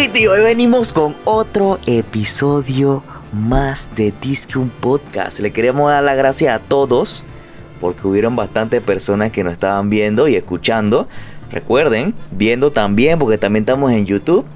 ¿Qué 0.00 0.06
lo 0.06 0.12
que 0.14 0.18
es, 0.18 0.24
Brockity? 0.24 0.26
Hoy 0.28 0.42
venimos 0.42 0.92
con 0.94 1.14
otro 1.24 1.78
episodio 1.84 3.02
más 3.34 3.94
de 3.96 4.14
Disque 4.22 4.58
un 4.58 4.70
Podcast. 4.70 5.40
Le 5.40 5.52
queremos 5.52 5.90
dar 5.90 6.02
las 6.02 6.16
gracias 6.16 6.54
a 6.54 6.58
todos 6.58 7.22
porque 7.82 8.06
hubieron 8.06 8.34
bastantes 8.34 8.80
personas 8.80 9.30
que 9.30 9.44
nos 9.44 9.52
estaban 9.52 9.90
viendo 9.90 10.26
y 10.26 10.36
escuchando. 10.36 11.06
Recuerden, 11.50 12.14
viendo 12.30 12.72
también 12.72 13.18
porque 13.18 13.36
también 13.36 13.64
estamos 13.64 13.92
en 13.92 14.06
YouTube. 14.06 14.46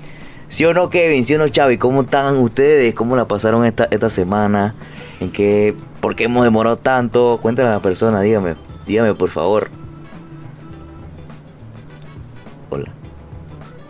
¿Sí 0.48 0.64
o 0.64 0.72
no, 0.72 0.88
Kevin? 0.88 1.26
¿Sí 1.26 1.34
o 1.34 1.38
no, 1.38 1.48
Chavi? 1.48 1.76
¿Cómo 1.76 2.02
están 2.02 2.36
ustedes? 2.38 2.94
¿Cómo 2.94 3.14
la 3.14 3.26
pasaron 3.26 3.66
esta, 3.66 3.86
esta 3.90 4.08
semana? 4.08 4.74
¿En 5.20 5.30
qué? 5.30 5.74
¿Por 6.00 6.16
qué 6.16 6.24
hemos 6.24 6.44
demorado 6.44 6.78
tanto? 6.78 7.38
Cuéntale 7.42 7.68
a 7.68 7.72
la 7.72 7.80
persona, 7.80 8.22
dígame. 8.22 8.54
Dígame, 8.86 9.14
por 9.14 9.28
favor. 9.28 9.68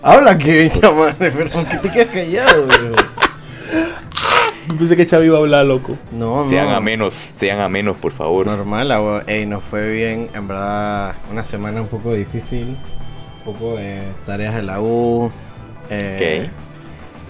Habla 0.06 0.36
que 0.36 0.70
madre, 0.82 1.32
pero 1.34 1.50
que 1.64 1.78
te 1.78 1.90
quedas 1.90 2.08
callado, 2.10 2.66
bro. 2.66 2.96
Pensé 4.78 4.96
que 4.96 5.06
Chavi 5.06 5.26
iba 5.26 5.36
a 5.38 5.40
hablar, 5.40 5.64
loco. 5.66 5.96
No, 6.10 6.46
Sean 6.48 6.68
no. 6.70 6.76
a 6.76 6.80
menos, 6.80 7.14
sean 7.14 7.60
a 7.60 7.68
menos, 7.68 7.96
por 7.96 8.12
favor. 8.12 8.46
Normal, 8.46 8.92
agua. 8.92 9.22
Ey, 9.26 9.46
nos 9.46 9.62
fue 9.62 9.88
bien. 9.90 10.28
En 10.34 10.46
verdad, 10.48 11.14
una 11.30 11.42
semana 11.44 11.80
un 11.80 11.88
poco 11.88 12.12
difícil. 12.12 12.76
Un 13.38 13.44
poco 13.52 13.76
de 13.76 14.02
tareas 14.26 14.54
de 14.54 14.62
la 14.62 14.80
U. 14.80 15.30
Eh, 15.90 16.48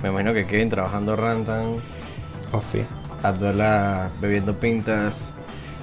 Me 0.02 0.08
imagino 0.08 0.32
que 0.32 0.46
Kevin 0.46 0.68
trabajando 0.68 1.14
Rantan. 1.16 1.76
Ofi. 2.52 2.84
Abdullah 3.22 4.10
bebiendo 4.20 4.58
pintas. 4.58 5.32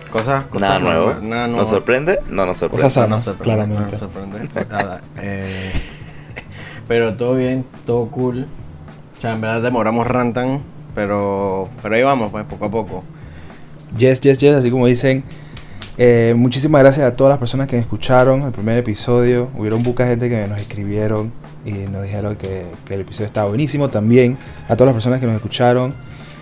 Cosas, 0.09 0.45
cosas 0.47 0.67
Nada 0.69 0.79
nuevo. 0.79 1.13
Nada 1.21 1.47
nuevo. 1.47 1.61
¿Nos 1.61 1.69
sorprende? 1.69 2.19
No 2.29 2.45
nos 2.45 2.57
sorprende. 2.57 2.83
Cosas 2.83 3.09
No 3.09 3.19
sanas, 3.19 3.23
sorprende, 3.23 3.43
claramente. 3.65 3.91
no 3.93 3.97
sorprende. 3.97 4.65
Nada. 4.69 5.01
eh, 5.17 5.71
pero 6.87 7.15
todo 7.15 7.35
bien, 7.35 7.65
todo 7.85 8.07
cool. 8.07 8.47
O 9.17 9.21
sea, 9.21 9.33
en 9.33 9.41
verdad 9.41 9.61
demoramos 9.61 10.07
Rantan. 10.07 10.61
Pero, 10.93 11.69
pero 11.81 11.95
ahí 11.95 12.03
vamos, 12.03 12.31
pues, 12.31 12.45
poco 12.45 12.65
a 12.65 12.71
poco. 12.71 13.03
Yes, 13.97 14.21
yes, 14.21 14.37
yes, 14.37 14.55
así 14.55 14.69
como 14.69 14.87
dicen. 14.87 15.23
Eh, 15.97 16.33
muchísimas 16.35 16.81
gracias 16.81 17.05
a 17.05 17.15
todas 17.15 17.31
las 17.31 17.39
personas 17.39 17.67
que 17.67 17.77
escucharon 17.77 18.41
el 18.41 18.51
primer 18.51 18.77
episodio. 18.77 19.49
Hubieron 19.57 19.83
mucha 19.83 20.05
gente 20.07 20.29
que 20.29 20.47
nos 20.47 20.57
escribieron 20.59 21.31
y 21.65 21.71
nos 21.71 22.03
dijeron 22.03 22.35
que, 22.35 22.65
que 22.85 22.95
el 22.95 23.01
episodio 23.01 23.27
estaba 23.27 23.47
buenísimo. 23.47 23.89
También 23.89 24.37
a 24.67 24.75
todas 24.75 24.87
las 24.87 24.95
personas 24.95 25.19
que 25.19 25.27
nos 25.27 25.35
escucharon 25.35 25.93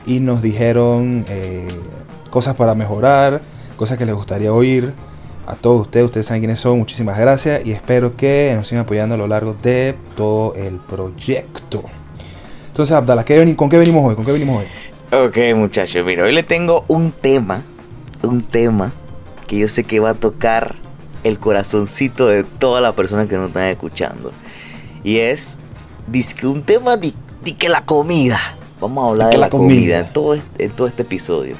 y 0.05 0.19
nos 0.19 0.41
dijeron 0.41 1.25
eh, 1.29 1.67
cosas 2.29 2.55
para 2.55 2.73
mejorar, 2.75 3.41
cosas 3.75 3.97
que 3.97 4.05
les 4.05 4.15
gustaría 4.15 4.51
oír. 4.53 4.93
A 5.50 5.55
todos 5.55 5.81
ustedes, 5.81 6.05
ustedes 6.05 6.28
saben 6.28 6.42
quiénes 6.42 6.59
son. 6.59 6.78
Muchísimas 6.78 7.17
gracias 7.17 7.66
y 7.66 7.72
espero 7.72 8.16
que 8.16 8.53
nos 8.55 8.67
sigan 8.67 8.83
apoyando 8.83 9.16
a 9.16 9.17
lo 9.17 9.25
largo 9.25 9.55
de 9.64 9.95
todo 10.16 10.53
el 10.53 10.75
proyecto. 10.75 11.83
Entonces, 12.67 12.95
Abdala, 12.95 13.25
¿qué 13.25 13.55
¿con 13.55 13.67
qué 13.67 13.80
venimos 13.80 14.05
hoy? 14.05 14.14
¿Con 14.14 14.25
qué 14.25 14.31
venimos 14.31 14.61
hoy? 14.61 14.67
Ok, 15.20 15.38
muchachos, 15.55 16.05
mira, 16.05 16.23
hoy 16.23 16.33
le 16.33 16.44
tengo 16.44 16.86
un 16.88 17.11
tema, 17.11 17.64
un 18.21 18.43
tema 18.43 18.93
que 19.48 19.58
yo 19.58 19.67
sé 19.67 19.86
que 19.86 19.99
va 19.99 20.11
a 20.11 20.14
tocar 20.14 20.76
el 21.23 21.39
corazoncito 21.39 22.27
de 22.27 22.43
todas 22.43 22.83
las 22.83 22.93
personas 22.93 23.27
que 23.27 23.36
nos 23.36 23.48
están 23.48 23.64
escuchando. 23.64 24.32
Y 25.04 25.17
es, 25.17 25.58
dizque 26.05 26.45
un 26.45 26.61
tema 26.61 26.95
de, 26.95 27.11
de 27.43 27.55
que 27.55 27.70
la 27.70 27.83
comida. 27.86 28.39
Vamos 28.80 29.04
a 29.04 29.08
hablar 29.09 29.30
De 29.32 29.38
la, 29.38 29.45
la 29.48 29.49
comida, 29.49 29.73
comida. 29.73 29.99
en, 30.02 30.14
todo 30.14 30.36
este, 30.36 30.65
en 30.65 30.71
todo 30.73 30.86
este 30.86 31.02
episodio. 31.02 31.55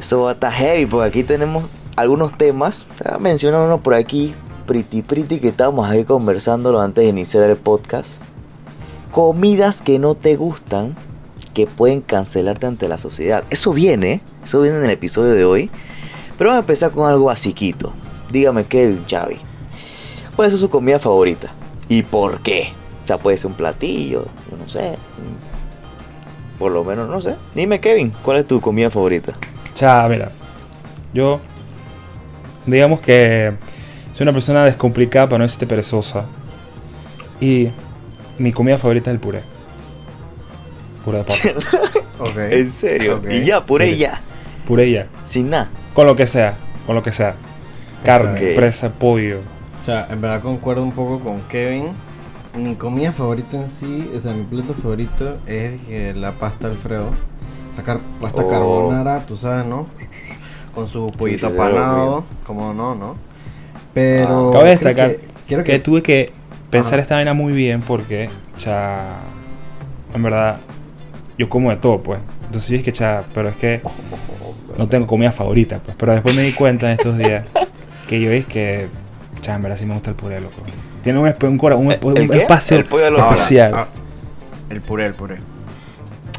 Eso 0.00 0.22
va 0.22 0.30
a 0.30 0.32
estar 0.32 0.50
heavy, 0.50 0.86
porque 0.86 1.06
aquí 1.06 1.22
tenemos 1.22 1.64
algunos 1.96 2.36
temas. 2.36 2.86
Menciona 3.18 3.60
uno 3.60 3.82
por 3.82 3.94
aquí, 3.94 4.34
pretty 4.66 5.02
pretty, 5.02 5.38
que 5.40 5.48
estábamos 5.48 5.88
ahí 5.88 6.04
conversándolo 6.04 6.80
antes 6.80 7.04
de 7.04 7.10
iniciar 7.10 7.48
el 7.48 7.56
podcast. 7.56 8.22
Comidas 9.10 9.82
que 9.82 9.98
no 9.98 10.14
te 10.14 10.36
gustan 10.36 10.94
que 11.54 11.66
pueden 11.66 12.00
cancelarte 12.00 12.66
ante 12.66 12.88
la 12.88 12.98
sociedad. 12.98 13.44
Eso 13.50 13.72
viene, 13.72 14.22
eso 14.44 14.60
viene 14.60 14.78
en 14.78 14.84
el 14.84 14.90
episodio 14.90 15.32
de 15.32 15.44
hoy. 15.44 15.70
Pero 16.38 16.50
vamos 16.50 16.62
a 16.62 16.64
empezar 16.64 16.92
con 16.92 17.08
algo 17.08 17.26
basiquito. 17.26 17.92
Dígame, 18.30 18.64
Kevin, 18.64 19.04
Chavi. 19.06 19.38
¿Cuál 20.36 20.48
es 20.48 20.58
su 20.58 20.70
comida 20.70 20.98
favorita? 20.98 21.52
¿Y 21.88 22.02
por 22.02 22.40
qué? 22.40 22.72
O 23.04 23.06
sea, 23.08 23.18
puede 23.18 23.36
ser 23.36 23.50
un 23.50 23.56
platillo, 23.56 24.26
no 24.58 24.68
sé. 24.68 24.94
Por 26.58 26.72
lo 26.72 26.84
menos, 26.84 27.08
no 27.08 27.20
sé. 27.20 27.34
Dime, 27.54 27.80
Kevin, 27.80 28.12
¿cuál 28.22 28.38
es 28.38 28.46
tu 28.46 28.60
comida 28.60 28.88
favorita? 28.88 29.32
O 29.74 29.76
sea, 29.76 30.06
mira, 30.08 30.30
yo 31.12 31.40
digamos 32.70 33.00
que 33.00 33.52
soy 34.14 34.24
una 34.24 34.32
persona 34.32 34.64
descomplicada 34.64 35.26
para 35.28 35.38
no 35.38 35.44
decirte 35.44 35.66
perezosa. 35.66 36.24
Y 37.40 37.68
mi 38.38 38.52
comida 38.52 38.78
favorita 38.78 39.10
es 39.10 39.14
el 39.14 39.20
puré. 39.20 39.40
Puré 41.04 41.18
de 41.18 41.24
papa. 41.24 41.70
Ok. 42.20 42.36
¿En 42.36 42.70
serio? 42.70 43.16
Ok. 43.16 43.30
Y 43.30 43.44
ya, 43.46 43.64
puré 43.64 43.94
Sí. 43.94 43.98
ya. 44.00 44.20
puré 44.66 44.90
ya. 44.90 45.06
Sin 45.24 45.48
nada. 45.48 45.70
Con 45.94 46.06
lo 46.06 46.14
que 46.16 46.26
sea, 46.26 46.54
con 46.86 46.94
lo 46.94 47.02
que 47.02 47.12
sea. 47.12 47.34
Carne, 48.04 48.52
presa, 48.54 48.90
pollo. 48.90 49.38
O 49.82 49.84
sea, 49.86 50.06
en 50.10 50.20
verdad 50.20 50.42
concuerdo 50.42 50.82
un 50.82 50.92
poco 50.92 51.18
con 51.20 51.40
Kevin. 51.42 51.88
Mi 52.58 52.74
comida 52.74 53.12
favorita 53.12 53.56
en 53.56 53.70
sí, 53.70 54.10
o 54.14 54.20
sea, 54.20 54.32
mi 54.34 54.42
plato 54.42 54.74
favorito 54.74 55.38
es 55.46 55.80
la 56.16 56.32
pasta 56.32 56.66
Alfredo. 56.66 57.08
Sacar 57.74 58.00
pasta 58.20 58.42
Oh. 58.42 58.48
carbonara, 58.48 59.24
tú 59.26 59.34
sabes, 59.36 59.64
¿no? 59.64 59.86
Con 60.74 60.86
su 60.86 61.10
pollito 61.10 61.48
apanado, 61.48 62.24
como 62.46 62.72
no, 62.74 62.94
¿no? 62.94 63.16
Pero 63.94 64.50
Ah. 64.50 64.52
Cabe 64.58 64.70
destacar 64.70 65.10
que, 65.16 65.20
quiero 65.46 65.64
Que 65.64 65.72
que, 65.72 65.78
tuve 65.80 66.02
que 66.02 66.32
pensar 66.70 66.94
Ajá. 66.94 67.02
esta 67.02 67.14
vaina 67.16 67.34
muy 67.34 67.52
bien 67.52 67.80
porque, 67.82 68.30
cha, 68.56 69.00
en 70.14 70.22
verdad, 70.22 70.60
yo 71.38 71.48
como 71.48 71.70
de 71.70 71.76
todo, 71.76 72.00
pues. 72.00 72.20
Entonces 72.46 72.70
yo 72.70 72.76
dije, 72.78 72.92
cha, 72.92 73.24
pero 73.34 73.48
es 73.48 73.56
que 73.56 73.82
no 74.78 74.88
tengo 74.88 75.06
comida 75.06 75.32
favorita, 75.32 75.80
pues. 75.84 75.96
Pero 75.98 76.12
después 76.12 76.36
me 76.36 76.42
di 76.42 76.52
cuenta 76.52 76.86
en 76.86 76.92
estos 76.98 77.18
días 77.18 77.48
que 78.08 78.20
yo 78.20 78.30
es 78.30 78.46
que, 78.46 78.88
cha, 79.40 79.54
en 79.56 79.62
verdad 79.62 79.76
sí 79.78 79.86
me 79.86 79.94
gusta 79.94 80.10
el 80.10 80.16
puré, 80.16 80.40
loco. 80.40 80.62
Tiene 81.02 81.18
un, 81.18 81.26
un, 81.42 81.96
un, 82.02 82.32
espacio 82.34 82.76
El 82.76 82.82
especial. 83.16 83.72
ah, 83.74 83.88
el 84.68 84.82
puré, 84.82 85.06
el 85.06 85.14
puré. 85.14 85.38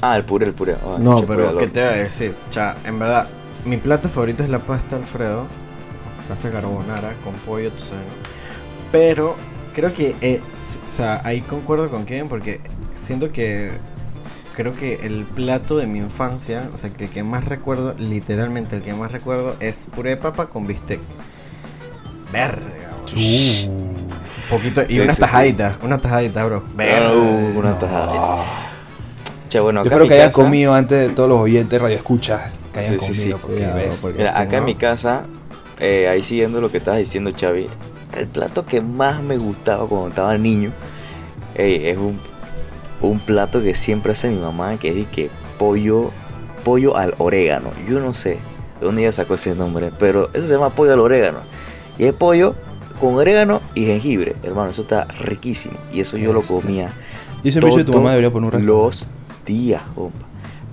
Ah, 0.01 0.15
el 0.17 0.23
puré, 0.23 0.45
el 0.45 0.53
puré. 0.53 0.75
Ah, 0.83 0.97
No, 0.99 1.23
pero 1.25 1.51
puré, 1.51 1.57
¿qué 1.65 1.67
te 1.67 1.79
voy 1.81 1.89
a 1.89 1.93
decir? 1.93 2.33
O 2.49 2.53
sea, 2.53 2.75
en 2.85 2.97
verdad, 2.99 3.27
mi 3.66 3.77
plato 3.77 4.09
favorito 4.09 4.44
es 4.44 4.49
la 4.49 4.59
pasta 4.59 4.95
Alfredo. 4.95 5.45
Pasta 6.27 6.49
carbonara 6.51 7.13
con 7.23 7.33
pollo, 7.45 7.72
tú 7.72 7.79
sabes. 7.83 8.03
¿no? 8.05 8.31
Pero 8.91 9.35
creo 9.73 9.94
que, 9.94 10.16
eh, 10.22 10.41
o 10.88 10.91
sea, 10.91 11.22
ahí 11.25 11.41
concuerdo 11.41 11.89
con 11.89 12.05
Kevin 12.05 12.27
porque 12.29 12.61
siento 12.95 13.31
que 13.31 13.72
creo 14.55 14.73
que 14.73 15.05
el 15.05 15.23
plato 15.25 15.77
de 15.77 15.88
mi 15.88 15.99
infancia, 15.99 16.69
o 16.73 16.77
sea, 16.77 16.89
que 16.91 17.05
el 17.05 17.09
que 17.09 17.23
más 17.23 17.45
recuerdo, 17.45 17.95
literalmente 17.97 18.75
el 18.75 18.81
que 18.81 18.94
más 18.94 19.11
recuerdo 19.11 19.55
es 19.59 19.88
puré 19.93 20.11
de 20.11 20.17
papa 20.17 20.47
con 20.47 20.67
bistec. 20.67 20.99
Verga. 22.31 22.91
Uh. 23.16 23.69
Un 23.69 24.57
poquito, 24.57 24.81
y 24.83 24.95
Sí, 24.95 24.99
unas 24.99 25.16
sí, 25.16 25.22
sí. 25.22 25.28
tajaditas, 25.29 25.75
unas 25.81 26.01
tajaditas, 26.01 26.46
bro. 26.46 26.63
Verga. 26.75 27.13
Uh, 27.13 27.59
una 27.59 27.78
tajada. 27.79 28.43
Che, 29.49 29.59
bueno, 29.59 29.81
Yo 29.84 29.90
espero 29.90 30.08
que 30.08 30.17
casa- 30.17 30.31
comido 30.31 30.73
antes 30.73 31.09
de 31.09 31.13
todos 31.13 31.28
los 31.29 31.40
oyentes 31.40 31.81
radioescuchas 31.81 32.55
que 32.73 32.79
hayan 32.79 33.00
Sí, 33.00 33.14
sí, 33.14 33.32
comido. 33.32 33.38
sí. 33.38 33.41
porque 33.41 33.56
Cuidado, 33.58 33.76
ves, 33.76 33.97
porque 34.02 34.18
Mira, 34.20 34.40
acá 34.40 34.58
en 34.58 34.66
mi 34.66 34.76
casa, 34.76 35.26
eh, 35.79 36.08
ahí 36.08 36.23
siguiendo 36.23 36.62
lo 36.62 36.72
que 36.72 36.78
estabas 36.78 37.00
diciendo, 37.00 37.32
Xavi, 37.38 37.68
el 38.18 38.28
plato 38.28 38.66
que 38.66 38.82
más 38.82 39.22
me 39.23 39.38
gustaba 39.38 39.88
cuando 39.88 40.09
estaba 40.09 40.38
niño 40.38 40.72
es 41.56 41.97
un, 41.97 42.20
un 43.02 43.20
plato 43.20 43.62
que 43.62 43.73
siempre 43.76 44.14
hace 44.14 44.29
mi 44.29 44.40
mamá, 44.40 44.78
que 44.78 44.90
es 44.90 44.96
de 44.96 45.06
que 45.06 45.29
pollo, 45.58 46.12
pollo 46.64 46.97
al 46.97 47.14
orégano. 47.18 47.72
Yo 47.90 48.00
no 48.00 48.14
sé 48.14 48.32
de 48.79 48.85
dónde 48.85 49.03
ella 49.03 49.12
sacó 49.12 49.35
ese 49.35 49.56
nombre, 49.56 49.91
pero 49.97 50.29
eso 50.34 50.47
se 50.47 50.53
llama 50.53 50.70
pollo 50.70 50.94
al 50.94 51.00
orégano. 51.00 51.40
Y 51.97 52.06
es 52.06 52.14
pollo 52.14 52.56
con 53.00 53.16
orégano 53.16 53.62
y 53.76 53.85
jengibre, 53.85 54.35
hermano, 54.44 54.70
eso 54.72 54.84
está 54.84 55.06
riquísimo. 55.06 55.76
Y 55.91 56.00
eso 56.02 56.18
yo 56.18 56.34
lo 56.34 56.41
comía 56.41 56.91
dicho 57.44 57.59
que 57.76 57.84
tu 57.84 57.94
mamá 57.94 58.12
debería 58.12 58.32
poner 58.32 58.47
un 58.47 58.52
restaurante. 58.52 58.66
los 58.66 59.08
días. 59.46 59.82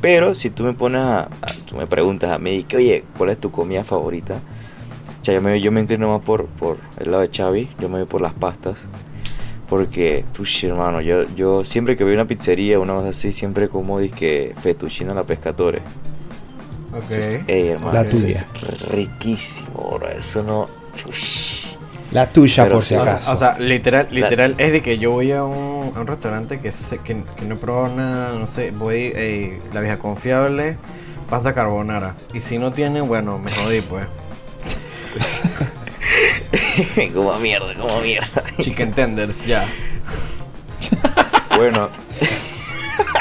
Pero 0.01 0.35
si 0.35 0.51
tú 0.51 0.63
me 0.65 0.73
pones 0.73 1.01
a, 1.01 1.21
a- 1.23 1.29
tú 1.67 1.77
me 1.77 1.87
preguntas 1.87 2.31
a 2.33 2.39
mí 2.39 2.65
que 2.65 2.77
oye, 2.77 3.05
¿cuál 3.17 3.31
es 3.31 3.39
tu 3.39 3.51
comida 3.51 3.83
favorita? 3.85 4.35
O 5.21 5.25
sea, 5.25 5.35
yo 5.35 5.43
me, 5.43 5.61
yo 5.61 5.73
me 5.73 5.81
inclino 5.81 6.09
más 6.17 6.25
por, 6.25 6.47
por 6.47 6.79
el 6.99 7.11
lado 7.11 7.23
de 7.23 7.31
Xavi, 7.37 7.69
yo 7.81 7.89
me 7.89 7.99
voy 7.99 8.07
por 8.07 8.21
las 8.21 8.33
pastas. 8.33 8.79
Porque, 9.69 10.25
push, 10.35 10.65
hermano, 10.65 11.03
yo, 11.03 11.25
yo 11.37 11.63
siempre 11.63 11.95
que 11.97 12.03
voy 12.05 12.13
a 12.15 12.17
una 12.17 12.27
pizzería, 12.27 12.79
una 12.81 12.95
cosa 12.95 13.09
así, 13.09 13.33
siempre 13.33 13.69
como 13.69 13.99
disque 13.99 14.55
fettuccine 14.63 15.11
a 15.11 15.15
la 15.15 15.25
pescatore. 15.25 15.83
Ok. 16.95 17.05
Eso 17.11 17.17
es, 17.19 17.41
ey, 17.49 17.69
hermano, 17.69 17.93
La 17.93 18.03
eso 18.03 18.19
tuya. 18.23 18.47
es 18.63 18.81
riquísimo, 18.89 19.99
bro. 19.99 20.09
Eso 20.09 20.43
no. 20.43 20.69
ush. 21.07 21.58
La 22.13 22.31
tuya, 22.33 22.63
Pero 22.65 22.77
por 22.77 22.83
sí, 22.85 22.89
si 22.91 22.95
o 22.95 23.03
O 23.03 23.05
sea- 23.05 23.15
acaso. 23.17 23.33
O 23.33 23.37
sea, 23.37 23.59
literal, 23.59 24.09
literal, 24.11 24.55
es 24.59 24.73
de 24.73 24.81
que 24.81 24.97
yo 24.99 25.11
voy 25.11 25.33
a 25.33 25.45
un, 25.45 25.93
a 25.95 26.01
un 26.01 26.07
restaurante 26.07 26.59
que 26.59 26.73
sé 26.73 26.99
que, 26.99 27.23
que 27.37 27.45
no 27.45 27.55
he 27.55 27.59
probado 27.59 27.95
nada, 27.95 28.33
no 28.35 28.47
sé, 28.47 28.71
voy 28.71 29.13
eh, 29.15 29.61
la 29.75 29.81
vieja 29.81 29.99
confiable, 29.99 30.79
pasta 31.29 31.53
carbonara. 31.53 32.15
Y 32.33 32.41
si 32.41 32.59
no 32.59 32.73
tiene, 32.73 33.03
bueno, 33.03 33.39
me 33.39 33.53
jodí 33.53 33.83
pues. 33.83 34.07
como 37.15 37.37
mierda, 37.39 37.75
como 37.75 38.01
mierda. 38.01 38.43
Chicken 38.61 38.93
tenders, 38.93 39.45
ya. 39.47 39.67
Bueno, 41.57 41.89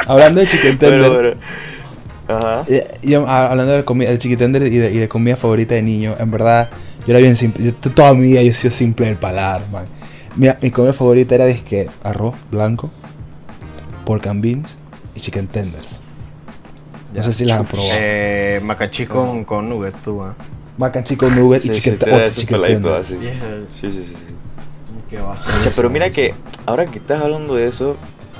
Hablando 0.06 0.42
de 0.42 0.48
chicken 0.48 0.78
tender. 0.78 1.02
pero, 1.12 1.36
pero. 2.28 2.38
Ajá. 2.40 2.64
eh, 2.68 2.88
yo, 3.02 3.26
ah, 3.28 3.48
hablando 3.50 3.74
de, 3.74 3.84
comida, 3.84 4.12
de 4.12 4.20
chicken 4.20 4.38
tender 4.38 4.62
y 4.64 4.78
de, 4.78 4.92
y 4.92 4.98
de 4.98 5.10
comida 5.10 5.36
favorita 5.38 5.74
de 5.74 5.82
niño, 5.82 6.16
en 6.20 6.30
verdad, 6.30 6.70
yo 7.08 7.12
era 7.14 7.20
bien 7.20 7.36
simple. 7.36 7.64
Yo, 7.66 7.74
toda 7.74 8.14
mi 8.14 8.26
vida 8.28 8.44
yo 8.44 8.52
he 8.52 8.54
sido 8.54 8.74
simple 8.74 9.06
en 9.08 9.14
el 9.14 9.18
paladar, 9.18 9.62
man. 9.72 9.86
Mira, 10.36 10.58
mi 10.62 10.70
comida 10.70 10.94
favorita 10.94 11.34
era 11.36 11.52
que 11.52 11.90
arroz 12.04 12.36
blanco, 12.52 12.92
pork 14.06 14.28
and 14.28 14.42
beans 14.44 14.76
y 15.16 15.20
chicken 15.20 15.48
tender. 15.48 15.82
No 17.16 17.24
sé 17.24 17.34
si 17.34 17.46
las 17.46 17.60
han 17.60 17.66
probado. 17.66 17.90
Eh, 17.96 18.60
macachí 18.64 19.06
con, 19.08 19.44
con 19.46 19.68
nuggets, 19.70 20.02
tú, 20.04 20.22
ah. 20.22 20.36
Mac 20.78 20.96
and 20.98 21.06
chicken 21.08 21.36
nugget 21.36 21.66
y 21.66 21.70
Sí, 21.70 21.76
chicken, 21.82 21.98
te 21.98 22.06
te- 22.06 22.12
da 22.12 22.16
otro 22.18 22.28
esos 22.28 22.38
chicken 22.44 22.62
peladitos 22.62 23.08
tender. 23.08 23.32
así. 23.32 23.40
Yeah. 23.40 23.66
Sí, 23.74 23.92
sí, 23.92 24.04
sí, 24.08 24.14
sí. 24.28 24.36
Qué. 25.10 25.18
Cha, 25.64 25.72
pero 25.76 25.90
mira 25.90 26.12
que 26.12 26.36
ahora 26.68 26.86
que 26.86 27.00
estás 27.00 27.22
hablando 27.24 27.56
de 27.56 27.68
eso, 27.68 27.96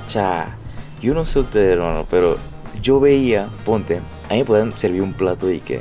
cha, 0.06 0.54
yo 1.02 1.14
no 1.14 1.26
sé 1.26 1.40
ustedes, 1.40 1.72
hermano, 1.72 2.06
pero 2.08 2.36
yo 2.80 3.00
veía, 3.00 3.48
ponte, 3.64 3.96
a 4.28 4.32
mí 4.34 4.38
me 4.38 4.44
pueden 4.44 4.72
servir 4.78 5.02
un 5.02 5.14
plato 5.14 5.46
de 5.46 5.58
que 5.60 5.80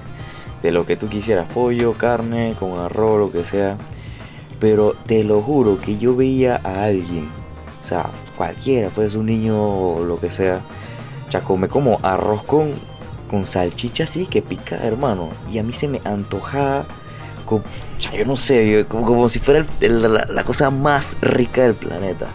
de 0.64 0.72
lo 0.72 0.86
que 0.86 0.96
tú 0.98 1.08
quisieras, 1.08 1.48
pollo, 1.52 1.94
carne, 1.94 2.56
con 2.60 2.80
arroz, 2.80 3.20
lo 3.20 3.32
que 3.32 3.44
sea. 3.44 3.78
Pero 4.60 4.96
te 5.06 5.24
lo 5.24 5.42
juro 5.42 5.80
que 5.80 5.98
yo 5.98 6.16
veía 6.16 6.60
a 6.64 6.86
alguien, 6.86 7.30
o 7.80 7.84
sea, 7.84 8.10
cualquiera, 8.36 8.90
pues 8.90 9.14
un 9.16 9.28
niño 9.28 9.56
o 9.64 10.04
lo 10.04 10.20
que 10.20 10.32
sea, 10.32 10.62
cha, 11.30 11.42
come 11.42 11.68
como 11.68 12.00
arroz 12.02 12.44
con, 12.44 12.72
con 13.30 13.46
salchicha 13.46 14.06
así 14.06 14.26
que 14.26 14.42
pica, 14.42 14.78
hermano. 14.78 15.30
Y 15.52 15.60
a 15.60 15.64
mí 15.64 15.74
se 15.74 15.88
me 15.88 16.02
antojaba 16.06 16.86
como, 17.46 17.64
yo 18.16 18.26
no 18.26 18.36
sé, 18.36 18.86
como, 18.90 19.06
como 19.06 19.30
si 19.30 19.38
fuera 19.40 19.60
el- 19.60 19.68
el- 19.80 20.14
la, 20.14 20.26
la 20.26 20.44
cosa 20.44 20.72
más 20.72 21.18
rica 21.22 21.62
del 21.62 21.76
planeta. 21.76 22.26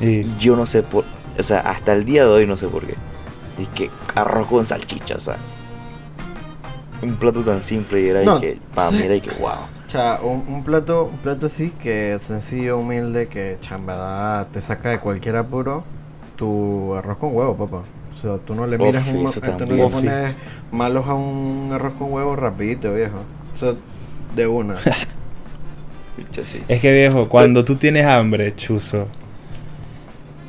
Y 0.00 0.24
yo 0.38 0.56
no 0.56 0.66
sé 0.66 0.82
por, 0.82 1.04
o 1.38 1.42
sea, 1.42 1.60
hasta 1.60 1.92
el 1.92 2.04
día 2.04 2.24
de 2.24 2.30
hoy 2.30 2.46
no 2.46 2.56
sé 2.56 2.66
por 2.66 2.84
qué. 2.84 2.94
Y 3.58 3.66
que 3.66 3.90
arroz 4.16 4.48
con 4.48 4.64
salchicha, 4.64 5.14
o 5.16 5.20
sea. 5.20 5.36
Un 7.02 7.16
plato 7.16 7.42
tan 7.42 7.62
simple 7.62 8.00
y 8.02 8.08
era 8.08 8.22
No, 8.22 8.36
y 8.38 8.40
que, 8.40 8.58
para 8.74 8.88
sí. 8.90 8.96
mí 8.96 9.02
era 9.04 9.14
y 9.16 9.20
que, 9.20 9.30
wow. 9.40 9.52
Cha, 9.86 10.20
un, 10.22 10.44
un 10.48 10.62
plato, 10.64 11.04
un 11.10 11.18
plato 11.18 11.46
así 11.46 11.70
que 11.70 12.16
sencillo, 12.20 12.78
humilde, 12.78 13.26
que 13.28 13.56
cha, 13.60 13.76
en 13.76 13.86
verdad 13.86 14.48
te 14.52 14.60
saca 14.60 14.90
de 14.90 15.00
cualquier 15.00 15.36
apuro 15.36 15.82
tu 16.36 16.94
arroz 16.94 17.18
con 17.18 17.34
huevo, 17.34 17.56
papá. 17.56 17.82
O 18.12 18.22
sea, 18.22 18.36
tú 18.38 18.54
no 18.54 18.66
le 18.66 18.76
Uf, 18.76 18.82
miras 18.82 19.06
un, 19.08 19.26
eh, 19.26 19.54
tú 19.56 19.66
no 19.66 19.74
le 19.76 19.88
pones 19.88 20.34
malos 20.72 21.06
a 21.06 21.14
un 21.14 21.70
arroz 21.72 21.94
con 21.94 22.12
huevo 22.12 22.36
rapidito, 22.36 22.92
viejo. 22.94 23.18
O 23.54 23.56
sea, 23.56 23.74
de 24.34 24.46
una. 24.46 24.76
Es 26.68 26.80
que 26.80 26.92
viejo, 26.92 27.28
cuando 27.28 27.64
tú 27.64 27.76
tienes 27.76 28.04
hambre, 28.06 28.54
chuzo, 28.54 29.08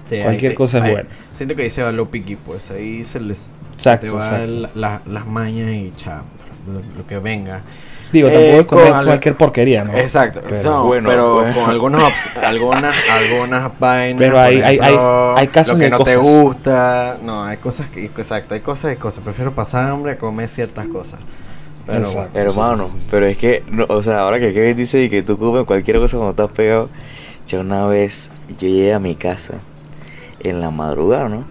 Sí, 0.05 0.19
Cualquier 0.21 0.51
te- 0.51 0.57
cosa 0.57 0.79
es 0.79 0.83
ahí- 0.83 0.91
buena. 0.91 1.09
Siento 1.33 1.55
que 1.55 1.61
ahí 1.63 1.69
se 1.69 1.81
va 1.81 1.91
lo 1.93 2.11
piqui, 2.11 2.35
pues 2.35 2.69
ahí 2.71 3.05
se 3.05 3.21
les 3.21 3.49
Exacto, 3.75 4.07
se 4.07 4.11
te 4.11 4.17
va 4.17 4.37
la- 4.45 4.69
la- 4.75 5.01
las 5.05 5.25
mañas 5.27 5.71
y 5.71 5.93
cha, 5.95 6.23
lo, 6.67 6.81
lo 6.97 7.07
que 7.07 7.17
venga. 7.19 7.63
digo, 8.11 8.27
Eh, 8.29 8.31
tampoco 8.57 8.59
es 8.61 8.65
comer 8.83 8.93
con 8.97 9.05
cualquier 9.05 9.35
porquería, 9.35 9.83
¿no? 9.85 9.93
Exacto, 9.97 10.41
Pero- 10.47 10.69
no, 10.69 10.85
Bueno, 10.85 11.07
pero 11.09 11.33
bueno. 11.35 11.53
con 11.55 11.69
algunos 11.69 12.01
ops- 12.03 12.43
algunas 12.43 12.93
algunas 13.09 13.79
vainas, 13.79 14.19
Pero 14.19 14.39
hay- 14.39 14.61
hay- 14.61 14.79
hay- 14.79 14.97
hay 15.37 15.47
casos 15.47 15.75
lo 15.77 15.83
que 15.83 15.89
no 15.89 15.99
te 15.99 16.15
gusta, 16.17 17.17
no, 17.23 17.45
hay 17.45 17.57
cosas 17.57 17.89
que 17.89 18.05
exacto, 18.05 18.53
hay 18.53 18.59
cosas 18.61 18.93
y 18.93 18.97
cosas. 18.97 19.23
Prefiero 19.23 19.53
pasar 19.55 19.85
hambre 19.85 20.13
a 20.13 20.17
comer 20.17 20.47
ciertas 20.49 20.87
cosas. 20.87 21.19
Pero 21.85 22.11
bueno. 22.11 22.29
Hermano, 22.33 22.89
pero 23.09 23.25
es 23.25 23.37
que, 23.37 23.63
no, 23.71 23.85
o 23.89 24.03
sea, 24.03 24.19
ahora 24.19 24.39
que 24.39 24.53
Kevin 24.53 24.77
dice 24.77 25.01
y 25.03 25.09
que 25.09 25.23
tú 25.23 25.37
comes 25.37 25.65
cualquier 25.65 25.97
cosa 25.97 26.17
cuando 26.17 26.31
estás 26.31 26.55
pegado, 26.55 26.89
ya 27.47 27.59
una 27.59 27.85
vez 27.87 28.29
yo 28.59 28.67
llegué 28.67 28.93
a 28.93 28.99
mi 28.99 29.15
casa 29.15 29.55
en 30.41 30.59
la 30.61 30.69
madrugada, 30.69 31.27
¿no? 31.27 31.43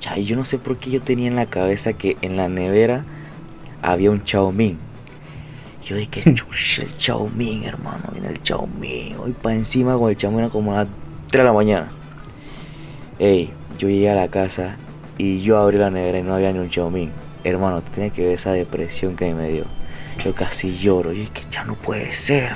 Cha, 0.00 0.18
y 0.18 0.24
yo 0.24 0.36
no 0.36 0.44
sé 0.44 0.58
por 0.58 0.76
qué 0.76 0.90
yo 0.90 1.00
tenía 1.00 1.28
en 1.28 1.36
la 1.36 1.46
cabeza 1.46 1.92
que 1.94 2.16
en 2.20 2.36
la 2.36 2.48
nevera 2.48 3.04
había 3.82 4.10
un 4.10 4.24
chaomín. 4.24 4.78
Yo 5.84 5.96
dije, 5.96 6.22
chucha, 6.34 6.82
el 6.82 6.96
chaomín, 6.96 7.64
hermano, 7.64 8.04
viene 8.12 8.28
el 8.28 8.42
chaomín. 8.42 9.16
Hoy 9.18 9.32
para 9.32 9.54
encima 9.54 9.96
con 9.96 10.10
el 10.10 10.16
chaomín 10.16 10.48
como 10.48 10.72
a 10.72 10.84
las 10.84 10.88
3 11.28 11.40
de 11.40 11.44
la 11.44 11.52
mañana. 11.52 11.88
Ey, 13.18 13.52
yo 13.78 13.88
llegué 13.88 14.10
a 14.10 14.14
la 14.14 14.28
casa 14.28 14.76
y 15.18 15.42
yo 15.42 15.58
abrí 15.58 15.78
la 15.78 15.90
nevera 15.90 16.18
y 16.18 16.22
no 16.22 16.34
había 16.34 16.52
ni 16.52 16.58
un 16.58 16.70
chaomín. 16.70 17.10
Hermano, 17.44 17.82
tú 17.82 17.90
tienes 17.92 18.12
que 18.12 18.24
ver 18.24 18.34
esa 18.34 18.52
depresión 18.52 19.16
que 19.16 19.32
me 19.34 19.48
dio. 19.48 19.64
Yo 20.24 20.34
casi 20.34 20.76
lloro. 20.76 21.12
Yo 21.12 21.24
que 21.32 21.42
ya 21.50 21.64
no 21.64 21.74
puede 21.74 22.12
ser. 22.12 22.52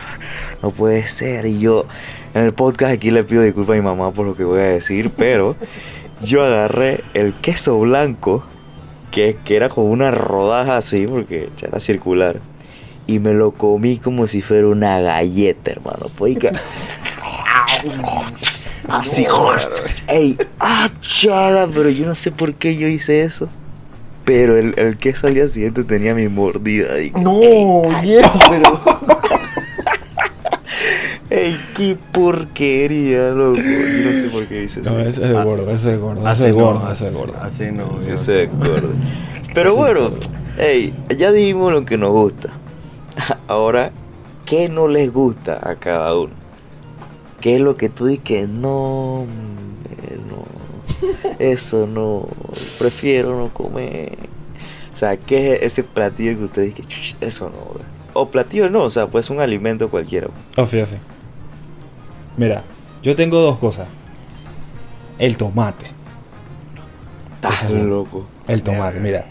No 0.62 0.70
puede 0.70 1.06
ser. 1.06 1.46
Y 1.46 1.58
yo 1.58 1.86
en 2.34 2.42
el 2.42 2.52
podcast 2.52 2.92
aquí 2.92 3.10
le 3.10 3.24
pido 3.24 3.42
disculpas 3.42 3.74
a 3.74 3.76
mi 3.76 3.84
mamá 3.84 4.12
por 4.12 4.26
lo 4.26 4.36
que 4.36 4.44
voy 4.44 4.60
a 4.60 4.64
decir, 4.64 5.10
pero 5.16 5.56
yo 6.22 6.44
agarré 6.44 7.04
el 7.14 7.32
queso 7.32 7.78
blanco, 7.78 8.44
que, 9.14 9.36
que 9.44 9.54
era 9.56 9.68
como 9.68 9.86
una 9.86 10.10
rodaja 10.10 10.76
así, 10.76 11.06
porque 11.06 11.48
ya 11.56 11.68
era 11.68 11.78
circular, 11.78 12.40
y 13.06 13.20
me 13.20 13.32
lo 13.32 13.52
comí 13.52 13.98
como 13.98 14.26
si 14.26 14.42
fuera 14.42 14.66
una 14.66 14.98
galleta, 15.00 15.70
hermano. 15.70 16.06
Pues 16.18 16.36
que- 16.38 16.50
Así, 18.88 19.26
ey, 20.08 20.36
ah, 20.60 20.90
chala, 21.00 21.66
pero 21.74 21.88
yo 21.88 22.06
no 22.06 22.14
sé 22.14 22.30
por 22.30 22.54
qué 22.54 22.76
yo 22.76 22.86
hice 22.86 23.22
eso. 23.22 23.48
Pero 24.24 24.56
el, 24.58 24.74
el 24.78 24.98
queso 24.98 25.26
al 25.26 25.34
día 25.34 25.48
siguiente 25.48 25.84
tenía 25.84 26.14
mi 26.14 26.28
mordida. 26.28 27.00
Y, 27.00 27.10
No, 27.12 27.40
viejo. 28.02 28.38
pero- 28.50 29.13
ey, 31.34 31.56
qué 31.76 31.96
porquería, 32.12 33.30
loco. 33.30 33.56
Yo 33.58 34.10
no 34.10 34.18
sé 34.20 34.28
por 34.32 34.46
qué 34.46 34.64
hice 34.64 34.80
eso. 34.80 34.90
No, 34.92 34.98
eso 35.00 35.22
es 35.22 35.28
de 35.30 35.42
gordo, 35.44 35.64
eso 35.70 35.74
es 35.74 35.82
de 35.84 35.96
gordo, 35.96 36.30
es 36.30 36.40
no, 36.40 36.54
gordo, 36.54 36.92
eso 36.92 37.06
es 37.06 37.14
gordo. 37.14 37.34
Así 37.40 37.64
no, 37.72 37.98
Sí, 38.00 38.06
viejo. 38.06 38.18
se 38.18 38.42
acuerda. 38.44 38.88
Pero 39.54 39.76
bueno, 39.76 40.10
ey, 40.58 40.92
ya 41.16 41.32
dijimos 41.32 41.72
lo 41.72 41.84
que 41.84 41.96
nos 41.96 42.10
gusta. 42.10 42.50
Ahora, 43.48 43.92
¿qué 44.46 44.68
no 44.68 44.88
les 44.88 45.12
gusta 45.12 45.60
a 45.62 45.76
cada 45.76 46.16
uno? 46.18 46.32
¿Qué 47.40 47.56
es 47.56 47.60
lo 47.60 47.76
que 47.76 47.88
tú 47.88 48.06
dices 48.06 48.24
que 48.24 48.46
no, 48.46 49.20
hombre, 49.22 50.18
no, 50.28 50.44
eso 51.38 51.86
no, 51.86 52.26
prefiero 52.78 53.36
no 53.38 53.48
comer? 53.48 54.16
O 54.92 54.96
sea, 54.96 55.16
¿qué 55.16 55.54
es 55.54 55.62
ese 55.62 55.82
platillo 55.84 56.38
que 56.38 56.44
usted 56.44 56.62
dice 56.62 56.74
que 56.76 56.82
"Chuch, 56.84 57.16
eso 57.20 57.46
no? 57.50 57.56
bro"? 57.74 57.84
O 58.14 58.28
platillo 58.28 58.70
no, 58.70 58.84
o 58.84 58.90
sea, 58.90 59.08
pues 59.08 59.28
un 59.28 59.40
alimento 59.40 59.88
cualquiera. 59.90 60.28
Ofi, 60.56 60.80
ofi. 60.80 60.96
Mira, 62.36 62.62
yo 63.02 63.14
tengo 63.16 63.40
dos 63.40 63.58
cosas. 63.58 63.86
El 65.18 65.36
tomate. 65.36 65.86
Estás 67.34 67.70
loco. 67.70 68.26
El 68.48 68.62
tomate, 68.62 69.00
mira. 69.00 69.24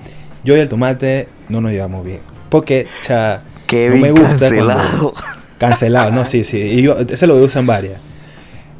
Yo 0.43 0.55
y 0.55 0.60
el 0.60 0.69
tomate 0.69 1.27
no 1.50 1.62
nos 1.62 1.72
llevamos 1.72 2.05
bien. 2.05 2.19
Porque, 2.50 2.88
cha, 3.01 3.41
no 3.72 3.95
me 3.98 4.12
gusta 4.12 4.29
cancelado. 4.29 5.13
cancelado, 5.57 6.12
no, 6.12 6.25
sí, 6.25 6.43
sí. 6.43 6.57
Y 6.60 6.81
yo, 6.83 6.98
ese 7.00 7.27
lo 7.27 7.36
usan 7.36 7.65
varias. 7.65 8.00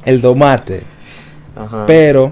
El 0.06 0.22
tomate, 0.22 0.84
Ajá. 1.56 1.86
pero 1.88 2.32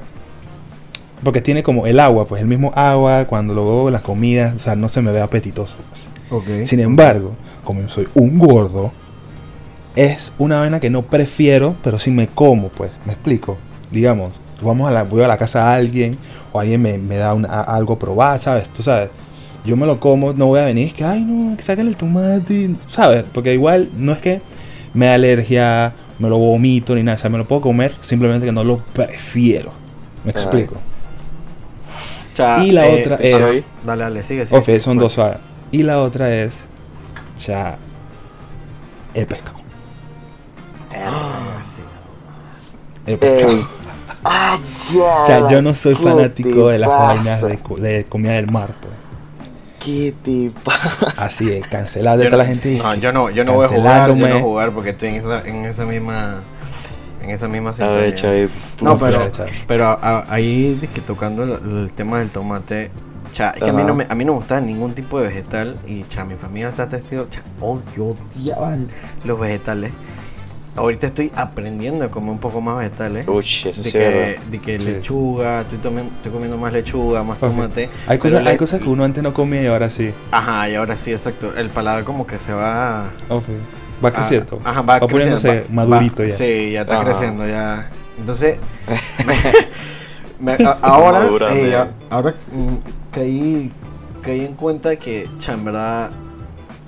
porque 1.24 1.42
tiene 1.42 1.64
como 1.64 1.88
el 1.88 2.00
agua, 2.00 2.28
pues 2.28 2.42
el 2.42 2.48
mismo 2.48 2.72
agua 2.76 3.26
cuando 3.26 3.54
lo 3.54 3.66
veo 3.66 3.88
en 3.88 3.94
las 3.94 4.02
comidas, 4.02 4.56
o 4.56 4.60
sea, 4.60 4.76
no 4.76 4.90
se 4.90 5.02
me 5.02 5.12
ve 5.12 5.22
apetitoso. 5.22 5.78
pues. 5.90 6.08
Ok. 6.30 6.68
Sin 6.68 6.80
embargo, 6.80 7.34
como 7.64 7.82
yo 7.82 7.90
soy 7.90 8.08
un 8.14 8.38
gordo, 8.38 8.92
es 9.96 10.32
una 10.38 10.60
vaina 10.60 10.80
que 10.80 10.90
no 10.90 11.02
prefiero, 11.04 11.76
pero 11.84 12.00
sí 12.00 12.12
me 12.12 12.28
como, 12.28 12.70
pues. 12.70 12.92
¿Me 13.06 13.14
explico? 13.14 13.58
Digamos, 13.92 14.34
vamos 14.62 14.88
a 14.88 14.92
la, 14.92 15.04
voy 15.04 15.24
a 15.24 15.28
la 15.28 15.38
casa 15.38 15.66
de 15.70 15.76
alguien 15.76 16.18
o 16.54 16.60
alguien 16.60 16.82
me, 16.82 16.98
me 16.98 17.18
da 17.18 17.34
una- 17.34 17.50
a- 17.50 17.62
algo 17.76 17.94
a 17.94 18.00
probar, 18.00 18.40
¿sabes? 18.40 18.70
Tú 18.70 18.84
sabes. 18.84 19.10
Yo 19.66 19.76
me 19.78 19.86
lo 19.86 20.00
como, 20.00 20.34
no 20.34 20.48
voy 20.48 20.60
a 20.60 20.66
venir, 20.66 20.88
es 20.88 20.94
que, 20.94 21.04
ay, 21.04 21.22
no, 21.22 21.56
que 21.56 21.62
saquen 21.64 21.88
el 21.88 21.96
tomate, 21.96 22.72
¿sabes? 22.90 23.26
Porque 23.32 23.54
igual 23.54 23.90
no 23.98 24.14
es 24.14 24.18
que 24.20 24.42
me 24.94 25.06
da 25.08 25.14
alergia, 25.16 25.94
me 26.20 26.30
lo 26.30 26.38
vomito 26.38 26.96
ni 26.96 27.04
nada, 27.04 27.18
o 27.18 27.20
sea, 27.22 27.30
me 27.30 27.38
lo 27.38 27.46
puedo 27.48 27.62
comer, 27.62 27.94
simplemente 28.02 28.46
que 28.46 28.52
no 28.52 28.64
lo 28.64 28.78
prefiero. 28.78 29.72
¿Me 30.24 30.32
explico? 30.32 30.76
Y 32.64 32.72
la 32.72 32.88
eh, 32.88 33.02
otra 33.02 33.16
es- 33.18 33.64
Dale, 33.86 34.04
dale, 34.04 34.24
sigue, 34.24 34.46
sigue. 34.46 34.58
Ok, 34.60 34.66
sigue. 34.66 34.80
son 34.80 34.98
dos 34.98 35.14
suaves. 35.14 35.38
Y 35.72 35.84
la 35.84 36.00
otra 36.02 36.34
es, 36.34 36.54
o 37.38 37.40
sea, 37.40 37.78
el 39.14 39.26
pescado. 39.28 39.61
Sí. 41.64 41.82
El 43.08 43.18
pescado. 43.18 43.68
Ah, 44.24 44.58
ya. 44.94 45.24
O 45.24 45.26
sea, 45.26 45.50
yo 45.50 45.62
no 45.62 45.74
soy 45.74 45.96
¿qué 45.96 46.04
fanático 46.04 46.68
de 46.70 46.78
las 46.80 46.90
vainas 46.90 47.42
de, 47.42 47.58
de 47.82 48.06
comida 48.06 48.34
del 48.34 48.52
mar, 48.52 48.70
pues. 48.80 48.94
¿Qué 49.84 50.14
te 50.24 50.52
pasa? 50.64 51.26
Así 51.26 51.52
es, 51.52 51.66
cancelado 51.68 52.18
de 52.20 52.26
Yo 52.26 52.30
toda 52.30 52.44
no, 52.44 52.50
la 52.50 52.56
gente. 52.56 52.78
no, 52.78 52.94
yo 52.96 53.12
no, 53.12 53.30
yo 53.32 53.44
no 53.44 53.54
voy 53.54 53.66
a 53.66 53.70
jugar, 53.70 54.10
yo 54.10 54.16
no 54.16 54.22
voy 54.22 54.38
a 54.38 54.42
jugar 54.44 54.72
porque 54.74 54.90
estoy 54.92 55.10
en 55.10 55.16
esa, 55.16 55.42
en 55.48 55.66
esa 55.66 55.86
misma, 55.86 56.36
en 57.24 57.30
esa 57.32 57.48
misma 57.48 57.74
tú- 57.74 58.86
No, 58.86 59.00
pero, 59.00 59.18
pero, 59.68 59.86
a- 59.88 59.94
a- 60.02 60.26
ahí 60.32 60.80
que 60.94 61.02
tocando 61.02 61.44
el, 61.44 61.78
el 61.86 61.94
tema 61.94 62.20
del 62.20 62.30
tomate, 62.30 62.92
cha, 63.32 63.50
es 63.52 63.64
que 63.64 63.72
a 63.72 63.74
mí, 63.74 63.82
no 63.84 63.96
me, 63.96 64.06
a 64.08 64.14
mí 64.14 64.24
no 64.24 64.34
me 64.34 64.38
gusta 64.38 64.62
ningún 64.62 64.94
tipo 64.94 65.20
de 65.20 65.30
vegetal 65.30 65.80
y 65.88 66.04
cha, 66.04 66.26
mi 66.26 66.36
familia 66.36 66.70
está 66.70 66.88
testigo, 66.88 67.26
cha, 67.32 67.42
oh, 67.60 67.80
yo 67.98 68.14
odiaba 68.36 68.78
los 69.24 69.40
vegetales. 69.40 69.92
Ahorita 70.76 71.08
estoy 71.08 71.32
aprendiendo 71.36 72.06
a 72.06 72.10
comer 72.10 72.32
un 72.32 72.40
poco 72.40 72.62
más 72.62 72.78
vegetales. 72.80 73.28
Uy, 73.28 73.40
eso 73.40 73.68
de 73.70 73.74
sí 73.74 73.80
es 73.90 73.94
verdad. 73.94 74.44
que, 74.44 74.50
de 74.52 74.60
que 74.60 74.80
Sí. 74.80 74.86
lechuga, 74.86 75.62
estoy, 75.62 75.80
tomen- 75.80 76.10
estoy 76.16 76.32
comiendo 76.32 76.58
más 76.58 76.72
lechuga, 76.74 77.24
más 77.24 77.38
tomate. 77.40 77.90
Hay 78.08 78.18
cosas, 78.18 78.46
hay 78.46 78.58
cosas 78.58 78.82
que 78.82 78.90
uno 78.90 79.04
antes 79.04 79.22
no 79.24 79.34
comía 79.34 79.64
y 79.64 79.68
ahora 79.68 79.90
sí. 79.90 80.12
Ajá, 80.32 80.70
y 80.70 80.76
ahora 80.76 80.96
sí, 80.98 81.12
exacto. 81.12 81.54
El 81.56 81.70
paladar 81.70 82.04
como 82.04 82.26
que 82.26 82.38
se 82.40 82.54
va... 82.54 83.10
Ok. 83.30 83.44
Va 84.04 84.12
creciendo. 84.12 84.58
Ah, 84.66 84.70
Ajá, 84.72 84.82
va, 84.82 85.00
creciendo, 85.00 85.38
poniéndose 85.40 85.60
va- 85.70 85.86
madurito 85.86 86.24
va- 86.24 86.30
ya. 86.30 86.36
Sí, 86.36 86.72
ya 86.72 86.82
está 86.82 86.96
Ajá. 86.96 87.04
creciendo 87.04 87.48
ya. 87.48 87.90
Entonces, 88.18 88.58
me- 90.40 90.58
me- 90.58 90.66
a- 90.66 90.78
ahora, 90.82 91.26
eh, 91.54 91.86
ahora 92.10 92.34
mm, 92.52 92.76
caí, 93.12 93.72
caí 94.24 94.46
en 94.46 94.54
cuenta 94.56 94.96
que, 94.96 95.30
cha, 95.38 95.54
en 95.54 95.66
verdad, 95.66 96.10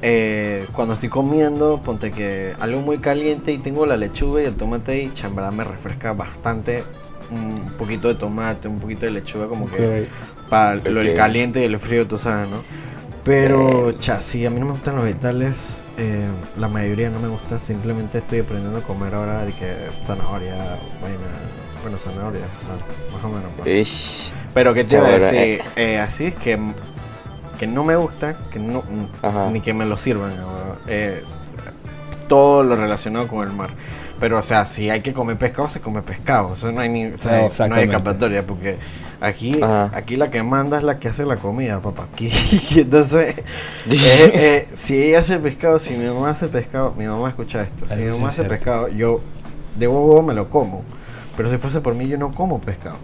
eh, 0.03 0.67
cuando 0.73 0.95
estoy 0.95 1.09
comiendo, 1.09 1.81
ponte 1.83 2.11
que 2.11 2.55
algo 2.59 2.81
muy 2.81 2.99
caliente 2.99 3.51
y 3.53 3.57
tengo 3.59 3.85
la 3.87 3.97
lechuga 3.97 4.41
y 4.43 4.45
el 4.45 4.55
tomate 4.57 5.11
cha, 5.13 5.27
en 5.27 5.35
verdad 5.35 5.51
me 5.53 5.63
refresca 5.63 6.13
bastante. 6.13 6.83
Un 7.31 7.73
poquito 7.77 8.09
de 8.09 8.15
tomate, 8.15 8.67
un 8.67 8.79
poquito 8.79 9.05
de 9.07 9.11
lechuga, 9.13 9.47
como 9.47 9.71
que 9.71 9.87
Ok. 9.87 10.09
para 10.49 10.75
lo 10.75 11.01
el 11.01 11.13
caliente 11.13 11.61
y 11.61 11.63
el 11.65 11.79
frío, 11.79 12.07
tú 12.07 12.17
sabes, 12.17 12.49
¿no? 12.49 12.65
Pero, 13.23 13.93
cha, 13.93 14.19
sí, 14.21 14.45
a 14.45 14.49
mí 14.51 14.59
no 14.59 14.65
me 14.67 14.73
gustan 14.73 14.95
los 14.97 15.05
vegetales. 15.05 15.83
eh, 15.97 16.27
la 16.57 16.67
mayoría 16.67 17.09
no 17.09 17.19
me 17.19 17.27
gusta. 17.29 17.59
Simplemente 17.59 18.17
estoy 18.19 18.39
aprendiendo 18.39 18.79
a 18.79 18.83
comer 18.83 19.13
ahora 19.15 19.45
de 19.45 19.53
que 19.53 19.73
zanahoria, 20.03 20.55
vaina. 21.01 21.27
Bueno, 21.81 21.97
zanahoria, 21.97 22.45
ah, 22.69 22.77
más 23.13 23.23
o 23.23 23.29
menos. 23.29 23.51
pues. 23.57 23.69
Ish. 23.69 24.33
Pero 24.53 24.73
que 24.73 24.83
te 24.83 24.95
iba 24.97 25.07
a 25.07 25.11
Chévere, 25.11 25.19
decir, 25.19 25.63
Eh, 25.75 25.99
así 25.99 26.25
es 26.25 26.35
que, 26.35 26.57
que 27.63 27.67
no 27.67 27.85
me 27.85 27.95
gusta, 27.95 28.35
que 28.51 28.59
no, 28.59 28.83
Ajá. 29.21 29.49
ni 29.49 29.61
que 29.61 29.73
me 29.73 29.85
lo 29.85 29.95
sirvan. 29.95 30.33
Eh, 30.85 31.23
todo 32.27 32.61
lo 32.63 32.75
relacionado 32.75 33.27
con 33.29 33.47
el 33.47 33.53
mar. 33.55 33.69
Pero, 34.19 34.37
o 34.37 34.41
sea, 34.41 34.65
si 34.65 34.89
hay 34.89 34.99
que 34.99 35.13
comer 35.13 35.37
pescado, 35.37 35.69
se 35.69 35.79
come 35.79 36.01
pescado. 36.01 36.53
Eso 36.53 36.71
no 36.73 36.81
hay 36.81 36.89
ni, 36.89 37.05
o 37.05 37.17
sea, 37.17 37.49
No, 37.67 37.67
no 37.69 37.75
hay 37.75 37.83
escapatoria. 37.85 38.45
Porque 38.45 38.79
aquí, 39.21 39.61
Ajá. 39.61 39.91
aquí 39.93 40.17
la 40.17 40.29
que 40.29 40.43
manda 40.43 40.77
es 40.77 40.83
la 40.83 40.99
que 40.99 41.07
hace 41.07 41.25
la 41.25 41.37
comida, 41.37 41.79
papá. 41.81 42.03
Aquí, 42.11 42.29
entonces, 42.75 43.35
eh, 43.37 43.43
eh, 43.89 44.67
si 44.73 45.01
ella 45.01 45.19
hace 45.19 45.39
pescado, 45.39 45.79
si 45.79 45.93
mi 45.93 46.05
mamá 46.05 46.31
hace 46.31 46.47
pescado, 46.47 46.93
mi 46.97 47.05
mamá 47.05 47.29
escucha 47.29 47.61
esto. 47.61 47.85
Si 47.87 47.93
Eso 47.93 48.01
mi 48.05 48.11
mamá 48.11 48.27
hace 48.27 48.35
cierto. 48.43 48.53
pescado, 48.53 48.87
yo 48.89 49.21
de 49.77 49.87
huevo 49.87 50.21
me 50.21 50.33
lo 50.33 50.49
como. 50.49 50.83
Pero 51.37 51.49
si 51.49 51.57
fuese 51.57 51.79
por 51.79 51.95
mí, 51.95 52.07
yo 52.09 52.17
no 52.17 52.31
como 52.31 52.59
pescado. 52.59 52.97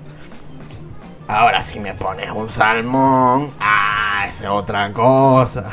Ahora, 1.30 1.62
si 1.62 1.80
me 1.80 1.94
pones 1.94 2.32
un 2.32 2.52
salmón, 2.52 3.54
ah, 3.60 4.26
esa 4.28 4.46
es 4.46 4.50
otra 4.50 4.92
cosa. 4.92 5.66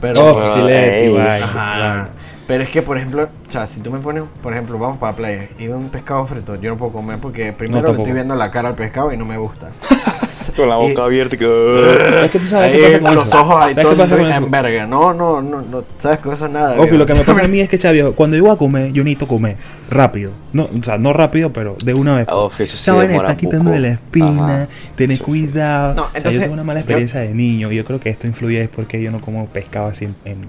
Pero, 0.00 0.20
Oh, 0.24 0.34
pero, 0.36 0.54
filete, 0.54 1.06
igual. 1.06 2.10
Pero 2.46 2.62
es 2.62 2.68
que, 2.68 2.82
por 2.82 2.98
ejemplo, 2.98 3.22
o 3.22 3.50
sea, 3.50 3.66
si 3.66 3.80
tú 3.80 3.90
me 3.90 4.00
pones, 4.00 4.22
por 4.42 4.52
ejemplo, 4.52 4.78
vamos 4.78 4.98
para 4.98 5.12
la 5.12 5.16
playa 5.16 5.48
y 5.58 5.66
veo 5.66 5.78
un 5.78 5.88
pescado 5.88 6.26
frito, 6.26 6.56
yo 6.56 6.70
no 6.72 6.76
puedo 6.76 6.92
comer 6.92 7.18
porque 7.18 7.52
primero 7.54 7.90
le 7.92 7.96
estoy 7.98 8.12
viendo 8.12 8.34
la 8.36 8.50
cara 8.50 8.68
al 8.68 8.74
pescado 8.74 9.10
y 9.12 9.16
no 9.16 9.24
me 9.24 9.38
gusta. 9.38 9.70
Con 10.56 10.68
la 10.68 10.76
boca 10.76 10.92
Y- 11.02 11.04
abierta 11.04 11.36
y 11.36 11.38
que... 11.38 12.24
Es 12.24 12.30
que 12.30 12.38
tú 12.38 12.46
sabes 12.46 12.72
Ahí 12.72 12.78
qué 12.80 12.86
pasa 12.98 13.00
con 13.00 13.14
los 13.14 13.28
eso. 13.28 13.40
ojos 13.40 13.56
ahí 13.56 13.74
¿Sabes 13.74 13.88
qué 13.88 13.96
todos 14.06 14.20
en 14.36 14.50
verga. 14.50 14.86
No, 14.86 15.14
no, 15.14 15.40
no, 15.42 15.62
no, 15.62 15.84
sabes 15.98 16.18
que 16.18 16.28
eso 16.32 16.46
es 16.46 16.52
nada. 16.52 16.80
Ofi, 16.80 16.96
lo 16.96 17.06
que 17.06 17.14
me 17.14 17.20
pasa 17.24 17.44
a 17.44 17.48
mí 17.48 17.60
es 17.60 17.68
que, 17.68 17.78
Chavio, 17.78 18.14
cuando 18.14 18.36
yo 18.36 18.44
voy 18.44 18.52
a 18.52 18.56
comer, 18.56 18.92
yo 18.92 19.04
necesito 19.04 19.26
comer 19.28 19.56
rápido. 19.90 20.32
No, 20.52 20.64
o 20.64 20.82
sea, 20.82 20.98
no 20.98 21.12
rápido, 21.12 21.52
pero 21.52 21.76
de 21.84 21.94
una 21.94 22.16
vez. 22.16 22.26
Oh, 22.30 22.50
eso 22.58 22.76
sí 22.76 22.90
está 22.90 23.36
quitándole 23.36 23.80
la 23.80 23.88
espina, 23.88 24.54
Ajá. 24.64 24.68
tenés 24.96 25.18
Sí, 25.18 25.24
sí. 25.24 25.30
cuidado. 25.30 25.94
No, 25.94 26.02
O 26.02 26.06
sea, 26.06 26.16
entonces, 26.18 26.34
yo 26.34 26.44
tengo 26.44 26.54
una 26.54 26.64
mala 26.64 26.80
yo- 26.80 26.84
experiencia 26.84 27.20
de 27.20 27.28
niño 27.34 27.70
y 27.72 27.76
yo 27.76 27.84
creo 27.84 28.00
que 28.00 28.10
esto 28.10 28.26
influye 28.26 28.62
es 28.62 28.68
porque 28.68 29.00
yo 29.02 29.10
no 29.10 29.20
como 29.20 29.46
pescado 29.46 29.86
así 29.88 30.06
en... 30.24 30.46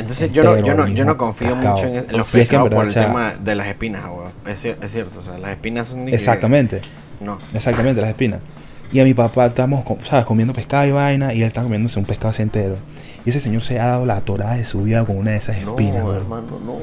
en- 0.00 0.04
Entonces 0.06 0.30
yo 0.30 0.42
no, 0.44 0.58
yo 0.58 0.74
no, 0.74 0.88
yo 0.88 1.04
no 1.04 1.16
confío 1.16 1.54
mucho 1.56 1.84
en, 1.86 1.96
en 1.96 2.16
los 2.16 2.34
Y 2.34 2.40
es 2.40 2.48
que 2.48 2.56
en 2.56 2.64
pescados 2.64 2.70
por 2.70 2.84
el 2.84 2.90
o 2.90 2.92
sea- 2.92 3.06
tema 3.06 3.32
de 3.40 3.54
las 3.54 3.66
espinas, 3.68 4.04
weón. 4.06 4.32
Es, 4.46 4.64
es 4.64 4.90
cierto, 4.92 5.20
o 5.20 5.22
sea, 5.22 5.38
las 5.38 5.52
espinas 5.52 5.88
son 5.88 6.06
que- 6.06 6.14
Exactamente, 6.14 6.80
No. 7.20 7.38
exactamente, 7.54 8.00
las 8.00 8.10
espinas. 8.10 8.40
Y 8.92 8.98
a 8.98 9.04
mi 9.04 9.14
papá 9.14 9.46
estamos, 9.46 9.84
¿sabes? 10.08 10.24
Comiendo 10.24 10.52
pescado 10.52 10.84
y 10.86 10.90
vaina 10.90 11.32
y 11.32 11.42
él 11.42 11.46
está 11.46 11.62
comiéndose 11.62 11.98
un 11.98 12.04
pescado 12.04 12.30
así 12.30 12.42
entero. 12.42 12.76
Y 13.24 13.30
ese 13.30 13.40
señor 13.40 13.62
se 13.62 13.78
ha 13.78 13.86
dado 13.86 14.06
la 14.06 14.20
torada 14.22 14.54
de 14.54 14.64
su 14.64 14.82
vida 14.82 15.04
con 15.04 15.16
una 15.18 15.32
de 15.32 15.36
esas 15.38 15.60
No, 15.62 15.72
espinas, 15.72 16.04
weón. 16.04 16.16
hermano, 16.16 16.60
no. 16.64 16.76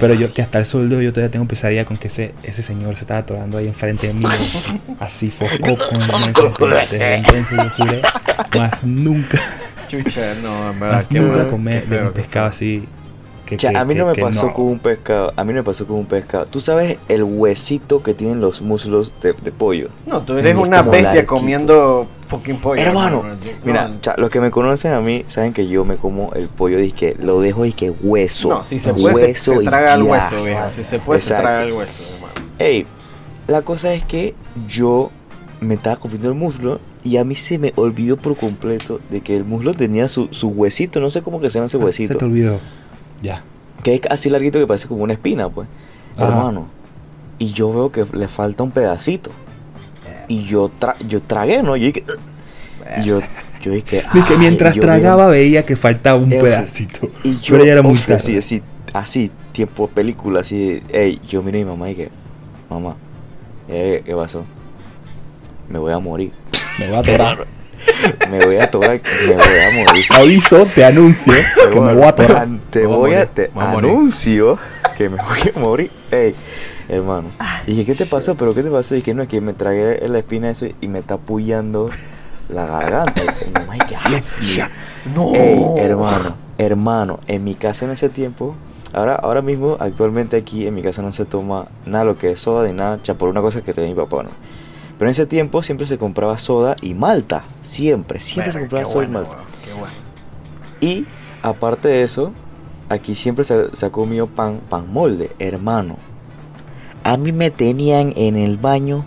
Pero 0.00 0.14
yo 0.14 0.32
que 0.32 0.42
hasta 0.42 0.58
el 0.58 0.66
hoy 0.74 1.04
yo 1.04 1.12
todavía 1.12 1.30
tengo 1.30 1.46
pesadilla 1.46 1.84
con 1.84 1.96
que 1.96 2.08
ese, 2.08 2.34
ese 2.42 2.62
señor 2.62 2.94
se 2.96 3.02
estaba 3.02 3.20
atorando 3.20 3.58
ahí 3.58 3.66
enfrente 3.68 4.08
de 4.08 4.14
mí. 4.14 4.24
así 5.00 5.30
fosco 5.30 5.76
con 5.76 6.70
Desde 6.70 7.14
entonces 7.16 7.58
yo 7.58 7.70
juré 7.76 8.02
más 8.56 8.84
nunca, 8.84 9.38
Chucha, 9.88 10.34
no, 10.42 10.70
en 10.70 10.80
verdad. 10.80 10.96
más 10.96 11.08
qué 11.08 11.20
nunca 11.20 11.48
comer 11.50 11.86
de 11.86 12.02
un 12.02 12.12
pescado 12.12 12.46
así. 12.46 12.86
Que, 13.46 13.56
Cha, 13.56 13.70
que- 13.70 13.76
a 13.76 13.84
mí 13.84 13.94
no 13.94 14.04
que- 14.04 14.10
me 14.10 14.14
que 14.16 14.22
pasó 14.22 14.46
no. 14.46 14.52
con 14.54 14.64
un 14.66 14.78
pescado. 14.78 15.32
A 15.36 15.44
mí 15.44 15.52
no 15.52 15.58
me 15.58 15.62
pasó 15.64 15.86
con 15.86 15.96
un 15.96 16.06
pescado. 16.06 16.46
¿Tú 16.46 16.60
sabes 16.60 16.96
el 17.08 17.22
huesito 17.24 18.02
que 18.02 18.14
tienen 18.14 18.40
los 18.40 18.62
muslos 18.62 19.12
de, 19.20 19.32
de 19.32 19.52
pollo? 19.52 19.88
No, 20.06 20.22
tú 20.22 20.34
eres 20.38 20.54
Es 20.54 20.58
una 20.58 20.82
bestia 20.82 21.02
larguito. 21.02 21.26
comiendo 21.26 22.06
fucking 22.28 22.60
pollo. 22.60 22.80
Hermano, 22.80 23.22
No, 23.24 23.36
Mira, 23.64 23.90
cha, 24.00 24.14
los 24.16 24.30
que 24.30 24.40
me 24.40 24.50
conocen 24.50 24.92
a 24.92 25.00
mí 25.00 25.24
saben 25.26 25.52
que 25.52 25.66
yo 25.68 25.84
me 25.84 25.96
como 25.96 26.32
el 26.34 26.48
pollo 26.48 26.78
que 26.96 27.16
lo 27.20 27.40
dejo 27.40 27.66
y 27.66 27.72
que 27.72 27.90
hueso. 27.90 28.48
no, 28.48 28.64
si 28.64 28.78
se 28.78 28.94
puede, 28.94 29.14
se, 29.16 29.26
Hueso 29.26 29.54
se 29.56 29.62
y 29.62 29.66
traga 29.66 29.94
el 29.94 30.02
hueso, 30.04 30.44
viejo. 30.44 30.70
Si 30.70 30.82
se 30.82 30.98
puede, 30.98 31.18
Exacto. 31.20 31.42
se 31.42 31.42
traga 31.48 31.62
el 31.64 31.72
hueso, 31.72 32.02
hermano. 32.14 32.32
Ey, 32.58 32.86
la 33.48 33.62
cosa 33.62 33.92
es 33.92 34.04
que 34.04 34.34
yo 34.68 35.10
me 35.60 35.74
estaba 35.74 35.96
comiendo 35.96 36.28
el 36.28 36.34
muslo 36.34 36.80
y 37.04 37.16
a 37.16 37.24
mí 37.24 37.34
se 37.34 37.58
me 37.58 37.72
olvidó 37.76 38.16
por 38.16 38.36
completo 38.36 39.00
de 39.10 39.20
que 39.20 39.36
el 39.36 39.44
muslo 39.44 39.74
tenía 39.74 40.08
su, 40.08 40.28
su 40.30 40.48
huesito, 40.48 41.00
no 41.00 41.10
sé 41.10 41.20
cómo 41.22 41.40
que 41.40 41.50
se 41.50 41.54
llama 41.58 41.66
ese 41.66 41.78
Se 41.78 41.84
huesito, 41.84 42.16
te 42.16 42.24
olvidó. 42.24 42.60
Ya. 43.22 43.42
que 43.82 43.94
es 43.94 44.00
así 44.10 44.28
larguito 44.30 44.58
que 44.58 44.66
parece 44.66 44.88
como 44.88 45.02
una 45.02 45.12
espina, 45.14 45.48
pues, 45.48 45.68
Ajá. 46.16 46.28
hermano. 46.28 46.66
Y 47.38 47.52
yo 47.52 47.72
veo 47.72 47.90
que 47.90 48.04
le 48.12 48.28
falta 48.28 48.62
un 48.62 48.70
pedacito. 48.70 49.30
Y 50.28 50.44
yo, 50.44 50.70
tra 50.78 50.96
yo 51.08 51.20
tragué, 51.20 51.62
¿no? 51.62 51.76
Yo 51.76 51.86
dije, 51.86 52.04
y 53.00 53.04
yo, 53.04 53.20
yo 53.60 53.72
dije, 53.72 54.02
Y 54.14 54.22
que 54.22 54.36
mientras 54.36 54.74
yo 54.74 54.82
tragaba 54.82 55.26
veía 55.26 55.64
que 55.64 55.76
faltaba 55.76 56.18
un 56.18 56.30
pedacito. 56.30 57.08
Y 57.24 57.38
yo, 57.40 57.52
Pero 57.54 57.64
ya 57.64 57.72
era 57.72 57.82
muy 57.82 57.98
tarde. 57.98 58.14
así, 58.14 58.36
así, 58.36 58.62
así, 58.92 59.30
tiempo 59.52 59.88
película, 59.88 60.40
así, 60.40 60.82
ey, 60.90 61.20
yo 61.28 61.42
miré 61.42 61.62
a 61.62 61.64
mi 61.64 61.70
mamá 61.70 61.90
y 61.90 61.94
que, 61.96 62.10
mamá, 62.70 62.96
eh, 63.68 64.02
¿qué 64.04 64.14
pasó? 64.14 64.44
Me 65.68 65.78
voy 65.78 65.92
a 65.92 65.98
morir. 65.98 66.32
Me 66.78 66.86
voy 66.86 66.96
a 66.96 67.00
atorar. 67.00 67.38
Me 68.30 68.44
voy 68.44 68.56
a 68.56 68.64
atorar, 68.64 69.00
me 69.28 69.34
voy 69.34 69.42
a 69.42 69.84
morir. 69.86 70.04
Aviso, 70.10 70.66
te 70.66 70.84
anuncio 70.84 71.32
que 71.72 71.80
me 71.80 71.94
voy 71.94 72.02
a 72.02 72.08
atorar. 72.08 72.48
Te 72.70 72.86
voy 72.86 72.94
a 72.94 72.98
voy 72.98 73.12
a, 73.12 73.16
morir, 73.16 73.28
te 73.34 73.48
voy 73.48 73.64
a 73.64 73.70
anuncio 73.70 74.58
que 74.96 75.08
me 75.08 75.16
voy 75.16 75.52
a 75.54 75.58
morir. 75.58 75.90
Ey, 76.10 76.34
hermano. 76.88 77.28
Y 77.66 77.72
dije, 77.72 77.84
¿qué 77.84 77.94
te 77.94 78.06
pasó? 78.06 78.34
¿Pero 78.34 78.54
qué 78.54 78.62
te 78.62 78.70
pasó? 78.70 78.96
Y 78.96 79.02
que 79.02 79.14
no, 79.14 79.22
es 79.22 79.28
que 79.28 79.40
me 79.40 79.52
tragué 79.52 80.06
la 80.08 80.18
espina 80.18 80.50
eso 80.50 80.66
y 80.80 80.88
me 80.88 80.98
está 81.00 81.16
pullando 81.16 81.90
la 82.48 82.66
garganta. 82.66 83.22
Y 83.22 83.46
mi 83.46 83.52
mamá, 83.52 83.76
y 83.76 83.80
que, 83.80 83.96
"Ay, 83.96 84.22
ya". 84.54 84.70
No. 85.14 85.34
Ey, 85.34 85.62
hermano, 85.78 86.36
hermano, 86.58 87.20
en 87.26 87.44
mi 87.44 87.54
casa 87.54 87.84
en 87.84 87.92
ese 87.92 88.08
tiempo, 88.08 88.54
ahora, 88.92 89.14
ahora 89.14 89.42
mismo, 89.42 89.76
actualmente 89.80 90.36
aquí 90.36 90.66
en 90.66 90.74
mi 90.74 90.82
casa 90.82 91.02
no 91.02 91.12
se 91.12 91.24
toma 91.24 91.66
nada 91.86 92.04
lo 92.04 92.18
que 92.18 92.32
es 92.32 92.40
soda 92.40 92.66
ni 92.66 92.72
nada, 92.74 92.98
por 93.18 93.28
una 93.28 93.40
cosa 93.40 93.62
que 93.62 93.72
tenía 93.72 93.90
mi 93.90 93.96
papá, 93.96 94.22
¿no? 94.24 94.30
Pero 95.02 95.08
en 95.08 95.14
ese 95.14 95.26
tiempo 95.26 95.64
siempre 95.64 95.84
se 95.88 95.98
compraba 95.98 96.38
soda 96.38 96.76
y 96.80 96.94
malta, 96.94 97.42
siempre, 97.64 98.20
siempre 98.20 98.52
se 98.52 98.60
compraba 98.60 98.84
soda 98.84 99.02
y 99.02 99.06
bueno, 99.08 99.18
malta. 99.18 99.34
weón, 99.34 99.46
qué 99.64 99.72
bueno. 99.72 99.94
Y 100.80 101.06
aparte 101.42 101.88
de 101.88 102.04
eso, 102.04 102.30
aquí 102.88 103.16
siempre 103.16 103.44
se, 103.44 103.74
se 103.74 103.84
ha 103.84 103.90
comido 103.90 104.28
pan, 104.28 104.60
pan 104.68 104.92
molde, 104.92 105.32
hermano. 105.40 105.96
A 107.02 107.16
mí 107.16 107.32
me 107.32 107.50
tenían 107.50 108.12
en 108.14 108.36
el 108.36 108.58
baño 108.58 109.04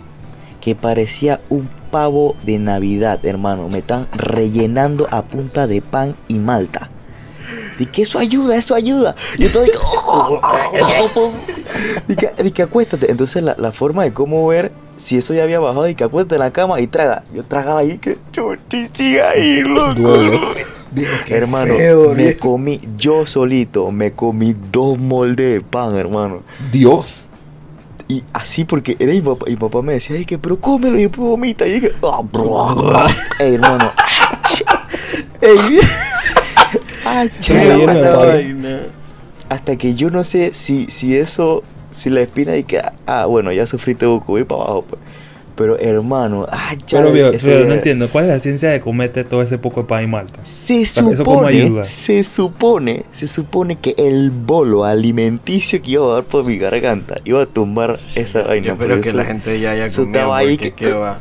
que 0.60 0.74
parecía 0.74 1.40
un 1.48 1.66
pavo 1.90 2.36
de 2.42 2.58
Navidad, 2.58 3.24
hermano. 3.24 3.66
Me 3.70 3.78
están 3.78 4.06
rellenando 4.12 5.06
a 5.10 5.22
punta 5.22 5.66
de 5.66 5.80
pan 5.80 6.14
y 6.28 6.34
malta. 6.34 6.90
Y 7.78 7.86
que 7.86 8.02
eso 8.02 8.18
ayuda, 8.18 8.54
eso 8.54 8.74
ayuda. 8.74 9.14
Y 9.38 9.44
yo 9.44 9.50
todo 9.50 9.62
de 9.64 9.70
que, 9.70 9.78
"Oh, 10.04 11.32
y 12.06 12.16
que, 12.16 12.32
y 12.44 12.50
que 12.50 12.62
acuéstate. 12.62 13.10
Entonces 13.10 13.42
la, 13.42 13.54
la 13.56 13.72
forma 13.72 14.04
de 14.04 14.12
cómo 14.12 14.46
ver 14.46 14.72
si 14.96 15.16
eso 15.18 15.34
ya 15.34 15.42
había 15.44 15.60
bajado 15.60 15.88
y 15.88 15.94
que 15.94 16.04
acuéstate 16.04 16.36
en 16.36 16.40
la 16.40 16.50
cama 16.52 16.80
y 16.80 16.86
traga. 16.86 17.22
Yo 17.34 17.44
tragaba 17.44 17.80
ahí 17.80 17.98
que 17.98 18.16
sigue 18.94 19.22
ahí, 19.22 19.60
loco. 19.62 20.54
Hermano, 21.28 21.74
feo, 21.74 22.08
me 22.14 22.22
viejo. 22.24 22.40
comí 22.40 22.80
yo 22.96 23.26
solito, 23.26 23.90
me 23.90 24.12
comí 24.12 24.54
dos 24.72 24.98
moldes 24.98 25.54
de 25.54 25.60
pan, 25.60 25.94
hermano. 25.96 26.40
Dios. 26.72 27.26
Y 28.08 28.22
así 28.32 28.64
porque 28.64 28.96
era 28.98 29.12
mi 29.12 29.20
papá, 29.20 29.46
y 29.48 29.50
mi 29.50 29.56
papá 29.56 29.82
me 29.82 29.94
decía, 29.94 30.16
ay, 30.16 30.24
que 30.24 30.38
pero 30.38 30.58
cómelo 30.60 30.96
y 30.98 31.02
después 31.02 31.28
vomita. 31.28 31.66
Y 31.66 31.72
dije, 31.72 31.92
ah, 32.02 32.22
bro. 32.32 32.66
Ey, 33.40 33.54
hermano. 33.54 33.90
Ey, 35.40 35.80
Ay, 37.04 37.30
de 37.48 37.84
hasta- 37.84 38.16
vaina. 38.16 38.80
Hasta 39.48 39.76
que 39.76 39.94
yo 39.94 40.10
no 40.10 40.24
sé 40.24 40.52
si, 40.54 40.86
si 40.88 41.16
eso, 41.16 41.62
si 41.96 42.10
la 42.10 42.20
espina 42.20 42.56
y 42.56 42.64
que, 42.64 42.80
ah, 43.06 43.26
bueno, 43.26 43.50
ya 43.52 43.66
sufriste 43.66 44.06
buco, 44.06 44.26
voy 44.32 44.44
para 44.44 44.62
abajo, 44.62 44.84
pues. 44.88 45.00
pero 45.56 45.78
hermano, 45.78 46.46
ah, 46.50 46.74
ya, 46.86 47.02
Pero, 47.02 47.30
ese 47.30 47.48
pero 47.50 47.64
no 47.66 47.72
entiendo, 47.72 48.10
¿cuál 48.10 48.26
es 48.26 48.30
la 48.30 48.38
ciencia 48.38 48.68
de 48.70 48.80
comerte 48.82 49.24
todo 49.24 49.40
ese 49.40 49.56
poco 49.56 49.80
de 49.80 49.86
pan 49.88 50.04
y 50.04 50.06
malta? 50.06 50.38
Se 50.44 50.84
sea, 50.84 51.02
¿eso 51.10 51.24
cómo 51.24 51.38
supone, 51.38 51.48
ayuda? 51.62 51.84
se 51.84 52.22
supone, 52.24 53.04
se 53.12 53.26
supone 53.26 53.76
que 53.76 53.94
el 53.96 54.30
bolo 54.30 54.84
alimenticio 54.84 55.80
que 55.80 55.92
iba 55.92 56.04
a 56.04 56.14
dar 56.16 56.24
por 56.24 56.44
mi 56.44 56.58
garganta 56.58 57.16
iba 57.24 57.40
a 57.42 57.46
tumbar 57.46 57.98
esa 58.16 58.42
vaina. 58.42 58.66
Yo 58.66 58.72
espero 58.74 58.90
pero 58.90 59.00
que 59.02 59.08
eso- 59.08 59.16
la 59.16 59.24
gente 59.24 59.58
ya 59.58 59.70
haya 59.70 59.90
comido 59.90 60.34
ahí 60.34 60.56
porque 60.58 60.72
que- 60.74 60.84
qué 60.88 60.92
va. 60.94 61.18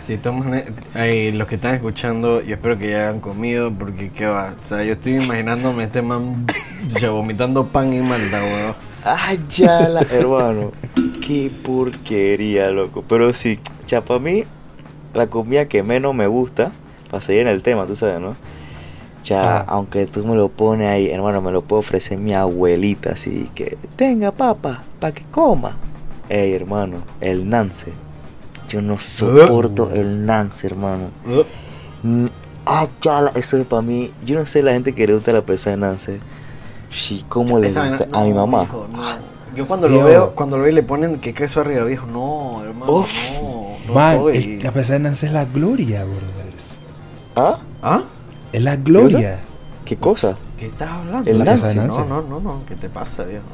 Si 0.00 0.16
toman, 0.16 0.62
eh, 0.96 1.30
los 1.34 1.46
que 1.46 1.54
están 1.56 1.74
escuchando, 1.76 2.40
yo 2.42 2.54
espero 2.54 2.76
que 2.76 2.90
ya 2.90 3.08
hayan 3.08 3.20
comido 3.20 3.72
porque 3.72 4.10
qué 4.10 4.26
va. 4.26 4.54
O 4.60 4.64
sea, 4.64 4.82
yo 4.84 4.94
estoy 4.94 5.14
imaginándome 5.14 5.84
este 5.84 6.02
man 6.02 6.44
ya 7.00 7.10
vomitando 7.10 7.66
pan 7.66 7.92
y 7.92 8.00
malta, 8.00 8.42
weón. 8.42 8.74
Ah, 9.04 9.34
ya, 9.48 9.88
la, 9.88 10.02
hermano. 10.02 10.72
Qué 11.26 11.50
porquería, 11.64 12.70
loco. 12.70 13.04
Pero 13.08 13.32
sí, 13.34 13.58
ya 13.86 14.04
para 14.04 14.20
mí, 14.20 14.44
la 15.14 15.26
comida 15.26 15.66
que 15.66 15.82
menos 15.82 16.14
me 16.14 16.26
gusta, 16.26 16.72
para 17.10 17.20
seguir 17.20 17.42
en 17.42 17.48
el 17.48 17.62
tema, 17.62 17.86
tú 17.86 17.96
sabes, 17.96 18.20
¿no? 18.20 18.36
Ya, 19.24 19.58
Ah. 19.58 19.64
aunque 19.68 20.06
tú 20.06 20.24
me 20.26 20.34
lo 20.34 20.48
pones 20.48 20.88
ahí, 20.88 21.08
hermano, 21.10 21.40
me 21.42 21.52
lo 21.52 21.62
puede 21.62 21.80
ofrecer 21.80 22.18
mi 22.18 22.32
abuelita, 22.34 23.10
así 23.12 23.48
que 23.54 23.76
tenga 23.96 24.32
papa, 24.32 24.82
para 24.98 25.14
que 25.14 25.22
coma. 25.30 25.76
Ey, 26.28 26.52
hermano, 26.54 26.98
el 27.20 27.48
nance. 27.48 27.92
Yo 28.68 28.80
no 28.82 28.98
soporto 28.98 29.90
el 29.92 30.24
nance, 30.26 30.66
hermano. 30.66 31.10
Mm, 32.02 32.26
Ah, 32.64 32.86
chala, 33.00 33.32
eso 33.34 33.58
es 33.58 33.66
para 33.66 33.82
mí. 33.82 34.12
Yo 34.24 34.38
no 34.38 34.46
sé 34.46 34.62
la 34.62 34.72
gente 34.72 34.92
que 34.94 35.04
le 35.04 35.14
gusta 35.14 35.32
la 35.32 35.42
pesa 35.42 35.70
de 35.70 35.76
Nance. 35.78 36.20
Sí, 36.92 37.24
¿cómo 37.28 37.58
le 37.58 37.68
Esa 37.68 37.88
gusta 37.88 38.04
vaina- 38.06 38.18
a 38.20 38.24
mi 38.24 38.32
mamá? 38.34 38.66
no. 38.70 39.32
Yo 39.54 39.66
cuando 39.66 39.86
lo 39.88 40.02
veo, 40.02 40.30
cuando 40.34 40.56
lo 40.56 40.62
veo 40.62 40.72
y 40.72 40.74
le 40.74 40.82
ponen 40.82 41.18
que 41.18 41.34
queso 41.34 41.60
arriba, 41.60 41.84
viejo, 41.84 42.06
no, 42.06 42.62
hermano, 42.64 42.90
Uf. 42.92 43.10
no, 43.34 43.76
no 43.86 43.92
Man, 43.94 44.16
estoy. 44.16 44.36
es- 44.58 44.64
la 44.64 44.70
pesada 44.72 44.94
de 44.94 44.98
Nance 45.00 45.26
es 45.26 45.32
la 45.32 45.44
gloria, 45.44 46.04
brothers. 46.04 46.64
¿Ah? 47.36 47.58
¿Ah? 47.82 48.02
Es 48.52 48.62
la 48.62 48.76
gloria. 48.76 49.40
¿Qué 49.84 49.96
cosa? 49.96 50.36
¿Qué 50.58 50.66
estás 50.66 50.88
hablando? 50.90 51.28
El 51.30 51.38
La 51.38 51.56
de 51.56 51.74
No, 51.74 52.04
no, 52.06 52.22
no, 52.22 52.40
no, 52.40 52.62
¿qué 52.66 52.76
te 52.76 52.88
pasa, 52.88 53.24
viejo? 53.24 53.44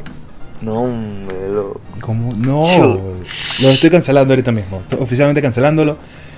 No, 0.61 0.83
hombre, 0.83 1.49
lo... 1.49 1.81
¿Cómo? 2.01 2.33
No. 2.37 2.61
Lo 2.63 3.69
estoy 3.71 3.91
cancelando 3.91 4.35
ahorita 4.35 4.53
mismo. 4.53 4.79
Estoy 4.81 5.01
Oficialmente 5.01 5.41
cancelándolo. 5.43 5.97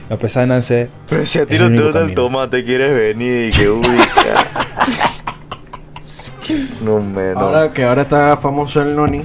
La 0.08 0.16
pesada 0.16 0.46
de 0.46 0.48
Nance. 0.52 0.90
Pero 1.08 1.24
si 1.26 1.38
a 1.38 1.46
ti 1.46 1.58
no 1.58 1.66
el 1.66 1.76
te 1.76 1.82
gusta 1.82 2.00
el 2.00 2.14
tomate, 2.14 2.64
quieres 2.64 2.94
venir 2.94 3.48
y 3.48 3.56
que 3.56 3.68
ubica. 3.68 4.46
no, 6.84 7.00
me 7.00 7.32
no. 7.34 7.40
Ahora 7.40 7.72
que 7.72 7.84
ahora 7.84 8.02
está 8.02 8.36
famoso 8.36 8.80
el 8.82 8.94
noni, 8.96 9.22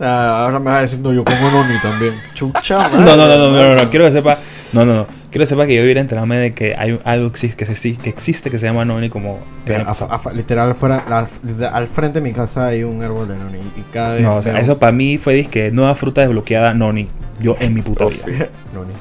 ah, 0.00 0.42
ahora 0.44 0.58
me 0.58 0.66
vas 0.66 0.78
a 0.78 0.82
decir, 0.82 0.98
no, 1.00 1.12
yo 1.12 1.24
como 1.24 1.50
noni 1.50 1.78
también. 1.80 2.14
Chucha, 2.34 2.88
madre. 2.88 2.98
No, 3.04 3.16
no, 3.16 3.28
no, 3.28 3.36
no, 3.38 3.50
no, 3.50 3.68
no, 3.68 3.74
no. 3.84 3.90
Quiero 3.90 4.06
que 4.06 4.12
sepa. 4.12 4.38
No, 4.72 4.84
no, 4.84 4.94
no. 4.94 5.06
Quiero 5.30 5.42
que 5.42 5.46
sepa 5.50 5.66
que 5.66 5.74
yo 5.74 5.82
iba 5.84 5.98
a 5.98 6.00
enterarme 6.00 6.36
de 6.38 6.52
que 6.54 6.74
hay 6.78 6.98
algo 7.04 7.30
que, 7.32 7.38
exi- 7.48 7.54
que, 7.56 7.66
se- 7.66 7.96
que 7.98 8.08
existe 8.08 8.50
que 8.50 8.58
se 8.58 8.66
llama 8.66 8.84
Noni 8.86 9.10
como. 9.10 9.38
Eh, 9.66 9.84
a- 9.86 9.90
a- 9.90 10.32
literal, 10.32 10.74
fuera, 10.74 11.04
la- 11.08 11.28
al 11.68 11.86
frente 11.88 12.20
de 12.20 12.22
mi 12.22 12.32
casa 12.32 12.66
hay 12.68 12.84
un 12.84 13.02
árbol 13.02 13.28
de 13.28 13.36
noni 13.36 13.58
y 13.76 13.80
cada 13.92 14.14
vez 14.14 14.22
No, 14.22 14.36
o 14.36 14.42
sea, 14.42 14.52
veo- 14.54 14.62
eso 14.62 14.78
para 14.78 14.92
mí 14.92 15.18
fue 15.18 15.34
disque 15.34 15.70
nueva 15.72 15.94
fruta 15.94 16.22
desbloqueada 16.22 16.72
Noni. 16.74 17.08
Yo 17.40 17.54
en 17.60 17.74
mi 17.74 17.82
puta 17.82 18.06
vida. 18.06 18.48
noni. 18.72 18.92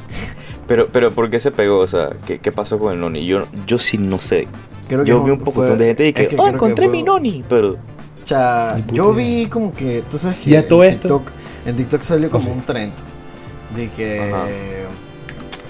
Pero, 0.67 0.87
pero, 0.91 1.11
¿por 1.11 1.29
qué 1.29 1.39
se 1.39 1.51
pegó? 1.51 1.79
O 1.79 1.87
sea, 1.87 2.09
¿qué, 2.25 2.39
qué 2.39 2.51
pasó 2.51 2.79
con 2.79 2.91
el 2.93 2.99
noni? 2.99 3.25
Yo, 3.25 3.45
yo 3.67 3.77
sí 3.77 3.97
no 3.97 4.19
sé. 4.19 4.47
Creo 4.87 5.03
que 5.03 5.09
yo 5.09 5.23
vi 5.23 5.31
un 5.31 5.37
poco 5.39 5.51
fue- 5.63 5.75
de 5.75 5.85
gente 5.87 6.05
y 6.05 6.07
es 6.09 6.13
que, 6.13 6.27
que 6.27 6.35
oh, 6.39 6.43
que 6.43 6.49
encontré 6.49 6.85
fue- 6.85 6.91
mi 6.91 7.03
noni. 7.03 7.43
Pero, 7.49 7.73
O 7.73 8.27
sea, 8.27 8.77
yo 8.91 9.13
idea. 9.13 9.25
vi 9.25 9.45
como 9.47 9.73
que, 9.73 10.03
tú 10.09 10.17
sabes 10.17 10.37
que 10.39 10.49
Y 10.51 10.55
a 10.55 10.67
todo 10.67 10.83
en 10.83 10.91
esto- 10.93 11.07
TikTok, 11.19 11.31
en 11.65 11.75
TikTok 11.75 12.01
salió 12.03 12.29
como 12.29 12.51
un 12.51 12.61
trend 12.61 12.93
de 13.75 13.89
que, 13.89 14.31
Ajá. 14.33 14.45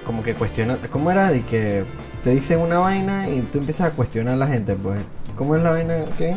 como 0.06 0.22
que 0.24 0.34
cuestiona, 0.34 0.78
¿cómo 0.92 1.10
era? 1.12 1.32
De 1.32 1.42
que 1.44 1.86
te 2.24 2.32
dicen 2.32 2.60
una 2.60 2.80
vaina 2.80 3.30
y 3.30 3.42
tú 3.42 3.58
empiezas 3.60 3.92
a 3.92 3.96
cuestionar 3.96 4.34
a 4.36 4.38
la 4.38 4.48
gente, 4.48 4.76
pues. 4.76 5.00
¿Cómo 5.36 5.56
es 5.56 5.64
la 5.64 5.72
vaina? 5.72 6.06
¿Qué? 6.18 6.36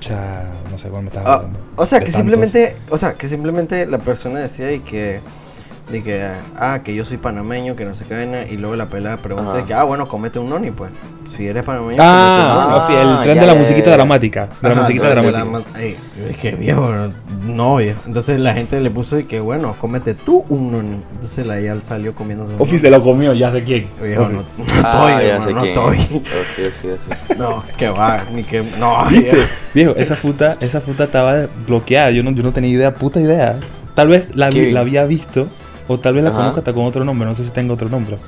Cha, 0.00 0.44
no 0.70 0.78
sé 0.78 0.88
cuándo 0.88 1.02
me 1.10 1.16
estás 1.16 1.24
Ah, 1.26 1.34
hablando. 1.36 1.58
o 1.76 1.86
sea, 1.86 1.98
que 2.00 2.06
tantos. 2.06 2.16
simplemente, 2.20 2.76
o 2.90 2.98
sea, 2.98 3.14
que 3.14 3.28
simplemente 3.28 3.86
la 3.86 3.98
persona 3.98 4.40
decía 4.40 4.70
y 4.72 4.80
que, 4.80 5.20
de 5.90 6.02
que, 6.02 6.26
ah, 6.58 6.80
que 6.82 6.94
yo 6.94 7.04
soy 7.04 7.16
panameño, 7.16 7.76
que 7.76 7.84
no 7.84 7.94
sé 7.94 8.04
qué 8.06 8.14
vaina, 8.14 8.42
y 8.50 8.56
luego 8.56 8.74
la 8.74 8.88
pelada 8.90 9.18
pregunta 9.18 9.50
Ajá. 9.50 9.58
de 9.58 9.64
que, 9.64 9.72
ah, 9.74 9.84
bueno, 9.84 10.08
comete 10.08 10.38
un 10.40 10.48
noni, 10.50 10.70
pues. 10.72 10.90
Si 11.28 11.46
eres 11.46 11.62
panameño, 11.62 12.02
Ah, 12.02 12.34
Ah, 12.36 12.66
no, 12.70 12.86
sí, 12.86 12.92
el 12.94 13.22
tren 13.22 13.34
ya, 13.36 13.40
de 13.42 13.46
la 13.46 13.52
ya, 13.54 13.58
musiquita 13.58 13.90
ya. 13.90 13.96
dramática. 13.96 14.46
De 14.60 14.68
la 14.68 14.70
Ajá, 14.70 14.80
musiquita 14.82 15.08
de 15.08 15.14
la- 15.14 15.22
de 15.22 15.30
dramática. 15.32 15.60
la 15.70 15.78
ma- 15.78 15.80
ey, 15.80 15.96
es 16.28 16.36
que 16.38 16.52
viejo, 16.56 16.88
no 17.44 17.76
viejo. 17.76 18.00
Entonces 18.06 18.38
la 18.40 18.54
gente 18.54 18.80
le 18.80 18.90
puso 18.90 19.18
y 19.18 19.24
que 19.24 19.38
bueno, 19.40 19.76
cómete 19.80 20.14
tú 20.14 20.44
un 20.48 20.72
noni. 20.72 21.02
Entonces 21.12 21.46
la 21.46 21.58
ella 21.58 21.76
salió 21.82 22.14
comiendo 22.14 22.46
su 22.48 22.62
Ofi 22.62 22.78
se 22.78 22.90
lo 22.90 23.00
comió, 23.02 23.32
ya 23.32 23.52
sé 23.52 23.62
quién. 23.64 23.86
Viejo, 24.02 24.28
no, 24.28 24.38
no 24.38 24.44
Ah, 24.82 25.08
estoy, 25.10 25.26
ya 25.26 25.34
hermano, 25.34 25.44
sé 25.46 25.54
no 25.54 25.60
quién. 25.62 25.72
estoy. 25.72 26.16
Ok, 26.16 26.74
ok, 26.84 27.00
ok. 27.30 27.36
No, 27.38 27.64
que 27.76 27.88
va, 27.90 28.24
ni 28.32 28.42
que. 28.44 28.64
No, 28.80 29.04
¿Viste? 29.10 29.38
viejo. 29.74 29.94
Esa 29.96 30.16
fruta, 30.16 30.56
esa 30.60 30.80
fruta 30.80 31.04
estaba 31.04 31.46
bloqueada. 31.66 32.10
Yo 32.10 32.22
no, 32.24 32.30
yo 32.32 32.42
no 32.42 32.52
tenía 32.52 32.70
idea, 32.70 32.94
puta 32.94 33.20
idea. 33.20 33.56
Tal 33.94 34.08
vez 34.08 34.34
la 34.34 34.46
había 34.46 35.04
visto. 35.04 35.48
O 35.88 35.98
tal 35.98 36.14
vez 36.14 36.24
la 36.24 36.30
Ajá. 36.30 36.38
conozco 36.38 36.58
hasta 36.58 36.72
con 36.72 36.84
otro 36.84 37.04
nombre. 37.04 37.26
No 37.28 37.34
sé 37.34 37.44
si 37.44 37.50
tenga 37.50 37.74
otro 37.74 37.88
nombre. 37.88 38.18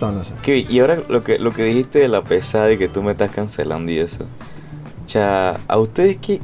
No, 0.00 0.12
no 0.12 0.24
sé. 0.24 0.32
Ok, 0.34 0.70
y 0.70 0.78
ahora 0.80 0.98
lo 1.08 1.22
que, 1.22 1.38
lo 1.38 1.52
que 1.52 1.62
dijiste 1.64 1.98
de 1.98 2.08
la 2.08 2.22
pesada 2.22 2.72
y 2.72 2.78
que 2.78 2.88
tú 2.88 3.02
me 3.02 3.12
estás 3.12 3.30
cancelando 3.30 3.92
y 3.92 3.98
eso. 3.98 4.24
Ya, 5.06 5.56
¿a 5.68 5.78
ustedes 5.78 6.16
qué, 6.18 6.40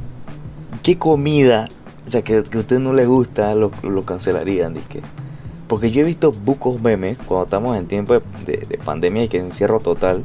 qué 0.83 0.97
comida, 0.97 1.67
o 2.05 2.09
sea, 2.09 2.21
que, 2.21 2.43
que 2.43 2.57
a 2.57 2.61
ustedes 2.61 2.81
no 2.81 2.93
les 2.93 3.07
gusta, 3.07 3.55
lo, 3.55 3.71
lo 3.83 4.03
cancelarían? 4.03 4.73
Dizque? 4.73 5.01
Porque 5.67 5.91
yo 5.91 6.01
he 6.01 6.03
visto 6.05 6.31
bucos 6.31 6.79
memes 6.81 7.17
cuando 7.25 7.45
estamos 7.45 7.77
en 7.77 7.87
tiempo 7.87 8.13
de, 8.13 8.21
de- 8.45 8.65
de 8.67 8.77
pandemia 8.77 9.23
y 9.23 9.27
que 9.27 9.37
encierro 9.39 9.79
total. 9.79 10.23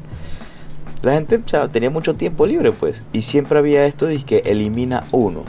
La 1.03 1.15
gente 1.15 1.37
o 1.37 1.49
sea, 1.49 1.67
tenía 1.69 1.91
mucho 1.91 2.15
tiempo 2.15 2.47
libre, 2.47 2.71
pues. 2.71 3.05
Y 3.13 3.23
siempre 3.23 3.59
había 3.59 3.87
esto 3.87 4.07
de 4.07 4.19
que 4.23 4.39
elimina 4.45 5.03
uno. 5.11 5.43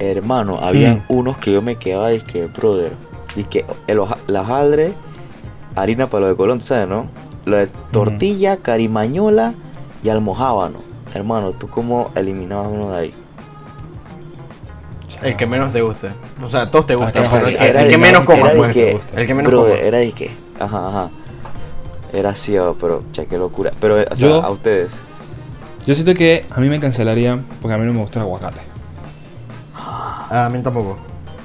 Hermano, 0.00 0.58
habían 0.60 0.98
Mm. 1.08 1.12
unos 1.14 1.38
que 1.38 1.52
yo 1.52 1.62
me 1.62 1.76
quedaba, 1.76 2.10
que 2.18 2.46
brother. 2.46 2.92
Que 3.48 3.64
el 3.86 3.98
hoja- 4.00 4.18
la 4.26 4.42
hojaldre, 4.42 4.92
harina 5.76 6.06
para 6.08 6.22
lo 6.22 6.28
de 6.28 6.36
Colón, 6.36 6.60
¿sabes, 6.60 6.88
no? 6.88 7.06
Lo 7.44 7.56
de 7.56 7.68
tortilla, 7.92 8.56
carimañola 8.58 9.54
y 10.02 10.08
almojábano. 10.08 10.78
Hermano, 11.14 11.52
¿tú 11.52 11.68
cómo 11.68 12.10
eliminabas 12.14 12.68
uno 12.68 12.90
de 12.92 12.98
ahí? 12.98 13.14
El 15.22 15.36
que 15.36 15.46
menos 15.46 15.72
te 15.72 15.80
guste. 15.82 16.10
O 16.42 16.48
sea, 16.48 16.70
todos 16.70 16.86
te 16.86 16.94
gustan, 16.94 17.24
que 17.24 17.28
pero 17.32 17.46
el 17.48 17.56
que, 17.56 17.68
era 17.68 17.80
el 17.80 17.86
de- 17.86 17.92
que 17.92 17.98
menos 17.98 18.22
comas, 18.22 18.52
pues. 18.56 18.72
que- 18.72 19.00
El 19.16 19.26
que 19.26 19.34
menos 19.34 19.52
comas. 19.52 19.78
era 19.80 19.98
de 19.98 20.12
que, 20.12 20.30
ajá, 20.60 20.88
ajá. 20.88 21.10
Era 22.12 22.30
así, 22.30 22.56
oh, 22.58 22.76
pero, 22.80 23.02
che, 23.12 23.26
qué 23.26 23.36
locura. 23.38 23.70
Pero, 23.80 23.96
o 23.96 24.16
sea, 24.16 24.28
Yo- 24.28 24.42
a 24.42 24.50
ustedes. 24.50 24.90
Yo 25.86 25.94
siento 25.94 26.14
que 26.14 26.44
a 26.50 26.60
mí 26.60 26.68
me 26.68 26.78
cancelarían 26.78 27.44
porque 27.60 27.74
a 27.74 27.78
mí 27.78 27.86
no 27.86 27.92
me 27.94 28.00
gusta 28.00 28.18
el 28.18 28.24
aguacate. 28.26 28.60
Ah, 29.74 30.44
a 30.46 30.48
mí 30.50 30.62
tampoco. 30.62 30.98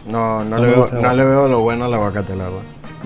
No, 0.07 0.43
no, 0.43 0.57
No 0.57 0.65
le 0.65 0.67
veo, 0.67 0.89
no 0.91 1.13
le 1.13 1.23
veo 1.23 1.47
lo 1.47 1.61
bueno 1.61 1.85
al 1.85 1.93
aguacate, 1.93 2.35
la 2.35 2.45
verdad. 2.45 2.59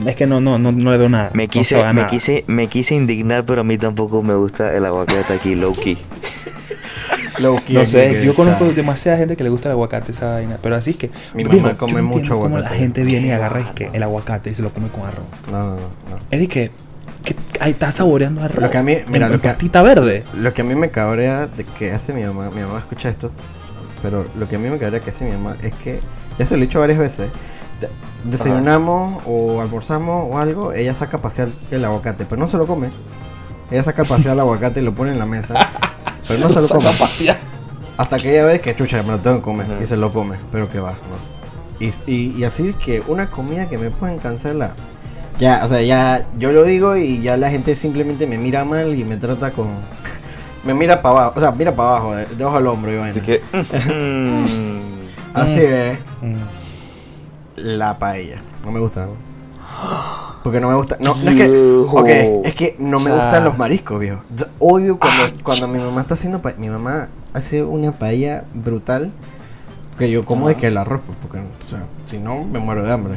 Es 0.05 0.15
que 0.15 0.27
no, 0.27 0.39
no, 0.39 0.59
no, 0.59 0.71
no 0.71 0.91
le 0.91 0.97
veo 0.97 1.09
nada. 1.09 1.31
Me 1.33 1.47
quise, 1.47 1.75
sabe 1.75 1.87
me 1.87 2.01
nada. 2.01 2.07
quise, 2.07 2.43
me 2.47 2.67
quise 2.67 2.95
indignar, 2.95 3.45
pero 3.45 3.61
a 3.61 3.63
mí 3.63 3.77
tampoco 3.77 4.21
me 4.21 4.35
gusta 4.35 4.75
el 4.75 4.85
aguacate 4.85 5.33
aquí, 5.33 5.55
low 5.55 5.73
key. 5.73 5.97
Low 7.39 7.59
key 7.63 7.75
No 7.75 7.85
sé, 7.85 8.09
que, 8.09 8.25
yo 8.25 8.33
conozco 8.33 8.65
sea, 8.65 8.73
demasiada 8.73 9.17
gente 9.19 9.35
que 9.35 9.43
le 9.43 9.49
gusta 9.49 9.69
el 9.69 9.73
aguacate, 9.73 10.11
esa 10.11 10.33
vaina. 10.33 10.57
Pero 10.61 10.75
así 10.75 10.91
es 10.91 10.97
que. 10.97 11.11
Mi 11.35 11.43
mamá 11.43 11.75
come 11.77 12.01
mucho 12.01 12.33
cómo 12.33 12.45
aguacate. 12.57 12.73
la 12.73 12.79
gente 12.79 13.03
viene 13.03 13.27
y 13.27 13.31
agarra 13.31 13.59
es 13.61 13.67
que 13.71 13.89
el 13.93 14.01
aguacate 14.01 14.49
y 14.49 14.55
se 14.55 14.63
lo 14.63 14.71
come 14.71 14.87
con 14.89 15.05
arroz. 15.05 15.25
No, 15.51 15.59
no, 15.59 15.75
no. 15.75 15.81
Es 16.31 16.39
de 16.39 16.47
que. 16.47 16.71
que 17.23 17.35
ahí 17.59 17.71
está 17.71 17.91
saboreando 17.91 18.41
arroz. 18.41 18.63
Lo 18.63 18.69
que 18.71 18.77
a 18.77 18.83
mí- 18.83 18.97
mira, 19.07 19.27
en, 19.27 19.33
lo 19.33 19.39
que- 19.41 19.49
pastita 19.49 19.83
verde. 19.83 20.23
Lo 20.35 20.51
que 20.53 20.61
a 20.61 20.65
mí 20.65 20.73
me 20.73 20.89
cabrea 20.89 21.45
de 21.47 21.63
que 21.63 21.91
hace 21.91 22.11
mi 22.13 22.23
mamá, 22.23 22.49
mi 22.49 22.61
mamá 22.61 22.79
escucha 22.79 23.09
esto, 23.09 23.31
pero 24.01 24.25
lo 24.37 24.47
que 24.47 24.55
a 24.55 24.59
mí 24.59 24.67
me 24.69 24.79
cabrea 24.79 24.99
que 24.99 25.11
hace 25.11 25.25
mi 25.25 25.31
mamá 25.31 25.55
es 25.61 25.73
que, 25.73 25.99
ya 26.37 26.45
se 26.45 26.55
lo 26.57 26.63
he 26.63 26.65
dicho 26.67 26.79
varias 26.79 26.99
veces, 26.99 27.29
de- 27.81 27.89
desayunamos 28.23 29.21
o 29.25 29.61
almorzamos 29.61 30.27
o 30.31 30.37
algo, 30.37 30.73
ella 30.73 30.93
saca 30.95 31.17
a 31.17 31.21
pasear 31.21 31.49
el 31.71 31.83
aguacate, 31.85 32.25
pero 32.25 32.39
no 32.39 32.47
se 32.47 32.57
lo 32.57 32.65
come. 32.67 32.89
Ella 33.71 33.83
saca 33.83 34.03
a 34.03 34.05
pasear 34.05 34.33
el 34.35 34.39
aguacate 34.39 34.79
y 34.79 34.83
lo 34.83 34.93
pone 34.95 35.11
en 35.11 35.19
la 35.19 35.25
mesa, 35.25 35.53
pero 36.27 36.39
no 36.39 36.49
se 36.49 36.61
lo 36.61 36.67
come. 36.67 36.87
Hasta 37.97 38.17
que 38.17 38.31
ella 38.31 38.45
ve 38.45 38.61
que 38.61 38.75
chucha, 38.75 39.01
me 39.03 39.09
lo 39.09 39.19
tengo 39.19 39.37
que 39.37 39.41
comer 39.43 39.67
y 39.81 39.85
se 39.85 39.97
lo 39.97 40.11
come, 40.13 40.37
pero 40.51 40.69
que 40.69 40.79
va, 40.79 40.91
¿no? 40.91 41.37
Y, 41.79 41.91
y, 42.07 42.35
y 42.37 42.43
así 42.43 42.69
es 42.69 42.75
que 42.75 43.03
una 43.07 43.29
comida 43.29 43.67
que 43.69 43.77
me 43.77 43.89
pueden 43.91 44.17
cancelar. 44.19 44.73
Ya, 45.39 45.61
o 45.65 45.69
sea, 45.69 45.81
ya 45.83 46.27
yo 46.39 46.51
lo 46.51 46.63
digo 46.63 46.95
y 46.95 47.21
ya 47.21 47.37
la 47.37 47.49
gente 47.51 47.75
simplemente 47.75 48.25
me 48.25 48.37
mira 48.39 48.65
mal 48.65 48.95
y 48.97 49.03
me 49.03 49.17
trata 49.17 49.51
con. 49.51 49.67
me 50.63 50.73
mira 50.73 51.01
para 51.01 51.13
abajo, 51.19 51.33
o 51.35 51.39
sea, 51.39 51.51
mira 51.51 51.75
para 51.75 51.89
abajo, 51.89 52.15
de- 52.15 52.25
debajo 52.35 52.57
del 52.57 52.67
hombro 52.67 52.91
y 52.91 52.97
vaina. 52.97 53.21
Así 55.37 55.59
mm, 55.59 55.63
es, 55.63 55.97
Mm. 56.21 56.35
la 57.55 57.97
paella. 57.99 58.37
No 58.65 58.71
me 58.71 58.79
gusta. 58.79 59.07
Porque 60.43 60.59
no 60.61 60.69
me 60.69 60.75
gusta. 60.75 60.97
No, 60.99 61.13
no 61.15 61.29
es 61.31 61.35
que. 61.35 61.49
Ok, 61.89 62.07
es 62.45 62.55
que 62.55 62.75
no 62.79 62.99
me 62.99 63.11
gustan 63.11 63.43
los 63.43 63.57
mariscos, 63.57 63.99
viejo. 63.99 64.21
Yo 64.35 64.45
odio 64.59 64.97
cuando, 64.99 65.23
cuando 65.43 65.67
mi 65.67 65.79
mamá 65.79 66.01
está 66.01 66.13
haciendo 66.13 66.41
pa- 66.41 66.53
Mi 66.57 66.69
mamá 66.69 67.09
hace 67.33 67.63
una 67.63 67.91
paella 67.91 68.45
brutal. 68.53 69.11
Que 69.97 70.11
yo 70.11 70.23
como 70.25 70.47
de 70.47 70.55
que 70.55 70.67
el 70.67 70.77
arroz, 70.77 71.01
pues, 71.05 71.17
porque, 71.21 71.39
o 71.39 71.69
sea, 71.69 71.83
si 72.05 72.19
no, 72.19 72.43
me 72.43 72.59
muero 72.59 72.83
de 72.83 72.91
hambre. 72.91 73.15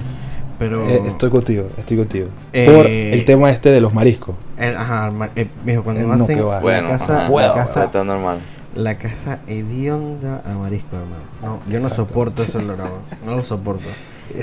Pero. 0.58 0.88
Eh, 0.88 1.02
estoy 1.06 1.30
contigo, 1.30 1.68
estoy 1.78 1.98
contigo. 1.98 2.28
Eh, 2.54 2.66
Por 2.74 2.86
el 2.86 3.24
tema 3.26 3.50
este 3.50 3.70
de 3.70 3.80
los 3.82 3.92
mariscos. 3.94 4.34
el- 4.56 4.76
ajá, 4.76 5.06
el 5.08 5.12
mar- 5.12 5.30
eh, 5.36 5.46
viejo, 5.64 5.82
cuando 5.84 6.02
Eh, 6.02 6.06
no, 6.06 6.14
hacen 6.14 6.36
que 6.36 6.42
va. 6.42 6.54
la 6.56 6.60
Bueno, 6.60 6.88
casa, 6.88 7.04
ajá. 7.14 7.22
la 7.24 7.28
Bueno, 7.28 7.54
casa, 7.54 7.84
Está 7.84 8.02
normal. 8.04 8.38
La 8.74 8.96
casa 8.98 9.40
hedionda 9.46 10.42
a 10.44 10.54
marisco, 10.56 10.96
hermano. 10.96 11.22
No, 11.42 11.60
yo 11.72 11.80
no 11.80 11.88
Exacto. 11.88 11.94
soporto 12.08 12.42
ese 12.42 12.58
olor, 12.58 12.76
hermano. 12.78 12.94
no 13.26 13.36
lo 13.36 13.42
soporto. 13.42 13.88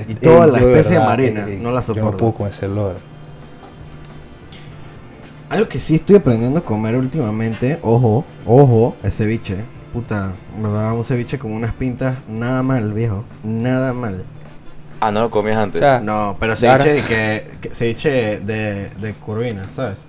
Y 0.07 0.15
toda 0.15 0.47
la 0.47 0.57
especie 0.59 0.97
verdad, 0.97 1.07
marina, 1.09 1.45
eh, 1.47 1.59
no 1.61 1.71
la 1.71 1.81
Yo 1.81 1.93
no 1.93 1.93
soporto. 2.01 2.17
puedo 2.17 2.33
con 2.33 2.47
ese 2.47 2.65
olor. 2.65 2.97
Algo 5.49 5.69
que 5.69 5.79
sí 5.79 5.95
estoy 5.95 6.17
aprendiendo 6.17 6.59
a 6.59 6.61
comer 6.65 6.95
últimamente, 6.97 7.79
ojo, 7.81 8.25
ojo, 8.45 8.95
es 9.01 9.15
ceviche. 9.15 9.55
Puta, 9.93 10.33
¿verdad? 10.61 10.93
Un 10.93 11.05
ceviche 11.05 11.39
con 11.39 11.53
unas 11.53 11.73
pintas, 11.73 12.17
nada 12.27 12.61
mal, 12.63 12.91
viejo. 12.93 13.23
Nada 13.43 13.93
mal. 13.93 14.25
Ah, 14.99 15.09
no 15.11 15.21
lo 15.21 15.29
comías 15.29 15.57
antes. 15.57 15.79
O 15.81 15.85
sea, 15.85 16.01
No, 16.01 16.35
pero 16.39 16.55
ceviche 16.57 16.89
de 16.95 17.01
que, 17.01 17.57
que- 17.61 17.69
ceviche 17.73 18.39
de, 18.41 18.89
de 18.99 19.13
curvina, 19.13 19.63
¿sabes? 19.73 19.99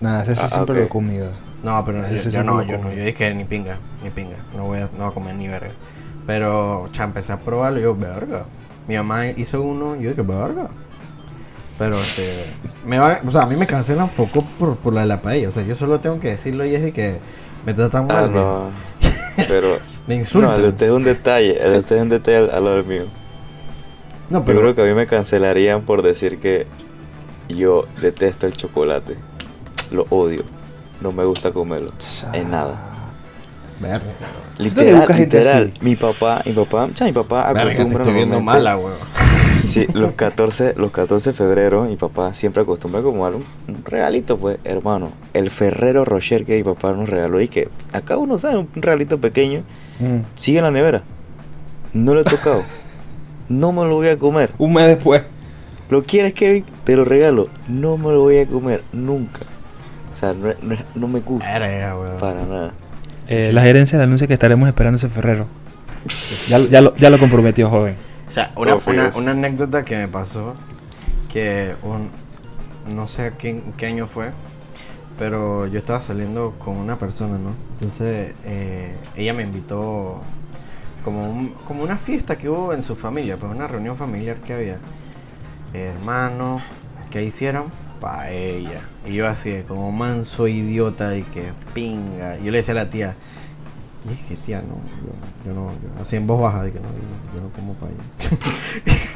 Nada, 0.00 0.22
ese 0.24 0.34
sí 0.36 0.42
Ah, 0.44 0.48
siempre 0.48 0.74
ok. 0.74 0.78
lo 0.80 0.84
he 0.84 0.88
comido. 0.88 1.30
No, 1.62 1.84
pero 1.84 1.98
yo, 2.00 2.06
Ese 2.06 2.30
yo 2.30 2.40
sí 2.40 2.46
no, 2.46 2.58
lo 2.58 2.62
yo 2.62 2.78
no, 2.78 2.92
yo 2.92 3.04
dije 3.04 3.34
ni 3.34 3.44
pinga, 3.44 3.78
ni 4.02 4.10
pinga. 4.10 4.36
No 4.56 4.64
voy 4.66 4.78
a, 4.78 4.82
no 4.96 5.04
voy 5.04 5.08
a 5.08 5.10
comer 5.14 5.34
ni 5.34 5.48
verga. 5.48 5.70
Pero, 6.26 6.88
cha, 6.92 7.04
empecé 7.04 7.32
a 7.32 7.40
probarlo 7.40 7.80
y 7.80 7.82
yo, 7.82 7.94
verga. 7.96 8.44
Mi 8.86 8.96
mamá 8.96 9.26
hizo 9.26 9.60
uno 9.62 9.96
y 9.96 10.02
yo 10.04 10.10
dije, 10.10 10.22
verga. 10.22 10.68
Pero, 11.78 11.98
este, 11.98 12.44
me 12.84 12.98
va, 12.98 13.20
o 13.26 13.30
sea, 13.30 13.42
a 13.42 13.46
mí 13.46 13.56
me 13.56 13.66
cancelan 13.66 14.10
foco 14.10 14.40
por, 14.58 14.76
por 14.76 14.92
la 14.92 15.02
de 15.02 15.06
la 15.06 15.22
paella. 15.22 15.48
O 15.48 15.52
sea, 15.52 15.62
yo 15.64 15.74
solo 15.74 16.00
tengo 16.00 16.18
que 16.20 16.28
decirlo 16.28 16.64
y 16.64 16.74
es 16.74 16.82
de 16.82 16.92
que 16.92 17.18
me 17.66 17.74
tratan 17.74 18.06
mal. 18.06 18.24
Ah, 18.24 18.28
no. 18.28 18.70
Pero. 19.46 19.78
Me 20.08 20.16
No, 20.16 20.20
insultan. 20.20 20.54
el 20.54 20.62
de 20.62 20.68
usted 20.70 20.86
es 20.86 20.92
un 20.92 21.04
detalle. 21.04 21.58
El 21.62 21.80
usted 21.80 21.96
es 21.96 22.02
un 22.02 22.08
detalle 22.08 22.38
al, 22.38 22.50
al 22.50 22.64
lado 22.64 22.76
del 22.76 22.86
mío. 22.86 23.04
No, 24.30 24.44
Yo 24.44 24.44
pero, 24.44 24.60
creo 24.60 24.74
que 24.74 24.82
a 24.82 24.84
mí 24.86 24.94
me 24.94 25.06
cancelarían 25.06 25.82
por 25.82 26.02
decir 26.02 26.38
que 26.38 26.66
yo 27.48 27.86
detesto 28.00 28.46
el 28.46 28.54
chocolate. 28.56 29.16
Lo 29.90 30.06
odio. 30.10 30.44
No 31.00 31.12
me 31.12 31.24
gusta 31.24 31.52
comerlo. 31.52 31.92
En 32.32 32.50
nada. 32.50 32.76
verga. 33.80 34.04
Literal, 34.58 35.06
literal. 35.16 35.72
Mi 35.80 35.94
papá, 35.94 36.42
mi 36.44 36.52
papá, 36.52 36.88
mi 37.04 37.12
papá 37.12 37.52
Verga, 37.52 37.62
te 37.64 37.70
acostumbra 37.74 37.98
estoy 38.02 38.14
viendo 38.14 38.40
mala, 38.40 38.76
weón. 38.76 38.96
Sí, 39.64 39.86
los 39.92 40.12
14, 40.12 40.74
los 40.76 40.90
14 40.90 41.30
de 41.30 41.34
febrero, 41.36 41.84
mi 41.84 41.96
papá 41.96 42.32
siempre 42.34 42.62
acostumbra 42.62 43.02
como 43.02 43.24
dar 43.24 43.34
un, 43.34 43.44
un 43.68 43.84
regalito, 43.84 44.36
pues, 44.38 44.58
hermano. 44.64 45.10
El 45.34 45.50
Ferrero 45.50 46.04
Rocher 46.04 46.44
que 46.44 46.56
mi 46.56 46.64
papá 46.64 46.92
nos 46.92 47.08
regaló 47.08 47.40
y 47.40 47.48
que 47.48 47.68
acá 47.92 48.16
uno 48.16 48.38
sabe, 48.38 48.56
un 48.58 48.68
regalito 48.74 49.18
pequeño, 49.20 49.62
Mm. 50.00 50.20
sigue 50.36 50.58
en 50.58 50.64
la 50.64 50.70
nevera. 50.70 51.02
No 51.92 52.14
lo 52.14 52.20
he 52.20 52.24
tocado. 52.24 52.62
no 53.48 53.72
me 53.72 53.84
lo 53.84 53.96
voy 53.96 54.08
a 54.08 54.16
comer. 54.16 54.50
Un 54.58 54.72
mes 54.74 54.86
después. 54.86 55.22
¿Lo 55.90 56.04
quieres, 56.04 56.34
Kevin? 56.34 56.64
Te 56.84 56.94
lo 56.94 57.04
regalo. 57.04 57.48
No 57.66 57.96
me 57.96 58.12
lo 58.12 58.20
voy 58.22 58.38
a 58.38 58.46
comer 58.46 58.82
nunca. 58.92 59.40
O 60.18 60.20
sea, 60.20 60.32
no, 60.34 60.48
no- 60.62 60.76
no 60.96 61.06
me 61.08 61.20
gusta 61.20 61.58
Verga, 61.60 61.96
para 62.18 62.42
nada. 62.44 62.72
Eh, 63.28 63.52
La 63.52 63.62
gerencia 63.62 63.98
le 63.98 64.04
anuncia 64.04 64.26
que 64.26 64.34
estaremos 64.34 64.66
esperando 64.68 64.96
ese 64.96 65.08
Ferrero. 65.08 65.46
Ya, 66.48 66.58
lo- 66.58 66.66
ya, 66.66 66.80
lo, 66.80 66.96
ya 66.96 67.08
lo 67.10 67.18
comprometió, 67.20 67.70
joven. 67.70 67.94
O 68.28 68.32
sea, 68.32 68.50
una, 68.56 68.74
una, 68.74 68.80
fíjate. 68.82 69.18
una 69.18 69.30
anécdota 69.30 69.82
que 69.84 69.96
me 69.96 70.08
pasó, 70.08 70.54
que 71.32 71.76
un, 71.84 72.10
no 72.94 73.06
sé 73.06 73.32
qué, 73.38 73.62
qué 73.76 73.86
año 73.86 74.06
fue, 74.08 74.30
pero 75.20 75.66
yo 75.68 75.78
estaba 75.78 76.00
saliendo 76.00 76.54
con 76.58 76.76
una 76.76 76.98
persona, 76.98 77.38
¿no? 77.38 77.52
Entonces, 77.74 78.34
eh, 78.44 78.96
ella 79.16 79.34
me 79.34 79.44
invitó 79.44 80.20
como, 81.04 81.30
un- 81.30 81.50
como 81.66 81.84
una 81.84 81.96
fiesta 81.96 82.36
que 82.36 82.48
hubo 82.48 82.74
en 82.74 82.82
su 82.82 82.96
familia, 82.96 83.36
pues 83.36 83.52
una 83.52 83.68
reunión 83.68 83.96
familiar 83.96 84.38
que 84.38 84.52
había. 84.52 84.78
Hermano, 85.74 86.60
¿qué 87.10 87.22
hicieron? 87.22 87.66
Paella. 88.00 88.80
Y 89.06 89.14
yo 89.14 89.26
así, 89.26 89.62
como 89.66 89.90
manso 89.92 90.46
idiota 90.48 91.16
y 91.16 91.22
que 91.22 91.52
pinga. 91.74 92.36
Yo 92.38 92.50
le 92.50 92.58
decía 92.58 92.72
a 92.72 92.76
la 92.76 92.90
tía, 92.90 93.14
y 94.08 94.12
es 94.12 94.20
que 94.28 94.36
tía, 94.36 94.60
no, 94.62 94.76
yo, 95.02 95.12
yo 95.50 95.54
no, 95.54 95.70
yo- 95.72 96.02
así 96.02 96.16
en 96.16 96.26
voz 96.26 96.40
baja, 96.40 96.62
de 96.62 96.72
que 96.72 96.80
no, 96.80 96.86
yo, 96.88 96.92
no- 96.94 97.34
yo 97.34 97.40
no 97.42 97.48
como 97.52 97.74
paella. 97.74 98.02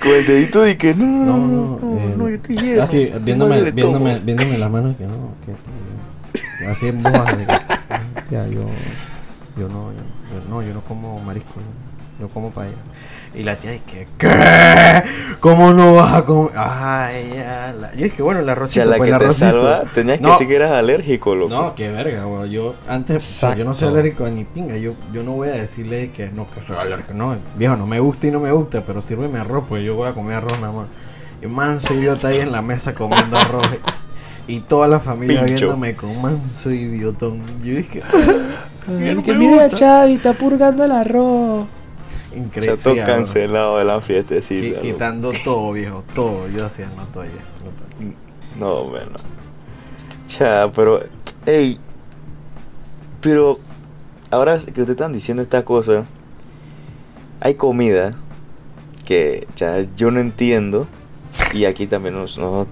Con 0.00 0.10
el 0.12 0.26
dedito 0.26 0.62
de 0.62 0.76
que 0.76 0.94
no, 0.94 1.06
No, 1.06 1.38
no, 1.80 1.98
eh, 1.98 2.14
no, 2.16 2.28
yo 2.28 2.38
te 2.40 2.54
llevo. 2.54 2.82
Así, 2.82 3.10
viéndome, 3.22 3.60
no 3.60 3.72
viéndome, 3.72 4.20
viéndome 4.20 4.58
las 4.58 4.70
manos, 4.70 4.96
que 4.96 5.04
no, 5.04 5.32
que 5.44 5.52
yo- 6.62 6.70
así 6.70 6.88
en 6.88 7.02
voz 7.02 7.12
baja, 7.12 7.36
de 7.36 7.46
que, 7.46 7.58
tía, 8.28 8.46
yo, 8.46 8.64
yo 9.58 9.68
no, 9.68 9.92
yo, 9.92 9.98
yo 9.98 10.48
no, 10.50 10.62
yo 10.62 10.74
no 10.74 10.80
como 10.82 11.18
marisco, 11.20 11.54
yo, 11.56 12.26
yo 12.26 12.28
como 12.32 12.50
paella. 12.50 12.76
Y 13.36 13.42
la 13.42 13.54
tía 13.56 13.72
dice, 13.72 14.08
¿qué? 14.16 15.02
¿Cómo 15.40 15.72
no 15.74 15.94
vas 15.94 16.14
a 16.14 16.24
comer? 16.24 16.52
Ay, 16.56 17.32
ya, 17.36 17.74
la... 17.78 17.92
Yo 17.94 18.04
dije, 18.04 18.22
bueno, 18.22 18.40
el 18.40 18.48
O 18.48 18.66
sea, 18.66 18.84
arrocito, 18.84 18.84
la 18.90 18.96
pues 18.96 19.08
que 19.08 19.12
el 19.12 19.18
te 19.18 19.24
arrocito. 19.24 19.50
salva, 19.50 19.84
tenías 19.94 20.20
que 20.20 20.26
decir 20.26 20.48
que 20.48 20.56
eras 20.56 20.72
alérgico, 20.72 21.34
loco. 21.34 21.54
No, 21.54 21.74
qué 21.74 21.90
verga, 21.90 22.24
güey. 22.24 22.50
Yo 22.50 22.74
antes, 22.88 23.18
o 23.22 23.38
sea, 23.40 23.54
yo 23.54 23.64
no 23.66 23.74
soy 23.74 23.88
alérgico 23.88 24.24
a 24.24 24.30
ni 24.30 24.44
pinga. 24.44 24.78
Yo, 24.78 24.94
yo 25.12 25.22
no 25.22 25.32
voy 25.32 25.48
a 25.48 25.52
decirle 25.52 26.10
que 26.12 26.30
no, 26.30 26.46
que 26.50 26.62
soy 26.66 26.78
alérgico. 26.78 27.12
No, 27.12 27.36
viejo, 27.56 27.76
no 27.76 27.86
me 27.86 28.00
gusta 28.00 28.26
y 28.26 28.30
no 28.30 28.40
me 28.40 28.50
gusta, 28.52 28.80
pero 28.86 29.02
sírveme 29.02 29.38
arroz, 29.38 29.64
pues 29.68 29.84
yo 29.84 29.94
voy 29.94 30.08
a 30.08 30.14
comer 30.14 30.36
arroz 30.36 30.58
nada 30.60 30.72
más. 30.72 30.86
Y 31.42 31.46
manso 31.46 31.92
idiota 31.92 32.28
ahí 32.28 32.38
en 32.40 32.52
la 32.52 32.62
mesa 32.62 32.94
comiendo 32.94 33.36
arroz. 33.36 33.66
Y 34.48 34.60
toda 34.60 34.88
la 34.88 34.98
familia 35.00 35.44
Pincho. 35.44 35.66
viéndome 35.66 35.94
con 35.94 36.22
manso 36.22 36.70
idiotón. 36.70 37.42
Yo 37.62 37.74
dije, 37.76 38.02
Ay, 38.88 39.22
que 39.22 39.34
mira, 39.34 39.68
Chavi, 39.68 40.14
está 40.14 40.32
purgando 40.32 40.84
el 40.84 40.92
arroz. 40.92 41.66
Increíble. 42.36 42.76
Chato 42.76 42.96
cancelado 43.04 43.78
de 43.78 43.84
la 43.84 44.00
fiestecita. 44.00 44.76
loco. 44.76 44.82
quitando 44.82 45.32
todo, 45.44 45.72
viejo, 45.72 46.04
todo. 46.14 46.48
Yo 46.48 46.64
hacía, 46.64 46.88
no 46.96 47.06
todavía. 47.06 47.42
No 48.58 48.84
bueno. 48.84 49.12
Cha, 50.26 50.70
pero. 50.72 51.00
Ey. 51.44 51.78
Pero. 53.20 53.58
Ahora 54.30 54.58
que 54.58 54.68
ustedes 54.68 54.90
están 54.90 55.12
diciendo 55.12 55.42
esta 55.42 55.64
cosa. 55.64 56.04
Hay 57.40 57.54
comida. 57.54 58.14
Que 59.04 59.46
cha, 59.54 59.80
yo 59.96 60.10
no 60.10 60.20
entiendo. 60.20 60.86
Y 61.52 61.64
aquí 61.64 61.86
también 61.86 62.14
no, 62.14 62.24
no, 62.38 62.66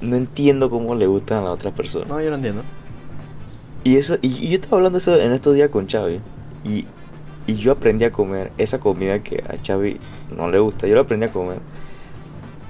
no 0.00 0.16
entiendo 0.16 0.70
cómo 0.70 0.94
le 0.94 1.06
gustan 1.06 1.38
a 1.38 1.42
las 1.42 1.52
otras 1.52 1.74
personas. 1.74 2.08
No, 2.08 2.20
yo 2.20 2.30
no 2.30 2.36
entiendo. 2.36 2.62
Y 3.84 3.96
eso, 3.96 4.16
y, 4.22 4.28
y 4.28 4.48
yo 4.48 4.54
estaba 4.54 4.78
hablando 4.78 4.98
eso 4.98 5.16
en 5.16 5.32
estos 5.32 5.54
días 5.54 5.68
con 5.70 5.86
Xavi. 5.88 6.20
Y, 6.64 6.86
y 7.46 7.54
yo 7.56 7.72
aprendí 7.72 8.04
a 8.04 8.10
comer 8.12 8.50
esa 8.58 8.78
comida 8.80 9.18
que 9.20 9.42
a 9.48 9.56
Xavi 9.64 9.98
no 10.36 10.50
le 10.50 10.58
gusta. 10.58 10.86
Yo 10.86 10.94
la 10.94 11.02
aprendí 11.02 11.26
a 11.26 11.32
comer. 11.32 11.58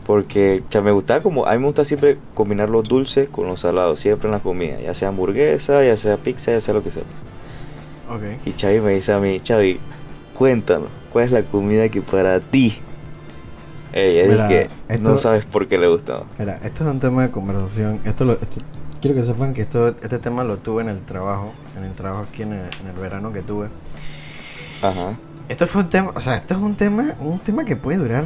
Porque 0.06 0.62
cha, 0.70 0.80
me 0.80 0.92
gustaba 0.92 1.20
como. 1.22 1.46
A 1.46 1.52
mí 1.52 1.58
me 1.58 1.66
gusta 1.66 1.84
siempre 1.84 2.18
combinar 2.34 2.68
los 2.68 2.86
dulces 2.88 3.28
con 3.28 3.46
los 3.46 3.60
salados. 3.60 3.98
Siempre 4.00 4.28
en 4.28 4.32
la 4.32 4.38
comida. 4.40 4.80
Ya 4.80 4.94
sea 4.94 5.08
hamburguesa, 5.08 5.84
ya 5.84 5.96
sea 5.96 6.16
pizza, 6.16 6.52
ya 6.52 6.60
sea 6.60 6.74
lo 6.74 6.82
que 6.82 6.90
sea. 6.90 7.02
Ok. 8.08 8.22
Y 8.46 8.52
Xavi 8.52 8.80
me 8.80 8.92
dice 8.94 9.12
a 9.12 9.18
mí, 9.18 9.40
Xavi, 9.44 9.80
cuéntanos, 10.34 10.88
¿cuál 11.12 11.24
es 11.24 11.32
la 11.32 11.42
comida 11.42 11.88
que 11.88 12.02
para 12.02 12.38
ti? 12.38 12.78
Ey, 13.92 14.18
es 14.18 14.28
Mira, 14.28 14.46
que 14.48 14.68
no 14.88 14.94
esto- 14.94 15.18
sabes 15.18 15.44
por 15.44 15.66
qué 15.66 15.76
le 15.78 15.88
gusta. 15.88 16.22
Mira, 16.38 16.60
esto 16.62 16.84
es 16.84 16.90
un 16.90 17.00
tema 17.00 17.22
de 17.22 17.30
conversación. 17.32 18.00
Esto 18.04 18.24
lo, 18.26 18.34
esto- 18.34 18.60
quiero 19.00 19.16
que 19.16 19.24
sepan 19.24 19.54
que 19.54 19.62
esto, 19.62 19.88
este 19.88 20.18
tema 20.20 20.44
lo 20.44 20.58
tuve 20.58 20.82
en 20.82 20.88
el 20.90 21.02
trabajo, 21.02 21.52
en 21.76 21.82
el 21.84 21.92
trabajo 21.92 22.26
aquí 22.30 22.42
en 22.42 22.52
el, 22.52 22.60
en 22.80 22.86
el 22.94 23.00
verano 23.00 23.32
que 23.32 23.42
tuve. 23.42 23.68
Ajá. 24.82 25.16
Esto 25.48 25.66
fue 25.66 25.82
un 25.82 25.88
tema, 25.88 26.12
o 26.14 26.20
sea, 26.20 26.36
esto 26.36 26.54
es 26.54 26.60
un 26.60 26.74
tema, 26.74 27.14
un 27.20 27.38
tema 27.38 27.64
que 27.64 27.76
puede 27.76 27.98
durar 27.98 28.24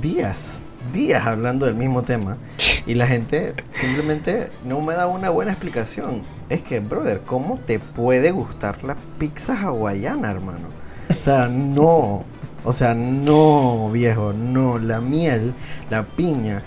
días, 0.00 0.64
días 0.92 1.26
hablando 1.26 1.66
del 1.66 1.74
mismo 1.74 2.02
tema. 2.02 2.38
Y 2.84 2.94
la 2.94 3.06
gente 3.06 3.54
simplemente 3.74 4.50
no 4.64 4.80
me 4.80 4.94
da 4.94 5.06
una 5.06 5.30
buena 5.30 5.52
explicación. 5.52 6.24
Es 6.48 6.62
que, 6.62 6.80
brother, 6.80 7.20
¿cómo 7.24 7.58
te 7.58 7.78
puede 7.78 8.32
gustar 8.32 8.82
la 8.82 8.96
pizza 9.20 9.56
hawaiana, 9.56 10.32
hermano? 10.32 10.66
O 11.08 11.22
sea, 11.22 11.46
no. 11.50 12.24
O 12.64 12.72
sea, 12.72 12.92
no, 12.94 13.88
viejo, 13.92 14.32
no. 14.32 14.78
La 14.78 15.00
miel, 15.00 15.54
la 15.90 16.02
piña, 16.02 16.64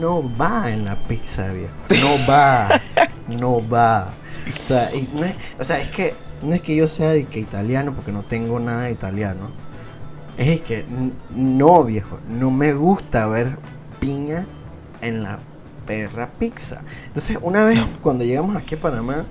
no 0.00 0.22
va 0.36 0.70
en 0.70 0.86
la 0.86 0.96
pizza, 1.06 1.52
viejo. 1.52 1.72
No 1.90 2.26
va. 2.26 2.80
No 3.28 3.60
va. 3.68 4.08
O 4.58 4.66
sea, 4.66 4.90
y 4.94 5.06
o 5.60 5.64
sea, 5.66 5.78
es 5.78 5.90
que 5.90 6.14
no 6.42 6.54
es 6.54 6.62
que 6.62 6.74
yo 6.76 6.88
sea 6.88 7.10
de 7.10 7.24
que 7.26 7.40
italiano 7.40 7.92
porque 7.94 8.12
no 8.12 8.22
tengo 8.22 8.60
nada 8.60 8.82
de 8.82 8.92
italiano. 8.92 9.50
Es 10.36 10.60
que 10.60 10.84
no, 11.30 11.82
viejo, 11.84 12.18
no 12.28 12.50
me 12.50 12.72
gusta 12.72 13.26
ver 13.26 13.58
piña 13.98 14.46
en 15.00 15.22
la 15.24 15.40
perra 15.86 16.28
pizza. 16.38 16.82
Entonces, 17.06 17.38
una 17.42 17.64
vez 17.64 17.80
cuando 18.02 18.24
llegamos 18.24 18.54
aquí 18.56 18.76
a 18.76 18.80
Panamá, 18.80 19.24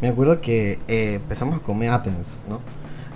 me 0.00 0.08
acuerdo 0.08 0.40
que 0.40 0.78
eh, 0.88 1.14
empezamos 1.14 1.56
a 1.56 1.58
comer 1.60 1.90
Athens, 1.90 2.40
¿no? 2.48 2.60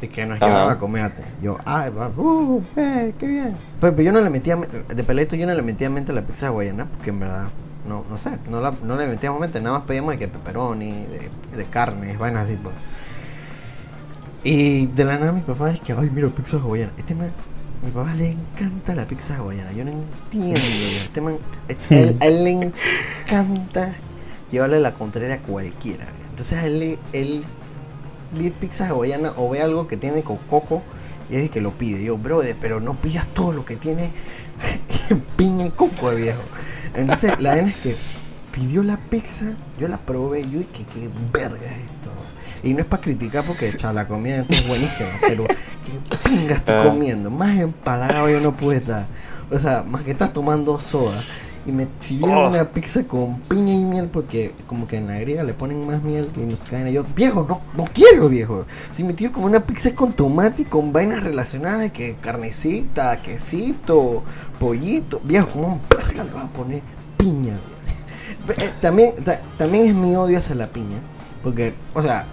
De 0.01 0.09
que 0.09 0.27
nos 0.27 0.39
llevaban 0.39 0.77
a 0.77 0.79
comer 0.79 1.03
Athens. 1.05 1.29
Yo, 1.43 1.57
ay, 1.65 1.91
va, 1.91 2.09
uh, 2.11 2.63
eh, 2.77 3.15
qué 3.19 3.27
bien. 3.27 3.55
Pero, 3.81 3.97
pero 3.97 4.03
yo 4.07 4.13
no 4.13 4.21
le 4.21 4.31
metía, 4.31 4.57
me- 4.57 4.67
de 4.67 5.05
peleto 5.05 5.35
yo 5.35 5.47
no 5.47 5.55
le 5.55 5.63
metía 5.63 5.89
mente 5.91 6.13
a 6.13 6.15
la 6.15 6.23
pizza 6.23 6.49
hawaiana 6.49 6.85
porque 6.87 7.11
en 7.11 7.21
verdad, 7.21 7.49
no, 7.89 8.05
no 8.09 8.19
sé, 8.19 8.33
no, 8.51 8.61
la- 8.61 8.75
no 8.83 8.97
le 8.97 9.07
metíamos 9.07 9.41
mente, 9.41 9.61
nada 9.61 9.79
más 9.79 9.87
pedíamos 9.87 10.13
de 10.13 10.19
que 10.19 10.29
pepperoni, 10.29 10.93
de, 10.93 11.31
de 11.57 11.65
carnes, 11.65 12.19
vainas 12.19 12.45
así, 12.45 12.57
pues. 12.63 12.75
Y 14.45 14.87
de 14.87 15.05
la 15.05 15.19
nada 15.19 15.33
mi 15.33 15.41
papá 15.41 15.71
dice 15.71 15.83
que, 15.85 15.93
ay, 15.93 16.11
mira, 16.11 16.29
pizza 16.29 16.59
hawaiana. 16.59 16.93
Este 16.97 17.15
man 17.15 17.31
mi 17.83 17.93
papá 17.93 18.13
le 18.15 18.31
encanta 18.31 18.95
la 18.95 19.07
pizza 19.07 19.37
hawaiana. 19.37 19.73
Yo 19.73 19.85
no 19.85 19.93
entiendo. 19.93 20.61
Este 21.05 21.21
man, 21.21 21.39
él, 21.91 22.17
a 22.21 22.27
él 22.27 22.45
le 22.45 22.51
encanta 22.51 23.95
llevarle 24.51 24.81
la 24.81 24.95
contraria 24.95 25.37
a 25.37 25.39
cualquiera. 25.39 26.07
Entonces 26.31 26.59
a 26.59 26.67
él, 26.67 26.99
él 27.13 27.45
ve 28.37 28.51
pizza 28.51 28.89
hawaiana 28.89 29.33
o 29.37 29.49
ve 29.49 29.63
algo 29.63 29.87
que 29.87 29.97
tiene 29.97 30.23
con 30.23 30.37
coco 30.37 30.83
y 31.31 31.37
es 31.37 31.51
que 31.51 31.61
lo 31.61 31.73
pide. 31.73 32.03
Yo, 32.03 32.19
brother, 32.19 32.57
pero 32.61 32.81
no 32.81 32.95
pidas 32.95 33.29
todo 33.31 33.53
lo 33.53 33.65
que 33.65 33.77
tiene 33.77 34.11
piña 35.37 35.67
y 35.67 35.71
coco, 35.71 36.11
viejo. 36.11 36.41
Entonces 36.95 37.41
la 37.41 37.51
vaina 37.51 37.69
es 37.71 37.77
que 37.77 37.97
pidió 38.51 38.83
la 38.83 38.97
pizza, 38.97 39.45
yo 39.79 39.87
la 39.89 39.99
probé, 39.99 40.43
yo 40.43 40.59
dije, 40.59 40.85
qué 40.93 41.09
verga 41.33 41.65
es 41.65 41.83
esto. 41.83 41.98
Y 42.63 42.75
no 42.75 42.81
es 42.81 42.87
para 42.87 43.03
criticar 43.03 43.45
porque 43.45 43.75
cha, 43.77 43.93
la 43.93 44.07
comida 44.09 44.45
es 44.49 44.69
buenísima, 44.69 45.09
pero 45.21 45.45
qué 45.47 46.29
pinga 46.29 46.55
estoy 46.57 46.75
Ah. 46.75 46.83
comiendo. 46.85 47.31
Más 47.31 47.57
empalagado 47.59 48.29
yo 48.29 48.41
no 48.41 48.55
puedo 48.57 48.73
estar. 48.79 49.07
O 49.51 49.59
sea, 49.59 49.83
más 49.83 50.03
que 50.03 50.11
estás 50.11 50.33
tomando 50.33 50.79
soda. 50.81 51.23
Y 51.67 51.73
me 51.73 51.87
sirvieron 52.01 52.47
Oh. 52.47 52.49
una 52.49 52.65
pizza 52.71 53.05
con 53.05 53.41
piña 53.41 53.75
y 53.75 53.85
miel 53.85 54.09
porque 54.09 54.55
como 54.67 54.87
que 54.87 54.97
en 54.97 55.07
la 55.07 55.19
griega 55.19 55.43
le 55.43 55.53
ponen 55.53 55.87
más 55.87 56.03
miel 56.03 56.29
que 56.35 56.41
nos 56.41 56.65
caen. 56.65 56.89
Y 56.89 56.93
yo, 56.95 57.05
viejo, 57.15 57.45
no, 57.47 57.61
no 57.77 57.85
quiero, 57.93 58.29
viejo. 58.31 58.65
Si 58.93 59.05
me 59.05 59.13
tiro 59.13 59.33
como 59.33 59.47
una 59.47 59.61
pizza 59.67 59.95
con 59.95 60.13
tomate 60.15 60.63
y 60.63 60.65
con 60.65 60.93
vainas 60.95 61.23
relacionadas 61.23 61.81
de 61.81 61.91
que 61.91 62.17
carnecita, 62.23 63.21
quesito, 63.21 64.23
pollito. 64.59 65.21
Viejo, 65.25 65.49
como 65.51 65.67
un 65.75 65.81
verga 65.91 66.25
le 66.25 66.31
va 66.33 66.43
a 66.45 66.49
poner 66.53 66.81
piña. 67.19 67.59
Eh, 68.57 68.71
También, 68.81 69.15
ta- 69.23 69.41
también 69.59 69.85
es 69.87 69.95
mi 69.95 70.15
odio 70.17 70.39
hacia 70.39 70.55
la 70.55 70.69
piña. 70.69 70.99
Porque, 71.43 71.75
o 71.95 72.01
sea, 72.03 72.25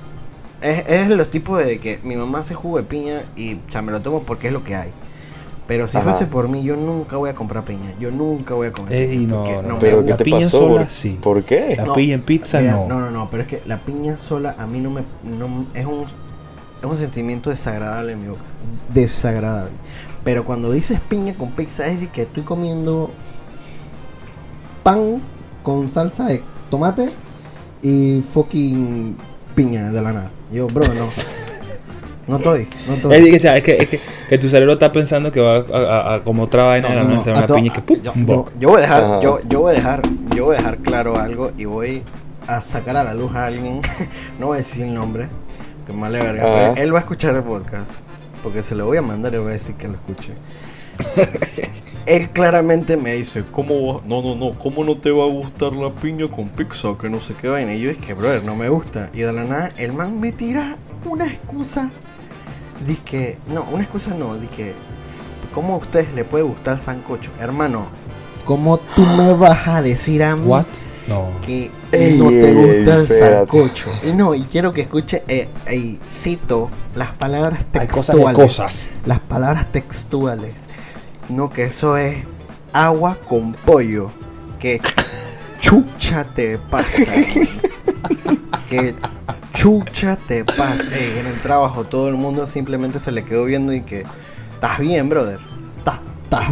es, 0.65 0.89
es 0.89 1.10
los 1.10 1.30
tipos 1.30 1.63
de 1.63 1.80
que 1.80 1.99
mi 2.04 2.15
mamá 2.15 2.39
hace 2.39 2.54
jugo 2.56 2.78
de 2.78 2.84
piña 2.84 3.23
y 3.36 3.60
ya 3.69 3.82
me 3.82 3.91
lo 3.91 4.01
tomo 4.01 4.23
porque 4.23 4.47
es 4.47 4.54
lo 4.54 4.63
que 4.63 4.75
hay. 4.75 4.91
Pero 5.67 5.88
si 5.88 5.97
Ajá. 5.97 6.10
fuese 6.12 6.28
por 6.28 6.47
mí, 6.47 6.63
yo 6.63 6.75
nunca 6.75 7.17
voy 7.17 7.30
a 7.30 7.34
comprar 7.36 7.65
piña. 7.65 7.93
Yo 7.99 8.12
nunca 8.12 8.54
voy 8.54 8.67
a 8.67 8.71
comer 8.71 8.93
Ey, 8.93 9.17
piña. 9.17 9.28
no, 9.28 9.43
porque 9.43 9.67
no, 9.67 9.73
me 9.75 9.80
Pero. 9.80 10.04
¿qué 10.06 10.10
La 10.12 10.17
te 10.17 10.23
piña 10.23 10.39
pasó? 10.41 10.60
sola, 10.60 10.82
¿Por, 10.82 10.89
sí. 10.91 11.17
¿por 11.21 11.43
qué? 11.43 11.75
La 11.75 11.91
piña 11.93 12.13
en 12.15 12.21
pizza, 12.21 12.60
mira, 12.60 12.73
no. 12.73 12.88
No, 12.88 12.99
no, 12.99 13.10
no, 13.12 13.30
pero 13.32 13.43
es 13.43 13.49
que 13.49 13.62
la 13.65 13.80
piña 13.80 14.17
sola 14.19 14.56
a 14.60 14.67
mí 14.67 14.80
no 14.80 14.91
me. 14.91 15.01
No, 15.23 15.65
es, 15.73 15.86
un, 15.86 16.06
es 16.82 16.86
un 16.88 16.95
sentimiento 16.97 17.49
desagradable 17.49 18.12
en 18.12 18.21
mi 18.21 18.28
boca. 18.28 18.41
Desagradable. 18.93 19.71
Pero 20.23 20.45
cuando 20.45 20.71
dices 20.71 20.99
piña 21.10 21.34
con 21.34 21.49
pizza 21.51 21.88
es 21.88 21.99
de 21.99 22.08
que 22.10 22.23
estoy 22.23 22.43
comiendo 22.43 23.10
pan 24.84 25.19
con 25.63 25.89
salsa 25.91 26.28
de 26.28 26.43
tomate 26.69 27.10
y 27.82 28.21
fucking 28.21 29.15
piña 29.56 29.89
de 29.91 30.01
la 30.01 30.13
nada. 30.13 30.32
Yo, 30.56 30.68
bro, 30.68 30.86
no. 30.94 31.10
No 32.28 32.38
estoy, 32.38 32.68
no 32.88 32.96
estoy. 32.96 33.13
Es, 33.13 33.22
que, 33.22 33.36
es 33.58 33.63
que, 33.63 33.78
es 33.84 33.88
que, 33.89 34.00
que 34.30 34.38
tu 34.39 34.50
cerebro 34.50 34.74
está 34.74 34.91
pensando 34.91 35.32
que 35.32 35.39
va 35.39 35.58
a, 35.58 35.60
a- 35.78 36.15
a- 36.15 36.24
como 36.24 36.41
otra 36.41 36.63
vaina 36.63 36.89
de 36.89 36.96
la 36.96 37.04
nada, 37.04 37.20
hacer 37.20 37.36
a 37.36 37.38
una 37.38 37.48
piña 37.56 37.68
y 37.68 37.70
que 37.70 37.82
¡pum! 37.84 38.46
yo, 38.58 38.70
voy 38.70 38.80
a 38.80 38.82
dejar, 38.82 39.22
yo, 39.22 39.39
yo 39.48 39.60
voy 39.60 39.72
a 39.74 39.76
dejar, 39.76 40.02
yo 40.36 40.46
voy 40.46 40.56
a 40.56 40.58
dejar 40.58 40.78
claro 40.80 41.20
algo 41.20 41.52
y 41.56 41.65
voy 41.65 42.02
a 42.48 42.62
sacar 42.63 42.98
a 42.98 43.04
la 43.04 43.13
luz 43.13 43.36
a 43.36 43.46
alguien, 43.46 43.80
no 44.39 44.48
voy 44.48 44.56
a 44.56 44.58
decir 44.58 44.86
el 44.86 44.96
nombre, 44.96 45.28
que 45.86 45.94
me 45.94 46.02
vale 46.02 46.20
verga, 46.20 46.44
pero 46.46 46.76
él 46.84 46.96
va 46.96 46.98
a 46.98 47.02
escuchar 47.02 47.36
el 47.36 47.44
podcast, 47.44 47.91
porque 48.41 48.63
se 48.63 48.74
lo 48.74 48.88
voy 48.88 48.98
a 48.98 49.04
mandar 49.04 49.32
y 49.36 49.38
voy 49.38 49.50
a 49.50 49.54
decir 49.54 49.76
que 49.76 49.88
lo 49.88 49.94
escuche. 49.94 50.34
él 52.06 52.30
claramente 52.32 52.98
me 52.98 53.13
dice, 53.13 53.44
¿cómo 53.52 53.96
va? 53.96 54.02
No, 54.06 54.22
no, 54.22 54.36
no, 54.36 54.58
¿cómo 54.58 54.84
no 54.84 54.98
te 54.98 55.12
va 55.12 55.24
a 55.24 55.28
gustar 55.28 55.74
la 55.74 55.89
piña 55.89 56.28
con 56.28 56.50
pizza? 56.50 56.89
Que 57.00 57.10
no 57.10 57.20
sé 57.22 57.34
qué 57.39 57.48
vaina. 57.48 57.74
Y 57.74 57.82
yo 57.82 57.89
es 57.91 57.98
que, 57.98 58.13
brother, 58.13 58.44
no 58.44 58.56
me 58.56 58.70
gusta. 58.70 59.10
Y 59.13 59.20
de 59.22 59.34
la 59.34 59.44
nada, 59.44 59.72
el 59.78 59.94
man 59.94 60.20
me 60.20 60.32
tira 60.32 60.78
una 61.06 61.26
excusa. 61.28 61.91
Dice 62.86 63.02
que, 63.06 63.38
no, 63.48 63.63
una 63.72 63.84
excusa 63.84 64.13
no, 64.13 64.36
dice 64.36 64.56
que, 64.56 64.76
¿cómo 65.54 65.76
a 65.76 65.78
ustedes 65.78 66.13
le 66.13 66.26
puede 66.26 66.44
gustar 66.44 66.78
sancocho? 66.78 67.32
Hermano, 67.39 67.88
¿cómo 68.46 68.78
tú 68.78 69.02
me 69.06 69.34
vas 69.34 69.68
a 69.68 69.82
decir 69.82 70.24
a 70.24 70.36
mí 70.36 70.46
¿What? 70.46 70.65
No. 71.08 71.30
que 71.41 71.72
Ey, 71.91 72.18
no 72.18 72.36
te 72.39 72.50
ey, 72.50 72.54
gusta 72.54 72.96
ey, 72.96 73.00
el 73.00 73.08
espérate. 73.08 73.36
sancocho? 73.36 73.91
Y 74.04 74.12
no, 74.12 74.36
y 74.36 74.41
quiero 74.44 74.74
que 74.74 74.82
escuche, 74.82 75.24
eh, 75.28 75.50
y 75.72 76.00
cito 76.10 76.70
las 76.96 77.12
palabras 77.13 77.68
Hay 77.74 77.88
cosas 77.88 78.18
textuales. 78.18 78.36
cosas. 78.36 78.88
Las 79.06 79.20
palabras 79.22 79.72
textuales. 79.72 80.65
No, 81.30 81.50
que 81.50 81.64
eso 81.66 81.98
es 81.98 82.18
agua 82.74 83.18
con 83.28 83.54
pollo. 83.54 84.10
Que 84.60 84.80
chucha 85.60 86.24
te 86.24 86.58
pasa. 86.58 87.12
que 88.70 88.96
chucha 89.54 90.16
te 90.16 90.44
pasa. 90.46 90.84
Ey, 90.98 91.20
en 91.20 91.28
el 91.28 91.40
trabajo 91.42 91.84
todo 91.86 92.08
el 92.08 92.16
mundo 92.16 92.46
simplemente 92.48 93.00
se 93.00 93.12
le 93.12 93.24
quedó 93.24 93.46
viendo 93.46 93.74
y 93.74 93.82
que 93.82 94.06
estás 94.54 94.80
bien, 94.80 95.10
brother. 95.10 95.40
Estás- 95.80 96.00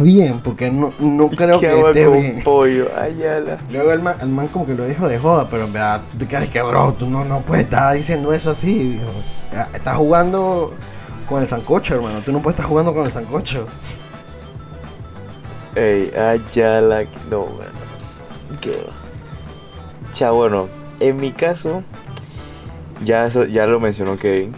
bien, 0.00 0.40
porque 0.40 0.70
no, 0.70 0.92
no 0.98 1.28
creo 1.36 1.60
¿Qué 1.60 1.68
que 1.68 2.04
con 2.04 2.12
bien. 2.14 2.40
pollo? 2.42 2.88
Ayala. 2.98 3.58
Luego 3.70 3.92
el 3.92 4.00
man, 4.00 4.16
el 4.20 4.28
man 4.28 4.48
como 4.48 4.66
que 4.66 4.74
lo 4.74 4.86
dijo 4.86 5.06
de 5.08 5.18
joda, 5.18 5.48
pero 5.50 5.64
en 5.66 5.72
verdad 5.74 6.02
tú 6.10 6.18
te 6.18 6.26
quedas 6.26 6.48
que 6.48 6.62
bro, 6.62 6.94
tú 6.98 7.06
no, 7.06 7.24
no 7.24 7.40
puedes 7.42 7.64
estar 7.64 7.94
diciendo 7.94 8.32
eso 8.32 8.50
así, 8.52 8.72
viejo. 8.96 9.10
Estás 9.74 9.96
jugando 9.96 10.72
con 11.28 11.42
el 11.42 11.48
sancocho, 11.48 11.94
hermano. 11.96 12.20
Tú 12.22 12.32
no 12.32 12.40
puedes 12.40 12.56
estar 12.56 12.68
jugando 12.68 12.94
con 12.94 13.04
el 13.06 13.12
sancocho. 13.12 13.66
Ey, 15.76 16.12
Ayala. 16.16 17.04
No, 17.30 17.40
bueno. 17.40 17.70
Qué 18.60 18.70
va. 18.70 18.92
Cha, 20.12 20.30
bueno, 20.30 20.68
en 21.00 21.16
mi 21.16 21.32
caso, 21.32 21.82
ya 23.04 23.26
eso, 23.26 23.44
ya 23.44 23.66
lo 23.66 23.80
mencionó 23.80 24.16
Kevin. 24.16 24.52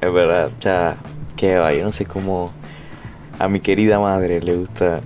Es 0.00 0.12
verdad, 0.12 0.50
sea, 0.60 0.96
que 1.36 1.58
va, 1.58 1.72
yo 1.74 1.84
no 1.84 1.92
sé 1.92 2.06
cómo 2.06 2.50
a 3.38 3.48
mi 3.48 3.60
querida 3.60 3.98
madre 4.00 4.40
le 4.40 4.56
gusta 4.56 5.00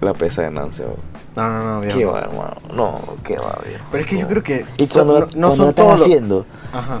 la 0.00 0.12
pesa 0.14 0.42
de 0.42 0.50
Nance. 0.50 0.82
bro. 0.82 0.96
No, 1.36 1.48
no, 1.48 1.64
no, 1.74 1.80
viejo. 1.80 1.98
Qué 1.98 2.04
va, 2.04 2.20
hermano. 2.20 2.54
No, 2.74 3.00
qué 3.22 3.36
va, 3.36 3.58
viejo. 3.66 3.84
Pero 3.92 4.04
es 4.04 4.10
que 4.10 4.18
yo 4.18 4.26
creo 4.28 4.42
que 4.42 4.64
Y 4.78 4.86
son- 4.86 5.06
cuando, 5.06 5.20
no, 5.20 5.26
no 5.26 5.30
cuando 5.30 5.56
son 5.56 5.64
la 5.66 5.70
están 5.70 5.74
todos 5.84 5.92
los- 5.98 6.02
haciendo, 6.02 6.46
Ajá. 6.72 7.00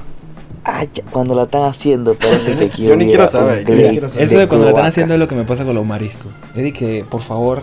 Ay, 0.64 0.90
cuando 1.10 1.34
la 1.34 1.44
están 1.44 1.62
haciendo, 1.62 2.14
parece 2.14 2.56
que 2.56 2.68
Yo 2.68 2.72
quiero 2.74 2.96
ni 2.96 3.04
ir 3.04 3.10
quiero 3.10 3.26
saber, 3.28 3.64
yo 3.64 3.74
ni 3.74 3.88
quiero 3.90 4.08
saber. 4.08 4.24
Eso 4.26 4.38
de 4.38 4.48
cuando 4.48 4.64
lo 4.64 4.70
están 4.70 4.86
haciendo 4.86 5.14
es 5.14 5.20
lo 5.20 5.28
que 5.28 5.34
me 5.34 5.44
pasa 5.44 5.64
con 5.64 5.74
los 5.74 5.86
mariscos. 5.86 6.32
Es 6.54 6.62
de 6.62 6.72
que, 6.72 7.04
por 7.08 7.22
favor, 7.22 7.62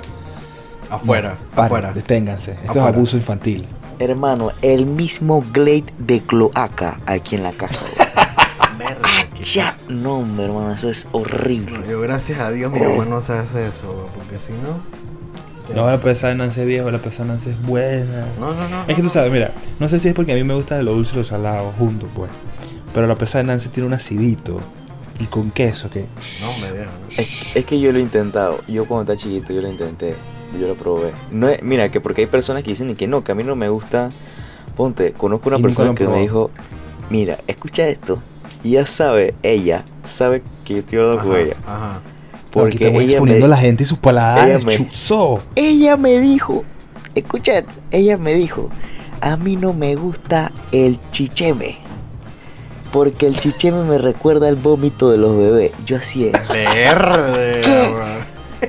Afuera, 0.89 1.37
paren, 1.55 1.65
afuera. 1.65 1.93
deténganse. 1.93 2.51
Esto 2.51 2.71
Afuera. 2.71 2.89
es 2.89 2.95
abuso 2.95 3.17
infantil. 3.17 3.67
Hermano, 3.99 4.51
el 4.61 4.85
mismo 4.85 5.43
glade 5.53 5.85
de 5.99 6.21
cloaca 6.21 6.99
aquí 7.05 7.35
en 7.35 7.43
la 7.43 7.51
casa. 7.51 7.85
que- 9.35 9.43
ya, 9.43 9.77
no, 9.87 10.19
hombre, 10.19 10.45
hermano, 10.45 10.71
eso 10.73 10.89
es 10.89 11.07
horrible. 11.11 11.79
Yo 11.89 12.01
gracias 12.01 12.39
a 12.39 12.51
Dios 12.51 12.71
mi 12.71 12.79
mamá 12.79 13.05
no 13.05 13.21
se 13.21 13.33
hace 13.33 13.67
eso, 13.67 14.09
porque 14.15 14.37
si 14.39 14.53
no... 14.53 15.01
No, 15.75 15.85
la 15.89 16.01
pesa 16.01 16.27
de 16.27 16.35
Nance 16.35 16.61
es 16.61 16.67
viejo, 16.67 16.91
la 16.91 16.97
pesa 16.97 17.23
de 17.23 17.29
Nance 17.29 17.51
es 17.51 17.61
buena. 17.61 18.27
No, 18.39 18.47
no, 18.53 18.67
no. 18.69 18.81
Es 18.87 18.95
que 18.95 19.01
tú 19.01 19.09
sabes, 19.09 19.31
mira, 19.31 19.51
no 19.79 19.87
sé 19.87 19.99
si 19.99 20.09
es 20.09 20.13
porque 20.13 20.33
a 20.33 20.35
mí 20.35 20.43
me 20.43 20.53
gusta 20.53 20.81
lo 20.81 20.93
dulce 20.93 21.13
y 21.15 21.19
lo 21.19 21.23
salado 21.23 21.71
juntos, 21.79 22.09
pues. 22.13 22.29
Pero 22.93 23.07
la 23.07 23.15
pesa 23.15 23.37
de 23.39 23.45
Nance 23.45 23.69
tiene 23.69 23.87
un 23.87 23.93
acidito 23.93 24.59
y 25.19 25.25
con 25.25 25.51
queso 25.51 25.89
que. 25.89 26.05
No, 26.41 26.47
me. 26.59 27.21
Es, 27.21 27.55
es 27.55 27.65
que 27.65 27.79
yo 27.79 27.91
lo 27.91 27.99
he 27.99 28.01
intentado. 28.01 28.59
Yo 28.67 28.85
cuando 28.85 29.13
estaba 29.13 29.17
chiquito, 29.17 29.53
yo 29.53 29.61
lo 29.61 29.69
intenté. 29.69 30.15
Yo 30.59 30.67
lo 30.67 30.75
probé. 30.75 31.11
No 31.31 31.47
es- 31.47 31.61
mira, 31.63 31.89
que 31.89 32.01
porque 32.01 32.21
hay 32.21 32.27
personas 32.27 32.63
que 32.63 32.71
dicen 32.71 32.93
que 32.95 33.07
no, 33.07 33.23
que 33.23 33.31
a 33.31 33.35
mí 33.35 33.43
no 33.43 33.55
me 33.55 33.69
gusta. 33.69 34.09
Ponte, 34.75 35.13
conozco 35.13 35.49
una 35.49 35.59
Y 35.59 35.61
persona 35.61 35.93
que 35.95 36.07
me 36.07 36.21
dijo, 36.21 36.49
mira, 37.09 37.37
escucha 37.47 37.87
esto. 37.87 38.21
Y 38.63 38.71
ya 38.71 38.85
sabe, 38.85 39.33
ella 39.43 39.83
sabe 40.05 40.43
que 40.65 40.73
yo 40.73 40.79
estoy 40.79 40.99
hablando 40.99 41.23
con 41.23 41.37
ella. 41.37 41.55
Ajá. 41.65 42.01
Porque 42.51 42.75
Aquí 42.75 42.83
estamos 42.85 43.03
exponiendo 43.03 43.47
me, 43.47 43.53
a 43.53 43.55
la 43.55 43.61
gente 43.61 43.83
y 43.83 43.85
sus 43.85 43.97
paladares, 43.97 44.57
ella 44.57 44.65
me- 44.65 44.75
ella 45.55 45.97
me 45.97 46.19
dijo, 46.19 46.63
escucha, 47.15 47.63
ella 47.91 48.17
me 48.17 48.33
dijo, 48.33 48.69
a 49.21 49.37
mí 49.37 49.55
no 49.55 49.71
me 49.73 49.95
gusta 49.95 50.51
el 50.73 50.99
chicheme. 51.11 51.77
Porque 52.91 53.27
el 53.27 53.35
chicheme 53.39 53.83
me 53.83 53.97
recuerda 53.97 54.47
al 54.47 54.55
vómito 54.57 55.09
de 55.11 55.17
los 55.17 55.37
bebés. 55.37 55.71
Yo 55.85 55.97
así 55.97 56.27
es. 56.27 56.47
Verde, 56.49 57.61
¿Qué? 57.63 57.89
bro. 57.93 58.05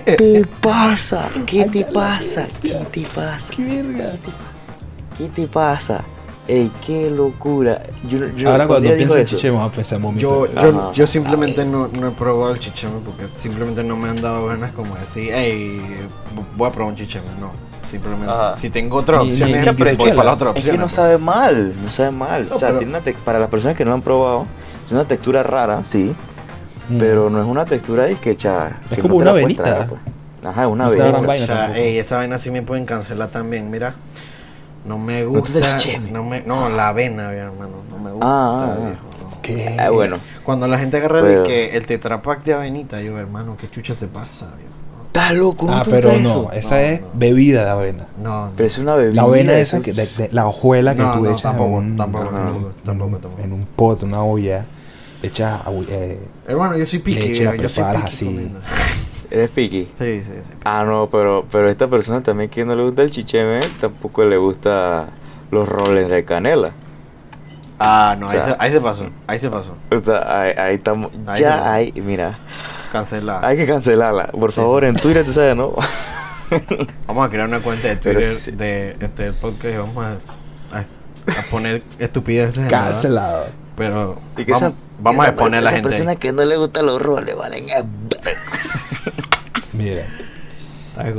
¿Qué 0.04 0.12
te 0.16 0.46
pasa? 0.60 1.28
¿Qué 1.46 1.64
te 1.66 1.84
pasa? 1.84 2.46
¿Qué 2.62 2.70
te 2.90 3.02
pasa? 3.14 3.52
¡Qué 3.54 3.64
verga! 3.64 4.12
¿Qué 5.18 5.28
te 5.28 5.46
pasa? 5.46 6.02
Ey, 6.48 6.70
qué 6.84 7.10
locura. 7.10 7.82
Yo, 8.08 8.18
yo- 8.36 8.50
Ahora 8.50 8.66
cuando 8.66 8.88
pienso 8.94 9.16
en 9.16 9.22
eso, 9.24 9.36
chiche, 9.36 9.50
vamos 9.50 9.70
a 9.72 9.74
pensar 9.76 9.96
en 9.96 10.02
vómito. 10.02 10.46
Yo, 10.46 10.60
yo, 10.60 10.92
yo 10.92 11.06
simplemente 11.06 11.64
no, 11.64 11.88
no 11.88 12.08
he 12.08 12.10
probado 12.12 12.52
el 12.54 12.58
chicheme 12.58 12.94
porque 13.04 13.26
simplemente 13.36 13.84
no 13.84 13.96
me 13.96 14.08
han 14.08 14.20
dado 14.20 14.46
ganas 14.46 14.72
como 14.72 14.94
de 14.94 15.00
decir, 15.02 15.30
hey, 15.32 15.78
voy 16.56 16.68
a 16.68 16.72
probar 16.72 16.92
un 16.92 16.96
chicheme. 16.98 17.26
No, 17.38 17.52
simplemente. 17.92 18.32
Ajá. 18.32 18.56
Si 18.56 18.70
tengo 18.70 19.00
en 19.92 19.96
voy 19.96 20.06
Bichela. 20.06 20.16
para 20.16 20.28
la 20.30 20.34
otra 20.34 20.50
Es 20.50 20.56
opción. 20.56 20.76
que 20.76 20.82
no 20.82 20.88
sabe 20.88 21.18
mal, 21.18 21.74
no 21.84 21.92
sabe 21.92 22.10
mal. 22.10 22.48
No, 22.48 22.56
o 22.56 22.58
sea, 22.58 22.68
pero- 22.68 22.78
tiene 22.80 22.96
una 22.96 23.04
para 23.24 23.38
las 23.38 23.48
personas 23.48 23.76
que 23.76 23.84
no 23.84 23.90
lo 23.90 23.94
han 23.94 24.02
probado, 24.02 24.46
es 24.84 24.90
una 24.92 25.04
textura 25.06 25.42
rara, 25.44 25.84
sí, 25.84 26.12
Mm. 26.88 26.98
pero 26.98 27.30
no 27.30 27.40
es 27.40 27.46
una 27.46 27.64
textura 27.64 28.04
ahí 28.04 28.16
que 28.16 28.36
cha, 28.36 28.78
Es 28.90 28.96
que 28.96 29.02
como 29.02 29.14
no 29.14 29.20
una 29.20 29.32
venita. 29.32 29.62
tragar, 29.62 29.86
pues. 29.88 30.00
Ajá, 30.44 30.62
es 30.64 30.68
una 30.68 30.84
No 30.86 30.90
vaina 31.26 31.46
Cha, 31.46 31.76
ey, 31.78 31.98
esa 31.98 32.16
vaina 32.16 32.36
sí 32.38 32.50
me 32.50 32.62
pueden 32.62 32.84
cancelar 32.84 33.28
también, 33.28 33.70
mira. 33.70 33.94
No 34.84 34.98
me 34.98 35.22
¿No 35.22 35.40
te 35.42 35.52
gusta? 35.52 35.78
No, 36.10 36.24
me, 36.24 36.40
no, 36.40 36.68
la 36.68 36.88
avena, 36.88 37.32
hermano. 37.32 37.76
No 37.88 37.98
me 37.98 38.10
gusta, 38.10 38.26
Ah, 38.26 38.58
ah, 38.60 38.76
ah. 38.76 38.84
viejo. 38.84 39.38
¿Qué? 39.42 39.76
Ah, 39.78 39.90
bueno, 39.90 40.18
Cuando 40.42 40.66
la 40.66 40.76
gente 40.78 40.96
agarra 40.96 41.20
Pero- 41.22 41.42
de 41.42 41.48
que 41.48 41.76
el 41.76 41.86
tetrapack 41.86 42.42
de 42.42 42.54
avenita, 42.54 43.00
yo, 43.00 43.16
hermano, 43.18 43.56
¿qué 43.56 43.68
chucha 43.70 43.94
te 43.94 44.08
pasa? 44.08 44.46
viejo? 44.56 44.72
Estás 45.12 45.34
loco, 45.34 45.66
¿no 45.66 45.76
Ah, 45.76 45.82
te 45.82 45.90
pero 45.90 46.08
gusta 46.10 46.22
no, 46.22 46.28
eso? 46.30 46.52
esa 46.52 46.74
No, 46.76 46.80
es 46.80 47.00
no. 47.02 47.06
bebida 47.14 47.64
de 47.64 47.70
avena. 47.70 48.06
No, 48.22 48.46
no. 48.46 48.52
Pero 48.56 48.66
es 48.66 48.78
una 48.78 48.94
bebida. 48.94 49.14
La 49.22 49.22
avena 49.28 49.58
esa, 49.58 49.80
que 49.82 49.92
de, 49.92 50.06
de- 50.06 50.28
la 50.32 50.46
hojuela 50.46 50.94
que 50.94 51.02
No, 51.02 51.12
tú 51.14 51.20
no, 51.24 51.30
echas 51.30 51.42
tampoco, 51.42 51.68
en 51.80 51.90
un, 51.92 51.96
tampoco, 51.98 52.24
en 52.28 52.34
tampoco, 52.34 52.58
un- 52.66 52.72
tampoco, 52.84 53.18
tampoco. 53.18 53.42
en 53.42 53.52
un 53.52 53.66
pot, 53.66 54.02
una 54.04 54.22
olla, 54.24 54.64
echas 55.22 55.60
eh, 55.88 56.18
Hermano, 56.48 56.76
yo 56.78 56.86
soy 56.86 56.98
piqui, 57.00 57.28
viejo, 57.32 57.54
yo 57.54 57.68
soy 57.68 57.84
piqui 57.84 58.06
así. 58.06 58.24
comiendo. 58.24 58.60
Eres 59.30 59.50
piqui. 59.50 59.88
Sí, 59.98 60.22
sí, 60.22 60.32
sí. 60.42 60.50
Ah, 60.64 60.84
no, 60.86 61.08
pero, 61.10 61.44
pero 61.50 61.68
esta 61.70 61.88
persona 61.88 62.22
también 62.22 62.50
que 62.50 62.64
no 62.64 62.74
le 62.74 62.82
gusta 62.82 63.02
el 63.02 63.10
chicheme, 63.10 63.60
tampoco 63.80 64.24
le 64.24 64.36
gusta 64.36 65.08
los 65.50 65.68
roles 65.68 66.08
de 66.10 66.24
canela. 66.24 66.72
Ah, 67.78 68.14
no, 68.18 68.26
O 68.26 68.30
sea- 68.30 68.44
ahí, 68.44 68.50
se, 68.52 68.56
ahí 68.58 68.72
se 68.72 68.80
pasó, 68.80 69.04
ahí 69.26 69.38
se 69.38 69.50
pasó. 69.50 69.74
O 69.90 69.98
sea, 69.98 70.40
ahí, 70.40 70.52
ahí 70.56 70.74
estamos. 70.76 71.10
Ahí 71.26 71.40
ya 71.40 71.72
hay, 71.72 71.92
mira, 71.96 72.38
Cancelada. 72.92 73.46
hay 73.46 73.56
que 73.56 73.66
cancelarla. 73.66 74.28
Por 74.28 74.52
Sí, 74.52 74.56
favor, 74.60 74.82
sí. 74.82 74.88
en 74.90 74.96
Twitter, 74.96 75.24
tú 75.24 75.32
sabes, 75.32 75.56
¿no? 75.56 75.74
Vamos 77.08 77.26
a 77.26 77.30
crear 77.30 77.48
una 77.48 77.60
cuenta 77.60 77.88
de 77.88 77.96
Twitter 77.96 78.36
de 78.56 78.96
este 79.00 79.32
podcast 79.32 79.74
y 79.74 79.76
vamos 79.78 80.04
a, 80.04 80.10
a, 80.76 80.80
a 80.80 81.42
poner 81.50 81.82
estupideces 81.98 82.58
en 82.58 82.64
la- 82.64 82.68
cancelado. 82.70 83.46
Pero 83.74 84.18
Y 84.36 84.44
que 84.44 84.52
vamos, 84.52 84.68
esa- 84.70 84.78
vamos 85.00 85.20
a 85.20 85.22
esa- 85.24 85.32
exponer 85.32 85.58
a 85.60 85.62
la 85.62 85.70
gente. 85.70 85.88
ahí. 85.88 85.92
persona 85.92 86.16
que 86.16 86.32
no 86.32 86.44
le 86.44 86.56
gustan 86.58 86.84
los 86.84 87.00
roles, 87.00 87.34
valen. 87.36 87.70
a 87.70 87.76
ver. 87.76 87.86
Mira, 89.72 90.02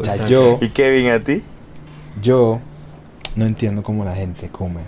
ya 0.04 0.14
está 0.14 0.28
yo, 0.28 0.60
¿Y 0.62 0.70
Kevin 0.70 1.10
a 1.10 1.20
ti? 1.20 1.44
yo 2.22 2.60
no 3.36 3.48
entiendo 3.48 3.82
cómo 3.82 4.06
la 4.06 4.14
gente 4.16 4.50
come 4.50 4.82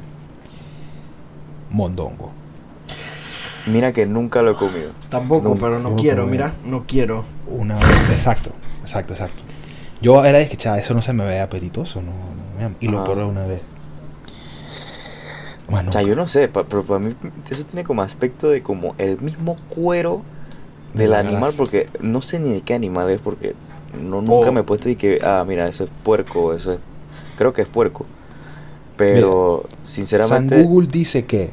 mondongo. 1.71 2.32
Mira 3.67 3.93
que 3.93 4.06
nunca 4.06 4.41
lo 4.41 4.51
he 4.51 4.56
comido. 4.56 4.91
Tampoco, 5.10 5.49
No, 5.49 5.56
pero 5.56 5.80
no 5.80 5.89
no 5.91 5.95
quiero, 5.95 6.28
mira, 6.28 6.54
no 6.65 6.84
quiero. 6.88 7.23
Una 7.47 7.73
exacto, 7.75 8.51
exacto, 8.84 9.13
exacto. 9.13 9.41
Yo 10.01 10.23
era 10.23 10.38
de 10.38 10.47
que, 10.47 10.58
chava, 10.58 10.78
eso 10.78 10.93
no 10.93 11.01
se 11.01 11.13
me 11.13 11.25
ve 11.25 11.39
apetitoso, 11.39 12.01
no, 12.01 12.12
no, 12.12 12.75
y 12.80 12.88
lo 12.88 13.04
probé 13.04 13.23
una 13.23 13.45
vez. 13.45 13.62
Bueno, 15.69 15.89
O 15.89 15.93
sea, 15.93 16.04
yo 16.04 16.15
no 16.15 16.28
sé, 16.28 16.47
pa- 16.47 16.63
pero 16.63 16.84
para 16.84 16.99
mí 16.99 17.15
eso 17.49 17.63
tiene 17.65 17.84
como 17.84 18.04
aspecto 18.04 18.49
de 18.49 18.62
como 18.62 18.93
el 18.99 19.19
mismo 19.19 19.58
cuero 19.69 20.21
De 20.93 21.04
del 21.04 21.15
animal, 21.15 21.41
grasa. 21.41 21.58
porque 21.58 21.89
no 22.01 22.21
sé 22.21 22.39
ni 22.39 22.51
de 22.54 22.62
qué 22.62 22.75
animal 22.75 23.10
es, 23.10 23.19
porque 23.19 23.56
no, 23.99 24.21
nunca 24.21 24.49
Oh. 24.49 24.51
me 24.51 24.60
he 24.60 24.63
puesto 24.63 24.89
y 24.89 24.95
que, 24.95 25.19
ah, 25.23 25.43
mira, 25.47 25.67
eso 25.67 25.86
es 25.86 25.89
puerco, 26.04 26.54
eso 26.54 26.73
es, 26.73 26.80
creo 27.38 27.51
que 27.54 27.63
es 27.63 27.67
puerco. 27.67 28.06
Pero, 28.95 29.63
San 29.84 29.88
sinceramente, 29.89 30.62
Google 30.62 30.88
dice 30.88 31.25
que 31.25 31.49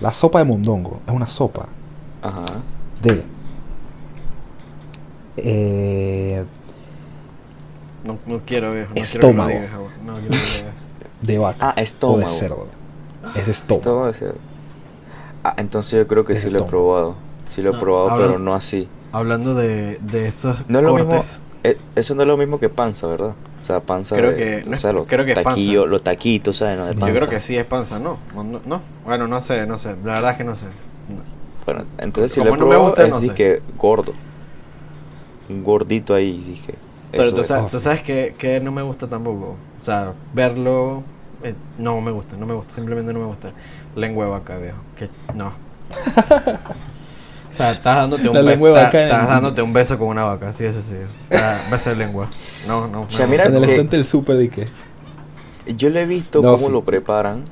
la 0.00 0.12
sopa 0.12 0.38
de 0.40 0.44
mondongo 0.44 1.00
es 1.06 1.12
una 1.14 1.28
sopa 1.28 1.68
ajá, 2.22 2.44
de 3.02 3.24
eh, 5.36 6.44
No, 8.04 8.18
no 8.26 8.40
quiero, 8.46 8.72
viejo. 8.72 8.92
No 8.94 9.02
Estómago. 9.02 9.48
Quiero 9.50 9.66
que 9.66 9.72
lo 9.76 9.82
digas, 9.82 10.04
no 10.04 10.14
quiero 10.14 10.28
que 10.30 10.62
lo 11.22 11.26
de 11.26 11.38
vaca 11.38 11.56
Ah, 11.60 11.72
o 11.72 11.76
de 11.76 11.82
estómago. 11.82 12.28
cerdo. 12.28 12.66
Es 13.34 13.48
estómago. 13.48 13.78
Esto 13.80 14.00
debe 14.02 14.14
ser. 14.14 14.34
Ah, 15.44 15.54
entonces 15.56 15.98
yo 15.98 16.06
creo 16.06 16.24
que 16.24 16.32
Es 16.34 16.40
sí 16.40 16.50
lo 16.50 16.58
he 16.58 16.62
estómago. 16.62 16.70
probado. 16.70 17.14
Sí 17.50 17.62
lo 17.62 17.70
he 17.70 17.78
probado, 17.78 18.10
habla- 18.10 18.26
pero 18.26 18.38
no 18.38 18.54
así. 18.54 18.88
Hablando 19.12 19.54
de, 19.54 19.98
de 20.02 20.28
estos 20.28 20.58
No 20.68 20.78
es 20.78 20.84
lo 20.84 20.94
mismo. 20.94 21.10
cortes. 21.10 21.42
eh, 21.64 21.78
Eso 21.96 22.14
no 22.14 22.22
es 22.22 22.28
lo 22.28 22.36
mismo 22.36 22.58
que 22.60 22.68
panza, 22.68 23.06
¿verdad? 23.06 23.34
Sea, 23.68 23.80
panza. 23.80 24.16
Creo 24.16 24.30
de- 24.30 24.36
que- 24.36 24.62
o 24.66 24.70
no 24.70 24.76
es- 24.76 24.80
sea, 24.82 24.92
los 24.94 25.06
creo 25.06 25.26
que 25.26 25.32
es 25.32 25.36
panza. 25.36 25.50
taquillos, 25.50 25.86
los 25.86 26.02
taquitos, 26.02 26.56
¿sabes? 26.56 26.78
No, 26.78 26.86
de 26.86 26.94
Yo 26.94 27.14
creo 27.18 27.28
que 27.28 27.38
sí 27.38 27.54
es 27.58 27.66
panza, 27.66 27.98
¿no? 27.98 28.16
No, 28.34 28.60
no. 28.64 28.80
Bueno, 29.04 29.28
no 29.28 29.40
sé, 29.42 29.66
no 29.66 29.76
sé. 29.76 29.90
La 30.04 30.14
verdad 30.14 30.30
es 30.30 30.36
que 30.38 30.44
no 30.44 30.56
sé. 30.56 30.66
Bueno, 31.66 31.84
entonces 31.98 32.32
si 32.32 32.40
he 32.40 32.44
no 32.44 32.52
probado, 32.56 32.84
gusta, 32.84 33.04
es 33.04 33.10
no 33.10 33.20
gordo. 33.76 34.14
Un 35.50 35.62
gordito 35.62 36.14
ahí, 36.14 36.42
dije. 36.48 36.76
Pero 37.12 37.34
tú 37.34 37.42
es. 37.42 37.46
sabes, 37.48 37.70
tú 37.70 37.78
sabes 37.78 38.00
que, 38.00 38.34
que 38.38 38.58
no 38.60 38.72
me 38.72 38.80
gusta 38.80 39.06
tampoco. 39.06 39.56
O 39.80 39.84
sea, 39.84 40.14
verlo. 40.32 41.02
eh, 41.42 41.54
no 41.76 42.00
me 42.00 42.10
gusta, 42.10 42.36
no 42.38 42.46
me 42.46 42.54
gusta. 42.54 42.72
Simplemente 42.72 43.12
no 43.12 43.20
me 43.20 43.26
gusta. 43.26 43.50
Lengua 43.96 44.24
de 44.24 44.30
vaca, 44.30 44.56
viejo. 44.56 44.78
Que, 44.96 45.10
no. 45.34 45.52
o 47.58 47.62
sea, 47.64 47.72
estás 47.72 47.96
dándote 47.96 48.28
un 48.28 48.34
La 48.36 48.42
beso. 48.42 48.68
Estás, 48.68 48.84
vaca 48.84 49.00
en- 49.02 49.08
estás 49.08 49.28
dándote 49.28 49.62
un 49.62 49.72
beso 49.72 49.98
con 49.98 50.08
una 50.08 50.22
vaca. 50.24 50.52
Sí, 50.52 50.64
eso 50.64 50.80
sí. 50.80 50.94
Ah, 51.32 51.58
beso 51.70 51.90
de 51.90 51.96
lengua. 51.96 52.28
No, 52.68 52.86
no. 52.86 53.02
O 53.02 53.10
sea, 53.10 53.26
no. 53.26 53.32
mira 53.32 53.46
en 53.46 53.56
el 53.56 53.64
que- 53.64 53.72
estante 53.72 53.96
del 53.96 54.06
súper 54.06 54.36
de 54.36 54.48
que 54.48 54.68
Yo 55.76 55.90
le 55.90 56.02
he 56.02 56.06
visto 56.06 56.40
No, 56.40 56.52
cómo 56.52 56.68
lo 56.68 56.82
preparan. 56.84 57.42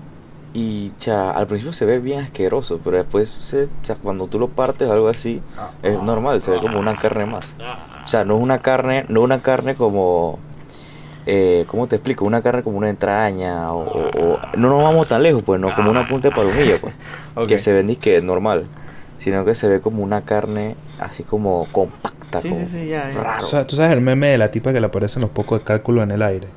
Y 0.54 0.92
cha, 1.00 1.32
al 1.32 1.46
principio 1.48 1.72
se 1.74 1.84
ve 1.84 1.98
bien 1.98 2.20
asqueroso, 2.20 2.80
pero 2.82 2.96
después, 2.96 3.28
se, 3.40 3.64
o 3.64 3.68
sea, 3.82 3.96
cuando 3.96 4.26
tú 4.26 4.38
lo 4.38 4.48
partes 4.48 4.88
o 4.88 4.92
algo 4.92 5.08
así, 5.08 5.42
es 5.82 6.00
normal, 6.02 6.40
se 6.40 6.50
ve 6.52 6.60
como 6.60 6.78
una 6.78 6.96
carne 6.96 7.26
más. 7.26 7.54
O 8.04 8.08
sea, 8.08 8.24
no 8.24 8.36
es 8.36 8.42
una 8.42 8.60
carne, 8.60 9.04
no 9.08 9.20
una 9.20 9.40
carne 9.40 9.74
como, 9.74 10.38
eh, 11.26 11.64
¿cómo 11.66 11.88
te 11.88 11.96
explico? 11.96 12.24
Una 12.24 12.40
carne 12.40 12.62
como 12.62 12.78
una 12.78 12.88
entraña 12.88 13.70
o, 13.72 13.80
o- 13.82 14.32
o- 14.34 14.38
no 14.56 14.70
nos 14.70 14.82
vamos 14.82 15.08
tan 15.08 15.22
lejos, 15.22 15.42
pues 15.44 15.60
no 15.60 15.74
como 15.74 15.90
una 15.90 16.06
punta 16.08 16.28
de 16.30 16.34
palomilla, 16.34 16.76
pues, 16.80 16.94
que 17.48 17.58
se 17.58 17.72
ven 17.72 17.94
que 17.96 18.22
normal, 18.22 18.64
sino 19.18 19.44
que 19.44 19.54
se 19.54 19.68
ve 19.68 19.80
como 19.80 20.02
una 20.02 20.22
carne 20.22 20.76
así 20.98 21.22
como 21.22 21.66
compacta, 21.72 22.40
Sí, 22.40 22.48
como 22.50 22.60
sí, 22.64 22.66
sí, 22.70 22.86
ya, 22.88 23.10
ya. 23.12 23.20
raro. 23.20 23.44
¿Tú 23.44 23.50
sabes, 23.50 23.66
tú 23.66 23.76
sabes 23.76 23.92
el 23.92 24.00
meme 24.00 24.28
de 24.28 24.38
la 24.38 24.50
tipa 24.50 24.72
que 24.72 24.80
le 24.80 24.86
aparecen 24.86 25.20
los 25.22 25.30
pocos 25.30 25.58
de 25.60 25.64
cálculo 25.64 26.02
en 26.02 26.10
el 26.10 26.22
aire. 26.22 26.48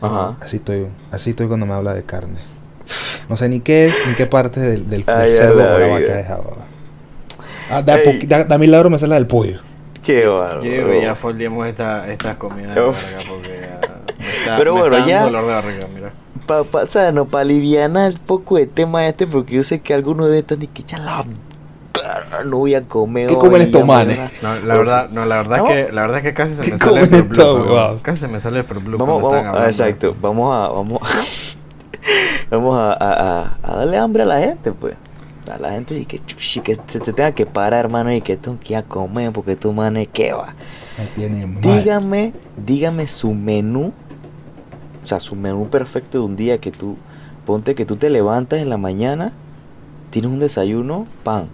Ajá. 0.00 0.36
Así 0.40 0.56
estoy, 0.56 0.86
así 1.10 1.30
estoy 1.30 1.46
cuando 1.48 1.66
me 1.66 1.72
habla 1.74 1.94
de 1.94 2.02
carne. 2.04 2.38
No 3.28 3.36
sé 3.36 3.48
ni 3.48 3.60
qué 3.60 3.86
es, 3.86 3.94
ni 4.08 4.14
qué 4.14 4.26
parte 4.26 4.60
del, 4.60 4.88
del, 4.88 5.04
del 5.04 5.14
Ay, 5.16 5.30
a 5.30 5.32
cerdo 5.34 5.56
la 5.56 5.74
o 5.74 5.78
la 5.78 5.86
vaca 5.88 6.20
es 6.20 6.30
ahora. 6.30 6.64
Ah, 7.68 7.82
da, 7.82 7.96
da, 8.26 8.44
da 8.44 8.58
milagro 8.58 8.90
me 8.90 8.98
sale 8.98 9.10
la 9.10 9.16
del 9.16 9.26
pollo. 9.26 9.58
Qué 10.04 10.24
bárbaro. 10.26 10.62
Yo 10.62 10.70
digo 10.70 10.88
que 10.90 11.02
ya 11.02 11.14
foldeemos 11.16 11.66
esta, 11.66 12.06
estas 12.12 12.36
comidas 12.36 12.74
de 12.76 12.80
Uf. 12.82 13.02
barriga 13.02 13.30
porque 13.32 13.48
ya 13.60 13.80
está, 14.42 14.56
Pero 14.58 14.74
me 14.74 14.80
bueno, 14.82 14.96
está 14.98 15.08
ya- 15.08 15.22
dolor 15.24 15.46
de 15.46 15.52
barriga, 15.52 15.86
mira. 15.92 16.12
Pa, 16.46 16.62
pa, 16.62 16.82
o 16.84 16.88
sea, 16.88 17.10
no, 17.10 17.24
para 17.24 17.42
aliviar 17.42 17.90
el 17.96 18.18
poco 18.20 18.56
de 18.56 18.66
tema 18.66 19.04
este, 19.08 19.26
porque 19.26 19.56
yo 19.56 19.64
sé 19.64 19.80
que 19.80 19.94
algunos 19.94 20.28
de 20.28 20.38
estos 20.38 20.58
ni 20.58 20.68
que 20.68 20.84
ya 20.84 20.98
la 20.98 21.24
no 22.46 22.58
voy 22.58 22.74
a 22.74 22.82
comer. 22.82 23.28
¿Qué 23.28 23.36
comen 23.36 23.62
estos 23.62 23.84
manes? 23.86 24.18
a- 24.18 24.30
No, 24.42 24.60
la 24.66 24.76
verdad, 24.76 25.10
no, 25.10 25.24
la 25.24 25.36
verdad 25.36 25.58
¿No? 25.58 25.68
es 25.70 25.86
que 25.86 25.92
la 25.92 26.00
verdad 26.02 26.18
es 26.18 26.22
que 26.24 26.34
casi 26.34 26.54
se 26.54 26.62
¿Qué 26.62 26.72
me 26.72 26.78
sale 26.78 27.00
el 27.00 27.08
Fruit 27.08 27.38
huevados? 27.38 28.02
Casi 28.02 28.20
se 28.20 28.28
me 28.28 28.38
sale 28.40 28.58
el 28.58 28.64
Fruit 28.64 28.86
Loop 28.86 29.00
Vamos, 29.00 29.16
vamos, 29.22 29.32
están 29.34 29.46
hablando 29.48 29.66
de 29.66 29.70
exacto, 29.70 30.16
vamos 30.20 30.54
a, 30.54 30.68
vamos, 30.68 31.00
vamos 32.50 32.76
a, 32.78 32.92
a- 32.92 33.40
a- 33.42 33.58
a 33.62 33.76
darle 33.76 33.96
hambre 33.98 34.22
a 34.22 34.26
la 34.26 34.40
gente, 34.40 34.72
pues. 34.72 34.94
A 35.52 35.58
la 35.58 35.70
gente 35.70 35.96
y 35.96 36.04
que 36.06 36.18
chuchi, 36.24 36.60
que 36.60 36.74
se 36.88 36.98
te 36.98 37.12
tenga 37.12 37.30
que 37.32 37.46
parar, 37.46 37.84
hermano, 37.84 38.12
y 38.12 38.20
que 38.20 38.36
tengo 38.36 38.58
que 38.58 38.72
ir 38.72 38.78
a 38.78 38.82
comer, 38.82 39.30
porque 39.32 39.54
tú, 39.54 39.72
manes, 39.72 40.08
¿qué 40.12 40.32
va? 40.32 40.54
Dígame, 41.60 42.32
dígame 42.56 43.06
su 43.06 43.32
menú, 43.32 43.92
o 45.04 45.06
sea, 45.06 45.20
su 45.20 45.36
menú 45.36 45.68
perfecto 45.68 46.18
de 46.18 46.24
un 46.24 46.34
día 46.34 46.58
que 46.58 46.72
tú, 46.72 46.96
ponte 47.44 47.76
que 47.76 47.84
tú 47.86 47.94
te 47.94 48.10
levantas 48.10 48.60
en 48.60 48.70
la 48.70 48.76
mañana, 48.76 49.32
tienes 50.10 50.32
un 50.32 50.40
desayuno, 50.40 51.06
pan. 51.22 51.48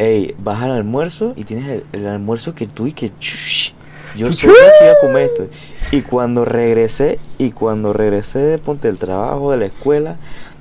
Ey, 0.00 0.34
vas 0.38 0.62
al 0.62 0.70
almuerzo 0.70 1.34
y 1.36 1.44
tienes 1.44 1.68
el, 1.68 1.84
el 1.92 2.06
almuerzo 2.06 2.54
que 2.54 2.66
tú 2.66 2.86
y 2.86 2.92
que 2.92 3.10
chush, 3.18 3.72
yo 4.16 4.32
sé 4.32 4.46
que 4.48 4.84
iba 4.84 4.92
a 4.92 5.00
comer 5.00 5.24
esto. 5.24 5.48
Y 5.92 6.00
cuando 6.00 6.44
regresé, 6.44 7.18
y 7.38 7.50
cuando 7.50 7.92
regresé 7.92 8.38
de 8.38 8.58
ponte 8.58 8.88
del 8.88 8.98
trabajo, 8.98 9.50
de 9.50 9.58
la 9.58 9.66
escuela, 9.66 10.16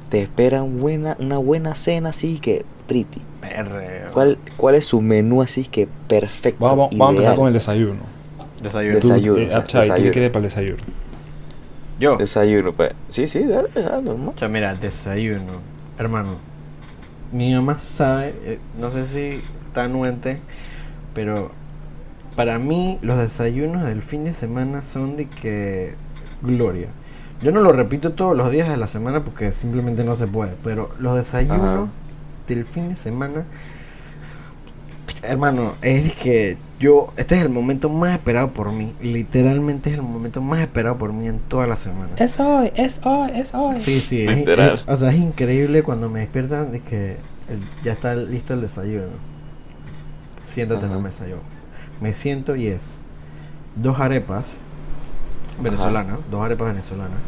te 0.09 0.21
espera 0.21 0.61
buena, 0.61 1.15
una 1.19 1.37
buena 1.37 1.75
cena 1.75 2.09
así 2.09 2.39
que 2.39 2.65
pretty. 2.87 3.21
Perre, 3.41 4.07
¿Cuál, 4.11 4.37
¿Cuál 4.57 4.75
es 4.75 4.85
su 4.87 5.01
menú 5.01 5.41
así 5.41 5.63
que 5.63 5.87
perfecto? 6.07 6.65
Vamos, 6.65 6.89
vamos 6.91 7.07
a 7.07 7.11
empezar 7.11 7.35
con 7.37 7.47
el 7.47 7.53
desayuno. 7.53 8.01
Desayuno. 8.61 8.99
Tú, 8.99 9.07
Desayuno, 9.07 9.39
eh, 9.39 9.47
o 9.47 9.51
sea, 9.51 9.59
ah, 9.59 9.65
Chavi, 9.65 9.71
¿qué 9.71 9.87
desayuno. 9.87 10.11
quieres 10.11 10.29
para 10.31 10.39
el 10.39 10.49
desayuno? 10.49 10.83
Yo. 11.99 12.17
Desayuno, 12.17 12.73
pues. 12.73 12.91
Sí, 13.07 13.27
sí, 13.27 13.43
dale, 13.45 13.69
dale, 13.73 14.01
normal. 14.01 14.33
O 14.35 14.39
sea, 14.39 14.49
mira, 14.49 14.75
desayuno. 14.75 15.61
Hermano, 15.97 16.35
mi 17.31 17.53
mamá 17.53 17.79
sabe, 17.81 18.33
eh, 18.43 18.59
no 18.79 18.89
sé 18.89 19.05
si 19.05 19.41
está 19.65 19.83
anuente, 19.85 20.39
pero 21.13 21.51
para 22.35 22.59
mí 22.59 22.97
los 23.01 23.17
desayunos 23.17 23.83
del 23.83 24.01
fin 24.01 24.23
de 24.23 24.33
semana 24.33 24.83
son 24.83 25.17
de 25.17 25.27
que 25.27 25.95
gloria. 26.41 26.87
Yo 27.41 27.51
no 27.51 27.61
lo 27.61 27.71
repito 27.71 28.13
todos 28.13 28.35
los 28.37 28.51
días 28.51 28.67
de 28.67 28.77
la 28.77 28.87
semana 28.87 29.23
porque 29.23 29.51
simplemente 29.51 30.03
no 30.03 30.15
se 30.15 30.27
puede, 30.27 30.55
pero 30.63 30.89
los 30.99 31.15
desayunos 31.15 31.59
Ajá. 31.59 31.87
del 32.47 32.65
fin 32.65 32.89
de 32.89 32.95
semana, 32.95 33.45
hermano, 35.23 35.75
es 35.81 36.13
que 36.15 36.57
yo, 36.79 37.07
este 37.17 37.35
es 37.35 37.41
el 37.41 37.49
momento 37.49 37.89
más 37.89 38.13
esperado 38.13 38.51
por 38.51 38.71
mí, 38.71 38.93
literalmente 39.01 39.89
es 39.89 39.95
el 39.97 40.01
momento 40.01 40.41
más 40.41 40.61
esperado 40.61 40.97
por 40.97 41.11
mí 41.13 41.27
en 41.27 41.39
toda 41.39 41.67
la 41.67 41.75
semana. 41.75 42.11
Es 42.17 42.39
hoy, 42.39 42.71
es 42.75 42.99
hoy, 43.03 43.31
es 43.35 43.53
hoy. 43.53 43.75
Sí, 43.75 43.99
sí, 43.99 44.25
es, 44.75 44.83
o 44.87 44.97
sea, 44.97 45.09
es 45.09 45.17
increíble 45.17 45.83
cuando 45.83 46.09
me 46.09 46.21
despiertan 46.21 46.71
de 46.71 46.79
que 46.81 47.17
el- 47.49 47.83
ya 47.83 47.91
está 47.91 48.15
listo 48.15 48.53
el 48.53 48.61
desayuno. 48.61 49.07
Siéntate 50.41 50.85
en 50.85 50.91
la 50.91 50.99
mesa 50.99 51.27
yo. 51.27 51.37
Me 52.01 52.13
siento 52.13 52.55
y 52.55 52.67
es 52.67 53.01
dos 53.75 53.99
arepas 53.99 54.59
venezolanas, 55.61 56.19
dos 56.31 56.41
arepas 56.45 56.67
venezolanas, 56.69 57.19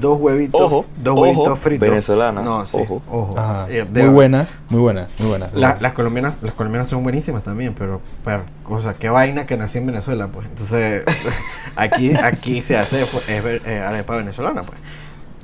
dos 0.00 0.18
huevitos, 0.20 0.60
Ojo, 0.60 0.86
dos 1.02 1.12
ojo, 1.14 1.22
huevitos 1.22 1.58
fritos. 1.58 1.88
venezolanas, 1.88 2.44
No, 2.44 2.66
sí, 2.66 2.78
ojo. 2.80 3.02
ojo. 3.10 3.38
Ajá. 3.38 3.66
Eh, 3.70 3.84
Muy 3.84 4.08
buenas, 4.08 4.48
muy 4.68 4.80
buenas, 4.80 5.08
muy 5.18 5.28
buenas. 5.28 5.52
la- 5.54 5.78
las 5.80 5.92
colombianas, 5.92 6.38
las 6.42 6.54
colombianas 6.54 6.88
son 6.90 7.02
buenísimas 7.02 7.42
también, 7.42 7.74
pero, 7.78 8.00
pero 8.24 8.42
o 8.68 8.80
sea, 8.80 8.94
qué 8.94 9.08
vaina 9.10 9.46
que 9.46 9.56
nací 9.56 9.78
en 9.78 9.86
Venezuela, 9.86 10.28
pues. 10.28 10.46
Entonces, 10.48 11.04
aquí, 11.76 12.14
aquí 12.14 12.60
se 12.62 12.76
hace 12.76 13.04
pues, 13.10 13.28
es 13.28 13.42
ver- 13.42 13.62
eh, 13.66 13.80
arepa 13.80 14.16
venezolana, 14.16 14.62
pues. 14.62 14.78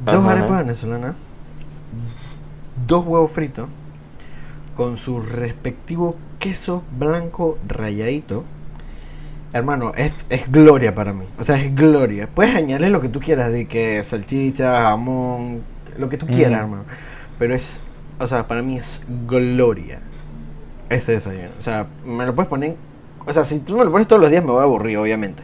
Dos 0.05 0.17
Ajá. 0.17 0.33
arepas 0.33 0.59
venezolanas, 0.59 1.15
dos 2.87 3.05
huevos 3.07 3.31
fritos, 3.31 3.69
con 4.77 4.97
su 4.97 5.21
respectivo 5.21 6.17
queso 6.39 6.83
blanco 6.99 7.59
rayadito. 7.67 8.45
Hermano, 9.55 9.93
es, 9.97 10.15
es 10.31 10.51
gloria 10.51 10.95
para 10.95 11.13
mí. 11.15 11.25
O 11.39 11.45
sea, 11.45 11.57
es 11.57 11.75
gloria. 11.75 12.29
Puedes 12.35 12.55
añadirle 12.55 12.91
lo 12.91 13.01
que 13.01 13.09
tú 13.09 13.21
quieras, 13.21 13.51
de 13.53 13.67
que 13.67 14.03
salchicha, 14.05 14.83
jamón, 14.83 15.63
lo 15.97 16.09
que 16.09 16.19
tú 16.19 16.27
quieras, 16.27 16.61
Mm. 16.61 16.65
hermano. 16.65 16.85
Pero 17.39 17.55
es, 17.55 17.81
o 18.19 18.27
sea, 18.27 18.47
para 18.49 18.63
mí 18.63 18.77
es 18.77 19.01
gloria 19.29 20.01
ese 20.91 21.13
desayuno. 21.13 21.49
O 21.59 21.63
sea, 21.63 21.87
me 22.05 22.27
lo 22.27 22.35
puedes 22.35 22.49
poner, 22.49 22.77
o 23.27 23.33
sea, 23.33 23.45
si 23.45 23.61
tú 23.61 23.79
me 23.79 23.85
lo 23.85 23.91
pones 23.93 24.07
todos 24.09 24.21
los 24.21 24.31
días 24.31 24.45
me 24.45 24.51
voy 24.51 24.61
a 24.61 24.65
aburrir, 24.65 24.99
obviamente. 24.99 25.43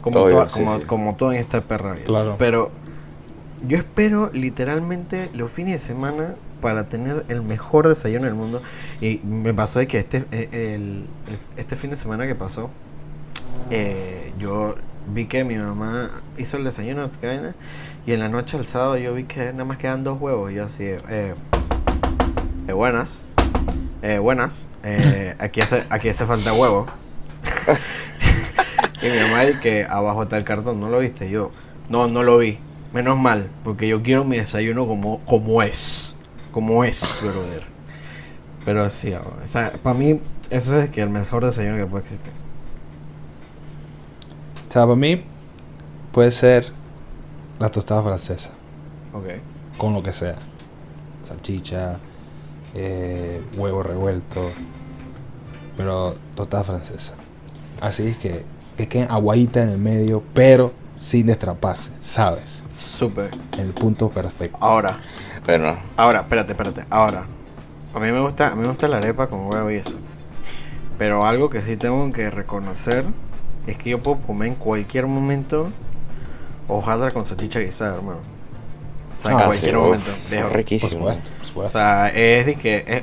Como, 0.00 0.20
Obvio, 0.20 0.36
toda- 0.36 0.48
sí, 0.48 0.60
como, 0.64 0.78
sí. 0.78 0.84
como 0.84 1.16
todo 1.16 1.32
en 1.32 1.38
esta 1.38 1.60
perra 1.62 1.92
vida. 1.92 2.04
Claro. 2.06 2.36
Pero 2.38 2.70
yo 3.68 3.76
espero 3.76 4.30
literalmente 4.32 5.30
los 5.34 5.50
fines 5.50 5.74
de 5.74 5.78
semana 5.78 6.34
para 6.60 6.88
tener 6.88 7.24
el 7.28 7.42
mejor 7.42 7.88
desayuno 7.88 8.24
del 8.26 8.34
mundo. 8.34 8.62
Y 9.00 9.20
me 9.24 9.52
pasó 9.52 9.80
de 9.80 9.86
que 9.88 9.98
este, 9.98 10.24
eh, 10.32 10.48
el- 10.52 11.06
el- 11.28 11.38
este 11.56 11.74
fin 11.76 11.90
de 11.90 11.96
semana 11.96 12.26
que 12.26 12.34
pasó, 12.36 12.70
eh, 13.70 14.32
yo 14.38 14.76
vi 15.06 15.26
que 15.26 15.44
mi 15.44 15.56
mamá 15.56 16.10
hizo 16.38 16.56
el 16.56 16.64
desayuno 16.64 17.06
y 18.06 18.12
en 18.12 18.20
la 18.20 18.28
noche 18.28 18.56
al 18.56 18.66
sábado 18.66 18.96
yo 18.96 19.14
vi 19.14 19.24
que 19.24 19.52
nada 19.52 19.64
más 19.64 19.78
quedan 19.78 20.04
dos 20.04 20.20
huevos. 20.20 20.50
Y 20.50 20.56
yo 20.56 20.64
así, 20.64 20.84
eh, 20.84 21.34
eh, 22.68 22.72
buenas, 22.72 23.26
eh, 24.02 24.18
buenas, 24.18 24.68
eh, 24.82 25.36
aquí, 25.38 25.60
hace, 25.60 25.84
aquí 25.90 26.08
hace 26.08 26.26
falta 26.26 26.52
huevo. 26.52 26.86
y 29.02 29.06
mi 29.08 29.18
mamá 29.18 29.42
dice 29.42 29.60
que 29.60 29.84
abajo 29.84 30.24
está 30.24 30.36
el 30.36 30.44
cartón, 30.44 30.80
¿no 30.80 30.88
lo 30.88 30.98
viste? 30.98 31.30
Yo, 31.30 31.52
no, 31.88 32.08
no 32.08 32.22
lo 32.22 32.38
vi. 32.38 32.58
Menos 32.92 33.18
mal, 33.18 33.48
porque 33.64 33.88
yo 33.88 34.02
quiero 34.02 34.24
mi 34.24 34.36
desayuno 34.36 34.86
como, 34.86 35.20
como 35.24 35.62
es. 35.62 36.16
Como 36.50 36.84
es, 36.84 37.20
brother. 37.22 37.62
Pero 38.64 38.90
sí, 38.90 39.14
o 39.14 39.46
sea, 39.46 39.72
para 39.82 39.98
mí 39.98 40.20
eso 40.50 40.78
es 40.78 40.90
que 40.90 41.00
el 41.00 41.10
mejor 41.10 41.44
desayuno 41.44 41.78
que 41.78 41.86
puede 41.86 42.02
existir. 42.02 42.41
O 44.72 44.74
sea, 44.74 44.84
para 44.84 44.96
mí 44.96 45.22
puede 46.12 46.30
ser 46.32 46.72
la 47.58 47.68
tostada 47.68 48.02
francesa, 48.02 48.48
Ok. 49.12 49.26
con 49.76 49.92
lo 49.92 50.02
que 50.02 50.14
sea. 50.14 50.36
Salchicha, 51.28 51.98
eh, 52.74 53.42
huevo 53.54 53.82
revuelto, 53.82 54.50
pero 55.76 56.16
tostada 56.34 56.64
francesa. 56.64 57.12
Así 57.82 58.06
es 58.06 58.16
que, 58.16 58.46
que 58.78 58.88
queden 58.88 59.10
aguadita 59.10 59.62
en 59.62 59.68
el 59.68 59.76
medio, 59.78 60.22
pero 60.32 60.72
sin 60.98 61.26
destraparse, 61.26 61.90
¿sabes? 62.00 62.62
Súper. 62.74 63.30
El 63.58 63.74
punto 63.74 64.08
perfecto. 64.08 64.56
Ahora, 64.58 64.98
Bueno, 65.44 65.76
ahora, 65.98 66.20
espérate, 66.20 66.52
espérate. 66.52 66.86
Ahora, 66.88 67.26
a 67.94 67.98
mí 68.00 68.10
me 68.10 68.20
gusta, 68.20 68.48
a 68.52 68.54
mí 68.54 68.62
me 68.62 68.68
gusta 68.68 68.88
la 68.88 68.96
arepa 68.96 69.26
con 69.26 69.48
huevo 69.52 69.70
y 69.70 69.74
eso. 69.76 69.92
Pero 70.96 71.26
algo 71.26 71.50
que 71.50 71.60
sí 71.60 71.76
tengo 71.76 72.10
que 72.10 72.30
reconocer 72.30 73.04
es 73.66 73.78
que 73.78 73.90
yo 73.90 74.02
puedo 74.02 74.18
comer 74.18 74.48
en 74.48 74.54
cualquier 74.54 75.06
momento 75.06 75.68
hojaldra 76.68 77.10
con 77.10 77.24
salchicha 77.24 77.60
guisada, 77.60 77.94
hermano. 77.94 78.18
O 79.18 79.22
sea, 79.22 79.32
en 79.32 79.38
Ah, 79.38 79.44
cualquier 79.46 79.70
sí, 79.72 79.76
uf, 79.76 79.84
momento. 79.84 80.10
viejo. 80.30 80.48
Por 80.48 80.56
riquísimo. 80.56 80.90
supuesto, 80.90 81.30
por 81.30 81.42
O 81.42 81.46
supuesto. 81.46 81.78
sea, 81.78 82.08
es 82.08 82.46
de 82.46 82.54
que 82.56 82.84
es 82.86 83.02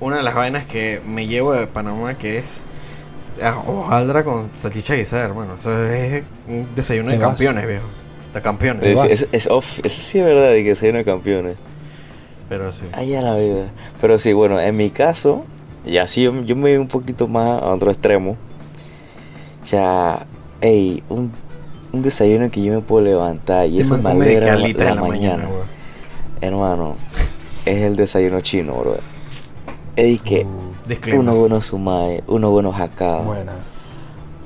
una 0.00 0.16
de 0.18 0.22
las 0.22 0.34
vainas 0.34 0.66
que 0.66 1.00
me 1.06 1.26
llevo 1.26 1.52
de 1.54 1.66
Panamá 1.66 2.14
que 2.14 2.38
es 2.38 2.64
hojaldra 3.66 4.24
con 4.24 4.50
salchicha 4.56 4.94
guisada, 4.94 5.24
hermano. 5.24 5.54
Eso 5.54 5.84
es 5.84 6.24
un 6.48 6.68
desayuno 6.74 7.10
de 7.10 7.18
vas. 7.18 7.28
campeones, 7.28 7.66
viejo. 7.66 7.86
De 8.32 8.40
campeones. 8.42 8.86
Es, 9.04 9.22
es- 9.22 9.28
es 9.32 9.46
off, 9.46 9.78
eso 9.84 10.02
sí 10.02 10.18
es 10.18 10.24
verdad 10.24 10.50
de 10.50 10.64
que 10.64 10.74
soy 10.74 10.90
una 10.90 11.04
campeones. 11.04 11.56
Pero 12.48 12.70
sí. 12.72 12.84
Ay, 12.92 13.14
a 13.14 13.22
la 13.22 13.36
vida. 13.36 13.64
Pero 14.00 14.18
sí, 14.18 14.32
bueno, 14.32 14.60
en 14.60 14.76
mi 14.76 14.90
caso, 14.90 15.44
y 15.84 15.96
así 15.98 16.22
yo, 16.24 16.42
yo 16.42 16.54
me 16.56 16.62
voy 16.62 16.76
un 16.76 16.88
poquito 16.88 17.26
más 17.26 17.62
a 17.62 17.66
otro 17.68 17.90
extremo. 17.90 18.36
Ya, 19.64 20.26
ey, 20.60 21.02
un, 21.08 21.32
un 21.92 22.02
desayuno 22.02 22.50
que 22.50 22.62
yo 22.62 22.72
me 22.72 22.80
puedo 22.80 23.04
levantar 23.04 23.66
y 23.66 23.76
Te 23.76 23.82
eso 23.82 23.96
me 23.98 24.10
alegra 24.10 24.56
la, 24.56 24.68
la 24.94 25.02
mañana. 25.02 25.48
Hermano, 26.40 26.96
es 27.64 27.82
el 27.82 27.96
desayuno 27.96 28.40
chino, 28.42 28.74
bro. 28.74 28.96
Es 29.96 30.20
que 30.22 30.44
Uh, 30.44 30.88
Disclaimer. 30.88 31.20
uno 31.20 31.34
bueno 31.36 31.60
sumae, 31.62 32.22
uno 32.26 32.50
bueno 32.50 32.72
jacao. 32.72 33.22
buena. 33.22 33.52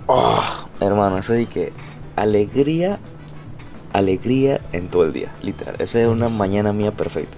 Oh, 0.06 0.40
hermano, 0.80 1.18
eso 1.18 1.34
es 1.34 1.48
que 1.48 1.72
alegría, 2.16 2.98
alegría 3.92 4.60
en 4.72 4.88
todo 4.88 5.04
el 5.04 5.12
día, 5.12 5.32
literal. 5.42 5.74
Eso 5.80 5.98
es 5.98 6.06
una 6.06 6.28
mañana 6.28 6.72
mía 6.72 6.92
perfecta. 6.92 7.36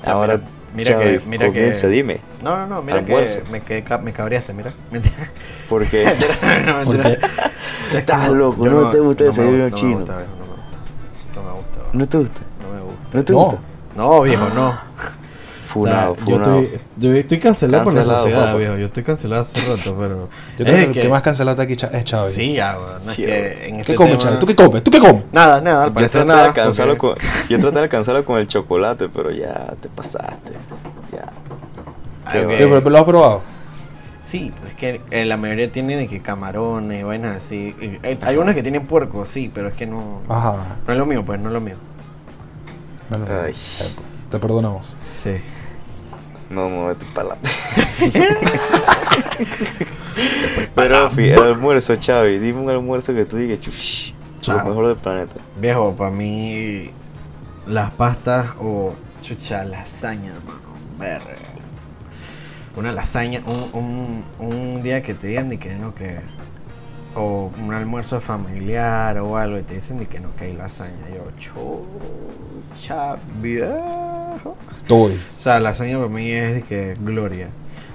O 0.00 0.04
sea, 0.04 0.12
Ahora, 0.14 0.36
mira, 0.38 0.48
mira 0.74 0.92
Chavi, 0.92 1.04
que, 1.18 1.26
mira 1.26 1.46
comienza, 1.46 1.82
que. 1.82 1.88
dime, 1.88 2.20
No, 2.42 2.56
no, 2.56 2.66
no, 2.66 2.82
mira 2.82 2.98
Almuerzo. 2.98 3.42
que 3.44 3.50
me, 3.50 3.60
quedé 3.60 3.82
ca- 3.84 3.98
me 3.98 4.12
cabreaste, 4.12 4.52
mira. 4.52 4.72
Mentira. 4.90 5.14
porque 5.68 6.04
no, 6.66 6.84
¿Por 6.84 6.96
mentira. 6.96 7.18
qué? 7.90 7.98
Estás 7.98 8.30
loco, 8.30 8.66
no 8.66 8.90
te 8.90 8.98
gusta 9.00 9.24
el 9.24 9.30
me 9.30 9.36
desayuno 9.36 9.64
gusta, 9.64 9.76
chino. 9.78 9.90
No 9.90 9.96
me 9.98 10.00
gusta, 10.04 10.16
viejo, 10.18 10.32
no 10.34 10.46
me 10.46 10.52
gusta. 10.52 10.78
No 11.34 11.42
me 11.42 11.50
gusta. 11.52 11.78
viejo. 11.78 11.90
¿no 11.92 12.08
te 12.08 12.18
gusta? 12.18 12.40
No 12.62 12.74
me 12.74 12.80
gusta. 12.82 13.16
¿No 13.16 13.24
te 13.24 13.32
No. 13.32 13.38
gusta? 13.38 13.60
No, 13.96 14.22
viejo, 14.22 14.48
no. 14.54 14.78
Funado, 15.68 16.12
O 16.12 16.14
sea, 16.16 16.24
yo, 16.24 16.32
funado. 16.32 16.58
estoy, 16.60 16.80
yo 16.98 17.12
estoy 17.14 17.38
cancelado, 17.38 17.84
por 17.84 17.92
Cancelado, 17.94 18.18
la 18.18 18.22
sociedad, 18.30 18.46
papá. 18.46 18.58
viejo. 18.58 18.76
Yo 18.78 18.86
estoy 18.86 19.02
cancelado 19.02 19.42
hace 19.42 19.76
rato, 19.76 19.96
pero. 19.98 20.16
Yo 20.58 20.64
es 20.64 20.70
creo 20.70 20.74
que 20.76 20.82
el 20.84 20.92
que- 20.92 21.02
que 21.02 21.08
más 21.10 21.22
cancelado 21.22 21.60
aquí 21.62 21.72
es 21.74 22.04
Chavi. 22.04 22.30
Sí, 22.32 22.54
ya, 22.54 22.76
weón. 22.78 22.90
No 22.92 22.96
es 22.96 23.02
Sí, 23.02 23.22
que 23.24 23.66
en 23.68 23.74
¿Qué 23.76 23.80
este 23.82 23.94
comes, 23.94 24.12
tema- 24.18 24.22
Chavi? 24.24 24.36
¿Tú 24.38 24.46
qué 24.46 24.56
comes? 24.56 24.84
¿Tú 24.84 24.90
qué 24.90 24.98
comes? 24.98 25.22
Nada, 25.30 25.60
nada, 25.60 25.82
al 25.84 25.88
Yo 25.90 25.94
parecer 25.94 26.12
traté, 26.12 26.26
de 26.30 26.34
nada. 26.36 26.44
alcanzarlo 26.48 26.96
porque- 26.96 27.20
con, 27.20 27.30
yo 27.50 27.58
traté 27.60 27.74
de 27.76 27.82
alcanzarlo 27.82 28.24
con 28.24 28.38
el 28.38 28.46
chocolate, 28.46 29.08
pero 29.10 29.30
ya 29.30 29.74
te 29.80 29.88
pasaste. 29.90 30.52
Ya. 31.12 31.26
Ah, 32.24 32.32
Qué 32.32 32.38
ok. 32.40 32.44
bueno. 32.46 32.58
Pero, 32.58 32.70
pero 32.78 32.90
lo 32.90 32.98
has 32.98 33.04
probado. 33.04 33.40
Sí, 34.22 34.52
es 34.68 34.74
que 34.74 35.00
eh, 35.10 35.24
la 35.24 35.36
mayoría 35.36 35.70
tiene 35.72 35.96
de 35.96 36.06
que 36.08 36.20
camarones, 36.20 37.04
vainas 37.04 37.36
así. 37.36 37.74
Eh, 37.80 38.18
hay 38.22 38.36
unos 38.36 38.54
que 38.54 38.62
tienen 38.62 38.86
puerco, 38.86 39.24
sí, 39.24 39.50
pero 39.52 39.68
es 39.68 39.74
que 39.74 39.86
no. 39.86 40.20
Ajá. 40.28 40.76
No 40.86 40.92
es 40.92 40.98
lo 40.98 41.06
mío, 41.06 41.24
pues, 41.24 41.38
no 41.40 41.48
es 41.48 41.52
lo 41.54 41.60
mío. 41.60 41.76
No, 43.10 43.18
no. 43.18 43.26
Ay. 43.44 43.52
Eh, 43.52 43.84
Te 44.30 44.38
perdonamos. 44.38 44.94
Sí. 45.22 45.30
No 46.50 46.68
me 46.70 46.88
meto 46.88 47.04
para 47.14 47.36
Pero, 50.74 51.10
fi, 51.10 51.28
el 51.28 51.40
almuerzo, 51.40 51.96
Chavi. 51.96 52.38
Dime 52.38 52.60
un 52.60 52.70
almuerzo 52.70 53.14
que 53.14 53.24
tú 53.26 53.36
digas, 53.36 53.60
chush, 53.60 54.12
lo 54.46 54.64
mejor 54.64 54.88
del 54.88 54.96
planeta. 54.96 55.36
Viejo, 55.60 55.94
para 55.94 56.10
mí, 56.10 56.90
las 57.66 57.90
pastas 57.90 58.46
o 58.60 58.94
chucha, 59.20 59.64
lasaña, 59.64 60.32
hermano. 60.34 60.60
Verga. 60.98 61.36
Una 62.76 62.92
lasaña, 62.92 63.42
un, 63.44 63.70
un, 63.72 64.24
un 64.38 64.82
día 64.82 65.02
que 65.02 65.14
te 65.14 65.26
digan 65.26 65.48
de 65.50 65.58
que 65.58 65.74
no, 65.74 65.94
que. 65.94 66.20
O 67.14 67.50
un 67.60 67.72
almuerzo 67.74 68.20
familiar 68.20 69.18
o 69.18 69.36
algo 69.36 69.58
y 69.58 69.62
te 69.62 69.74
dicen 69.74 69.98
de 69.98 70.06
que 70.06 70.20
no, 70.20 70.34
que 70.36 70.44
hay 70.44 70.52
lasaña. 70.52 71.08
Yo, 71.14 71.24
chucha, 72.72 73.16
viejo. 73.40 74.56
Estoy. 74.76 75.12
O 75.14 75.40
sea, 75.40 75.58
lasaña 75.60 75.98
para 75.98 76.10
mí 76.10 76.30
es 76.30 76.54
de 76.54 76.62
que 76.62 76.94
gloria. 77.00 77.48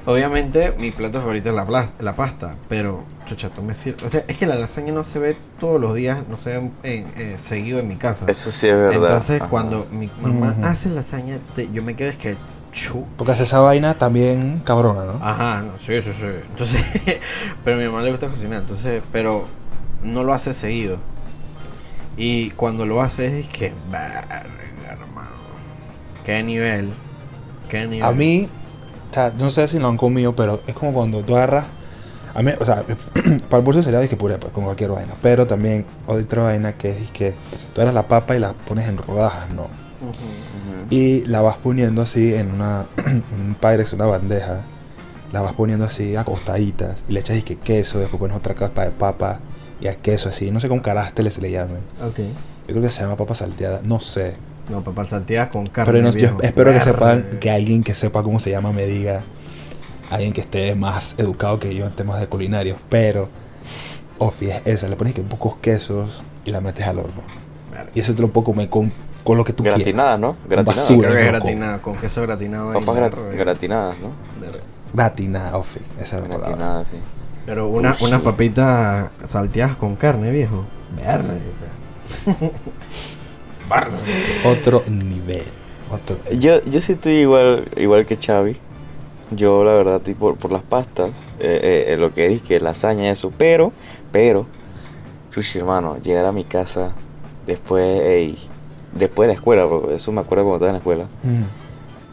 Obviamente, 0.05 0.73
mi 0.79 0.91
plato 0.91 1.21
favorito 1.21 1.49
es 1.49 1.55
la, 1.55 1.65
plas- 1.65 1.93
la 1.99 2.13
pasta, 2.13 2.55
pero, 2.67 3.03
chucha, 3.25 3.49
tú 3.49 3.61
me 3.61 3.73
sirves. 3.73 4.03
O 4.03 4.09
sea, 4.09 4.25
es 4.27 4.35
que 4.35 4.45
la 4.45 4.55
lasaña 4.55 4.91
no 4.91 5.05
se 5.05 5.17
ve 5.19 5.37
todos 5.61 5.79
los 5.79 5.95
días, 5.95 6.27
no 6.27 6.37
se 6.37 6.57
ve 6.57 6.71
en- 6.83 7.07
eh, 7.15 7.35
seguido 7.37 7.79
en 7.79 7.87
mi 7.87 7.95
casa. 7.95 8.25
Eso 8.27 8.51
sí 8.51 8.67
es 8.67 8.75
verdad. 8.75 8.95
Entonces, 9.11 9.39
Ajá. 9.39 9.49
cuando 9.49 9.87
mi 9.91 10.09
mamá 10.21 10.57
hace 10.63 10.89
lasaña, 10.89 11.39
te- 11.55 11.71
yo 11.71 11.81
me 11.83 11.95
quedo 11.95 12.09
es 12.09 12.17
que 12.17 12.35
chu. 12.73 13.05
Porque 13.15 13.31
hace 13.31 13.43
esa 13.43 13.59
vaina 13.59 13.93
también 13.93 14.61
cabrona, 14.65 15.05
¿no? 15.05 15.25
Ajá, 15.25 15.61
no, 15.61 15.79
sí, 15.79 16.01
sí, 16.01 16.11
sí. 16.11 16.27
Entonces, 16.49 17.01
pero 17.63 17.77
a 17.77 17.79
mi 17.79 17.85
mamá 17.85 18.01
le 18.01 18.11
gusta 18.11 18.27
cocinar, 18.27 18.59
entonces, 18.59 19.01
pero 19.13 19.45
no 20.03 20.23
lo 20.23 20.33
hace 20.33 20.53
seguido. 20.53 20.97
Y 22.17 22.51
cuando 22.51 22.85
lo 22.85 23.01
hace 23.01 23.39
es 23.39 23.47
que, 23.47 23.73
verga, 23.89 24.43
hermano. 24.89 25.29
Qué 26.25 26.43
nivel. 26.43 26.89
Qué 27.69 27.87
nivel. 27.87 28.03
A 28.03 28.11
mí, 28.11 28.49
o 29.09 29.13
sea, 29.13 29.31
no 29.37 29.49
sé 29.49 29.67
si 29.67 29.79
lo 29.79 29.87
han 29.87 29.97
comido, 29.97 30.35
pero 30.35 30.61
es 30.67 30.75
como 30.75 30.93
cuando 30.93 31.21
tú 31.21 31.35
agarras. 31.35 31.65
A 32.35 32.41
mí, 32.41 32.51
o 32.59 32.65
sea, 32.65 32.83
para 33.49 33.59
el 33.59 33.63
bolso 33.63 33.83
sería 33.83 33.99
de 33.99 34.09
que 34.09 34.17
puré, 34.17 34.37
pues, 34.37 34.51
con 34.51 34.63
cualquier 34.63 34.91
vaina. 34.91 35.13
Pero 35.21 35.47
también 35.47 35.85
otra 36.07 36.43
vaina 36.43 36.73
que 36.73 36.89
es 36.89 37.09
que 37.11 37.33
tú 37.73 37.81
agarras 37.81 37.95
la 37.95 38.07
papa 38.07 38.35
y 38.35 38.39
la 38.39 38.53
pones 38.53 38.87
en 38.87 38.97
rodajas, 38.97 39.49
¿no? 39.51 39.82
Y 40.93 41.25
la 41.25 41.41
vas 41.41 41.57
poniendo 41.57 42.01
así 42.03 42.33
en 42.35 42.51
una 42.51 42.85
un 43.05 43.55
Pyrex, 43.59 43.93
una 43.93 44.05
bandeja. 44.05 44.61
La 45.31 45.41
vas 45.41 45.53
poniendo 45.53 45.85
así 45.85 46.15
acostaditas. 46.15 46.97
Y 47.09 47.13
le 47.13 47.21
echas 47.21 47.37
y 47.37 47.41
que 47.41 47.55
queso, 47.57 47.99
después 47.99 48.19
pones 48.19 48.37
otra 48.37 48.53
capa 48.53 48.83
de 48.85 48.91
papa 48.91 49.39
y 49.81 49.87
a 49.87 49.95
queso 49.95 50.29
así. 50.29 50.51
No 50.51 50.59
sé 50.59 50.67
cómo 50.67 50.81
carácter 50.83 51.29
se 51.31 51.41
le 51.41 51.49
llame. 51.49 51.77
Ok. 52.05 52.17
Yo 52.67 52.75
creo 52.75 52.81
que 52.81 52.91
se 52.91 53.01
llama 53.01 53.17
papa 53.17 53.33
salteada, 53.33 53.81
no 53.83 53.99
sé. 53.99 54.35
No, 54.69 54.81
papas 54.83 55.09
salteadas 55.09 55.49
con 55.49 55.67
carne. 55.67 55.91
Pero 55.93 56.03
no- 56.05 56.15
yo 56.15 56.37
espero 56.41 56.71
que 56.71 56.79
sepan, 56.79 57.25
que 57.41 57.49
alguien 57.51 57.83
que 57.83 57.95
sepa 57.95 58.23
cómo 58.23 58.39
se 58.39 58.51
llama 58.51 58.71
me 58.71 58.85
diga, 58.85 59.21
alguien 60.09 60.31
que 60.31 60.41
esté 60.41 60.73
más 60.75 61.15
educado 61.17 61.59
que 61.59 61.73
yo 61.75 61.85
en 61.85 61.91
temas 61.93 62.21
de 62.21 62.27
culinarios. 62.27 62.77
Pero, 62.89 63.27
Ofi 64.19 64.51
es 64.51 64.61
esa, 64.65 64.87
le 64.87 64.95
pones 64.95 65.13
que 65.13 65.21
pocos 65.21 65.55
quesos 65.57 66.23
y 66.45 66.51
la 66.51 66.61
metes 66.61 66.85
al 66.87 66.99
horno. 66.99 67.23
Verga. 67.71 67.89
Y 67.95 67.99
eso 67.99 68.13
te 68.15 68.21
lo 68.21 68.29
puedo 68.31 68.45
comer 68.45 68.69
con, 68.69 68.91
con 69.23 69.37
lo 69.37 69.43
que 69.45 69.53
tú 69.53 69.63
quieras. 69.63 69.79
Gratinadas, 69.79 70.19
¿no? 70.19 70.35
Gratinadas. 70.47 70.65
Basura. 70.89 71.09
Creo 71.09 71.13
que 71.13 71.19
es 71.25 71.31
loco. 71.31 71.37
gratinado, 71.45 71.81
con 71.81 71.97
queso 71.97 72.21
gratinado. 72.21 72.73
Papas 72.73 72.95
gra- 72.97 73.35
gratinadas, 73.37 73.97
¿no? 73.99 74.09
Gratinada, 74.93 75.57
Ofi, 75.57 75.79
esa 75.99 76.17
es 76.19 76.27
la 76.27 76.37
palabra. 76.37 76.83
Sí. 76.91 76.97
Pero 77.45 77.67
una, 77.67 77.97
unas 77.99 78.19
sí. 78.19 78.23
papitas 78.25 79.09
salteadas 79.25 79.75
con 79.75 79.95
carne, 79.95 80.31
viejo. 80.31 80.65
Barra. 83.69 83.97
Otro 84.45 84.83
nivel. 84.87 85.43
Otro 85.91 86.17
Yo, 86.37 86.63
yo 86.65 86.81
sí 86.81 86.93
estoy 86.93 87.13
igual, 87.13 87.67
igual 87.77 88.05
que 88.05 88.17
Xavi. 88.17 88.57
Yo 89.31 89.63
la 89.63 89.71
verdad 89.71 89.95
estoy 89.97 90.13
por, 90.13 90.35
por 90.35 90.51
las 90.51 90.61
pastas, 90.61 91.27
eh, 91.39 91.85
eh, 91.87 91.97
lo 91.97 92.13
que 92.13 92.27
es 92.31 92.41
que 92.43 92.59
lasaña 92.59 93.09
eso, 93.09 93.31
pero, 93.35 93.73
pero, 94.11 94.45
sushi 95.31 95.57
hermano, 95.59 95.97
llegar 95.97 96.25
a 96.25 96.31
mi 96.31 96.43
casa 96.43 96.91
después, 97.47 98.01
ey, 98.03 98.37
después 98.95 99.27
de 99.27 99.33
la 99.33 99.37
escuela, 99.39 99.67
porque 99.67 99.95
eso 99.95 100.11
me 100.11 100.21
acuerdo 100.21 100.43
cuando 100.45 100.65
estaba 100.65 100.69
en 100.69 100.73
la 100.73 100.79
escuela. 100.79 101.03
Mm. 101.23 101.43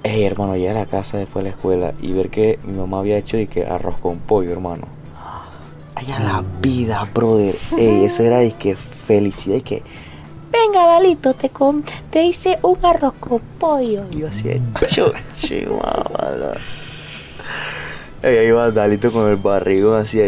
Ey, 0.03 0.25
hermano, 0.25 0.57
llegar 0.57 0.77
a 0.77 0.81
la 0.81 0.87
casa 0.87 1.19
después 1.19 1.45
de 1.45 1.51
la 1.51 1.57
escuela 1.57 1.93
y 2.01 2.13
ver 2.13 2.31
que 2.31 2.59
mi 2.65 2.73
mamá 2.79 3.01
había 3.01 3.19
hecho 3.19 3.37
y 3.37 3.47
que 3.47 3.67
arroz 3.67 3.97
con 3.99 4.17
pollo, 4.19 4.51
hermano. 4.53 4.87
Allá 5.95 6.19
la 6.21 6.43
vida, 6.63 7.07
brother. 7.15 7.55
Ey, 7.77 8.05
eso 8.05 8.23
era 8.23 8.43
y 8.43 8.53
que 8.53 8.77
felicidad 8.77 9.57
y 9.57 9.61
que 9.63 9.83
Venga, 10.51 10.85
Dalito, 10.85 11.35
te, 11.35 11.51
com- 11.51 11.83
te 12.11 12.25
hice 12.25 12.59
un 12.63 12.79
arroz 12.85 13.13
con 13.21 13.41
pollo. 13.59 14.09
yo 14.11 14.27
hacía 14.29 14.57
chuchi, 14.89 15.67
mamá. 15.67 16.55
Ey, 18.23 18.37
ahí 18.39 18.51
va 18.51 18.71
Dalito 18.71 19.13
con 19.13 19.29
el 19.31 19.37
barrigón 19.37 20.01
así, 20.01 20.21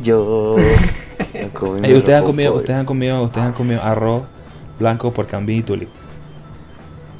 yo. 0.00 0.56
Me 1.34 1.48
comí 1.48 1.80
Ey, 1.86 1.94
ustedes, 1.94 2.18
han 2.18 2.24
comido, 2.24 2.54
ustedes 2.54 2.78
han 2.80 2.86
comido, 2.86 3.22
ustedes 3.22 3.46
han 3.46 3.52
comido 3.52 3.82
arroz 3.82 4.22
blanco 4.78 5.12
por 5.12 5.26
cambí 5.26 5.58
y 5.58 5.62
tulip. 5.62 5.88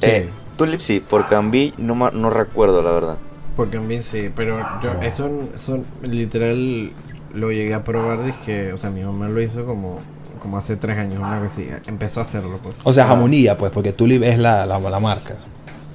Eh, 0.01 0.29
Tulip 0.57 0.79
sí, 0.79 0.99
por 0.99 1.25
Cambí 1.25 1.73
no, 1.77 1.95
ma- 1.95 2.11
no 2.11 2.29
recuerdo 2.29 2.81
la 2.81 2.91
verdad. 2.91 3.17
Porque 3.55 3.77
también 3.77 4.03
sí, 4.03 4.29
pero 4.35 4.59
yo 4.81 4.91
eso, 5.01 5.29
eso 5.53 5.83
literal 6.01 6.91
lo 7.33 7.51
llegué 7.51 7.73
a 7.73 7.83
probar, 7.83 8.23
dije, 8.23 8.71
o 8.73 8.77
sea, 8.77 8.89
mi 8.89 9.01
mamá 9.03 9.27
lo 9.29 9.41
hizo 9.41 9.65
como, 9.65 9.99
como 10.41 10.57
hace 10.57 10.75
tres 10.77 10.97
años, 10.97 11.19
una 11.21 11.39
vez 11.39 11.53
sí, 11.53 11.67
empezó 11.87 12.19
a 12.19 12.23
hacerlo 12.23 12.59
pues. 12.61 12.81
O 12.85 12.93
sea, 12.93 13.07
jamonilla, 13.07 13.57
pues, 13.57 13.71
porque 13.71 13.91
Tulip 13.93 14.23
es 14.23 14.37
la, 14.39 14.65
la, 14.65 14.79
la 14.79 14.99
marca. 14.99 15.35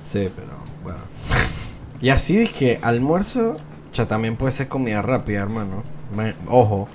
Sí, 0.04 0.28
pero 0.34 0.48
bueno. 0.82 0.98
Y 2.02 2.08
así 2.08 2.36
dije, 2.36 2.78
almuerzo, 2.82 3.56
ya 3.92 4.08
también 4.08 4.36
puede 4.36 4.52
ser 4.52 4.68
comida 4.68 5.02
rápida, 5.02 5.40
hermano. 5.40 5.82
Me- 6.16 6.34
ojo, 6.48 6.88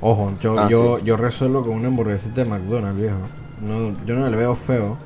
ojo, 0.00 0.32
yo, 0.40 0.58
Ah, 0.58 0.68
yo, 0.70 0.98
sí. 0.98 1.04
yo 1.04 1.16
resuelvo 1.18 1.62
con 1.62 1.72
una 1.72 1.88
hamburguesita 1.88 2.42
de 2.44 2.50
McDonald's, 2.50 3.00
viejo. 3.00 3.16
No, 3.62 3.94
yo 4.06 4.14
no 4.16 4.28
le 4.28 4.36
veo 4.36 4.54
feo. 4.54 4.96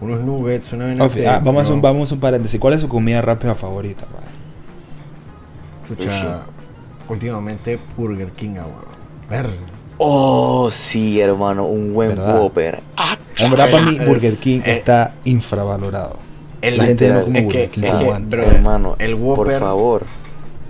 Unos 0.00 0.20
nuggets, 0.20 0.72
una 0.72 0.86
vaina 0.86 1.04
Ok, 1.04 1.10
así, 1.12 1.24
ah, 1.24 1.40
vamos, 1.42 1.60
a 1.60 1.62
hacer 1.62 1.74
un, 1.74 1.82
vamos 1.82 2.10
a 2.10 2.14
un 2.14 2.20
paréntesis. 2.20 2.60
¿Cuál 2.60 2.74
es 2.74 2.80
su 2.80 2.88
comida 2.88 3.20
rápida 3.22 3.54
favorita? 3.54 4.06
padre? 4.06 4.24
chucha, 5.88 6.40
últimamente 7.08 7.78
Burger 7.96 8.30
King, 8.32 8.56
ah, 8.58 8.66
weón. 8.66 8.94
Verga. 9.28 9.54
Oh, 9.98 10.70
sí, 10.70 11.20
hermano, 11.20 11.66
un 11.66 11.94
buen 11.94 12.10
¿Verdad? 12.10 12.40
Whopper. 12.40 12.80
Ah, 12.96 13.16
En 13.38 13.50
verdad, 13.50 13.70
para 13.70 13.86
mí, 13.86 13.98
Burger 14.04 14.36
King 14.36 14.60
eh, 14.64 14.76
está 14.76 15.14
infravalorado. 15.24 16.16
El, 16.62 16.78
La 16.78 16.84
gente 16.86 17.08
no 17.10 17.20
literal, 17.20 17.24
come 17.26 17.38
es 17.38 17.44
Burger 17.44 17.68
que- 17.68 17.74
King. 17.74 17.82
es 17.84 17.92
no 17.92 17.98
que, 17.98 18.04
aguanta. 18.04 18.36
bro, 18.36 18.42
hermano, 18.44 18.96
el 18.98 19.16
por 19.16 19.46
Whopper- 19.48 19.58
favor, 19.60 20.02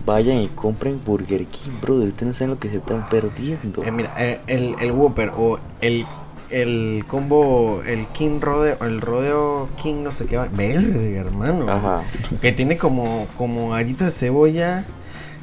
vayan 0.04 0.38
y 0.38 0.48
compren 0.48 1.00
Burger 1.04 1.46
King, 1.46 1.70
brother. 1.80 2.08
Ustedes 2.08 2.26
no 2.28 2.34
saben 2.34 2.50
lo 2.50 2.58
que 2.58 2.68
se 2.70 2.76
están 2.76 3.08
perdiendo. 3.08 3.82
Eh, 3.82 3.90
mira, 3.90 4.12
eh, 4.18 4.40
el, 4.46 4.74
el 4.80 4.90
Whopper 4.92 5.32
o 5.36 5.58
el, 5.80 6.04
el 6.50 7.04
combo, 7.06 7.82
el 7.86 8.06
King 8.08 8.40
Rodeo, 8.40 8.76
el 8.82 9.00
Rodeo 9.00 9.68
King, 9.82 10.02
no 10.02 10.12
sé 10.12 10.26
qué 10.26 10.36
va. 10.36 10.48
Verga, 10.52 11.20
hermano. 11.20 11.68
Ajá. 11.70 12.02
Que 12.40 12.52
tiene 12.52 12.76
como, 12.76 13.26
como 13.36 13.74
aritos 13.74 14.06
de 14.06 14.12
cebolla. 14.12 14.84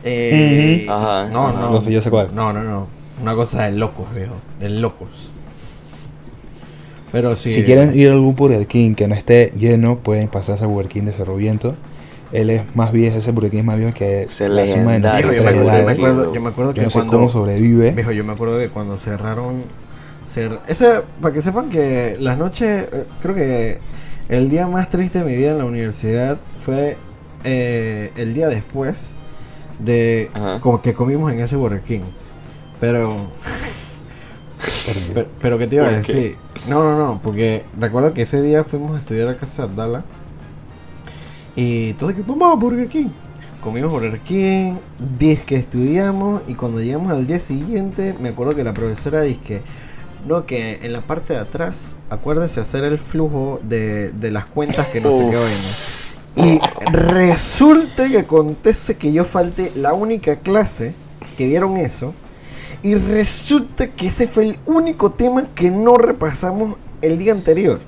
Eh. 0.03 0.85
Ajá, 0.89 1.29
No, 1.29 1.47
ajá. 1.47 1.59
no. 1.59 1.71
No 1.71 1.81
sé, 1.81 1.91
yo 1.91 2.01
sé 2.01 2.09
cuál. 2.09 2.29
No, 2.33 2.51
no, 2.53 2.63
no. 2.63 2.87
Una 3.21 3.35
cosa 3.35 3.63
de 3.65 3.73
locos, 3.73 4.13
viejo. 4.15 4.33
De 4.59 4.69
locos. 4.69 5.31
Pero 7.11 7.35
sí. 7.35 7.51
Si 7.51 7.63
quieren 7.63 7.97
ir 7.97 8.09
a 8.09 8.13
algún 8.13 8.35
Burger 8.35 8.65
King 8.67 8.95
que 8.95 9.07
no 9.07 9.15
esté 9.15 9.51
lleno, 9.57 9.97
pueden 9.99 10.27
pasarse 10.29 10.63
al 10.63 10.69
Burger 10.69 10.87
King 10.91 11.03
de 11.03 11.11
Cerro 11.11 11.35
Viento. 11.35 11.75
Él 12.31 12.49
es 12.49 12.63
más 12.75 12.93
viejo, 12.93 13.17
ese 13.17 13.31
Burger 13.33 13.51
King 13.51 13.57
es 13.59 13.65
más 13.65 13.77
viejo 13.77 13.93
que 13.93 14.23
Es 14.23 14.39
el 14.39 14.55
la 14.55 14.65
suma 14.65 14.93
de 14.93 15.01
yo, 15.01 15.43
me 15.43 15.91
acuerdo, 15.91 16.33
yo 16.33 16.41
me 16.41 16.49
acuerdo, 16.49 16.71
Yo 16.71 16.75
que 16.75 16.81
no 16.83 16.89
sé 16.89 16.97
cuando. 16.99 17.11
cómo 17.13 17.29
sobrevive. 17.29 17.91
Viejo, 17.91 18.11
yo 18.13 18.23
me 18.23 18.31
acuerdo 18.31 18.57
que 18.57 18.69
cuando 18.69 18.97
cerraron. 18.97 19.63
Cer- 20.33 20.59
Ese, 20.67 21.01
para 21.21 21.33
que 21.33 21.41
sepan 21.41 21.69
que 21.69 22.17
las 22.19 22.37
noches. 22.37 22.85
eh, 22.91 23.05
creo 23.21 23.35
que 23.35 23.79
el 24.29 24.49
día 24.49 24.67
más 24.67 24.89
triste 24.89 25.19
de 25.19 25.25
mi 25.25 25.35
vida 25.35 25.51
en 25.51 25.57
la 25.57 25.65
universidad 25.65 26.39
fue 26.63 26.97
eh, 27.43 28.11
el 28.15 28.33
día 28.33 28.47
después 28.47 29.13
de 29.79 30.29
como 30.61 30.81
que 30.81 30.93
comimos 30.93 31.31
en 31.33 31.39
ese 31.41 31.55
Burger 31.55 31.81
King. 31.81 32.01
Pero. 32.79 33.27
pero, 35.13 35.27
pero 35.41 35.57
¿qué 35.57 35.67
te 35.67 35.75
iba 35.75 35.87
a 35.87 35.91
decir? 35.91 36.37
No, 36.67 36.83
no, 36.83 36.97
no, 36.97 37.19
porque 37.21 37.63
recuerdo 37.79 38.13
que 38.13 38.21
ese 38.23 38.41
día 38.41 38.63
fuimos 38.63 38.95
a 38.95 38.99
estudiar 38.99 39.27
a 39.27 39.37
casa 39.37 39.63
de 39.65 39.71
Abdala. 39.71 40.03
Y 41.55 41.93
todo 41.93 42.15
que 42.15 42.21
vamos 42.25 42.51
a 42.53 42.55
Burger 42.55 42.87
King. 42.87 43.09
Comimos 43.61 43.91
Burger 43.91 44.19
King, 44.21 44.73
dice 45.19 45.43
que 45.45 45.55
estudiamos 45.55 46.41
y 46.47 46.55
cuando 46.55 46.79
llegamos 46.81 47.11
al 47.11 47.27
día 47.27 47.37
siguiente 47.39 48.15
me 48.19 48.29
acuerdo 48.29 48.55
que 48.55 48.63
la 48.63 48.73
profesora 48.73 49.21
dice 49.21 49.39
que 49.45 49.61
no, 50.27 50.45
que 50.45 50.79
en 50.83 50.93
la 50.93 51.01
parte 51.01 51.33
de 51.33 51.39
atrás 51.39 51.95
acuérdese 52.09 52.59
hacer 52.59 52.83
el 52.83 52.97
flujo 52.99 53.59
de, 53.63 54.11
de 54.11 54.31
las 54.31 54.45
cuentas 54.45 54.87
que 54.87 55.01
no 55.01 55.11
sé 55.17 55.29
qué 55.29 55.37
Uf. 55.37 55.43
vaina. 55.43 55.69
Y 56.35 56.59
resulta 56.91 58.07
y 58.07 58.15
acontece 58.15 58.95
que 58.95 59.11
yo 59.11 59.25
falté 59.25 59.71
la 59.75 59.93
única 59.93 60.37
clase 60.37 60.93
que 61.37 61.47
dieron 61.47 61.77
eso. 61.77 62.13
Y 62.83 62.95
resulta 62.95 63.87
que 63.87 64.07
ese 64.07 64.27
fue 64.27 64.43
el 64.45 64.59
único 64.65 65.11
tema 65.11 65.47
que 65.53 65.69
no 65.69 65.97
repasamos 65.97 66.77
el 67.01 67.17
día 67.17 67.31
anterior. 67.33 67.79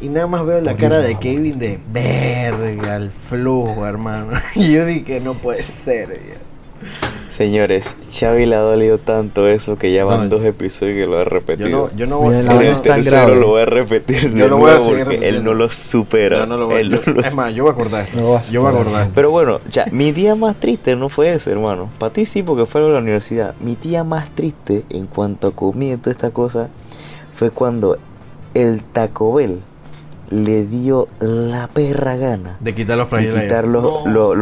Y 0.00 0.08
nada 0.08 0.26
más 0.28 0.46
veo 0.46 0.60
la 0.60 0.76
cara 0.76 1.00
de 1.00 1.18
Kevin 1.18 1.58
de 1.58 1.80
verga, 1.90 2.96
el 2.96 3.10
flujo, 3.10 3.86
hermano. 3.86 4.30
Y 4.54 4.72
yo 4.72 4.86
dije, 4.86 5.20
no 5.20 5.34
puede 5.34 5.60
ser. 5.62 6.08
ya". 6.10 7.17
Señores, 7.38 7.94
Xavi 8.12 8.46
le 8.46 8.56
ha 8.56 8.60
dolido 8.60 8.98
tanto 8.98 9.46
eso 9.46 9.78
que 9.78 9.92
ya 9.92 10.04
van 10.04 10.28
No, 10.28 10.36
dos 10.38 10.44
episodios 10.44 10.96
que 10.96 11.06
lo 11.06 11.18
ha 11.18 11.22
Yo 11.22 11.30
repetido. 11.30 11.68
no, 11.88 11.96
yo 11.96 12.06
no 12.08 12.18
voy 12.18 12.34
el 12.34 12.80
tercero 12.82 13.26
grave. 13.26 13.36
lo 13.40 13.46
voy 13.46 13.62
a 13.62 13.66
repetir 13.66 14.32
de 14.32 14.40
Yo 14.40 14.48
lo 14.48 14.56
voy 14.58 14.72
a 14.72 14.80
seguir 14.80 15.04
porque 15.04 15.28
él 15.28 15.44
no 15.44 15.54
lo 15.54 15.70
supera. 15.70 16.38
yo 16.38 16.46
no 16.46 16.56
lo 16.56 16.66
voy, 16.66 16.80
Él 16.80 16.90
yo- 16.90 17.12
lo 17.12 17.20
Es 17.20 17.36
más, 17.36 17.54
yo 17.54 17.62
voy 17.62 17.70
a 17.70 17.74
acordar 17.74 18.08
a 18.08 18.12
yo 18.50 18.60
voy 18.62 18.72
a 18.72 18.74
acordar 18.74 19.02
esto. 19.02 19.12
Pero 19.14 19.30
bueno, 19.30 19.60
ya, 19.70 19.86
mi 19.92 20.10
día 20.10 20.34
más 20.34 20.56
triste 20.58 20.96
no 20.96 21.08
fue 21.08 21.32
ese, 21.32 21.52
hermano. 21.52 21.90
Para 22.00 22.12
ti 22.12 22.26
sí, 22.26 22.42
porque 22.42 22.66
fue 22.66 22.80
algo 22.80 22.88
de 22.88 22.94
la 22.96 23.02
universidad. 23.02 23.54
Mi 23.60 23.76
día 23.76 24.02
más 24.02 24.28
triste 24.34 24.82
en 24.90 25.06
cuanto 25.06 25.46
a 25.46 25.52
comida 25.54 25.94
y 25.94 25.96
toda 25.98 26.10
esta 26.10 26.30
cosa 26.30 26.70
fue 27.36 27.52
cuando 27.52 27.98
el 28.54 28.82
Taco 28.82 29.32
Bell 29.34 29.60
le 30.30 30.64
dio 30.66 31.08
la 31.20 31.68
perra 31.68 32.16
gana 32.16 32.56
De 32.60 32.74
quitar 32.74 32.96
los 32.98 33.06
de 33.06 33.10
fragiles. 33.10 33.42
quitar 33.42 33.66
los, 33.66 34.04
los, 34.06 34.36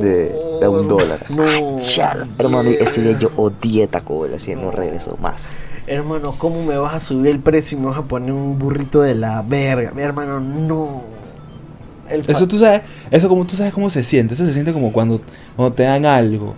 de, 0.00 0.34
de 0.60 0.68
un 0.68 0.88
dólar. 0.88 1.18
No. 1.30 1.44
Chal, 1.80 2.26
hermano, 2.38 2.68
ese 2.70 3.02
día 3.02 3.18
yo 3.18 3.30
odié 3.36 3.86
Taco 3.86 4.20
Bell, 4.20 4.34
así 4.34 4.54
no 4.54 4.70
regreso 4.70 5.16
más. 5.20 5.60
Hermano, 5.86 6.36
¿cómo 6.38 6.64
me 6.64 6.76
vas 6.76 6.94
a 6.94 7.00
subir 7.00 7.30
el 7.30 7.40
precio 7.40 7.76
y 7.76 7.80
me 7.80 7.88
vas 7.88 7.98
a 7.98 8.02
poner 8.04 8.32
un 8.32 8.58
burrito 8.58 9.02
de 9.02 9.14
la 9.14 9.42
verga? 9.42 9.92
Mi 9.94 10.02
hermano, 10.02 10.40
no. 10.40 11.02
El 12.08 12.28
Eso 12.28 12.46
tú 12.46 12.58
sabes, 12.58 12.82
eso 13.10 13.28
como 13.28 13.44
tú 13.46 13.56
sabes 13.56 13.72
cómo 13.72 13.88
se 13.90 14.02
siente. 14.02 14.34
Eso 14.34 14.44
se 14.46 14.52
siente 14.52 14.72
como 14.72 14.92
cuando, 14.92 15.20
cuando 15.56 15.74
te 15.74 15.82
dan 15.84 16.04
algo. 16.06 16.54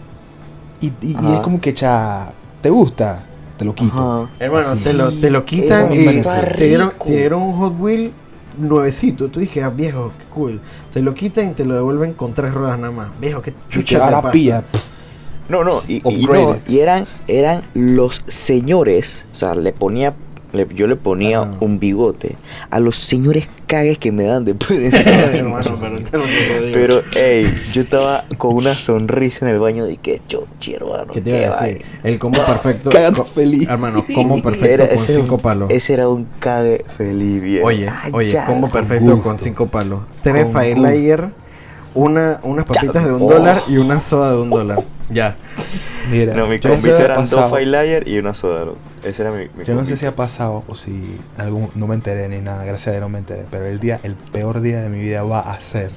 Y, 0.81 0.87
y- 1.01 1.13
es 1.35 1.41
como 1.41 1.61
que, 1.61 1.73
cha, 1.73 2.33
¿te 2.61 2.69
gusta? 2.71 3.23
Te 3.59 3.65
lo 3.65 3.75
quito. 3.75 3.93
Ajá. 3.95 4.31
Hermano, 4.39 4.73
te, 4.75 4.93
lo, 4.95 5.13
te 5.13 5.31
lo 5.31 5.45
quitan 5.45 5.93
y 5.93 6.05
te 6.23 6.67
dieron, 6.67 6.93
te 7.05 7.17
dieron 7.17 7.43
un 7.43 7.53
Hot 7.59 7.79
Wheel 7.79 8.13
nuevecito. 8.59 9.29
Tú 9.29 9.41
dije, 9.41 9.63
ah, 9.63 9.71
viejo, 9.71 10.13
qué 10.19 10.25
cool. 10.27 10.61
Te 10.93 11.03
lo 11.03 11.15
quitan 11.15 11.51
y 11.51 11.51
te 11.51 11.65
lo 11.65 11.75
devuelven 11.75 12.15
con 12.15 12.35
tres 12.35 12.53
ruedas 12.53 12.79
nada 12.79 12.93
más. 12.93 13.11
Viejo, 13.21 13.43
qué 13.43 13.55
chucha 13.69 14.05
te 14.07 14.13
pasa. 14.13 14.31
pilla. 14.31 14.65
No, 15.49 15.63
no, 15.63 15.83
y, 15.87 15.97
y 16.09 16.27
no, 16.27 16.57
y 16.67 16.79
eran, 16.79 17.07
eran 17.29 17.63
los 17.75 18.23
señores, 18.27 19.27
o 19.31 19.35
sea, 19.35 19.55
le 19.55 19.75
ponía 19.75 20.15
le- 20.55 20.67
yo 20.75 20.87
le 20.87 20.97
ponía 20.97 21.41
Ah. 21.41 21.57
un 21.61 21.79
bigote 21.79 22.37
a 22.71 22.81
los 22.81 22.97
señores 22.97 23.49
cagues 23.67 23.99
que 23.99 24.13
me 24.13 24.25
dan 24.25 24.45
después 24.45 24.79
de 24.79 24.87
eso. 24.89 25.09
hermano, 25.33 25.79
pero 25.81 26.01
te 26.01 26.17
lo. 26.19 26.25
Pero, 26.73 27.03
ey, 27.17 27.47
yo 27.73 27.83
estaba 27.83 28.25
con 28.39 28.55
una 28.57 28.75
sonrisa 28.75 29.47
en 29.47 29.55
el 29.55 29.59
baño 29.61 29.85
de 29.85 29.97
que 29.97 30.21
chochi, 30.29 30.75
hermano. 30.75 31.13
¿Qué 31.13 31.21
te 31.21 31.31
iba 31.45 31.59
a 31.59 31.63
decir? 31.65 31.83
El 32.03 32.19
combo 32.19 32.45
perfecto. 32.45 32.91
Co- 33.15 33.25
feliz. 33.25 33.69
Hermano, 33.69 34.05
combo 34.15 34.41
perfecto 34.43 34.67
Era- 34.85 34.89
con 34.89 34.99
cinco 34.99 35.35
un- 35.37 35.41
palos. 35.41 35.71
Ese 35.71 35.93
era 35.95 36.09
un 36.09 36.27
cague 36.39 36.85
feliz, 36.97 37.41
viejo. 37.43 37.67
Oye, 37.67 37.89
Ay, 37.89 38.11
oye, 38.15 38.29
ya. 38.29 38.45
combo 38.47 38.69
con 38.69 38.71
perfecto 38.81 39.05
gusto. 39.13 39.23
con 39.23 39.39
cinco 39.39 39.67
palos. 39.67 40.01
Tres 40.23 40.45
Con 40.45 40.53
Fire. 40.53 40.79
Layer, 40.79 41.31
una, 41.95 42.41
unas 42.43 42.65
papitas 42.65 43.05
de 43.05 43.13
un 43.13 43.23
Oh. 43.23 43.31
dólar 43.31 43.63
y 43.69 43.77
una 43.77 44.01
soda 44.01 44.33
de 44.33 44.39
un 44.39 44.51
dólar. 44.51 44.83
Ya. 45.11 45.37
Mira, 46.11 46.35
No, 46.35 46.47
mi 46.47 46.59
no 46.59 46.71
ha 46.73 47.01
eran 47.01 47.27
dos 47.29 47.63
Layer 47.63 48.07
y 48.09 48.19
una 48.19 48.35
soda. 48.35 48.65
¿no? 48.65 48.73
Ese 49.03 49.23
era 49.23 49.31
mi, 49.31 49.49
mi 49.57 49.65
Yo 49.65 49.75
no 49.75 49.85
sé 49.87 49.97
si 49.97 50.07
ha 50.07 50.15
pasado 50.17 50.65
o 50.69 50.75
si 50.77 51.19
algún 51.37 51.71
no 51.75 51.87
me 51.87 51.95
enteré 51.95 52.29
ni 52.29 52.39
nada, 52.39 52.65
gracias 52.65 52.89
a 52.89 52.91
Dios 52.93 53.01
no 53.03 53.09
me 53.09 53.19
enteré, 53.19 53.45
pero 53.51 53.67
el 53.67 53.81
día, 53.81 54.01
el 54.03 54.15
peor 54.15 54.61
día 54.61 54.81
de 54.83 54.89
mi 54.89 54.99
vida 55.01 55.23
va 55.23 55.41
a 55.41 55.61
ser 55.63 55.91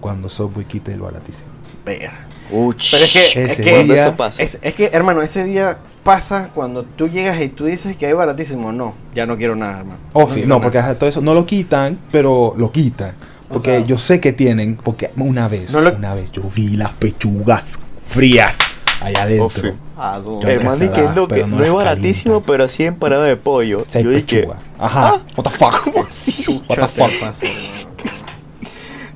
cuando 0.00 0.28
Subway 0.28 0.64
quite 0.66 0.92
el 0.92 1.00
baratísimo. 1.00 1.48
Ver. 1.84 2.10
Uch. 2.50 2.90
Pero 2.92 3.04
es 3.04 3.12
que, 3.12 3.42
es 3.44 3.56
que, 3.56 3.84
día- 3.84 3.94
eso 3.94 4.16
pasa. 4.16 4.42
es, 4.42 4.58
es 4.62 4.74
que, 4.74 4.90
hermano, 4.92 5.22
ese 5.22 5.44
día 5.44 5.78
pasa 6.04 6.50
cuando 6.54 6.84
tú 6.84 7.08
llegas 7.08 7.40
y 7.40 7.48
tú 7.48 7.64
dices 7.64 7.96
que 7.96 8.06
hay 8.06 8.12
baratísimo. 8.12 8.72
No, 8.72 8.94
ya 9.14 9.26
no 9.26 9.36
quiero 9.36 9.56
nada, 9.56 9.78
hermano. 9.80 9.98
Ofi, 10.12 10.34
quiero 10.34 10.48
no, 10.48 10.58
nada. 10.58 10.62
porque 10.70 10.94
todo 10.98 11.08
eso 11.08 11.20
no 11.20 11.34
lo 11.34 11.44
quitan, 11.46 11.98
pero 12.12 12.54
lo 12.56 12.70
quitan. 12.70 13.14
O 13.48 13.54
Porque 13.54 13.76
sea- 13.78 13.86
yo 13.86 13.98
sé 13.98 14.20
que 14.20 14.32
tienen, 14.32 14.76
porque 14.76 15.10
una 15.16 15.46
vez, 15.48 15.70
No 15.70 15.80
lo- 15.80 15.94
una 15.94 16.14
vez 16.14 16.32
yo 16.32 16.42
vi 16.54 16.70
las 16.70 16.90
pechugas 16.92 17.78
frías 18.04 18.56
allá 19.00 19.22
adentro. 19.22 19.46
Ofi. 19.46 19.68
¿A 19.96 20.18
dónde? 20.18 20.44
Yo 20.46 20.48
Hermano, 20.52 20.84
y 20.84 20.88
que 20.88 21.00
a- 21.00 21.12
no, 21.12 21.28
que 21.28 21.40
no 21.46 21.56
no 21.58 21.64
es 21.64 21.72
baratísimo, 21.72 22.34
calientan. 22.34 22.46
pero 22.52 22.64
así 22.64 22.84
empanada 22.84 23.24
de 23.24 23.36
pollo. 23.36 23.84
Seis 23.88 24.04
Yo 24.04 24.10
dije, 24.10 24.22
pechugas. 24.40 24.58
Ajá, 24.78 25.22
what 25.36 25.44
the 25.44 25.50
fuck. 25.50 25.84
¿cómo 25.84 26.04
así? 26.06 26.60
What 26.68 26.78
the 26.78 26.88
fuck. 26.88 27.10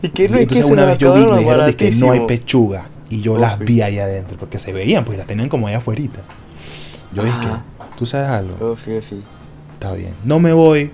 Y 0.02 0.08
que 0.08 0.28
no 0.28 0.38
Y 0.38 0.42
es 0.44 0.48
que 0.48 0.54
entonces 0.54 0.70
una 0.72 0.84
vez 0.86 0.98
yo 0.98 1.12
vi 1.14 1.26
me 1.26 1.38
dijeron 1.40 1.66
de 1.66 1.76
que 1.76 1.90
no 1.90 2.12
hay 2.12 2.20
pechuga 2.26 2.86
y 3.10 3.20
yo 3.20 3.36
las 3.36 3.58
vi 3.58 3.82
allá 3.82 4.04
adentro 4.04 4.38
porque 4.38 4.58
se 4.58 4.72
veían, 4.72 5.04
pues 5.04 5.18
las 5.18 5.26
tenían 5.26 5.48
como 5.50 5.66
allá 5.66 5.78
afuera. 5.78 6.00
Yo 7.12 7.22
dije. 7.24 7.36
¿tú 7.98 8.06
sabes 8.06 8.30
algo? 8.30 8.72
Ofi, 8.72 8.96
ofi. 8.96 9.20
Está 9.74 9.92
bien. 9.92 10.14
No 10.24 10.38
me 10.38 10.54
voy 10.54 10.90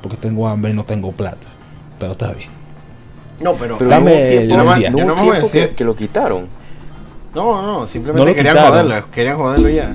porque 0.00 0.16
tengo 0.16 0.48
hambre 0.48 0.72
y 0.72 0.74
no 0.74 0.84
tengo 0.84 1.12
plata. 1.12 1.46
Pero 2.00 2.12
está 2.12 2.32
bien. 2.32 2.48
No, 3.42 3.54
pero. 3.54 3.78
Pero 3.78 3.90
Dame 3.90 4.12
hubo 4.12 4.20
un 4.22 4.28
tiempo, 4.28 4.56
no, 4.56 4.78
Yo 4.98 5.04
no 5.04 5.16
me 5.16 5.22
voy 5.22 5.30
a 5.36 5.40
que, 5.40 5.46
decir- 5.46 5.68
que 5.74 5.84
lo 5.84 5.94
quitaron. 5.96 6.46
No, 7.34 7.62
no, 7.62 7.88
simplemente 7.88 8.28
No 8.30 8.34
querían 8.34 8.54
quitaron. 8.56 8.70
joderlo. 8.88 9.10
Querían 9.10 9.36
joderlo 9.36 9.68
ya. 9.68 9.94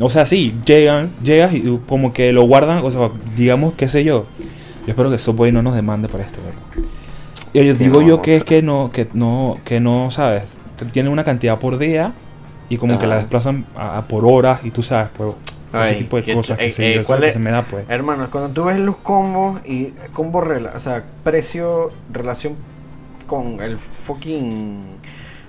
O 0.00 0.10
sea, 0.10 0.26
sí, 0.26 0.54
llegan, 0.64 1.10
llegas 1.22 1.52
y 1.54 1.78
como 1.88 2.12
que 2.12 2.32
lo 2.32 2.42
guardan, 2.44 2.78
o 2.84 2.90
sea, 2.90 3.10
digamos, 3.36 3.74
qué 3.76 3.88
sé 3.88 4.02
yo. 4.04 4.24
Yo 4.86 4.90
espero 4.90 5.10
que 5.10 5.18
Subway 5.18 5.52
no 5.52 5.62
nos 5.62 5.74
demande 5.74 6.08
por 6.08 6.20
esto, 6.20 6.40
¿verdad? 6.44 6.88
Y 7.52 7.64
yo 7.64 7.74
digo 7.74 8.00
no, 8.00 8.06
yo 8.08 8.22
que 8.22 8.36
es 8.36 8.44
que 8.44 8.60
no, 8.62 8.90
que 8.92 9.06
no, 9.14 9.58
que 9.64 9.78
no, 9.80 10.10
¿sabes? 10.10 10.42
Tienen 10.92 11.12
una 11.12 11.22
cantidad 11.22 11.58
por 11.60 11.78
día 11.78 12.12
y 12.68 12.76
como 12.78 12.98
que 12.98 13.06
la 13.06 13.16
desplazan 13.18 13.64
a, 13.76 13.98
a 13.98 14.02
por 14.08 14.24
horas 14.26 14.60
y 14.64 14.70
tú 14.72 14.82
sabes, 14.82 15.08
pues, 15.16 15.32
ese 15.82 15.94
Ay, 15.94 15.98
tipo 15.98 16.16
de 16.16 16.22
que- 16.22 16.34
cosas 16.34 16.58
que, 16.58 16.66
eh, 16.66 16.72
se, 16.72 16.94
eh, 16.94 17.38
me 17.38 17.50
da, 17.50 17.62
pues. 17.62 17.84
Hermano, 17.88 18.28
cuando 18.30 18.50
tú 18.50 18.64
ves 18.64 18.78
los 18.78 18.96
combos 18.98 19.60
y 19.64 19.92
combo, 20.12 20.40
rela- 20.42 20.74
o 20.74 20.80
sea, 20.80 21.04
precio, 21.24 21.90
relación 22.12 22.56
con 23.26 23.60
el 23.62 23.78
fucking 23.78 24.82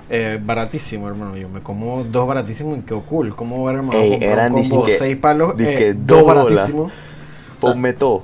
eh, 0.09 0.39
baratísimo, 0.43 1.07
hermano. 1.07 1.35
Yo 1.35 1.49
me 1.49 1.61
como 1.61 2.03
dos 2.03 2.27
baratísimos 2.27 2.77
y 2.77 2.81
quedó 2.81 3.01
cool. 3.01 3.35
¿Cómo 3.35 3.63
ver, 3.65 3.77
hermano? 3.77 3.99
Ey, 3.99 4.19
eran 4.21 4.53
un 4.53 4.67
combo 4.69 4.85
seis 4.97 5.17
palos, 5.17 5.55
eh, 5.59 5.95
dos 5.97 6.25
baratísimos. 6.25 6.91
Ponme 7.59 7.93
todo. 7.93 8.23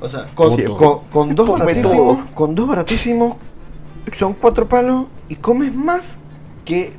O 0.00 0.08
sea, 0.08 0.26
con, 0.34 0.56
Sí, 0.56 0.62
con- 0.64 1.00
con 1.10 1.34
dos 1.34 1.50
ponme 1.50 1.64
baratísimos, 1.64 2.18
todo. 2.18 2.34
con 2.34 2.54
dos 2.54 2.68
baratísimos 2.68 3.36
son 4.16 4.34
cuatro 4.34 4.68
palos 4.68 5.06
y 5.28 5.34
comes 5.34 5.74
más 5.74 6.20
que 6.64 6.92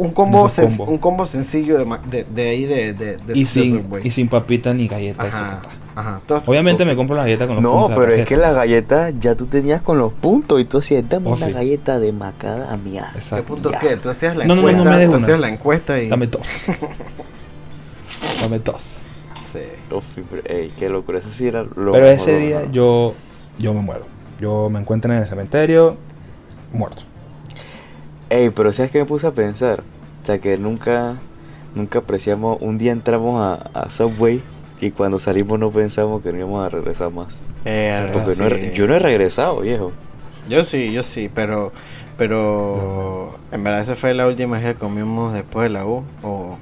un, 0.00 0.10
combo, 0.12 0.46
sen- 0.48 0.84
un 0.88 0.98
combo 0.98 1.26
sencillo 1.26 1.78
de, 1.78 1.84
ma- 1.84 1.98
de, 1.98 2.24
de 2.24 2.48
ahí 2.48 2.64
de, 2.64 2.92
de, 2.94 3.16
de 3.18 3.32
Y 3.38 3.44
de 3.44 3.46
sin, 3.48 3.88
y 4.02 4.10
sin 4.10 4.28
papita 4.28 4.72
ni 4.72 4.88
galleta. 4.88 5.22
Ajá, 5.24 5.60
ajá. 5.94 6.20
Obviamente 6.46 6.84
me 6.84 6.96
compro 6.96 7.16
la 7.16 7.22
galleta 7.24 7.46
con 7.46 7.56
los 7.56 7.62
No, 7.62 7.72
puntos 7.72 7.90
la 7.90 7.96
pero 7.96 8.12
es 8.14 8.26
que 8.26 8.36
la 8.36 8.52
galleta 8.52 9.10
ya 9.10 9.34
tú 9.34 9.46
tenías 9.46 9.82
con 9.82 9.98
los 9.98 10.12
puntos 10.12 10.60
y 10.60 10.64
tú 10.64 10.78
hacías, 10.78 11.06
dame 11.08 11.28
una 11.28 11.48
galleta 11.50 11.98
de 11.98 12.12
macadamia. 12.12 13.12
¿Qué 13.30 13.42
punto 13.42 13.70
qué? 13.80 13.96
Tú 13.96 14.08
hacías 14.08 14.36
la 14.36 14.46
No, 14.46 14.54
no, 14.54 14.62
no, 14.62 14.68
no 14.68 14.70
encuesta, 14.70 14.90
me 14.90 14.96
des 14.98 15.06
tú 15.06 15.14
una. 15.14 15.22
hacías 15.22 15.40
la 15.40 15.48
encuesta 15.48 16.00
y... 16.02 16.08
Dame 16.08 16.26
dos. 16.26 16.42
Dame 18.42 18.58
dos. 18.58 18.96
Sí. 19.36 19.60
Ofi, 19.90 20.22
pero, 20.30 20.42
ey, 20.46 20.72
qué 20.78 20.88
locura, 20.88 21.18
eso 21.18 21.30
sí 21.30 21.46
era 21.46 21.64
lo 21.64 21.92
Pero 21.92 22.06
ese 22.08 22.38
día 22.38 22.62
yo, 22.70 23.14
yo 23.58 23.74
me 23.74 23.80
muero. 23.80 24.04
Yo 24.40 24.70
me 24.70 24.78
encuentro 24.80 25.12
en 25.12 25.18
el 25.18 25.28
cementerio 25.28 25.96
muerto. 26.72 27.02
Ey, 28.30 28.50
pero 28.50 28.72
¿sabes 28.72 28.90
qué 28.92 28.98
me 29.00 29.04
puse 29.06 29.26
a 29.26 29.32
pensar? 29.32 29.82
O 30.22 30.26
sea, 30.26 30.38
que 30.38 30.56
nunca, 30.56 31.14
nunca 31.74 31.98
apreciamos, 32.00 32.58
un 32.60 32.78
día 32.78 32.92
entramos 32.92 33.40
a, 33.42 33.54
a 33.80 33.90
Subway 33.90 34.40
y 34.80 34.90
cuando 34.92 35.18
salimos 35.18 35.58
no 35.58 35.70
pensamos 35.70 36.22
que 36.22 36.32
no 36.32 36.38
íbamos 36.38 36.64
a 36.64 36.68
regresar 36.68 37.10
más. 37.10 37.40
Eh, 37.64 38.08
Porque 38.12 38.34
no 38.38 38.46
he- 38.46 38.72
yo 38.72 38.86
no 38.86 38.94
he 38.94 38.98
regresado, 38.98 39.60
viejo. 39.60 39.92
Yo 40.48 40.62
sí, 40.64 40.92
yo 40.92 41.02
sí, 41.02 41.28
pero... 41.32 41.72
Pero... 42.16 43.34
En 43.50 43.64
verdad 43.64 43.80
esa 43.80 43.94
fue 43.94 44.14
la 44.14 44.26
última 44.26 44.58
vez 44.58 44.66
que 44.74 44.78
comimos 44.78 45.32
después 45.32 45.64
de 45.64 45.70
la 45.70 45.84
U 45.86 46.04
o... 46.22 46.28
o- 46.30 46.56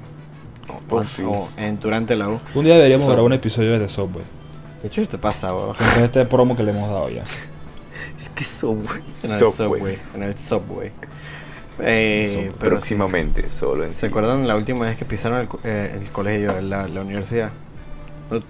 o- 0.95 1.03
sí. 1.03 1.23
o 1.23 1.49
en, 1.57 1.79
durante 1.79 2.15
la 2.15 2.29
U. 2.29 2.39
Un 2.55 2.65
día 2.65 2.75
deberíamos 2.75 3.03
So- 3.05 3.11
grabar 3.11 3.25
un 3.25 3.33
episodio 3.33 3.77
de 3.77 3.87
Subway. 3.89 4.23
¿Qué 4.81 4.89
chulo 4.89 5.07
te 5.07 5.17
pasa, 5.17 5.53
weón? 5.53 5.75
Con 5.75 6.03
este 6.03 6.25
promo 6.25 6.55
que 6.55 6.63
le 6.63 6.71
hemos 6.71 6.89
dado 6.89 7.09
ya. 7.09 7.23
Es 8.17 8.27
que 8.29 8.43
Subway. 8.43 9.01
En 9.01 9.31
el 9.31 9.47
subway. 9.47 9.97
En 10.15 10.23
el 10.23 10.37
subway. 10.37 10.91
Eh, 11.81 12.51
pero 12.59 12.71
próximamente, 12.71 13.51
solo 13.51 13.83
en 13.83 13.89
sí. 13.89 13.95
sí. 13.95 13.99
¿Se 14.01 14.07
acuerdan 14.07 14.47
la 14.47 14.55
última 14.55 14.85
vez 14.85 14.97
que 14.97 15.05
pisaron 15.05 15.39
el, 15.39 15.47
eh, 15.63 15.97
el 16.01 16.09
colegio, 16.11 16.61
la, 16.61 16.87
la 16.87 17.01
universidad? 17.01 17.51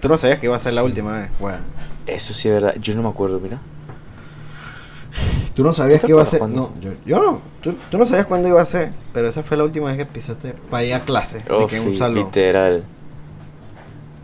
Tú 0.00 0.08
no 0.08 0.16
sabías 0.18 0.38
que 0.38 0.46
iba 0.46 0.56
a 0.56 0.58
ser 0.58 0.74
la 0.74 0.82
última 0.84 1.18
vez. 1.20 1.30
Bueno. 1.38 1.58
Eso 2.06 2.34
sí 2.34 2.48
es 2.48 2.54
verdad, 2.54 2.74
yo 2.80 2.94
no 2.94 3.02
me 3.02 3.08
acuerdo, 3.08 3.40
mira. 3.40 3.58
Tú 5.54 5.64
no 5.64 5.72
sabías 5.72 6.00
¿Tú 6.00 6.02
te 6.02 6.06
que 6.06 6.12
iba 6.12 6.22
a 6.22 6.26
ser. 6.26 6.40
No, 6.48 6.72
yo, 6.80 6.92
yo 7.04 7.20
no. 7.20 7.40
Tú, 7.60 7.74
tú 7.90 7.98
no 7.98 8.06
sabías 8.06 8.26
cuándo 8.26 8.48
iba 8.48 8.60
a 8.60 8.64
ser. 8.64 8.92
Pero 9.12 9.28
esa 9.28 9.42
fue 9.42 9.56
la 9.56 9.64
última 9.64 9.88
vez 9.88 9.96
que 9.96 10.06
pisaste 10.06 10.54
para 10.70 10.84
ir 10.84 10.94
a 10.94 11.00
clase. 11.00 11.38
de 11.38 11.44
Oh, 11.52 11.66
que 11.66 11.76
en 11.76 11.88
un 11.88 11.94
salón. 11.94 12.24
literal. 12.24 12.84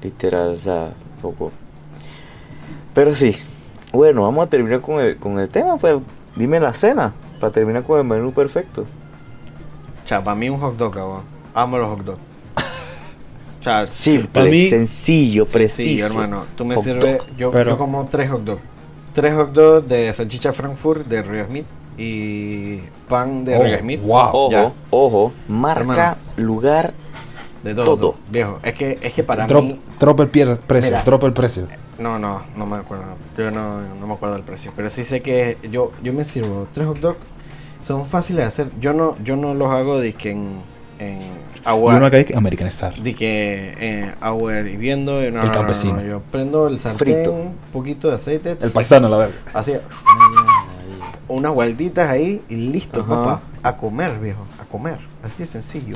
Literal, 0.03 0.55
o 0.55 0.61
sea, 0.61 0.93
poco. 1.21 1.53
Pero 2.95 3.15
sí. 3.15 3.37
Bueno, 3.93 4.23
vamos 4.23 4.47
a 4.47 4.51
terminar 4.51 4.81
con 4.81 5.01
el, 5.01 5.17
con 5.17 5.39
el 5.39 5.49
tema, 5.49 5.77
pues. 5.77 5.97
Dime 6.37 6.61
la 6.61 6.73
cena. 6.75 7.13
Para 7.41 7.53
terminar 7.53 7.83
con 7.85 7.99
el 7.99 8.05
menú 8.05 8.33
perfecto. 8.33 8.83
O 8.83 10.07
sea, 10.09 10.23
para 10.23 10.35
mí 10.37 10.49
un 10.49 10.59
hot 10.61 10.77
dog, 10.77 10.93
cabrón. 10.95 11.23
Amo 11.55 11.79
los 11.79 11.89
hot 11.89 12.05
dogs. 12.05 12.21
O 13.61 13.63
sea, 13.63 13.87
Simple, 13.87 14.51
mí- 14.51 14.69
sencillo, 14.69 15.45
preciso. 15.45 15.89
sí, 15.89 16.01
hermano. 16.01 16.45
Tú 16.57 16.65
me 16.65 16.77
sirves. 16.77 17.19
Yo, 17.37 17.51
Pero- 17.51 17.73
yo 17.73 17.79
como 17.79 18.07
tres 18.07 18.31
hot 18.31 18.43
dogs. 18.45 18.63
Tres 19.13 19.35
hot 19.35 19.53
dogs 19.53 19.89
de 19.89 20.13
salchicha 20.13 20.53
Frankfurt 20.53 21.07
de 21.07 21.23
Rio 21.23 21.47
Smith. 21.47 21.67
Y 21.99 22.79
pan 23.09 23.45
de 23.45 23.57
Oh, 23.57 23.63
Rio 23.65 23.79
Smith. 23.79 24.01
wow. 24.03 24.19
Ojo, 24.33 24.51
Ya. 24.51 24.73
ojo. 24.91 25.33
Marca, 25.49 25.81
Hermano. 25.81 26.17
lugar. 26.37 26.95
De 27.63 27.75
todo. 27.75 27.97
Todo. 27.97 28.15
Viejo, 28.31 28.59
es 28.63 28.75
que, 28.75 28.99
es 29.03 29.13
que 29.13 29.23
para 29.25 29.47
Drop, 29.47 29.65
mí. 29.65 29.81
drop 29.99 30.21
el 30.21 30.29
precio, 30.29 30.91
Mira. 30.91 31.19
el 31.27 31.33
precio. 31.33 31.67
No, 31.99 32.19
no, 32.19 32.43
no 32.57 32.67
me 32.67 32.77
acuerdo. 32.77 33.05
Yo 33.37 33.51
no, 33.51 33.81
no 33.81 34.07
me 34.07 34.15
acuerdo 34.15 34.35
del 34.37 34.45
precio. 34.45 34.73
Pero 34.77 34.89
sí 34.91 35.03
sé 35.03 35.23
que 35.23 35.57
yo, 35.71 35.93
yo 36.03 36.13
me 36.13 36.25
sirvo 36.25 36.69
tres 36.73 36.87
hot 36.87 36.99
dogs. 37.01 37.19
Son 37.83 38.05
fáciles 38.05 38.43
de 38.45 38.49
hacer. 38.49 38.71
Yo 38.81 38.93
no, 38.93 39.17
yo 39.25 39.37
no 39.37 39.55
los 39.55 39.71
hago 39.73 39.99
de 40.01 40.13
que 40.13 40.33
en, 40.33 40.59
en 40.99 41.19
agua. 41.65 41.97
acá 42.05 42.19
American 42.37 42.69
Star. 42.69 42.95
De 43.01 43.15
que 43.15 43.75
en 43.79 44.15
agua 44.21 44.59
hirviendo. 44.61 45.21
No, 45.31 45.45
no, 45.45 45.53
campesino. 45.53 45.95
no, 45.95 46.03
Yo 46.03 46.21
prendo 46.31 46.69
el 46.69 46.79
sartén, 46.79 47.15
Frito. 47.15 47.33
un 47.33 47.57
poquito 47.73 48.09
de 48.09 48.15
aceite. 48.17 48.57
El 48.61 48.71
paisano, 48.73 49.09
la 49.09 49.17
verga. 49.17 49.35
Así. 49.55 49.73
Unas 51.29 51.53
vueltitas 51.53 52.09
ahí 52.09 52.43
y 52.49 52.57
listo, 52.57 53.01
Ajá. 53.01 53.09
papá. 53.09 53.41
A 53.63 53.77
comer, 53.77 54.19
viejo. 54.21 54.45
A 54.61 54.65
comer. 54.65 54.99
Así 55.23 55.35
de 55.39 55.47
sencillo. 55.47 55.95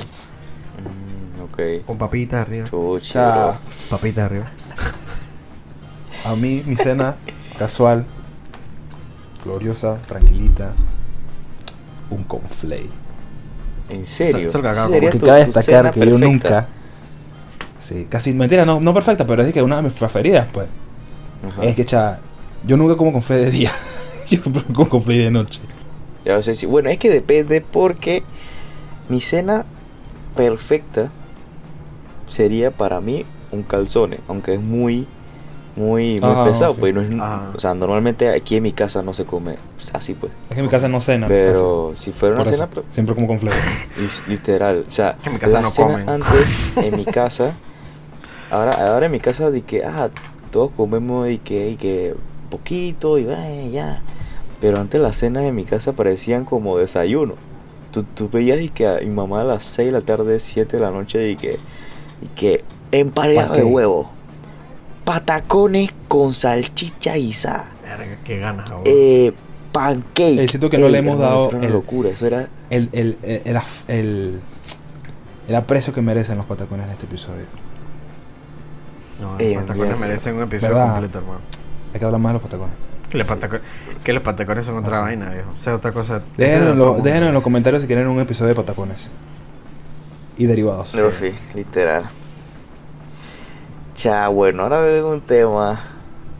Mm, 0.79 1.10
ok. 1.43 1.85
Con 1.85 1.97
papitas 1.97 2.41
arriba. 2.41 2.67
Chuchi, 2.69 3.13
Cha. 3.13 3.31
bro. 3.35 3.57
Papitas 3.89 4.25
arriba. 4.25 4.45
A 6.25 6.35
mí, 6.35 6.61
mi 6.65 6.75
cena 6.75 7.15
casual, 7.57 8.05
gloriosa, 9.43 9.97
tranquilita, 10.07 10.73
un 12.09 12.23
conflay. 12.23 12.89
En 13.89 14.05
serio. 14.05 14.47
Eso 14.47 14.47
es 14.47 14.53
lo 14.53 14.61
que 14.61 14.69
acabo 14.69 14.87
de 14.89 14.93
Sería 14.93 15.09
Porque 15.09 15.19
tu- 15.19 15.25
cabe 15.25 15.45
destacar 15.45 15.91
que 15.91 16.05
yo 16.05 16.17
nunca. 16.17 16.67
Sí, 17.79 18.05
casi 18.07 18.33
mentira, 18.33 18.65
no, 18.65 18.79
no 18.79 18.93
perfecta, 18.93 19.25
pero 19.25 19.41
es 19.43 19.51
que 19.51 19.61
una 19.61 19.77
de 19.77 19.81
mis 19.81 19.93
preferidas, 19.93 20.47
pues. 20.53 20.67
Ajá. 21.47 21.63
Es 21.63 21.75
que, 21.75 21.83
cha, 21.85 22.19
yo 22.65 22.77
nunca 22.77 22.95
como 22.95 23.11
conflay 23.11 23.45
de 23.45 23.51
día. 23.51 23.71
yo 24.29 24.39
como 24.73 24.87
conflay 24.87 25.17
de 25.17 25.31
noche. 25.31 25.59
Ya 26.23 26.35
lo 26.35 26.43
sé, 26.43 26.53
sí. 26.55 26.67
Bueno, 26.67 26.89
es 26.91 26.99
que 26.99 27.09
depende 27.09 27.61
porque 27.61 28.23
mi 29.09 29.19
cena 29.19 29.65
perfecta 30.35 31.09
sería 32.31 32.71
para 32.71 33.01
mí 33.01 33.25
un 33.51 33.63
calzone, 33.63 34.19
aunque 34.27 34.53
es 34.55 34.61
muy, 34.61 35.05
muy, 35.75 36.19
muy 36.19 36.31
Ajá, 36.31 36.43
pesado, 36.45 36.73
sí. 36.73 36.79
pues 36.79 36.93
no 36.95 37.01
es, 37.01 37.11
Ajá. 37.13 37.51
o 37.55 37.59
sea, 37.59 37.73
normalmente 37.73 38.29
aquí 38.29 38.55
en 38.57 38.63
mi 38.63 38.71
casa 38.71 39.01
no 39.03 39.13
se 39.13 39.25
come 39.25 39.55
así, 39.93 40.13
pues. 40.13 40.31
Es 40.49 40.53
que 40.55 40.59
en 40.59 40.65
mi 40.65 40.71
casa 40.71 40.87
no 40.87 40.99
cena. 41.01 41.27
Pero 41.27 41.93
si 41.95 42.11
fuera 42.11 42.35
una 42.35 42.45
cena, 42.45 42.67
pues, 42.67 42.85
siempre 42.91 43.13
como 43.15 43.27
con 43.27 43.39
fleco. 43.39 43.55
literal, 44.27 44.85
o 44.87 44.91
sea, 44.91 45.17
Que 45.21 45.29
en 45.29 45.33
mi 45.35 45.39
casa 45.39 45.55
la 45.57 45.61
no 45.61 45.69
cena 45.69 45.87
comen. 45.91 46.09
antes 46.09 46.77
en 46.77 46.97
mi 46.97 47.05
casa, 47.05 47.53
ahora, 48.49 48.71
ahora 48.93 49.05
en 49.05 49.11
mi 49.11 49.19
casa 49.19 49.51
de 49.51 49.61
que, 49.61 49.83
ah, 49.85 50.09
todos 50.51 50.71
comemos 50.71 51.29
y 51.29 51.37
que, 51.37 51.69
y 51.69 51.75
que 51.75 52.15
poquito 52.49 53.17
y 53.17 53.23
bueno, 53.25 53.69
ya. 53.69 54.01
Pero 54.59 54.79
antes 54.79 54.99
las 55.01 55.17
cenas 55.17 55.43
en 55.43 55.55
mi 55.55 55.63
casa 55.63 55.93
parecían 55.93 56.45
como 56.45 56.77
desayuno. 56.77 57.35
Tú, 57.91 58.03
tú 58.03 58.29
veías 58.29 58.59
y 58.61 58.69
que 58.69 58.87
a 58.87 58.99
mi 58.99 59.07
mamá 59.07 59.41
a 59.41 59.43
las 59.43 59.63
6 59.63 59.87
de 59.87 59.91
la 59.91 60.01
tarde, 60.01 60.39
7 60.39 60.77
de 60.77 60.83
la 60.83 60.91
noche 60.91 61.29
y 61.31 61.35
que, 61.35 61.57
y 62.21 62.27
que 62.27 62.63
emparedado 62.91 63.55
de 63.55 63.63
huevo, 63.63 64.09
patacones 65.05 65.91
con 66.07 66.33
salchicha 66.33 67.15
guisada, 67.15 67.65
qué 68.23 68.37
ganas, 68.39 68.69
eh, 68.85 69.33
pancake. 69.71 70.39
Eh, 70.39 70.47
siento 70.47 70.69
que 70.69 70.77
no 70.77 70.89
le 70.89 70.99
hemos 70.99 71.17
dado 71.19 71.49
una 71.49 71.65
el- 71.65 71.71
locura, 71.73 72.09
eso 72.09 72.25
era 72.27 72.47
El, 72.69 72.89
el, 72.91 73.17
el, 73.23 73.41
el, 73.45 73.55
af- 73.57 73.83
el- 73.87 74.41
el 75.47 75.55
aprecio 75.55 75.93
que 75.93 76.01
merecen 76.01 76.37
los 76.37 76.45
patacones 76.45 76.85
en 76.85 76.91
este 76.93 77.05
episodio. 77.05 77.45
no, 79.19 79.37
eh, 79.39 79.53
los 79.53 79.63
patacones 79.63 79.87
mierda. 79.87 79.95
merecen 80.07 80.35
un 80.35 80.43
episodio 80.43 80.75
¿Verdad? 80.75 80.91
completo, 80.91 81.17
hermano. 81.19 81.39
Hay 81.93 81.99
que 81.99 82.05
hablar 82.05 82.21
más 82.21 82.29
de 82.29 82.33
los 82.33 82.41
patacones. 82.43 82.75
Que 83.09 83.17
los, 83.17 83.27
pataco- 83.27 83.59
que 84.05 84.13
los 84.13 84.23
patacones 84.23 84.65
son 84.65 84.77
otra 84.77 84.97
Ajá. 84.97 85.01
vaina, 85.07 85.29
viejo. 85.31 85.51
O 85.57 85.61
sea, 85.61 85.75
otra 85.75 85.91
cosa. 85.91 86.21
Déjenos 86.37 86.71
en 87.03 87.33
los 87.33 87.43
comentarios 87.43 87.81
si 87.81 87.87
quieren 87.87 88.07
un 88.07 88.19
episodio 88.21 88.49
de 88.49 88.55
patacones. 88.55 89.11
Y 90.37 90.45
derivados. 90.45 90.93
No, 90.95 91.11
sí, 91.11 91.31
literal. 91.53 92.05
Cha, 93.95 94.27
bueno, 94.29 94.63
ahora 94.63 94.79
vengo 94.81 95.09
un 95.11 95.21
tema, 95.21 95.79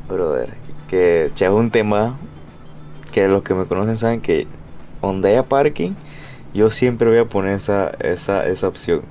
brother, 0.08 0.54
que 0.88 1.32
cha, 1.36 1.48
es 1.48 1.52
un 1.52 1.70
tema 1.70 2.18
que 3.12 3.28
los 3.28 3.44
que 3.44 3.54
me 3.54 3.66
conocen 3.66 3.98
saben 3.98 4.22
que 4.22 4.48
donde 5.02 5.30
haya 5.30 5.44
parking, 5.44 5.92
yo 6.54 6.70
siempre 6.70 7.10
voy 7.10 7.18
a 7.20 7.26
poner 7.26 7.54
esa, 7.54 7.90
esa, 8.00 8.48
esa 8.48 8.68
opción. 8.68 9.02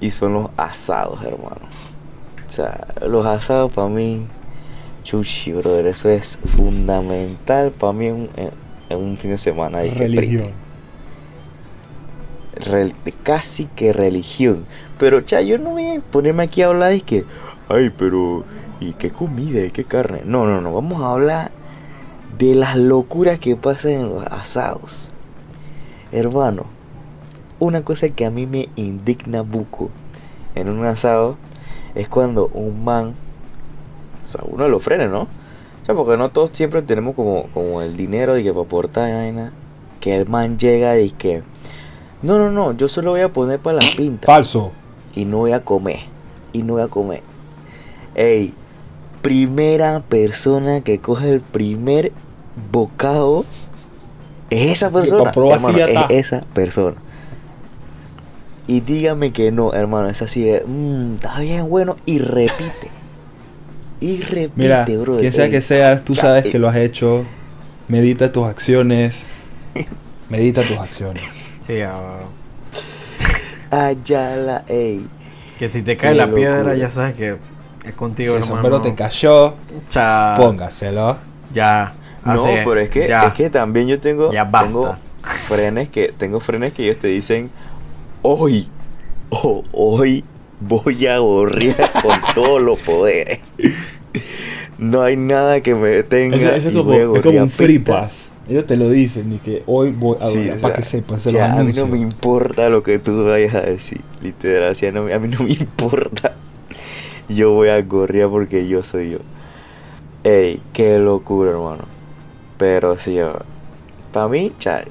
Y 0.00 0.10
son 0.10 0.34
los 0.34 0.50
asados, 0.56 1.22
hermano. 1.22 1.66
O 2.46 2.50
sea, 2.50 2.86
los 3.06 3.26
asados 3.26 3.72
para 3.72 3.88
mí, 3.88 4.26
chuchi, 5.04 5.52
brother, 5.52 5.86
eso 5.86 6.08
es 6.08 6.38
fundamental 6.56 7.70
para 7.72 7.92
mí 7.92 8.06
en, 8.06 8.14
un- 8.14 8.30
en- 8.36 8.50
en 8.88 8.98
un 8.98 9.16
fin 9.18 9.30
de 9.32 9.38
semana. 9.38 9.78
Religión. 9.80 10.50
Casi 13.22 13.66
que 13.66 13.92
religión. 13.92 14.66
Pero, 14.98 15.20
cha, 15.20 15.40
yo 15.40 15.58
no 15.58 15.70
voy 15.70 15.96
a 15.96 16.00
ponerme 16.00 16.44
aquí 16.44 16.62
a 16.62 16.66
hablar 16.66 16.94
y 16.94 17.00
que, 17.00 17.24
ay, 17.68 17.90
pero, 17.90 18.44
¿y 18.80 18.92
qué 18.94 19.10
comida 19.10 19.64
y 19.64 19.70
qué 19.70 19.84
carne? 19.84 20.22
No, 20.24 20.46
no, 20.46 20.60
no, 20.60 20.72
vamos 20.72 21.02
a 21.02 21.12
hablar 21.12 21.50
de 22.38 22.54
las 22.54 22.76
locuras 22.76 23.38
que 23.38 23.56
pasan 23.56 23.92
en 23.92 24.08
los 24.10 24.24
asados. 24.26 25.10
Hermano, 26.12 26.64
una 27.58 27.82
cosa 27.82 28.08
que 28.10 28.26
a 28.26 28.30
mí 28.30 28.46
me 28.46 28.68
indigna 28.76 29.42
buco 29.42 29.90
en 30.54 30.68
un 30.68 30.84
asado 30.84 31.36
es 31.94 32.08
cuando 32.08 32.48
un 32.48 32.84
man, 32.84 33.14
o 34.24 34.28
sea, 34.28 34.42
uno 34.46 34.68
lo 34.68 34.78
frena, 34.80 35.06
¿no? 35.06 35.22
O 35.22 35.84
sea, 35.84 35.94
porque 35.94 36.16
no 36.16 36.30
todos 36.30 36.50
siempre 36.52 36.82
tenemos 36.82 37.14
como, 37.14 37.44
como 37.54 37.80
el 37.80 37.96
dinero 37.96 38.34
de 38.34 38.42
que 38.42 38.52
para 38.52 38.64
aportar 38.64 39.12
vaina. 39.12 39.52
Que 40.00 40.16
el 40.16 40.28
man 40.28 40.58
llega 40.58 40.98
y 40.98 41.10
que, 41.10 41.42
no, 42.22 42.38
no, 42.38 42.50
no, 42.50 42.76
yo 42.76 42.88
solo 42.88 43.10
voy 43.12 43.20
a 43.20 43.32
poner 43.32 43.58
para 43.58 43.78
la 43.78 43.86
pinta 43.96 44.26
Falso. 44.26 44.72
y 45.14 45.24
no 45.24 45.38
voy 45.38 45.52
a 45.52 45.60
comer. 45.64 46.00
Y 46.52 46.62
no 46.62 46.74
voy 46.74 46.82
a 46.82 46.88
comer. 46.88 47.22
Ey, 48.14 48.52
primera 49.22 50.00
persona 50.00 50.80
que 50.80 50.98
coge 50.98 51.28
el 51.28 51.40
primer 51.40 52.12
bocado 52.72 53.44
es 54.50 54.70
esa 54.72 54.90
persona. 54.90 55.30
hermano, 55.34 55.76
ya 55.78 55.86
es 55.86 56.26
esa 56.26 56.40
persona. 56.54 56.96
Y 58.68 58.80
dígame 58.80 59.32
que 59.32 59.52
no, 59.52 59.74
hermano, 59.74 60.08
es 60.08 60.22
así 60.22 60.42
de, 60.42 60.64
"Mm, 60.66 61.16
está 61.16 61.38
bien 61.40 61.68
bueno 61.68 61.96
y 62.06 62.18
repite. 62.18 62.90
Y 64.00 64.20
repite, 64.22 64.52
Mira, 64.56 64.84
bro. 64.84 65.18
quien 65.18 65.32
sea 65.32 65.44
ey. 65.46 65.50
que 65.50 65.60
seas, 65.60 66.04
tú 66.04 66.14
Ya, 66.14 66.22
sabes 66.22 66.44
que 66.44 66.58
lo 66.58 66.68
has 66.68 66.76
hecho. 66.76 67.24
Medita 67.88 68.32
tus 68.32 68.46
acciones. 68.46 69.26
Medita 70.30 70.62
tus 70.62 70.78
acciones. 70.78 71.22
Sí, 71.66 71.80
ah, 71.82 72.18
Ayala, 73.70 74.64
ey. 74.68 75.06
Que 75.58 75.68
si 75.68 75.82
te 75.82 75.96
cae 75.96 76.10
Qué 76.12 76.16
la 76.16 76.32
piedra, 76.32 76.74
ya 76.76 76.88
sabes 76.90 77.14
que 77.16 77.36
es 77.84 77.94
contigo, 77.94 78.34
Si 78.34 78.36
el 78.36 78.42
hermano. 78.44 78.62
sombrero 78.62 78.82
te 78.82 78.94
cayó, 78.94 79.54
Cha- 79.88 80.36
póngaselo. 80.36 81.16
Ya. 81.52 81.92
No, 82.24 82.42
pero 82.64 82.80
es 82.80 82.90
que, 82.90 83.08
ya. 83.08 83.26
es 83.28 83.34
que 83.34 83.50
también 83.50 83.86
yo 83.86 83.98
tengo, 84.00 84.32
Ya 84.32 84.44
basta. 84.44 84.68
tengo 84.68 84.96
frenes 85.22 85.88
que 85.88 86.12
tengo 86.16 86.40
frenes 86.40 86.72
que 86.72 86.84
ellos 86.84 86.98
te 86.98 87.06
dicen 87.08 87.50
hoy, 88.22 88.68
oh, 89.30 89.62
hoy 89.72 90.24
voy 90.60 91.06
a 91.06 91.18
gorrear 91.18 91.90
con 92.02 92.18
todos 92.34 92.60
los 92.60 92.78
poderes. 92.80 93.40
No 94.78 95.02
hay 95.02 95.16
nada 95.16 95.60
que 95.60 95.74
me 95.74 95.88
detenga. 95.88 96.36
Eso, 96.36 96.48
eso 96.50 96.68
y 96.68 96.70
es, 96.72 96.76
como, 96.76 96.84
voy 96.90 97.00
a 97.16 97.18
es 97.18 97.22
como 97.24 97.38
un 97.42 97.50
free 97.50 97.78
pass. 97.78 98.30
Ellos 98.48 98.66
te 98.66 98.76
lo 98.76 98.88
dicen 98.90 99.32
y 99.32 99.38
que 99.38 99.64
hoy 99.66 99.90
voy 99.90 100.18
a 100.20 100.26
Sí, 100.26 100.44
para 100.44 100.54
o 100.54 100.58
sea, 100.58 100.72
que 100.74 100.82
sepan, 100.84 101.16
o 101.18 101.20
se 101.20 101.30
sea, 101.32 101.48
los 101.48 101.58
a 101.58 101.64
mí 101.64 101.72
no 101.72 101.86
me 101.88 101.98
importa 101.98 102.68
lo 102.68 102.82
que 102.82 102.98
tú 103.00 103.24
vayas 103.24 103.54
a 103.56 103.62
decir, 103.62 104.00
literal, 104.22 104.70
o 104.70 104.74
sea, 104.74 104.92
no 104.92 105.12
a 105.12 105.18
mí 105.18 105.28
no 105.28 105.42
me 105.42 105.50
importa. 105.60 106.32
Yo 107.28 107.52
voy 107.52 107.70
a 107.70 107.82
gorrear 107.82 108.28
porque 108.28 108.68
yo 108.68 108.84
soy 108.84 109.10
yo. 109.10 109.18
Ey, 110.22 110.60
qué 110.72 110.98
locura, 111.00 111.50
hermano. 111.50 111.84
Pero 112.56 112.96
sí, 112.98 113.18
para 114.12 114.28
mí, 114.28 114.52
cha, 114.60 114.84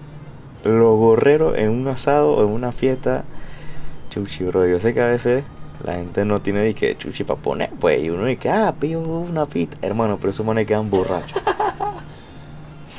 los 0.66 0.98
gorreros 0.98 1.58
en 1.58 1.70
un 1.70 1.88
asado 1.88 2.34
o 2.34 2.44
en 2.44 2.50
una 2.50 2.74
fiesta, 2.74 3.24
chuchi, 4.10 4.44
bro. 4.44 4.68
Yo 4.68 4.82
sé 4.82 4.94
que 4.94 5.02
a 5.02 5.08
veces 5.08 5.46
la 5.86 5.94
gente 5.96 6.26
no 6.26 6.42
tiene 6.42 6.66
ni 6.68 6.74
que 6.74 6.98
chuchi 6.98 7.24
para 7.24 7.40
poner, 7.40 7.70
pues, 7.80 8.04
y 8.04 8.10
uno 8.10 8.26
dice 8.26 8.42
que, 8.42 8.50
ah, 8.50 8.74
pillo 8.78 9.00
una 9.00 9.46
pita. 9.46 9.78
Hermano, 9.82 10.18
pero 10.18 10.32
esos 10.32 10.46
manes 10.46 10.68
quedan 10.68 10.90
borrachos. 10.90 11.42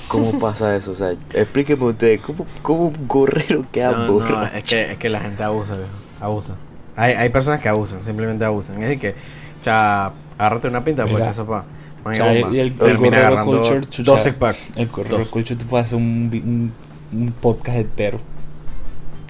¿Cómo 0.09 0.39
pasa 0.39 0.77
eso? 0.77 0.93
O 0.93 0.95
sea, 0.95 1.13
explíqueme 1.35 1.85
usted, 1.85 2.21
¿cómo, 2.21 2.47
cómo 2.63 2.89
un 2.89 3.09
gorrero 3.09 3.65
queda 3.73 3.93
No, 3.93 4.45
es 4.47 4.65
que, 4.65 4.93
es 4.93 4.99
que 4.99 5.09
la 5.09 5.21
gente 5.21 5.43
abusa, 5.43 5.75
viejo. 5.77 5.91
Abusa. 6.21 6.55
Hay, 6.97 7.13
hay 7.15 7.29
personas 7.29 7.61
que 7.61 7.69
abusan, 7.69 8.03
simplemente 8.05 8.45
abusan. 8.45 8.77
Es 8.77 8.83
decir 8.89 8.99
que, 8.99 9.15
cha, 9.63 10.13
agárrate 10.39 10.69
una 10.69 10.83
pinta, 10.85 11.05
Mira. 11.05 11.31
eso 11.31 11.45
pa. 11.47 11.65
Man, 12.05 12.15
Cha, 12.17 12.25
bomba. 12.33 12.49
y 12.57 12.61
el- 12.61 12.67
el 12.69 12.73
Termina 12.75 12.97
gorrero 12.99 13.17
agarrando 13.27 13.61
culture, 13.63 13.81
chucha. 13.81 14.13
dos 14.13 14.29
pack. 14.39 14.57
El 14.77 14.89
correo 14.89 15.19
Dos. 15.19 15.29
culture 15.29 15.57
te 15.59 15.65
puede 15.65 15.83
hacer 15.85 15.97
un, 15.99 16.73
un, 17.13 17.19
un 17.21 17.33
podcast 17.33 17.79
entero 17.79 18.21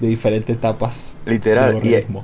de 0.01 0.09
diferentes 0.09 0.55
etapas 0.55 1.15
Literal, 1.25 1.71
y- 1.71 1.75
gorrerismo. 1.79 2.23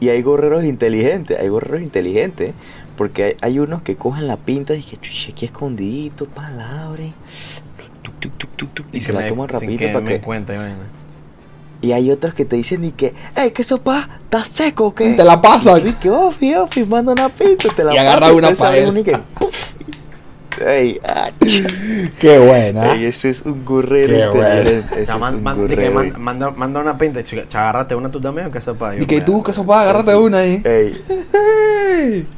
Y 0.00 0.08
hay 0.08 0.20
gorreros 0.22 0.64
inteligentes, 0.64 1.38
hay 1.38 1.46
gorreros 1.48 1.80
inteligentes, 1.82 2.54
porque 2.96 3.22
hay, 3.24 3.36
hay 3.40 3.58
unos 3.60 3.82
que 3.82 3.94
cogen 3.94 4.26
la 4.26 4.36
pinta 4.36 4.74
y 4.74 4.82
que 4.82 4.96
chuchi, 4.96 5.30
aquí 5.30 5.44
escondidito, 5.44 6.26
pa, 6.26 6.50
la 6.50 6.86
abren, 6.86 7.12
tuc, 8.22 8.32
tuc, 8.38 8.50
tuc, 8.56 8.56
tuc, 8.56 8.74
tuc, 8.74 8.86
y, 8.94 9.00
se 9.00 9.08
que 9.08 9.12
la 9.12 9.28
toman 9.28 9.48
que 9.48 9.88
para 9.92 10.06
que... 10.06 10.20
cuenta, 10.20 10.54
y 11.82 11.90
hay 11.90 12.10
otros 12.12 12.32
que 12.32 12.44
te 12.44 12.54
dicen 12.54 12.84
y 12.84 12.92
que, 12.92 13.12
ey, 13.34 13.50
¿qué 13.50 13.64
sopa? 13.64 14.08
¿Está 14.24 14.44
seco 14.44 14.86
o 14.86 14.94
qué? 14.94 15.14
Te 15.14 15.24
la 15.24 15.40
pasan. 15.42 15.84
Y 15.84 15.92
que, 15.94 16.08
oh, 16.10 16.30
fío, 16.30 16.68
firmando 16.68 17.10
una 17.10 17.28
pinta, 17.28 17.68
te 17.74 17.82
la 17.82 17.92
Y 17.92 17.98
agarra 17.98 18.28
una 18.32 18.50
entonces 18.50 18.58
pa' 18.60 18.70
hay 18.70 18.80
él. 18.84 18.88
uno 18.90 18.98
y 19.00 19.02
que. 19.02 19.18
Ey, 20.64 21.00
Qué 22.20 22.38
buena. 22.38 22.92
ey, 22.94 23.06
ese 23.06 23.30
es 23.30 23.42
un 23.42 23.64
gorrero 23.64 24.32
Qué 24.32 24.38
bueno. 24.38 24.58
inteligente. 24.60 24.94
ese 24.94 25.06
Ya, 25.06 25.14
es 25.14 25.20
man- 25.20 25.34
un 25.34 25.42
man- 25.42 25.56
de 25.66 25.74
que 25.76 25.88
gorrero. 25.90 25.94
man- 25.94 26.12
manda, 26.22 26.50
manda 26.52 26.80
una 26.80 26.96
pinta, 26.98 27.20
agárrate 27.52 27.96
una 27.96 28.10
tú 28.12 28.20
también, 28.20 28.48
que 28.52 28.60
sepa. 28.60 28.94
Y 28.96 29.04
que 29.06 29.20
tú, 29.20 29.42
que 29.42 29.50
eso 29.50 29.66
va, 29.66 29.80
agárrate 29.82 30.14
una 30.14 30.38
ahí. 30.38 30.62
Ey, 30.64 31.02
Ey. 31.98 32.28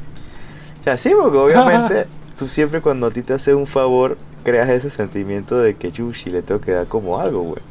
O 0.79 0.83
sea, 0.83 0.97
sí, 0.97 1.11
porque 1.19 1.37
obviamente 1.37 2.07
tú 2.39 2.47
siempre 2.47 2.81
cuando 2.81 3.05
a 3.07 3.11
ti 3.11 3.21
te 3.21 3.33
hace 3.33 3.53
un 3.53 3.67
favor, 3.67 4.17
creas 4.45 4.69
ese 4.69 4.89
sentimiento 4.89 5.57
de 5.57 5.75
que 5.75 5.91
chuchi, 5.91 6.29
le 6.29 6.41
tengo 6.41 6.61
que 6.61 6.71
dar 6.71 6.85
como 6.87 7.19
algo, 7.19 7.41
güey. 7.41 7.61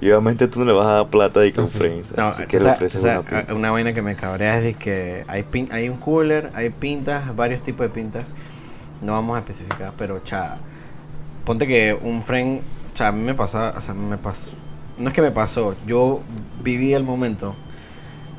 Y 0.00 0.10
obviamente 0.10 0.46
tú 0.48 0.60
no 0.60 0.66
le 0.66 0.72
vas 0.74 0.86
a 0.86 0.92
dar 0.92 1.08
plata 1.08 1.40
de 1.40 1.50
que 1.52 1.60
No, 1.60 1.66
le 1.66 1.70
sabes- 1.70 2.94
una 3.02 3.22
pinta. 3.22 3.54
una 3.54 3.70
vaina 3.70 3.92
que 3.94 4.02
me 4.02 4.14
cabrea 4.14 4.58
es 4.58 4.62
de 4.64 4.74
que 4.74 5.24
hay, 5.28 5.42
pin, 5.44 5.66
hay 5.72 5.88
un 5.88 5.96
cooler, 5.96 6.50
hay 6.54 6.68
pintas, 6.70 7.34
varios 7.34 7.62
tipos 7.62 7.86
de 7.86 7.90
pintas. 7.90 8.24
No 9.00 9.12
vamos 9.12 9.36
a 9.36 9.38
especificar, 9.40 9.92
pero 9.96 10.20
cha, 10.22 10.56
ponte 11.44 11.66
que 11.66 11.98
un 12.00 12.22
friend, 12.22 12.60
cha, 12.92 13.08
a 13.08 13.12
mí 13.12 13.22
me 13.22 13.34
pasa, 13.34 13.72
o 13.76 13.80
sea, 13.80 13.94
me 13.94 14.18
pasó, 14.18 14.52
no 14.98 15.08
es 15.08 15.14
que 15.14 15.22
me 15.22 15.30
pasó, 15.30 15.74
yo 15.86 16.20
viví 16.62 16.92
el 16.94 17.02
momento 17.02 17.54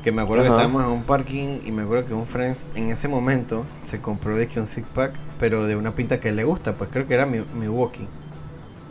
que 0.06 0.12
me 0.12 0.22
acuerdo 0.22 0.44
Ajá. 0.44 0.52
que 0.52 0.62
estábamos 0.62 0.84
en 0.84 0.98
un 0.98 1.02
parking 1.02 1.62
y 1.66 1.72
me 1.72 1.82
acuerdo 1.82 2.06
que 2.06 2.14
un 2.14 2.26
friend 2.26 2.56
en 2.76 2.90
ese 2.90 3.08
momento 3.08 3.64
se 3.82 4.00
compró 4.00 4.36
de 4.36 4.46
que 4.46 4.60
un 4.60 4.68
six 4.68 4.86
pack, 4.94 5.12
pero 5.40 5.66
de 5.66 5.74
una 5.74 5.96
pinta 5.96 6.20
que 6.20 6.30
le 6.30 6.44
gusta, 6.44 6.74
pues 6.74 6.90
creo 6.92 7.08
que 7.08 7.14
era 7.14 7.26
mi 7.26 7.44
Milwaukee. 7.58 8.06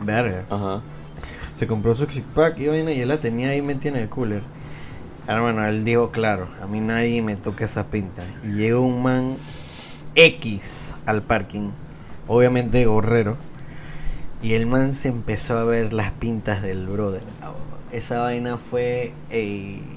Verga. 0.02 0.44
Ajá. 0.50 0.82
Se 1.54 1.66
compró 1.66 1.94
su 1.94 2.04
six 2.04 2.22
pack 2.34 2.58
y 2.58 2.66
vaina 2.66 2.92
y 2.92 3.00
él 3.00 3.08
la 3.08 3.18
tenía 3.18 3.48
ahí 3.48 3.62
metida 3.62 3.96
en 3.96 4.02
el 4.02 4.10
cooler. 4.10 4.42
Hermano, 5.26 5.64
él 5.64 5.86
dijo, 5.86 6.10
claro, 6.10 6.48
a 6.62 6.66
mí 6.66 6.80
nadie 6.80 7.22
me 7.22 7.34
toca 7.36 7.64
esa 7.64 7.86
pinta. 7.86 8.22
Y 8.44 8.48
llega 8.48 8.78
un 8.78 9.02
man 9.02 9.38
X 10.16 10.92
al 11.06 11.22
parking, 11.22 11.70
obviamente 12.28 12.84
gorrero. 12.84 13.38
Y 14.42 14.52
el 14.52 14.66
man 14.66 14.92
se 14.92 15.08
empezó 15.08 15.56
a 15.56 15.64
ver 15.64 15.94
las 15.94 16.12
pintas 16.12 16.60
del 16.60 16.86
brother. 16.86 17.22
Esa 17.90 18.18
vaina 18.18 18.58
fue... 18.58 19.14
ey, 19.30 19.95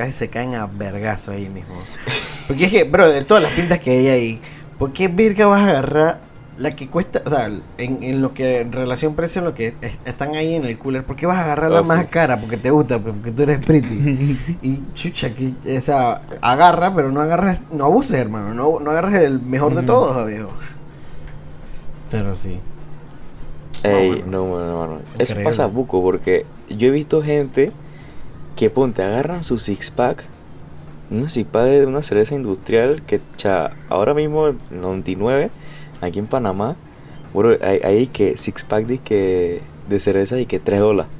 casi 0.00 0.12
se 0.12 0.28
caen 0.28 0.54
a 0.54 0.66
vergazo 0.66 1.32
ahí 1.32 1.48
mismo. 1.48 1.74
Porque 2.48 2.64
es 2.64 2.72
que, 2.72 2.84
bro, 2.84 3.06
de 3.08 3.22
todas 3.22 3.42
las 3.42 3.52
pintas 3.52 3.80
que 3.80 3.90
hay 3.90 4.08
ahí, 4.08 4.40
¿por 4.78 4.92
qué 4.94 5.08
verga 5.08 5.46
vas 5.46 5.60
a 5.60 5.68
agarrar 5.70 6.20
la 6.56 6.70
que 6.72 6.88
cuesta, 6.88 7.22
o 7.26 7.30
sea, 7.30 7.48
en, 7.78 8.02
en 8.02 8.20
lo 8.22 8.32
que, 8.34 8.60
en 8.60 8.72
relación 8.72 9.14
precio, 9.14 9.40
en 9.40 9.44
lo 9.46 9.54
que 9.54 9.74
es- 9.80 9.98
están 10.04 10.34
ahí 10.34 10.54
en 10.54 10.64
el 10.64 10.78
cooler, 10.78 11.04
¿por 11.04 11.16
qué 11.16 11.26
vas 11.26 11.36
a 11.36 11.44
agarrar 11.44 11.70
la 11.70 11.80
Ok. 11.80 11.86
más 11.86 12.04
cara? 12.06 12.40
Porque 12.40 12.56
te 12.56 12.70
gusta, 12.70 12.98
pues, 12.98 13.14
porque 13.14 13.30
tú 13.32 13.42
eres 13.42 13.64
pretty. 13.64 14.38
y 14.62 14.82
chucha, 14.94 15.34
que, 15.34 15.52
o 15.76 15.80
sea, 15.80 16.22
agarra, 16.42 16.94
pero 16.94 17.10
no 17.12 17.20
agarres, 17.20 17.60
no 17.70 17.84
abuses, 17.84 18.18
hermano, 18.20 18.52
no, 18.54 18.80
no 18.80 18.90
agarres 18.90 19.22
el 19.22 19.40
mejor 19.42 19.72
de 19.74 19.80
Ujú. 19.80 19.86
todos, 19.86 20.26
viejo. 20.26 20.50
Pero 22.10 22.34
sí. 22.34 22.58
Ey, 23.82 24.22
No, 24.26 24.46
no, 24.46 24.58
no, 24.66 24.86
no. 24.86 24.98
Eso 25.18 25.36
pasa 25.42 25.68
poco 25.68 26.02
porque 26.02 26.44
yo 26.68 26.88
he 26.88 26.90
visto 26.90 27.22
gente 27.22 27.72
que 28.60 28.68
ponte, 28.68 29.02
agarran 29.02 29.42
su 29.42 29.58
six 29.58 29.90
pack, 29.90 30.22
una 31.10 31.30
six 31.30 31.48
pack 31.50 31.64
de 31.64 31.86
una 31.86 32.02
cerveza 32.02 32.34
industrial 32.34 33.00
que 33.06 33.18
cha, 33.38 33.70
ahora 33.88 34.12
mismo 34.12 34.48
en 34.48 34.58
99, 34.70 35.50
aquí 36.02 36.18
en 36.18 36.26
Panamá, 36.26 36.76
bro, 37.32 37.56
hay, 37.62 37.78
hay 37.82 38.06
que 38.08 38.36
six 38.36 38.62
pack 38.64 39.02
que 39.02 39.62
de 39.88 39.98
cerveza 39.98 40.38
y 40.38 40.44
que 40.44 40.58
3 40.58 40.78
dólares. 40.78 41.10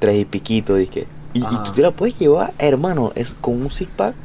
3 0.00 0.22
y 0.22 0.24
piquito. 0.24 0.80
Y, 0.80 0.88
y 1.34 1.40
tú 1.64 1.70
te 1.72 1.82
la 1.82 1.92
puedes 1.92 2.18
llevar, 2.18 2.52
hermano, 2.58 3.12
es 3.14 3.32
con 3.40 3.54
un 3.54 3.70
six 3.70 3.88
pack 3.96 4.16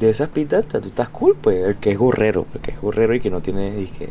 de 0.00 0.10
esas 0.10 0.28
pitas, 0.30 0.66
tú 0.66 0.78
estás 0.78 1.10
cool, 1.10 1.36
pues, 1.40 1.64
el 1.64 1.76
que 1.76 1.92
es 1.92 1.98
gorrero, 1.98 2.46
el 2.54 2.60
que 2.60 2.72
es 2.72 2.80
gorrero 2.80 3.14
y 3.14 3.20
que 3.20 3.30
no 3.30 3.40
tiene, 3.40 3.70
dije, 3.70 4.08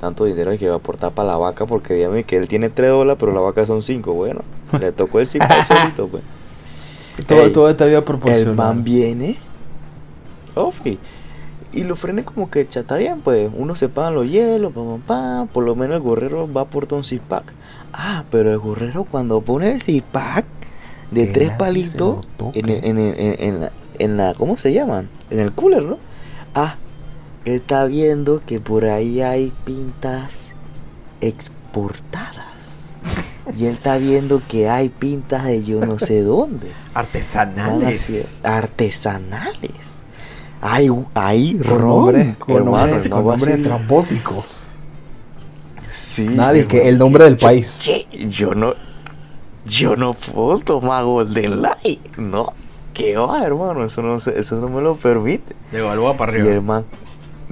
tanto 0.00 0.24
dinero 0.24 0.54
y 0.54 0.58
que 0.58 0.68
va 0.68 0.74
a 0.74 0.78
aportar 0.78 1.10
para 1.10 1.30
la 1.30 1.36
vaca 1.36 1.66
porque 1.66 1.94
dígame 1.94 2.22
que 2.22 2.36
él 2.36 2.46
tiene 2.46 2.70
3 2.70 2.90
dólares, 2.90 3.16
pero 3.18 3.32
la 3.32 3.40
vaca 3.40 3.66
son 3.66 3.82
5, 3.82 4.12
bueno, 4.14 4.42
le 4.78 4.92
tocó 4.92 5.18
el 5.18 5.26
5 5.26 5.44
solito, 5.66 6.06
pues. 6.06 6.22
Todo, 7.26 7.50
todo 7.52 7.70
esta 7.70 7.86
vida 7.86 7.98
El 7.98 8.04
proporcional. 8.04 8.54
man 8.54 8.84
viene, 8.84 9.36
ofi, 10.54 10.98
y 11.72 11.82
los 11.84 11.98
frenes 11.98 12.24
como 12.26 12.50
que 12.50 12.66
cha, 12.68 12.80
está 12.80 12.96
bien, 12.96 13.20
pues, 13.22 13.50
uno 13.54 13.74
se 13.74 13.88
paga 13.88 14.10
los 14.10 14.28
hielos, 14.30 14.72
pam, 14.72 14.84
pam, 14.84 15.00
pam, 15.00 15.48
por 15.48 15.64
lo 15.64 15.74
menos 15.74 15.96
el 15.96 16.02
gorrero 16.02 16.50
va 16.52 16.62
a 16.62 16.64
aportar 16.64 16.98
un 16.98 17.18
pack. 17.20 17.52
Ah, 17.92 18.24
pero 18.30 18.50
el 18.52 18.58
gorrero 18.58 19.04
cuando 19.04 19.40
pone 19.40 19.72
el 19.72 19.82
six 19.82 20.02
pack 20.12 20.44
de 21.10 21.26
Que 21.28 21.32
tres 21.32 21.50
palitos 21.52 22.26
en, 22.54 22.68
el- 22.68 22.84
en, 22.84 22.98
el- 22.98 23.18
en, 23.18 23.34
en 23.38 23.60
la, 23.60 23.72
en 23.98 24.16
la, 24.16 24.34
¿cómo 24.34 24.56
se 24.56 24.72
llaman? 24.72 25.08
En 25.30 25.38
el 25.40 25.52
cooler, 25.52 25.82
¿no? 25.82 25.98
Ah, 26.54 26.74
él 27.44 27.54
está 27.56 27.84
viendo 27.86 28.42
que 28.44 28.58
por 28.60 28.84
ahí 28.84 29.22
hay 29.22 29.52
pintas 29.64 30.30
exportadas. 31.20 32.45
Y 33.54 33.66
él 33.66 33.74
está 33.74 33.96
viendo 33.98 34.40
que 34.48 34.68
hay 34.68 34.88
pintas 34.88 35.44
de 35.44 35.62
yo 35.62 35.80
no 35.80 35.98
sé 35.98 36.22
dónde. 36.22 36.72
Artesanales. 36.94 38.40
Artesanales. 38.42 39.70
Hay, 40.60 40.88
hay 41.14 41.54
Con 41.58 41.66
ron, 41.78 41.88
nombres, 41.88 42.36
con 42.38 42.64
nombres, 42.64 43.08
no. 43.08 43.22
Sí, 45.90 46.24
Nadie, 46.24 46.66
que 46.66 46.88
el 46.88 46.98
nombre 46.98 47.24
del 47.24 47.36
país. 47.36 47.78
che, 47.80 48.06
yo 48.28 48.54
no, 48.54 48.74
yo 49.64 49.96
no 49.96 50.14
puedo 50.14 50.58
tomar 50.58 51.04
Golden 51.04 51.62
Light, 51.62 52.16
no. 52.16 52.52
¿Qué 52.92 53.16
va, 53.16 53.44
hermano? 53.44 53.84
Eso 53.84 54.02
no, 54.02 54.16
eso 54.16 54.56
no 54.56 54.68
me 54.68 54.80
lo 54.80 54.96
permite. 54.96 55.54
De 55.70 55.82
Balboa 55.82 56.16
para 56.16 56.32
Y 56.32 56.36
arriba. 56.40 56.54
el 56.54 56.62
man, 56.62 56.84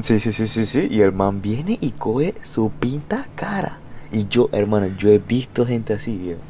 sí, 0.01 0.19
sí, 0.19 0.33
sí, 0.33 0.47
sí, 0.49 0.67
sí. 0.67 0.89
Y 0.91 1.03
el 1.03 1.13
man 1.13 1.43
viene 1.43 1.79
y 1.81 1.91
coge 1.93 2.35
su 2.43 2.71
pinta 2.71 3.29
cara. 3.35 3.79
Y 4.15 4.29
yo, 4.29 4.49
hermano, 4.53 4.87
yo 4.97 5.11
he 5.11 5.19
visto 5.19 5.67
gente 5.67 5.93
así, 5.93 6.17
viejo. 6.17 6.41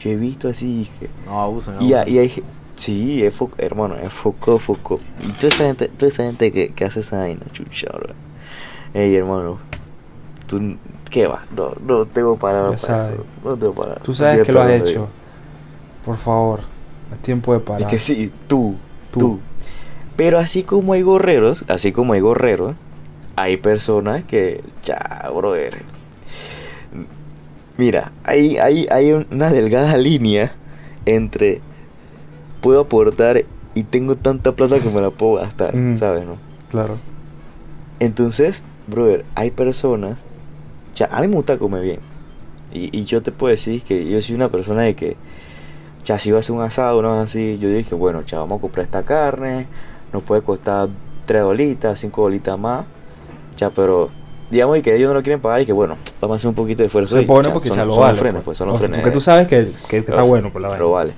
Yo 0.00 0.10
he 0.10 0.16
visto 0.16 0.48
así 0.48 0.88
que 0.98 1.08
No 1.26 1.40
abusan, 1.40 1.80
y, 1.82 1.92
abusan. 1.92 2.12
y 2.14 2.18
hay 2.18 2.42
sí, 2.76 3.22
es 3.22 3.34
foco, 3.34 3.54
hermano, 3.58 3.96
es 3.96 4.12
foco, 4.12 4.58
foco. 4.58 4.98
Y 5.22 5.28
toda 5.32 5.48
esa 5.48 5.64
gente, 5.66 5.88
toda 5.88 6.08
esa 6.08 6.24
gente 6.24 6.50
que, 6.50 6.70
que 6.70 6.84
hace 6.84 7.00
esa 7.00 7.18
vaina, 7.18 7.42
chucha, 7.52 7.88
bro. 7.92 8.14
Ey, 8.94 9.14
hermano, 9.14 9.58
tú, 10.46 10.76
¿qué 11.10 11.26
va? 11.26 11.44
No, 11.54 11.72
no 11.86 12.06
tengo 12.06 12.36
palabras 12.36 12.84
para 12.84 13.04
eso. 13.04 13.24
No 13.44 13.56
tengo 13.56 13.74
palabras. 13.74 14.02
Tú 14.02 14.14
sabes 14.14 14.44
que 14.46 14.52
lo 14.52 14.62
has 14.62 14.70
hecho. 14.70 15.08
Por 16.04 16.16
favor, 16.16 16.60
es 17.12 17.18
tiempo 17.20 17.52
de 17.52 17.60
parar. 17.60 17.82
Es 17.82 17.86
que 17.88 17.98
sí, 17.98 18.32
tú, 18.48 18.76
Tú. 19.12 19.20
tú, 19.20 19.40
Pero 20.16 20.38
así 20.38 20.62
como 20.62 20.94
hay 20.94 21.02
gorreros, 21.02 21.64
así 21.68 21.92
como 21.92 22.14
hay 22.14 22.20
gorreros, 22.20 22.74
hay 23.36 23.56
personas 23.58 24.24
que, 24.24 24.64
ya, 24.82 25.30
brother. 25.34 25.82
Mira, 27.82 28.12
hay, 28.22 28.58
hay, 28.58 28.86
hay 28.92 29.10
una 29.10 29.50
delgada 29.50 29.96
línea 29.96 30.52
entre 31.04 31.60
puedo 32.60 32.78
aportar 32.82 33.44
y 33.74 33.82
tengo 33.82 34.14
tanta 34.14 34.52
plata 34.52 34.78
que 34.78 34.88
me 34.88 35.00
la 35.00 35.10
puedo 35.10 35.34
gastar, 35.42 35.74
Mm. 35.74 35.96
¿sabes? 35.98 36.24
No? 36.24 36.36
Claro. 36.70 36.98
Entonces, 37.98 38.62
brother, 38.86 39.24
hay 39.34 39.50
personas. 39.50 40.18
Ya, 40.94 41.06
a 41.10 41.20
mí 41.22 41.26
me 41.26 41.34
gusta 41.34 41.58
comer 41.58 41.82
bien. 41.82 41.98
Y, 42.72 42.96
y 42.96 43.04
yo 43.04 43.20
te 43.20 43.32
puedo 43.32 43.50
decir 43.50 43.82
que 43.82 44.08
yo 44.08 44.20
soy 44.22 44.36
una 44.36 44.48
persona 44.48 44.82
de 44.82 44.94
que. 44.94 45.16
Ya, 46.04 46.20
si 46.20 46.30
va 46.30 46.36
a 46.36 46.40
hacer 46.40 46.54
un 46.54 46.62
asado, 46.62 47.02
no 47.02 47.18
así. 47.20 47.58
Yo 47.58 47.68
dije, 47.68 47.96
bueno, 47.96 48.22
ya, 48.22 48.38
vamos 48.38 48.58
a 48.58 48.60
comprar 48.60 48.84
esta 48.84 49.02
carne. 49.02 49.66
Nos 50.12 50.22
puede 50.22 50.42
costar 50.42 50.88
3 51.26 51.42
dolitas, 51.42 51.98
5 51.98 52.22
dolitas 52.22 52.56
más. 52.56 52.84
Ya, 53.56 53.70
pero. 53.70 54.10
Digamos 54.52 54.76
y 54.76 54.82
que 54.82 54.94
ellos 54.94 55.08
no 55.08 55.14
lo 55.14 55.22
quieren 55.22 55.40
pagar 55.40 55.62
y 55.62 55.66
que 55.66 55.72
bueno, 55.72 55.96
vamos 56.20 56.34
a 56.34 56.36
hacer 56.36 56.48
un 56.50 56.54
poquito 56.54 56.82
de 56.82 56.88
esfuerzo. 56.88 57.16
Se 57.16 57.22
pone 57.22 57.48
porque 57.48 57.68
son, 57.68 57.78
ya 57.78 57.86
lo 57.86 57.94
son 57.94 58.02
vale. 58.02 58.12
los 58.12 58.20
frenes, 58.20 58.42
pues 58.44 58.58
son 58.58 58.68
los 58.68 58.78
frenes. 58.78 58.98
Porque 58.98 59.10
tú 59.10 59.22
sabes 59.22 59.48
que, 59.48 59.72
que 59.88 59.96
está 59.96 60.20
bueno 60.20 60.52
por 60.52 60.60
la 60.60 60.68
Pero 60.68 60.90
vale. 60.90 61.14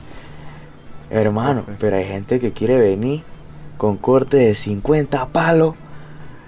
Hermano, 1.10 1.64
pero 1.80 1.96
hay 1.96 2.04
gente 2.04 2.38
que 2.38 2.52
quiere 2.52 2.78
venir 2.78 3.24
con 3.76 3.96
corte 3.96 4.36
de 4.36 4.54
50 4.54 5.26
palos. 5.30 5.74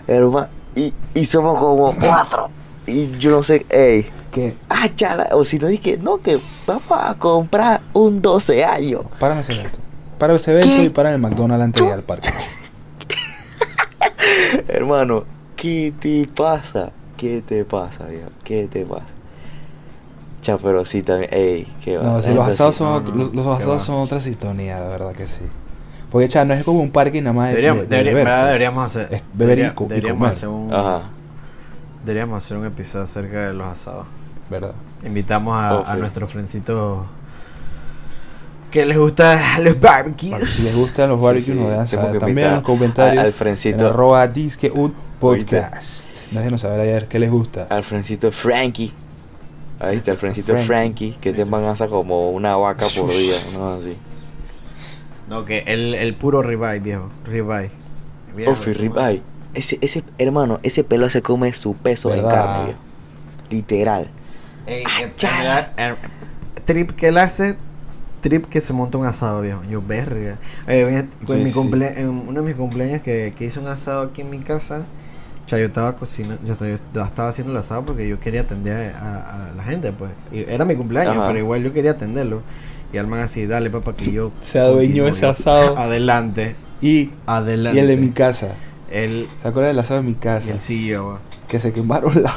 Hermano, 0.07 0.47
y, 0.77 0.95
y 1.13 1.25
somos 1.25 1.59
como 1.59 1.93
cuatro. 1.97 2.51
Y 2.87 3.19
yo 3.19 3.33
no 3.33 3.43
sé, 3.43 3.67
ey, 3.69 4.07
¿Qué? 4.31 4.55
ah, 4.69 4.89
chala, 4.95 5.31
o 5.33 5.45
si 5.45 5.59
no 5.59 5.67
dije, 5.67 5.99
no, 6.01 6.19
que 6.19 6.39
vamos 6.69 6.85
a 6.91 7.17
comprar 7.17 7.81
un 7.95 8.23
12 8.23 8.65
años. 8.65 9.03
Párame 9.19 9.41
ese 9.41 9.55
evento. 9.55 9.81
Para 10.21 10.37
ese 10.37 10.53
evento 10.53 10.85
y 10.85 10.89
para 10.91 11.13
el 11.13 11.19
McDonald's 11.19 11.65
antes 11.65 11.83
de 11.83 11.89
ir 11.89 11.95
al 11.95 12.05
parque. 12.05 12.29
Hermano, 14.69 15.25
¿qué 15.57 15.93
te 16.01 16.29
pasa? 16.35 16.91
¿Qué 17.17 17.43
te 17.47 17.65
pasa, 17.65 18.05
viejo? 18.07 18.29
¿Qué 18.45 18.69
te 18.71 18.85
pasa? 18.85 19.05
Cha, 20.43 20.59
pero 20.59 20.85
sí 20.87 21.03
también, 21.03 21.33
ey, 21.33 21.67
qué 21.83 21.97
va. 21.97 22.05
No, 22.05 22.17
la 22.21 22.23
si 22.23 22.35
los 22.35 22.47
asados 22.47 22.77
son, 22.77 22.89
no, 22.89 22.95
otro- 22.97 23.15
no, 23.15 23.31
los, 23.33 23.47
asados 23.61 23.83
son 23.83 23.97
otra 23.97 24.21
sintonía, 24.21 24.81
de 24.83 24.89
verdad 24.89 25.13
que 25.13 25.27
sí. 25.27 25.41
Porque, 26.11 26.29
cha, 26.29 26.45
no 26.45 26.55
es 26.55 26.63
como 26.63 26.81
un 26.81 26.91
parque 26.91 27.21
nada 27.21 27.33
más 27.33 27.47
de, 27.49 27.55
Deberíamos, 27.55 27.81
de- 27.83 27.87
de 27.89 27.97
debería- 27.97 28.13
beber, 28.13 28.25
¿verdad? 28.27 28.41
pues. 28.43 28.47
deberíamos 28.47 28.85
hacer. 28.87 29.03
Es 29.15 29.23
beber 29.33 29.59
y 29.59 29.61
debería- 29.63 29.75
co- 29.75 29.85
y 29.85 29.89
deberíamos 29.89 30.29
hacer 30.29 30.49
un. 30.49 30.73
Ajá. 30.73 31.01
Deberíamos 32.05 32.45
hacer 32.45 32.57
un 32.59 32.67
episodio 32.67 33.05
acerca 33.05 33.47
de 33.47 33.53
los 33.55 33.67
asados. 33.67 34.07
¿Verdad? 34.49 34.73
Invitamos 35.05 35.57
a, 35.57 35.75
Oh, 35.81 35.85
a 35.87 35.95
sí. 35.95 35.99
nuestros 36.01 36.31
frencitos 36.31 37.01
que 38.71 38.85
les 38.87 38.97
gusta 38.99 39.59
los 39.59 39.81
barbecues. 39.81 40.49
Si 40.51 40.63
les 40.63 40.77
gustan 40.77 41.09
los 41.09 41.21
barbecues, 41.21 41.45
sí, 41.47 41.55
nos 41.55 41.71
dejan 41.71 41.87
tengo 41.87 42.03
saber 42.03 42.13
que 42.21 42.27
también 42.27 42.49
en 42.49 42.55
los 42.55 42.63
comentarios. 42.63 43.19
a- 43.19 43.21
al 43.23 43.27
en 43.29 43.33
Frencito. 43.33 43.87
arroba 43.89 44.29
disque 44.29 44.71
un 44.71 44.95
podcast. 45.21 46.07
Déjenos 46.33 46.61
saber 46.61 46.81
ayer 46.81 47.09
qué 47.09 47.19
les 47.19 47.31
gusta. 47.31 47.67
Al 47.71 47.85
Frencito 47.85 48.31
Frankie. 48.33 48.93
Ahí 49.79 49.97
está 49.99 50.13
el 50.13 50.19
Frencito 50.19 50.53
Frankie. 50.53 50.67
Frankie, 50.67 51.17
que 51.21 51.35
se 51.35 51.45
van 51.45 51.65
asa 51.65 51.89
como 51.89 52.31
una 52.31 52.57
vaca 52.57 52.87
por 52.97 53.11
día, 53.11 53.37
no 53.53 53.75
así. 53.75 53.95
No, 55.29 55.45
que 55.45 55.59
el, 55.67 55.95
el 55.95 56.15
puro 56.15 56.43
ribeye, 56.43 56.81
viejo. 56.81 57.09
Ribeye. 57.25 57.71
Ofi, 58.47 58.73
ribeye. 58.73 59.23
Ese, 59.55 59.79
ese, 59.81 60.05
hermano, 60.19 60.61
ese 60.63 60.85
pelo 60.85 61.09
se 61.11 61.23
come 61.23 61.53
su 61.53 61.75
peso 61.75 62.11
en 62.15 62.23
¿Verdad? 62.23 62.35
carne, 62.35 62.65
viejo. 62.67 62.79
Literal. 63.51 64.09
Ey, 64.67 64.83
en- 65.01 65.09
en 65.09 65.13
verdad, 65.19 65.73
eh, 65.77 65.95
trip 66.65 66.91
que 66.93 67.09
él 67.09 67.19
hace, 67.19 67.57
trip 68.21 68.47
que 68.47 68.61
se 68.61 68.73
monta 68.73 68.99
un 68.99 69.07
asado, 69.07 69.41
viejo. 69.41 69.63
Yo, 69.71 69.81
verga. 69.83 70.39
Eh, 70.67 70.81
en- 70.83 71.11
Sí, 71.27 71.33
en, 71.35 71.45
mi 71.45 71.51
sí. 71.51 71.57
cumplea- 71.59 71.95
en 71.97 72.09
uno 72.09 72.41
de 72.43 72.47
mis 72.47 72.57
cumpleaños 72.57 73.03
que, 73.03 73.33
que 73.37 73.45
hice 73.47 73.59
un 73.59 73.69
asado 73.69 74.03
aquí 74.03 74.21
en 74.23 74.31
mi 74.31 74.39
casa, 74.41 74.85
o 75.47 75.49
sea, 75.49 75.59
yo 75.61 75.67
estaba 75.67 75.95
cocinando, 75.97 76.43
yo 76.45 76.53
estaba, 76.55 76.71
yo 76.93 77.03
estaba 77.05 77.29
haciendo 77.29 77.53
el 77.53 77.59
asado 77.59 77.85
porque 77.85 78.09
yo 78.09 78.19
quería 78.19 78.41
atender 78.43 78.95
a, 78.97 79.51
a 79.51 79.53
la 79.57 79.63
gente, 79.63 79.93
pues. 79.93 80.11
Y 80.33 80.41
era 80.51 80.65
mi 80.65 80.75
cumpleaños, 80.75 81.17
Ajá. 81.17 81.27
pero 81.29 81.39
igual 81.39 81.63
yo 81.63 81.73
quería 81.73 81.93
atenderlo. 81.93 82.43
Y 82.93 82.99
al 82.99 83.07
man 83.07 83.21
así, 83.21 83.47
dale, 83.47 83.71
papá, 83.71 83.95
que 83.95 84.11
yo. 84.11 84.33
Se 84.43 84.59
adueñó 84.59 85.05
continúo". 85.05 85.09
ese 85.09 85.27
asado. 85.27 85.77
Adelante, 85.79 86.57
Y, 86.81 87.11
adelante. 87.27 87.79
y 87.79 87.83
el 87.83 87.89
de 87.89 87.97
mi 87.97 88.11
casa. 88.11 88.55
El, 88.91 89.29
¿Se 89.41 89.49
acuerdan 89.49 89.71
del 89.73 89.79
asado 89.81 90.01
de 90.03 90.07
mi 90.09 90.15
casa? 90.15 90.51
el 90.53 90.61
CEO, 90.61 91.07
va. 91.09 91.19
Que 91.49 91.61
se 91.61 91.73
quemaron 91.73 92.23
la, 92.25 92.37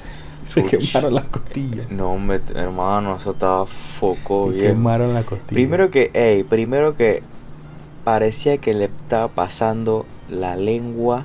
se 0.46 0.60
Uch. 0.60 0.70
quemaron 0.70 1.14
las 1.14 1.24
costillas. 1.26 1.90
No, 1.92 2.12
hombre, 2.12 2.40
hermano, 2.56 3.16
eso 3.16 3.30
estaba 3.32 3.66
foco 3.66 4.48
Se 4.50 4.56
bien. 4.56 4.66
quemaron 4.72 5.14
la 5.14 5.22
costilla. 5.22 5.48
Primero 5.48 5.90
que, 5.90 6.10
ey, 6.14 6.42
primero 6.44 6.96
que 6.96 7.22
parecía 8.04 8.58
que 8.58 8.74
le 8.74 8.84
estaba 8.86 9.28
pasando 9.28 10.06
la 10.28 10.56
lengua 10.56 11.24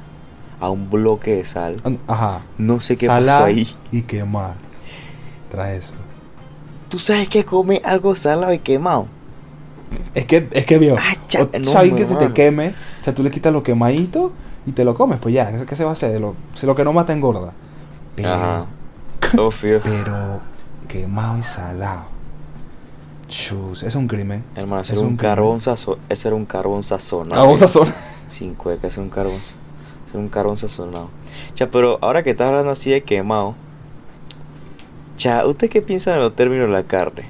a 0.66 0.70
un 0.70 0.90
bloque 0.90 1.36
de 1.36 1.46
sal. 1.46 1.82
Ajá. 2.08 2.42
No 2.58 2.80
sé 2.80 2.96
qué 2.98 3.08
Salar 3.08 3.36
pasó 3.42 3.46
ahí. 3.46 3.68
y 3.92 4.02
quemar. 4.04 4.54
Trae 5.52 5.78
eso. 5.78 5.94
¿Tú 6.90 7.00
sabes 7.00 7.28
que 7.28 7.44
come 7.44 7.82
algo 7.84 8.16
salado 8.16 8.54
y 8.54 8.60
quemado? 8.60 9.08
Es 10.16 10.26
que, 10.26 10.48
es 10.52 10.66
que 10.66 10.78
vio. 10.80 10.96
Ah, 10.98 11.14
cha- 11.28 11.44
o- 11.44 11.60
no, 11.60 11.72
¿Saben 11.72 11.96
que 11.96 12.08
se 12.08 12.16
te 12.16 12.32
queme? 12.34 12.70
O 13.02 13.04
sea, 13.04 13.14
tú 13.14 13.24
le 13.24 13.30
quitas 13.32 13.52
lo 13.54 13.62
quemadito 13.64 14.32
y 14.66 14.72
te 14.72 14.86
lo 14.86 14.96
comes, 14.96 15.20
pues 15.20 15.36
ya. 15.36 15.52
¿Qué- 15.52 15.66
¿Qué 15.66 15.76
se 15.76 15.84
va 15.84 15.92
a 15.92 15.94
hacer? 15.94 16.20
Lo, 16.22 16.36
lo 16.64 16.76
que 16.76 16.84
no 16.84 16.94
mata 16.94 17.14
engorda. 17.14 17.54
Pero, 18.16 18.30
Ajá. 18.34 18.66
Obvio. 19.38 19.80
pero 19.84 20.40
quemado 20.88 21.38
y 21.38 21.44
salado. 21.44 22.06
Chus, 23.28 23.84
es 23.84 23.96
un 23.96 24.08
crimen. 24.08 24.44
Hermano, 24.56 24.82
eso 24.82 24.94
Es 24.94 25.00
era 25.00 25.08
un 25.08 25.18
carbón 25.18 25.62
sazonado. 25.62 26.04
Eso 26.10 26.28
era 26.28 26.36
un 26.36 26.46
carbón 26.46 26.84
sazonado. 26.84 27.42
Carbón 27.42 27.58
sazón. 27.58 27.94
Sin 28.30 28.54
cueca, 28.56 28.88
es 28.88 28.98
un 28.98 29.10
carbón. 29.10 29.40
Un 30.14 30.30
carbón 30.30 30.58
sazonado. 30.58 31.10
Cha, 31.56 31.70
pero 31.72 31.98
ahora 32.02 32.24
que 32.24 32.32
estás 32.32 32.48
hablando 32.50 32.72
así 32.72 32.92
de 32.92 33.02
quemado. 33.04 33.56
Cha, 35.18 35.46
¿usted 35.46 35.70
qué 35.70 35.82
piensa 35.82 36.14
de 36.14 36.20
los 36.20 36.36
términos 36.36 36.68
de 36.68 36.74
la 36.74 36.84
carne? 36.84 37.26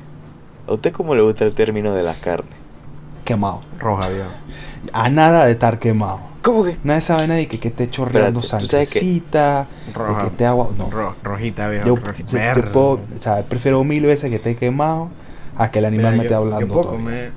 ¿A 0.68 0.74
usted 0.74 0.92
cómo 0.94 1.16
le 1.16 1.22
gusta 1.22 1.46
el 1.46 1.54
término 1.54 1.94
de 1.94 2.04
la 2.04 2.14
carne? 2.16 2.50
Quemado. 3.26 3.60
Roja, 3.80 4.10
viejo. 4.10 4.30
A 4.92 5.10
nada 5.10 5.46
de 5.46 5.54
estar 5.54 5.80
quemado. 5.80 6.20
¿Cómo 6.42 6.64
que? 6.66 6.78
Nada 6.84 6.96
de 6.96 7.00
esa 7.00 7.16
vaina 7.16 7.36
de 7.36 7.48
que, 7.48 7.58
que 7.60 7.70
esté 7.70 7.90
chorreando 7.90 8.42
sangrecita, 8.42 9.68
de 9.88 9.94
Roja. 9.94 10.22
que 10.22 10.28
esté 10.28 10.46
agua. 10.46 10.70
No. 10.78 10.90
Ro- 10.90 11.16
rojita, 11.24 11.70
viejo. 11.70 11.86
Yo, 11.88 11.96
rojita. 11.96 12.30
yo- 12.32 12.38
yo 12.38 12.44
Verde. 12.44 12.72
puedo, 12.72 12.92
o 13.18 13.22
sea, 13.22 13.44
prefiero 13.44 13.82
mil 13.86 14.04
veces 14.06 14.30
que 14.30 14.36
esté 14.38 14.56
quemado 14.58 15.10
a 15.56 15.72
que 15.72 15.80
el 15.80 15.86
animal 15.86 16.12
Mira, 16.14 16.18
me 16.18 16.24
esté 16.24 16.34
yo- 16.34 16.38
hablando 16.40 16.60
Yo 16.68 16.68
puedo 16.74 16.82
todo. 16.84 16.94
comer. 16.96 17.32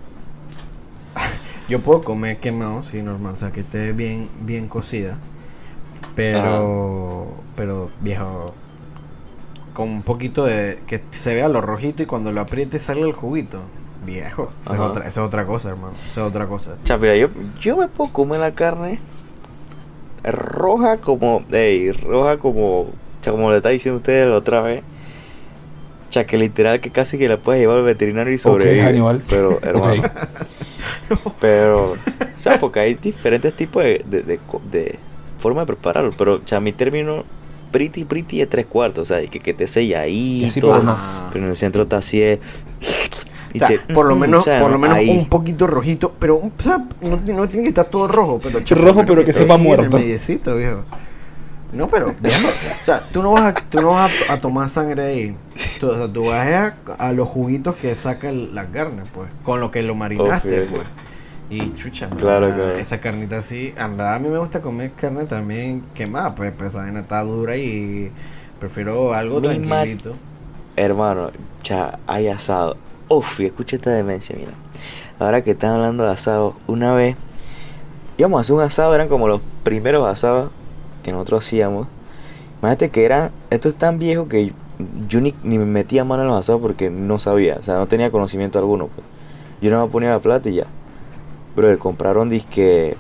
yo 1.69 1.83
puedo 1.83 2.03
comer 2.03 2.39
quemado, 2.39 2.83
sí, 2.83 3.01
normal. 3.03 3.35
O 3.37 3.39
sea, 3.39 3.53
que 3.53 3.61
esté 3.61 3.93
bien, 3.93 4.29
bien 4.41 4.67
cocida. 4.69 5.19
Pero. 6.17 7.29
Pero, 7.57 7.91
viejo. 8.01 8.55
Con 9.73 9.91
un 9.91 10.03
poquito 10.03 10.45
de. 10.45 10.81
Que 10.87 11.03
se 11.11 11.35
vea 11.35 11.49
lo 11.49 11.61
rojito 11.61 12.03
y 12.03 12.07
cuando 12.07 12.33
lo 12.33 12.41
apriete 12.41 12.79
sale 12.79 13.03
el 13.03 13.13
juguito. 13.13 13.61
Viejo. 14.05 14.51
Eso 14.65 14.75
es, 14.75 14.81
otra, 14.81 15.07
eso 15.07 15.21
es 15.21 15.27
otra 15.27 15.45
cosa, 15.47 15.71
hermano. 15.71 15.95
Eso 16.07 16.23
es 16.23 16.27
otra 16.29 16.47
cosa. 16.47 16.77
Cha, 16.85 16.97
mira, 16.97 17.17
yo, 17.17 17.29
yo 17.61 17.77
me 17.77 17.89
puedo 17.89 18.13
comer 18.13 18.41
la 18.41 18.53
carne 18.53 18.99
roja 20.25 20.97
como. 20.99 21.45
Ey, 21.53 21.93
roja 21.93 22.39
como. 22.39 22.87
Cha, 23.21 23.31
como 23.33 23.51
le 23.51 23.57
está 23.59 23.69
diciendo 23.71 23.99
usted 23.99 24.29
la 24.29 24.37
otra 24.37 24.61
vez. 24.61 24.83
Cha, 26.11 26.25
que 26.25 26.39
literal 26.39 26.81
que 26.81 26.91
casi 26.91 27.19
que 27.19 27.29
la 27.29 27.37
puedes 27.37 27.61
llevar 27.61 27.79
al 27.79 27.85
veterinario 27.85 28.33
y 28.33 28.39
sobrevivir. 28.39 28.83
Aníbal. 28.85 29.23
Pero, 29.29 29.59
hermano. 29.63 30.03
Pero, 31.41 31.93
o 31.93 31.97
sea, 32.39 32.59
porque 32.61 32.81
hay 32.81 32.95
diferentes 32.95 33.55
tipos 33.55 33.83
de, 33.83 34.05
de, 34.07 34.23
de, 34.23 34.39
co- 34.39 34.63
de 34.71 34.99
forma 35.47 35.63
de 35.63 35.67
prepararlo. 35.67 36.11
Pero, 36.17 36.35
o 36.37 36.41
sea, 36.45 36.61
mi 36.61 36.73
término 36.73 37.25
pretty, 37.73 38.05
pretty 38.05 38.41
es 38.43 38.51
tres 38.51 38.67
cuartos. 38.67 39.03
O 39.03 39.05
sea, 39.05 39.23
y 39.23 39.29
que, 39.29 39.41
que 39.41 39.55
te 39.55 39.67
selladito. 39.67 40.47
Que 40.47 40.51
sí, 40.51 40.61
pero 40.61 40.83
no. 40.83 40.93
Ajá. 40.93 41.29
Pero 41.33 41.45
en 41.45 41.51
el 41.51 41.57
centro 41.57 41.83
está 41.85 41.99
así. 41.99 42.23
es- 42.23 42.39
y 43.53 43.63
O 43.63 43.67
sea, 43.67 43.69
te- 43.87 43.95
por 43.95 44.05
lo 44.07 44.17
mm, 44.17 44.19
menos, 44.21 44.41
o 44.41 44.43
sea, 44.43 44.61
por 44.61 44.71
lo 44.71 44.79
menos 44.79 44.97
ahí. 44.99 45.09
un 45.09 45.29
poquito 45.31 45.67
rojito, 45.67 46.13
pero 46.19 46.37
un- 46.37 46.53
o 46.59 46.63
sea, 46.63 46.85
no, 47.01 47.17
no 47.25 47.49
tiene 47.49 47.63
que 47.63 47.69
estar 47.71 47.87
todo 47.87 48.07
rojo, 48.07 48.39
pero 48.43 48.61
che, 48.63 48.75
Rojo, 48.75 49.03
pero 49.07 49.25
que 49.25 49.31
esté 49.31 49.43
sepa 49.45 49.55
ahí 49.55 49.63
muerto. 49.63 49.97
mediecito, 49.97 50.57
viejo. 50.57 50.83
No, 51.73 51.89
pero, 51.89 52.15
viejo, 52.21 52.49
o 52.49 52.85
sea, 52.85 53.01
tú 53.13 53.23
no 53.23 53.33
vas 53.33 53.45
a, 53.45 53.55
tú 53.55 53.81
no 53.81 53.91
vas 53.91 54.11
a, 54.29 54.35
a 54.35 54.41
tomar 54.41 54.69
sangre 54.69 55.03
ahí. 55.05 55.37
Tú, 55.81 55.89
o 55.89 55.95
sea, 55.97 56.07
tú 56.13 56.27
vas 56.27 56.47
a, 56.47 56.75
a 56.99 57.13
los 57.13 57.29
juguitos 57.29 57.77
que 57.77 57.95
saca 57.95 58.29
el- 58.29 58.55
la 58.55 58.67
carne, 58.67 59.03
pues, 59.15 59.29
con 59.43 59.61
lo 59.61 59.71
que 59.71 59.83
lo 59.83 59.95
marinaste, 59.95 60.63
pues. 60.63 60.83
Y 61.49 61.75
chucha, 61.75 62.09
Claro, 62.11 62.49
claro. 62.49 62.73
esa 62.73 62.99
carnita 63.01 63.39
así, 63.39 63.73
verdad 63.77 64.15
a 64.15 64.19
mí 64.19 64.29
me 64.29 64.39
gusta 64.39 64.61
comer 64.61 64.91
carne 64.93 65.27
también 65.27 65.85
quemada, 65.95 66.35
pues, 66.35 66.53
pues 66.57 66.71
esa 66.71 66.83
vaina 66.83 67.01
está 67.01 67.23
dura 67.23 67.57
y 67.57 68.11
prefiero 68.59 69.13
algo 69.15 69.41
Mi 69.41 69.49
tranquilito. 69.61 70.15
Hermano, 70.75 71.31
ya 71.63 71.99
hay 72.07 72.29
asado. 72.29 72.77
Uf, 73.09 73.39
y 73.41 73.47
escucha 73.47 73.77
esta 73.77 73.91
demencia, 73.91 74.35
mira. 74.37 74.51
Ahora 75.19 75.43
que 75.43 75.53
están 75.53 75.71
hablando 75.77 76.05
de 76.05 76.11
asado, 76.11 76.57
una 76.67 76.93
vez 76.95 77.17
íbamos 78.19 78.39
a 78.39 78.41
hacer 78.41 78.57
un 78.57 78.63
asado, 78.63 78.95
eran 78.95 79.09
como 79.09 79.29
los 79.29 79.41
primeros 79.63 80.07
asados 80.09 80.51
que 81.05 81.13
nosotros 81.13 81.45
hacíamos. 81.45 81.87
Imagínate 82.61 82.91
que 82.91 83.05
eran, 83.05 83.31
esto 83.51 83.69
es 83.69 83.77
tan 83.77 83.99
viejo 83.99 84.29
que 84.29 84.53
yo 85.09 85.21
ni, 85.21 85.35
ni 85.45 85.59
me 85.59 85.65
metía 85.65 86.05
mano 86.05 86.23
en 86.23 86.29
los 86.29 86.39
asados 86.39 86.61
porque 86.61 86.91
no 86.91 87.19
sabía, 87.19 87.57
o 87.61 87.63
sea, 87.63 87.77
no 87.77 87.87
tenía 87.87 88.11
conocimiento 88.11 88.59
alguno. 88.59 88.89
Pues. 88.89 89.07
Yo 89.63 89.71
no 89.71 89.87
me 89.87 89.91
ponía 89.93 90.11
la 90.11 90.19
plata 90.19 90.49
y 90.49 90.57
ya. 90.57 90.67
Brother, 91.57 91.79
compraron 91.79 92.29
disque. 92.29 92.97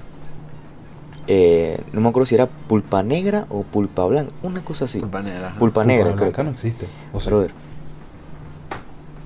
Eh, 1.28 1.80
no 1.92 2.00
me 2.00 2.08
acuerdo 2.08 2.26
si 2.26 2.34
era 2.36 2.46
pulpa 2.46 3.02
negra 3.02 3.46
o 3.50 3.62
pulpa 3.62 4.04
blanca, 4.06 4.32
una 4.42 4.62
cosa 4.62 4.84
así. 4.86 5.00
Pulpa 5.00 5.22
negra. 5.22 5.54
Pulpa 5.58 5.84
negra, 5.84 6.04
Pulpa 6.06 6.16
creo. 6.18 6.28
blanca 6.30 6.42
no 6.44 6.50
existe. 6.50 6.86
O 7.12 7.20
sea, 7.20 7.30
Brother. 7.30 7.50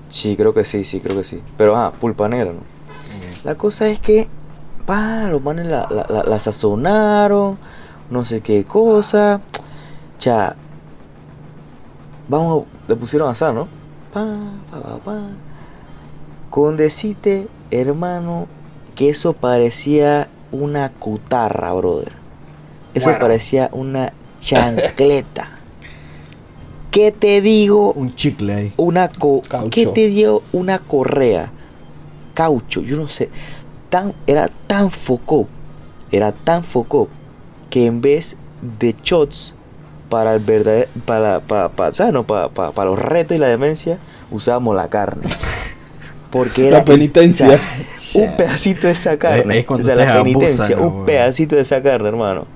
Sí, 0.08 0.36
creo 0.36 0.52
que 0.54 0.64
sí, 0.64 0.84
sí, 0.84 1.00
creo 1.00 1.16
que 1.16 1.24
sí. 1.24 1.40
Pero, 1.56 1.76
ah, 1.76 1.92
pulpa 1.92 2.28
negra, 2.28 2.52
¿no? 2.52 2.60
La 3.44 3.54
cosa 3.54 3.86
es 3.88 4.00
que, 4.00 4.28
pa, 4.86 5.28
los 5.28 5.42
manes 5.42 5.66
la, 5.66 5.86
la, 5.90 6.06
la- 6.08 6.24
la 6.24 6.38
sazonaron, 6.40 7.58
no 8.10 8.24
sé 8.24 8.40
qué 8.40 8.64
cosa. 8.64 9.40
Cha, 10.18 10.56
vamos, 12.28 12.64
le 12.88 12.96
pusieron 12.96 13.28
a 13.28 13.32
asar, 13.32 13.54
¿no? 13.54 13.68
Pa, 14.12 14.26
pa, 14.70 14.80
pa, 14.80 14.96
pa. 14.98 15.18
Con 16.50 16.76
decirte, 16.76 17.46
hermano, 17.70 18.46
que 19.00 19.08
eso 19.08 19.32
parecía 19.32 20.28
una 20.52 20.90
cutarra, 20.90 21.72
brother. 21.72 22.12
Eso 22.92 23.06
Bueno. 23.06 23.18
parecía 23.18 23.70
una 23.72 24.12
chancleta. 24.42 25.52
¿Qué 26.90 27.10
te 27.10 27.40
digo? 27.40 27.94
Un 27.94 28.14
chicle 28.14 28.52
ahí. 28.52 28.72
una 28.76 29.08
co 29.08 29.40
Caucho. 29.48 29.70
¿qué 29.70 29.86
te 29.86 30.08
dio 30.08 30.42
una 30.52 30.80
correa? 30.80 31.50
Caucho, 32.34 32.82
yo 32.82 32.98
no 32.98 33.08
sé. 33.08 33.30
Tan, 33.88 34.12
era 34.26 34.50
tan 34.66 34.90
foco, 34.90 35.46
era 36.12 36.32
tan 36.32 36.62
foco 36.62 37.08
que 37.70 37.86
en 37.86 38.02
vez 38.02 38.36
de 38.78 38.94
shots 39.02 39.54
para 40.10 40.34
el 40.34 40.40
verdadero, 40.40 40.90
para, 41.06 41.40
para, 41.40 41.70
para, 41.70 41.94
¿sabes? 41.94 42.12
No, 42.12 42.24
para, 42.24 42.50
para, 42.50 42.72
para 42.72 42.90
los 42.90 42.98
retos 42.98 43.34
y 43.34 43.40
la 43.40 43.46
demencia, 43.48 43.96
usábamos 44.30 44.76
la 44.76 44.90
carne. 44.90 45.26
Porque 46.30 46.68
era 46.68 46.78
La 46.78 46.84
penitencia. 46.84 47.46
o 47.46 47.50
sea, 47.96 48.22
un 48.30 48.36
pedacito 48.36 48.86
de 48.86 48.92
esa 48.92 49.18
carne. 49.18 49.58
es 49.58 49.64
cuando 49.66 49.82
o 49.82 49.86
sea, 49.86 49.94
te 49.96 50.04
la 50.04 50.12
abusan, 50.14 50.32
penitencia, 50.40 50.76
¿no, 50.76 50.82
un 50.86 51.06
pedacito 51.06 51.56
de 51.56 51.62
esa 51.62 51.82
carne, 51.82 52.08
hermano. 52.08 52.46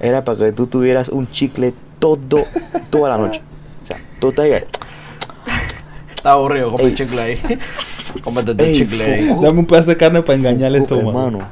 Era 0.00 0.24
para 0.24 0.38
que 0.38 0.52
tú 0.52 0.66
tuvieras 0.66 1.10
un 1.10 1.30
chicle 1.30 1.74
todo, 1.98 2.46
toda 2.88 3.10
la 3.10 3.18
noche. 3.18 3.42
O 3.82 3.86
sea, 3.86 3.96
todo 4.18 4.40
ahí. 4.42 4.52
Está 6.14 6.32
aburrido, 6.32 6.72
come 6.72 6.94
chicle 6.94 7.20
ahí. 7.20 7.38
Cómete 8.22 8.54
Ey, 8.64 8.74
chicle 8.74 9.04
ahí. 9.04 9.26
Dame 9.42 9.58
un 9.60 9.66
pedazo 9.66 9.90
de 9.90 9.96
carne 9.96 10.22
para 10.22 10.38
engañar 10.38 10.68
el 10.68 10.82
estómago. 10.82 11.08
hermano. 11.10 11.48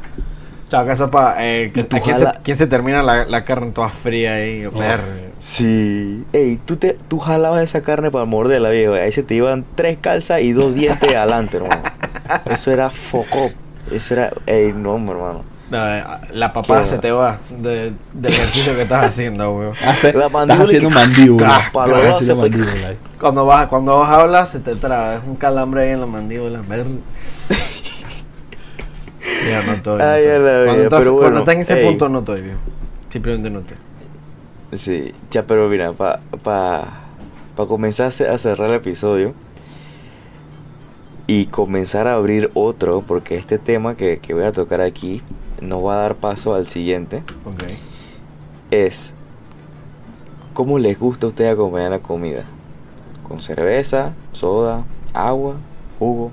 Chao, 0.71 0.87
que 0.87 0.93
eso 0.93 1.09
pa, 1.09 1.37
eh, 1.39 1.71
tú 1.73 1.81
¿a 1.97 2.01
quién, 2.01 2.16
se, 2.16 2.25
jala- 2.25 2.41
quién 2.43 2.57
se 2.57 2.66
termina 2.66 3.03
la, 3.03 3.25
la 3.25 3.45
carne 3.45 3.71
toda 3.73 3.89
fría 3.89 4.35
ahí? 4.35 4.66
Oh. 4.66 4.73
Sí. 5.39 6.24
Ey, 6.32 6.59
tú, 6.64 6.76
te, 6.76 6.99
tú 7.09 7.18
jalabas 7.18 7.62
esa 7.62 7.82
carne 7.82 8.11
para 8.11 8.24
morderla, 8.24 8.70
viejo. 8.70 8.95
Ahí 8.95 9.12
se 9.12 9.22
te 9.22 9.34
iban 9.34 9.64
tres 9.74 9.99
calzas 10.01 10.41
y 10.41 10.53
dos 10.53 10.74
dientes 10.74 11.14
adelante, 11.14 11.59
hermano. 11.59 11.82
Eso 12.47 12.70
era 12.72 12.91
foco. 12.91 13.51
Eso 13.91 14.14
era. 14.14 14.32
Ey, 14.47 14.72
no, 14.72 14.97
hermano. 14.97 15.45
No, 15.70 15.95
eh, 15.95 16.03
la 16.32 16.51
Qué 16.53 16.86
se 16.86 16.97
te 16.97 17.12
va 17.12 17.39
de, 17.51 17.93
del 18.14 18.32
ejercicio 18.32 18.74
que 18.74 18.82
estás 18.82 19.05
haciendo, 19.05 19.53
weón. 19.53 19.74
Hace- 19.86 20.14
La 20.14 20.26
estás 20.26 20.32
mandíbula 20.32 20.64
haciendo 20.64 20.89
Estás 20.89 21.86
haciendo 21.86 22.22
se 22.24 22.34
fue- 22.34 22.34
mandíbula. 22.51 22.95
Cuando 23.20 23.45
vas, 23.47 23.66
cuando 23.66 23.99
vas 23.99 24.11
a 24.11 24.20
hablar 24.22 24.47
se 24.47 24.61
te 24.61 24.76
traba, 24.76 25.16
es 25.16 25.20
un 25.26 25.36
calambre 25.36 25.82
ahí 25.82 25.91
en 25.91 26.01
la 26.01 26.07
mandíbula. 26.07 26.62
Ver. 26.62 26.86
Ya 29.51 29.62
no 29.62 29.72
estoy. 29.72 29.99
no 29.99 30.05
Ay, 30.05 30.22
estoy. 30.24 30.34
a 30.34 30.39
la 30.39 30.64
cuando, 30.64 30.72
vida, 30.74 30.82
estás, 30.84 31.01
pero 31.01 31.16
cuando 31.16 31.39
estás 31.41 31.55
en 31.55 31.61
ese 31.61 31.80
ey. 31.80 31.86
punto 31.86 32.09
no 32.09 32.18
estoy, 32.20 32.41
viejo. 32.43 32.59
Simplemente 33.11 33.51
no 33.51 33.61
estoy. 33.61 33.76
Sí, 34.73 35.12
ya, 35.31 35.45
pero 35.45 35.69
mira, 35.69 35.93
para 35.93 36.21
pa, 36.43 36.85
pa 37.57 37.66
comenzar 37.66 38.09
a 38.09 38.11
ce- 38.11 38.29
a 38.29 38.37
cerrar 38.39 38.69
el 38.71 38.77
episodio 38.77 39.33
y 41.27 41.47
comenzar 41.47 42.07
a 42.07 42.14
abrir 42.14 42.51
otro, 42.55 43.03
porque 43.07 43.37
este 43.37 43.59
tema 43.59 43.95
que, 43.97 44.19
que 44.19 44.35
voy 44.35 44.45
a 44.45 44.53
tocar 44.53 44.81
aquí 44.81 45.23
nos 45.62 45.85
va 45.85 45.95
a 45.99 46.03
dar 46.03 46.14
paso 46.16 46.55
al 46.55 46.66
siguiente, 46.66 47.23
Ok. 47.45 47.64
es 48.71 49.14
¿cómo 50.55 50.79
les 50.79 50.99
gusta 50.99 51.27
a 51.27 51.29
ustedes 51.29 51.53
acompañar 51.53 51.91
la 51.91 51.99
comida? 52.01 52.45
¿Con 53.27 53.41
cerveza, 53.43 54.14
soda, 54.33 54.85
agua, 55.14 55.55
jugo? 55.99 56.31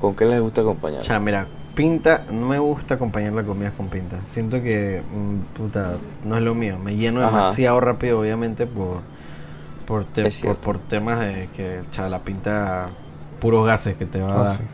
¿Con 0.00 0.14
qué 0.14 0.24
les 0.26 0.40
gusta 0.40 0.60
acompañar? 0.60 1.00
O 1.00 1.04
sea, 1.04 1.18
mira, 1.20 1.48
pinta, 1.76 2.24
no 2.32 2.48
me 2.48 2.58
gusta 2.58 2.94
acompañar 2.94 3.34
la 3.34 3.44
comida 3.44 3.70
con 3.70 3.88
pinta. 3.88 4.18
Siento 4.24 4.62
que, 4.62 5.02
mm, 5.14 5.56
puta, 5.56 5.98
no 6.24 6.36
es 6.36 6.42
lo 6.42 6.54
mío. 6.56 6.78
Me 6.80 6.96
lleno 6.96 7.20
Ajá. 7.22 7.30
demasiado 7.30 7.80
rápido, 7.80 8.20
obviamente, 8.20 8.66
por 8.66 9.02
por, 9.86 10.04
te- 10.04 10.26
Es 10.26 10.40
por, 10.42 10.56
cierto. 10.56 10.60
por 10.62 10.78
temas 10.80 11.20
de 11.20 11.48
que, 11.54 11.82
la 12.10 12.20
pinta, 12.24 12.88
puros 13.40 13.66
gases 13.66 13.96
que 13.96 14.06
te 14.06 14.20
va 14.20 14.32
a 14.32 14.40
Ah, 14.40 14.44
dar. 14.44 14.56
sí. 14.58 14.64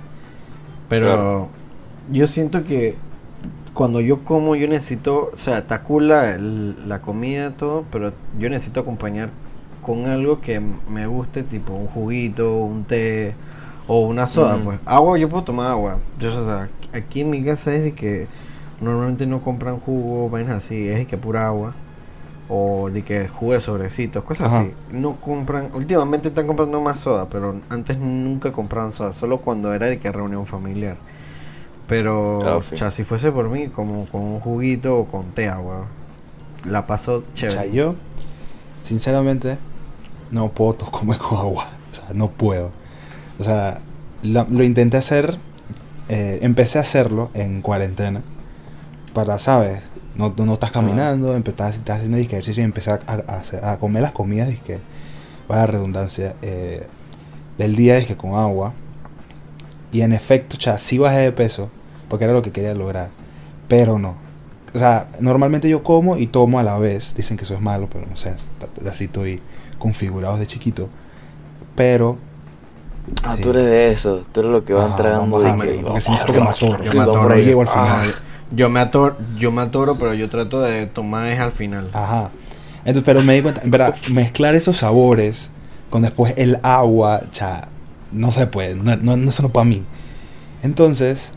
Pero, 0.89 1.07
Claro. 1.07 1.49
yo 2.11 2.27
siento 2.27 2.65
que 2.65 2.97
cuando 3.75 4.01
yo 4.01 4.25
como, 4.25 4.57
yo 4.57 4.69
necesito, 4.69 5.31
o 5.35 5.39
sea, 5.39 5.59
está 5.59 5.83
cool 5.83 6.09
la, 6.09 6.37
comida, 7.03 7.53
todo, 7.53 7.85
pero 7.91 8.13
yo 8.39 8.49
necesito 8.51 8.81
acompañar 8.81 9.31
con 9.83 10.07
algo 10.07 10.41
que 10.41 10.61
me 10.61 11.07
guste, 11.07 11.43
tipo 11.43 11.75
un 11.75 11.89
juguito, 11.89 12.57
un 12.59 12.85
té 12.85 13.35
o 13.87 14.01
una 14.01 14.27
soda, 14.27 14.59
pues. 14.63 14.79
Agua, 14.87 15.19
yo 15.19 15.29
puedo 15.29 15.45
tomar 15.45 15.71
agua. 15.71 15.99
Yo, 16.19 16.29
o 16.31 16.45
sea, 16.45 16.69
aquí 16.93 17.23
en 17.23 17.31
mi 17.31 17.43
casa 17.45 17.75
es 17.75 17.83
de 17.83 17.93
que 17.93 18.27
normalmente 18.81 19.27
no 19.27 19.41
compran 19.43 19.79
jugo, 19.81 20.29
vainas 20.31 20.57
así, 20.65 20.89
es 20.89 20.99
de 20.99 21.07
que 21.07 21.17
pura 21.17 21.47
agua. 21.47 21.75
O 22.49 22.91
de 22.91 23.03
que 23.03 23.29
jugo 23.29 23.53
de 23.55 23.61
sobrecitos, 23.61 24.25
cosas 24.25 24.49
Ajá. 24.49 24.61
así. 24.61 24.73
No 24.91 25.17
compran, 25.21 25.71
últimamente 25.75 26.29
están 26.29 26.47
comprando 26.47 26.81
más 26.81 27.01
soda, 27.01 27.29
pero 27.31 27.57
antes 27.71 27.99
nunca 27.99 28.53
compraban 28.53 28.93
soda, 28.93 29.13
solo 29.13 29.39
cuando 29.39 29.73
era 29.73 29.87
de 29.87 29.99
que 29.99 30.11
reunión 30.13 30.45
familiar. 30.45 30.97
Pero, 31.87 32.39
Ah, 32.47 32.57
o 32.57 32.77
sea, 32.77 32.91
si 32.91 33.05
fuese 33.05 33.33
por 33.33 33.49
mí, 33.49 33.69
como 33.69 34.07
con 34.07 34.21
un 34.23 34.41
juguito 34.41 34.99
o 34.99 35.05
con 35.07 35.27
té, 35.33 35.49
agua. 35.49 35.87
La 36.69 36.87
paso 36.87 37.19
O 37.19 37.25
chévere. 37.35 37.57
sea, 37.63 37.67
yo, 37.67 37.95
sinceramente, 38.83 39.57
no 40.31 40.49
puedo 40.49 40.77
comer 40.91 41.19
con 41.19 41.39
agua. 41.39 41.69
O 41.93 41.95
sea, 41.95 42.15
no 42.15 42.29
puedo. 42.29 42.71
O 43.39 43.45
sea, 43.45 43.81
lo, 44.23 44.47
lo 44.51 44.63
intenté 44.65 44.97
hacer, 44.97 45.37
eh, 46.09 46.39
empecé 46.43 46.79
a 46.79 46.83
hacerlo 46.83 47.31
en 47.35 47.61
cuarentena. 47.63 48.21
Para, 49.15 49.39
¿sabes? 49.39 49.81
No, 50.17 50.33
no, 50.37 50.55
estás 50.55 50.71
caminando, 50.71 51.35
empezás, 51.37 51.75
estás 51.75 51.97
haciendo 51.99 52.19
disque 52.19 52.35
ejercicio 52.37 52.63
y 52.63 52.65
empecé 52.65 52.91
a, 52.93 53.01
a- 53.07 53.73
a 53.73 53.79
comer 53.79 54.03
las 54.03 54.13
comidas, 54.13 54.49
disque, 54.49 54.79
para 55.49 55.63
la 55.63 55.67
redundancia, 55.67 56.35
eh, 56.43 56.87
del 57.59 57.77
día, 57.77 57.97
disque 57.97 58.17
con 58.17 58.35
agua. 58.35 58.73
Y 59.93 60.01
en 60.03 60.13
efecto, 60.13 60.57
sea, 60.61 60.79
sí 60.79 60.99
bajé 60.99 61.19
de 61.19 61.33
peso, 61.33 61.71
porque 62.09 62.25
era 62.25 62.33
lo 62.33 62.43
que 62.43 62.51
quería 62.51 62.75
lograr. 62.75 63.09
Pero 63.69 63.99
no. 63.99 64.15
O 64.75 64.79
sea, 64.79 65.09
normalmente 65.21 65.69
yo 65.69 65.83
como 65.83 66.17
y 66.17 66.27
tomo 66.27 66.59
a 66.59 66.63
la 66.63 66.79
vez. 66.79 67.15
Dicen 67.15 67.37
que 67.37 67.45
eso 67.45 67.55
es 67.55 67.61
malo, 67.61 67.89
pero 67.93 68.07
no 68.07 68.17
sé, 68.17 68.35
así 68.91 69.05
estoy 69.05 69.41
configurado 69.79 70.37
de 70.39 70.47
chiquito. 70.47 70.89
Pero... 71.77 72.19
Ah, 73.25 73.35
sí. 73.37 73.43
tú 73.43 73.51
eres 73.51 73.65
de 73.65 73.91
eso. 73.91 74.23
Tú 74.33 74.41
eres 74.41 74.53
lo 74.53 74.65
que 74.65 74.73
van 74.75 74.93
Ah, 74.93 74.97
tragando 74.97 75.41
de 75.41 75.51
que. 75.53 75.83
porque 75.83 76.01
si 76.01 76.11
no 76.11 76.17
esto 76.17 76.33
que 76.33 76.41
me 76.41 76.49
atoro. 76.49 76.85
Yo 76.85 76.93
me 76.93 77.01
atoro, 77.03 77.23
por 77.23 77.33
ahí. 77.33 77.45
llego 77.45 77.63
al 77.63 77.69
Ah, 77.71 78.01
final. 78.03 78.15
yo 78.53 78.71
me 78.71 78.81
atoro, 78.81 79.17
yo 79.37 79.51
me 79.53 79.63
atoro, 79.63 79.97
pero 79.97 80.15
yo 80.15 80.29
trato 80.29 80.61
de 80.61 80.87
tomar 80.87 81.29
es 81.29 81.41
al 81.41 81.53
final. 81.53 81.89
Ajá. 81.93 82.31
Entonces, 82.85 83.03
pero 83.05 83.23
me 83.23 83.35
di 83.35 83.43
cuenta, 83.43 83.61
en 83.63 83.71
verdad, 83.71 83.95
mezclar 84.13 84.55
esos 84.55 84.77
sabores 84.79 85.51
con 85.91 86.03
después 86.03 86.35
el 86.37 86.59
agua, 86.63 87.23
cha, 87.33 87.69
no 88.13 88.33
se 88.33 88.47
puede, 88.47 88.75
no, 88.75 88.97
no, 88.97 89.17
no, 89.17 89.31
eso 89.31 89.43
no 89.43 89.51
para 89.51 89.65
mí. 89.65 89.85
Entonces, 90.63 91.29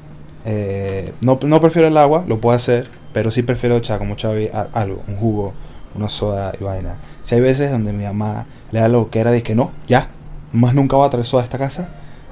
eh, 0.46 1.14
no, 1.22 1.40
no 1.44 1.62
prefiero 1.62 1.88
el 1.88 1.98
agua, 1.98 2.24
lo 2.28 2.40
puedo 2.40 2.56
hacer, 2.56 2.88
pero 3.14 3.32
sí 3.32 3.44
prefiero, 3.44 3.80
cha, 3.80 3.98
como 3.98 4.16
Chavi, 4.16 4.50
algo, 4.74 5.04
un 5.08 5.16
jugo, 5.18 5.54
una 5.96 6.10
soda 6.10 6.52
y 6.60 6.64
vaina. 6.64 6.96
Si 7.24 7.36
hay 7.36 7.42
veces 7.42 7.72
donde 7.72 7.94
mi 7.94 8.04
mamá 8.06 8.46
le 8.72 8.80
da 8.80 8.88
lo 8.88 9.10
que 9.10 9.20
era 9.20 9.32
de 9.32 9.42
que 9.44 9.56
no, 9.56 9.72
ya, 9.88 10.10
más 10.56 10.74
nunca 10.74 10.96
voy 10.96 11.06
a 11.08 11.10
traer 11.10 11.26
soda 11.26 11.42
a 11.44 11.46
esta 11.46 11.58
casa, 11.58 11.90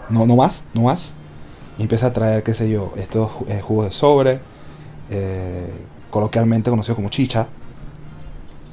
no, 0.10 0.26
no 0.26 0.36
más, 0.36 0.64
no 0.74 0.84
más. 0.84 1.14
Y 1.78 1.84
empieza 1.84 2.08
a 2.08 2.14
traer, 2.14 2.44
qué 2.44 2.54
sé 2.54 2.70
yo, 2.70 2.94
estos 2.98 3.32
eh, 3.48 3.62
jugos 3.62 3.88
de 3.88 3.92
sobre, 3.92 4.40
eh, 5.10 5.70
coloquialmente 6.10 6.70
conocido 6.70 6.96
como 6.96 7.10
chicha. 7.10 7.48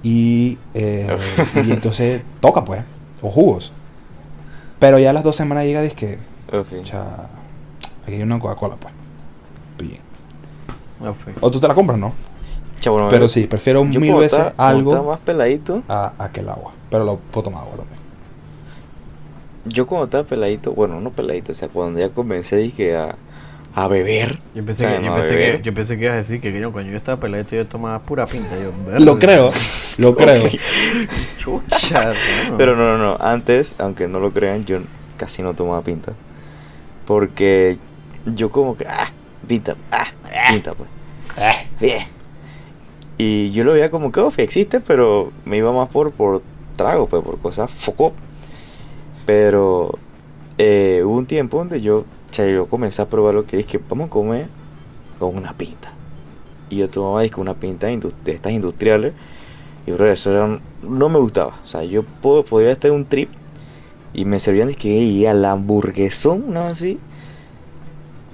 Y, 0.02 0.58
eh, 0.74 1.16
y 1.66 1.70
entonces 1.72 2.22
toca, 2.40 2.64
pues, 2.64 2.82
o 3.22 3.30
jugos. 3.30 3.72
Pero 4.78 4.98
ya 4.98 5.10
a 5.10 5.12
las 5.12 5.24
dos 5.24 5.36
semanas 5.36 5.64
llega, 5.64 5.82
dice 5.82 5.94
que, 5.94 6.18
Ok. 6.52 6.82
cha, 6.82 7.04
aquí 8.04 8.14
hay 8.14 8.22
una 8.22 8.38
Coca-Cola, 8.38 8.76
pues. 8.76 8.94
Bien. 9.78 10.00
O 11.40 11.50
tú 11.50 11.60
te 11.60 11.68
la 11.68 11.74
compras, 11.74 11.98
¿no? 11.98 12.12
Pero 13.10 13.28
sí, 13.28 13.46
prefiero 13.46 13.84
mil 13.84 14.14
veces 14.14 14.52
algo 14.56 14.92
está 14.94 15.02
más 15.06 15.20
peladito. 15.20 15.82
a, 15.88 16.12
a 16.18 16.30
que 16.30 16.40
el 16.40 16.48
agua. 16.48 16.72
Pero 16.90 17.04
lo 17.04 17.16
puedo 17.16 17.44
tomar 17.44 17.62
agua 17.62 17.76
también. 17.76 17.99
Yo 19.64 19.86
cuando 19.86 20.06
estaba 20.06 20.24
peladito, 20.24 20.72
bueno, 20.72 21.00
no 21.00 21.10
peladito, 21.10 21.52
o 21.52 21.54
sea, 21.54 21.68
cuando 21.68 22.00
ya 22.00 22.08
comencé 22.08 22.56
dije 22.56 22.96
a, 22.96 23.16
a 23.74 23.88
beber. 23.88 24.38
Yo 24.54 24.64
pensé, 24.64 24.86
o 24.86 24.88
sea, 24.88 24.98
que, 24.98 25.04
yo, 25.04 25.10
no, 25.10 25.16
pensé 25.16 25.34
beber. 25.34 25.56
que, 25.58 25.62
yo 25.62 25.74
pensé 25.74 25.96
que 25.96 26.04
ibas 26.04 26.14
a 26.14 26.16
decir 26.16 26.40
que 26.40 26.52
coño, 26.52 26.72
cuando 26.72 26.90
yo 26.90 26.96
estaba 26.96 27.20
peladito 27.20 27.56
yo 27.56 27.66
tomaba 27.66 27.98
pura 28.00 28.26
pinta. 28.26 28.56
Yo, 28.58 28.72
Lo 28.98 29.18
creo, 29.18 29.50
lo 29.98 30.16
creo. 30.16 30.48
Chucha, 31.38 32.12
no. 32.48 32.56
Pero 32.56 32.74
no, 32.74 32.96
no, 32.96 32.98
no. 32.98 33.16
Antes, 33.20 33.74
aunque 33.78 34.08
no 34.08 34.18
lo 34.18 34.32
crean, 34.32 34.64
yo 34.64 34.80
casi 35.16 35.42
no 35.42 35.54
tomaba 35.54 35.82
pinta. 35.82 36.12
Porque 37.06 37.76
yo 38.26 38.50
como 38.50 38.76
que, 38.76 38.86
ah, 38.86 39.12
pinta, 39.46 39.76
ah, 39.90 40.06
pinta, 40.50 40.72
pues. 40.72 40.88
Ah, 41.38 41.56
bien. 41.80 42.06
Y 43.18 43.50
yo 43.52 43.64
lo 43.64 43.74
veía 43.74 43.90
como 43.90 44.10
que, 44.10 44.20
oh, 44.20 44.30
sí 44.30 44.40
existe, 44.42 44.80
pero 44.80 45.30
me 45.44 45.58
iba 45.58 45.72
más 45.72 45.88
por, 45.90 46.10
por 46.10 46.42
trago, 46.76 47.06
pues, 47.06 47.22
por 47.22 47.38
cosas 47.38 47.70
foco. 47.70 48.14
Pero 49.26 49.98
eh, 50.58 51.02
hubo 51.04 51.16
un 51.16 51.26
tiempo 51.26 51.58
donde 51.58 51.80
yo, 51.80 52.04
sea, 52.30 52.46
yo 52.48 52.66
comencé 52.66 53.02
a 53.02 53.08
probar 53.08 53.34
lo 53.34 53.46
que 53.46 53.56
dije, 53.58 53.80
vamos 53.88 54.08
a 54.08 54.10
comer 54.10 54.48
con 55.18 55.36
una 55.36 55.52
pinta. 55.54 55.92
Y 56.70 56.76
yo 56.78 56.88
tomaba 56.90 57.22
dizque, 57.22 57.40
una 57.40 57.54
pinta 57.54 57.88
de 57.88 58.00
estas 58.32 58.52
industriales. 58.52 59.12
Y 59.86 59.92
bro, 59.92 60.10
eso 60.10 60.30
era 60.30 60.44
un- 60.44 60.60
no 60.82 61.08
me 61.08 61.18
gustaba. 61.18 61.54
O 61.64 61.66
sea, 61.66 61.84
yo 61.84 62.02
puedo, 62.04 62.44
podría 62.44 62.72
estar 62.72 62.90
en 62.90 62.96
un 62.98 63.04
trip 63.06 63.30
y 64.14 64.24
me 64.24 64.40
servían 64.40 64.72
que 64.74 64.88
y 64.88 65.26
a 65.26 65.34
la 65.34 65.52
hamburguesón, 65.52 66.44
una 66.48 66.64
vez 66.64 66.72
así. 66.72 66.98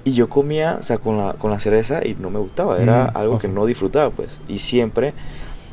Y 0.03 0.13
yo 0.13 0.29
comía, 0.29 0.77
o 0.79 0.83
sea, 0.83 0.99
con 0.99 1.17
la, 1.17 1.33
con 1.33 1.51
la 1.51 1.59
cerveza 1.59 2.05
y 2.05 2.15
no 2.19 2.29
me 2.29 2.39
gustaba. 2.39 2.81
Era 2.81 3.11
Mm, 3.13 3.17
algo 3.17 3.37
que 3.39 3.47
no 3.49 3.65
disfrutaba, 3.65 4.09
pues. 4.09 4.39
Y 4.47 4.59
siempre, 4.59 5.13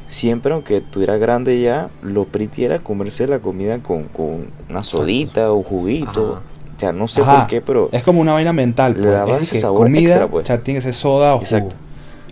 siempre, 0.07 0.53
aunque 0.53 0.81
tuviera 0.81 1.17
grande 1.17 1.61
ya, 1.61 1.89
lo 2.03 2.25
pretty 2.25 2.65
era 2.65 2.79
comerse 2.81 3.27
la 3.27 3.39
comida 3.41 3.79
con, 3.79 4.05
con 4.05 4.47
una 4.69 4.83
sodita 4.83 5.51
o 5.53 5.63
juguito. 5.63 6.41
O 6.77 6.81
sea, 6.81 6.93
no 6.93 7.07
sé 7.09 7.23
Ajá. 7.23 7.39
por 7.41 7.47
qué, 7.47 7.61
pero. 7.61 7.89
Es 7.93 8.03
como 8.03 8.21
una 8.21 8.33
vaina 8.33 8.53
mental. 8.53 8.95
Le 8.95 9.03
Pues. 9.03 9.13
daba 9.15 9.37
es 9.37 9.43
ese 9.43 9.53
que 9.53 9.59
sabor 9.61 9.85
comida, 9.87 10.11
extra, 10.11 10.27
pues. 10.27 10.45
tiene 10.65 10.79
que 10.79 10.83
ser 10.83 10.95
soda 10.95 11.35
o 11.37 11.41
Exacto. 11.41 11.71
jugo. 11.77 11.81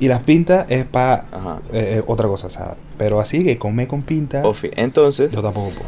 Y 0.00 0.08
las 0.08 0.20
pintas 0.22 0.66
es 0.68 0.84
para 0.84 1.24
Ajá. 1.30 1.58
otra 2.08 2.26
cosa, 2.26 2.48
o 2.48 2.50
sea, 2.50 2.74
pero 2.98 3.20
así 3.20 3.44
que 3.44 3.56
come 3.58 3.86
con 3.86 4.02
pinta, 4.02 4.44
Ofi. 4.44 4.70
Entonces, 4.74 5.30
yo 5.30 5.40
tampoco 5.42 5.68
puedo. 5.70 5.86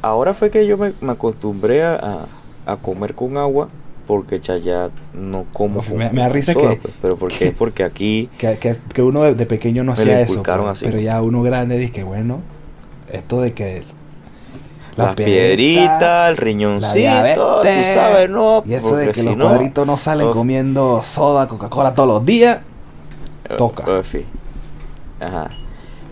ahora 0.00 0.32
fue 0.34 0.50
que 0.50 0.66
yo 0.66 0.78
me, 0.78 0.94
me 1.02 1.12
acostumbré 1.12 1.82
a, 1.84 1.94
a- 1.96 2.72
a 2.72 2.76
comer 2.76 3.14
con 3.14 3.36
agua 3.36 3.68
porque 4.06 4.40
cha, 4.40 4.58
ya 4.58 4.90
no 5.14 5.46
como 5.52 5.80
Uf, 5.80 5.90
me- 5.90 6.10
me 6.10 6.22
da 6.22 6.28
risa 6.28 6.54
que- 6.54 6.60
pues, 6.60 6.94
pero 7.00 7.16
porque 7.16 7.38
que- 7.38 7.46
es 7.48 7.54
porque 7.54 7.84
aquí 7.84 8.28
Que, 8.38 8.58
que, 8.58 8.76
que 8.92 9.02
uno 9.02 9.22
de, 9.22 9.34
de 9.34 9.46
pequeño 9.46 9.84
no 9.84 9.92
hacía 9.92 10.20
eso, 10.20 10.32
inculcaron 10.32 10.66
pues, 10.66 10.78
así. 10.78 10.86
pero 10.86 10.98
ya 11.00 11.22
uno 11.22 11.42
grande 11.42 11.78
dice 11.78 12.02
bueno, 12.04 12.40
esto 13.10 13.40
de 13.40 13.52
que 13.52 13.84
las 14.96 15.14
piedritas, 15.14 16.30
el 16.30 16.36
riñoncito, 16.36 17.60
tú 17.62 17.68
sabes, 17.94 18.28
¿no? 18.28 18.62
Y 18.66 18.74
eso 18.74 18.94
de 18.94 19.06
que 19.08 19.20
si 19.20 19.22
los 19.26 19.36
no, 19.38 19.46
cuadritos 19.46 19.86
no 19.86 19.96
salen 19.96 20.30
comiendo 20.30 21.02
soda, 21.02 21.48
Coca-Cola 21.48 21.94
todos 21.94 22.08
los 22.08 22.26
días. 22.26 22.60
eh, 23.48 23.54
toca. 23.56 23.90
ofi. 23.90 24.24
Ajá. 25.18 25.48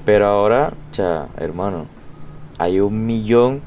Pero 0.07 0.27
ahora, 0.29 0.73
cha, 0.93 1.27
hermano, 1.37 1.85
hay 2.57 2.81
un 2.81 3.05
millón 3.05 3.61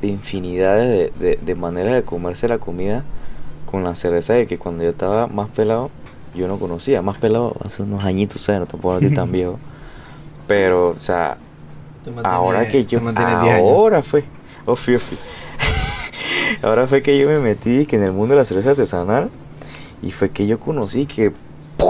de 0.00 0.08
infinidades 0.08 1.12
de, 1.18 1.26
de, 1.28 1.36
de 1.36 1.54
maneras 1.54 1.92
de 1.94 2.02
comerse 2.02 2.48
la 2.48 2.56
comida 2.56 3.04
con 3.70 3.84
la 3.84 3.94
cerveza 3.94 4.34
de 4.34 4.46
que 4.46 4.58
cuando 4.58 4.82
yo 4.82 4.90
estaba 4.90 5.26
más 5.26 5.48
pelado, 5.48 5.90
yo 6.34 6.48
no 6.48 6.58
conocía. 6.58 7.02
Más 7.02 7.16
pelado 7.18 7.56
hace 7.64 7.82
unos 7.82 8.04
añitos, 8.04 8.42
¿sabes? 8.42 8.60
No 8.60 8.66
tampoco 8.66 8.96
estoy 8.98 9.14
tan 9.14 9.30
viejo. 9.32 9.58
Pero, 10.46 10.90
o 10.90 11.00
sea, 11.02 11.36
mantienes- 12.04 12.24
ahora 12.24 12.68
que 12.68 12.84
yo 12.84 12.98
te 12.98 13.04
mantienes 13.04 13.40
10 13.42 13.54
años. 13.54 13.66
ahora 13.68 14.02
fue 14.02 14.24
ofi, 14.66 14.94
ofi. 14.96 15.16
ahora 16.62 16.86
fue 16.86 17.02
que 17.02 17.18
yo 17.18 17.28
me 17.28 17.38
metí 17.38 17.86
que 17.86 17.96
en 17.96 18.02
el 18.02 18.12
mundo 18.12 18.34
de 18.34 18.40
la 18.40 18.44
cerveza 18.44 18.70
artesanal 18.70 19.30
y 20.02 20.10
fue 20.12 20.30
que 20.30 20.46
yo 20.46 20.58
conocí 20.60 21.06
que 21.06 21.30
¡puf! 21.76 21.88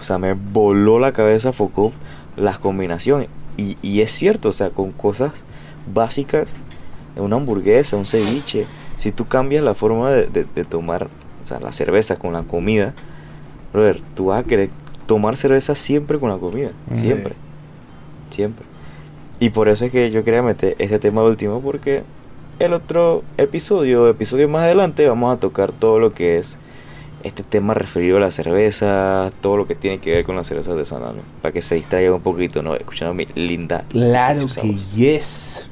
o 0.00 0.02
sea 0.04 0.18
me 0.18 0.34
voló 0.34 0.98
la 0.98 1.12
cabeza 1.12 1.52
focó 1.52 1.92
las 2.36 2.58
combinaciones 2.58 3.28
y, 3.56 3.76
y 3.82 4.00
es 4.00 4.10
cierto 4.12 4.48
o 4.48 4.52
sea 4.52 4.70
con 4.70 4.90
cosas 4.92 5.44
básicas 5.92 6.54
una 7.16 7.36
hamburguesa 7.36 7.96
un 7.96 8.06
ceviche 8.06 8.66
si 9.02 9.10
tú 9.12 9.26
cambias 9.26 9.64
la 9.64 9.74
forma 9.74 10.10
de, 10.10 10.26
de- 10.26 10.46
de 10.54 10.64
tomar 10.64 11.08
o 11.42 11.46
sea, 11.46 11.58
la 11.60 11.72
cerveza 11.72 12.16
con 12.16 12.32
la 12.32 12.42
comida 12.42 12.92
brother 13.72 14.00
tú 14.14 14.26
vas 14.26 14.44
a 14.44 14.46
querer 14.46 14.70
tomar 15.06 15.36
cerveza 15.36 15.74
siempre 15.74 16.18
con 16.18 16.30
la 16.30 16.38
comida 16.38 16.70
siempre 16.90 17.34
siempre 18.30 18.64
y 19.40 19.50
por 19.50 19.68
eso 19.68 19.84
es 19.86 19.92
que 19.92 20.10
yo 20.10 20.22
quería 20.24 20.42
meter 20.42 20.76
este 20.78 20.98
tema 20.98 21.22
último 21.24 21.60
porque 21.60 22.02
el 22.58 22.74
otro 22.74 23.24
episodio, 23.38 24.08
episodio 24.08 24.48
más 24.48 24.62
adelante, 24.62 25.08
vamos 25.08 25.34
a 25.36 25.40
tocar 25.40 25.72
todo 25.72 25.98
lo 25.98 26.12
que 26.12 26.38
es 26.38 26.58
este 27.24 27.42
tema 27.42 27.74
referido 27.74 28.18
a 28.18 28.20
la 28.20 28.30
cerveza, 28.30 29.32
todo 29.40 29.56
lo 29.56 29.66
que 29.66 29.74
tiene 29.74 29.98
que 29.98 30.10
ver 30.12 30.24
con 30.24 30.36
la 30.36 30.44
cerveza 30.44 30.70
artesanal, 30.72 31.16
¿no? 31.16 31.22
para 31.40 31.50
que 31.52 31.60
se 31.62 31.74
distraigan 31.74 32.12
un 32.14 32.20
poquito, 32.20 32.62
¿no? 32.62 32.76
Escuchando 32.76 33.14
mi 33.14 33.26
linda. 33.34 33.84
Claro 33.88 34.40
que 34.60 34.74
yes. 34.94 35.66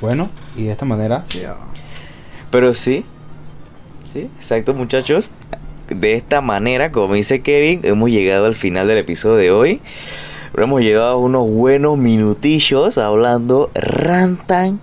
Bueno, 0.00 0.28
y 0.56 0.64
de 0.64 0.72
esta 0.72 0.84
manera, 0.84 1.24
Sí, 1.26 1.42
ah. 1.44 1.56
Pero 2.50 2.74
sí, 2.74 3.04
sí, 4.12 4.30
exacto, 4.36 4.74
muchachos. 4.74 5.30
de 5.88 6.14
esta 6.14 6.40
manera, 6.40 6.92
como 6.92 7.14
dice 7.14 7.40
Kevin, 7.40 7.80
hemos 7.84 8.10
llegado 8.10 8.46
al 8.46 8.54
final 8.54 8.86
del 8.88 8.98
episodio 8.98 9.36
de 9.36 9.50
hoy. 9.50 9.80
Hemos 10.56 10.80
llegado 10.80 11.18
unos 11.18 11.48
buenos 11.48 11.98
minutillos 11.98 12.98
hablando 12.98 13.70
rantan 13.74 14.80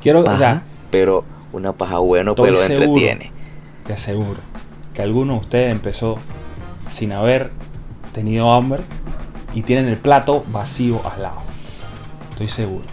Quiero, 0.00 0.24
paja, 0.24 0.34
o 0.34 0.38
sea, 0.38 0.62
pero 0.90 1.24
una 1.52 1.72
paja 1.72 1.98
bueno, 1.98 2.34
pero 2.34 2.56
seguro. 2.56 2.84
entretiene. 2.84 3.32
te 3.86 3.92
aseguro 3.92 4.40
que 4.94 5.02
alguno 5.02 5.34
de 5.34 5.40
ustedes 5.40 5.72
empezó 5.72 6.16
sin 6.90 7.12
haber 7.12 7.50
tenido 8.12 8.52
hambre 8.52 8.82
y 9.54 9.62
tienen 9.62 9.88
el 9.88 9.96
plato 9.96 10.44
vacío 10.50 11.00
al 11.12 11.22
lado. 11.22 11.42
Estoy 12.30 12.48
seguro. 12.48 12.84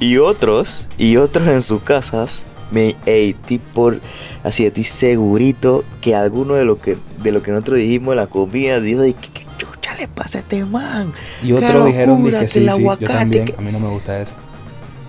Y 0.00 0.18
otros, 0.18 0.88
y 0.98 1.16
otros 1.16 1.48
en 1.48 1.62
sus 1.62 1.82
casas, 1.82 2.44
me, 2.70 2.96
ey, 3.06 3.34
tipo, 3.34 3.92
así 4.44 4.66
a 4.66 4.72
ti 4.72 4.84
segurito 4.84 5.84
que 6.00 6.14
alguno 6.14 6.54
de 6.54 6.64
lo 6.64 6.80
que, 6.80 6.96
de 7.22 7.32
lo 7.32 7.42
que 7.42 7.50
nosotros 7.52 7.78
dijimos 7.78 8.12
en 8.12 8.16
la 8.16 8.26
comida, 8.26 8.80
dijo, 8.80 9.02
"Ay, 9.02 9.14
¿qué, 9.14 9.28
qué 9.32 9.46
chucha 9.58 9.94
le 9.96 10.08
pasa 10.08 10.38
a 10.38 10.40
este 10.40 10.64
man? 10.64 11.12
Y 11.42 11.52
otros 11.52 11.86
dijeron 11.86 12.24
que 12.24 12.30
que 12.30 12.48
sí, 12.48 12.58
el 12.58 12.72
sí, 12.72 12.82
yo 12.82 12.96
también. 13.08 13.44
que- 13.46 13.54
A 13.56 13.60
mí 13.60 13.70
no 13.72 13.78
me 13.80 13.88
gusta 13.88 14.20
eso. 14.20 14.32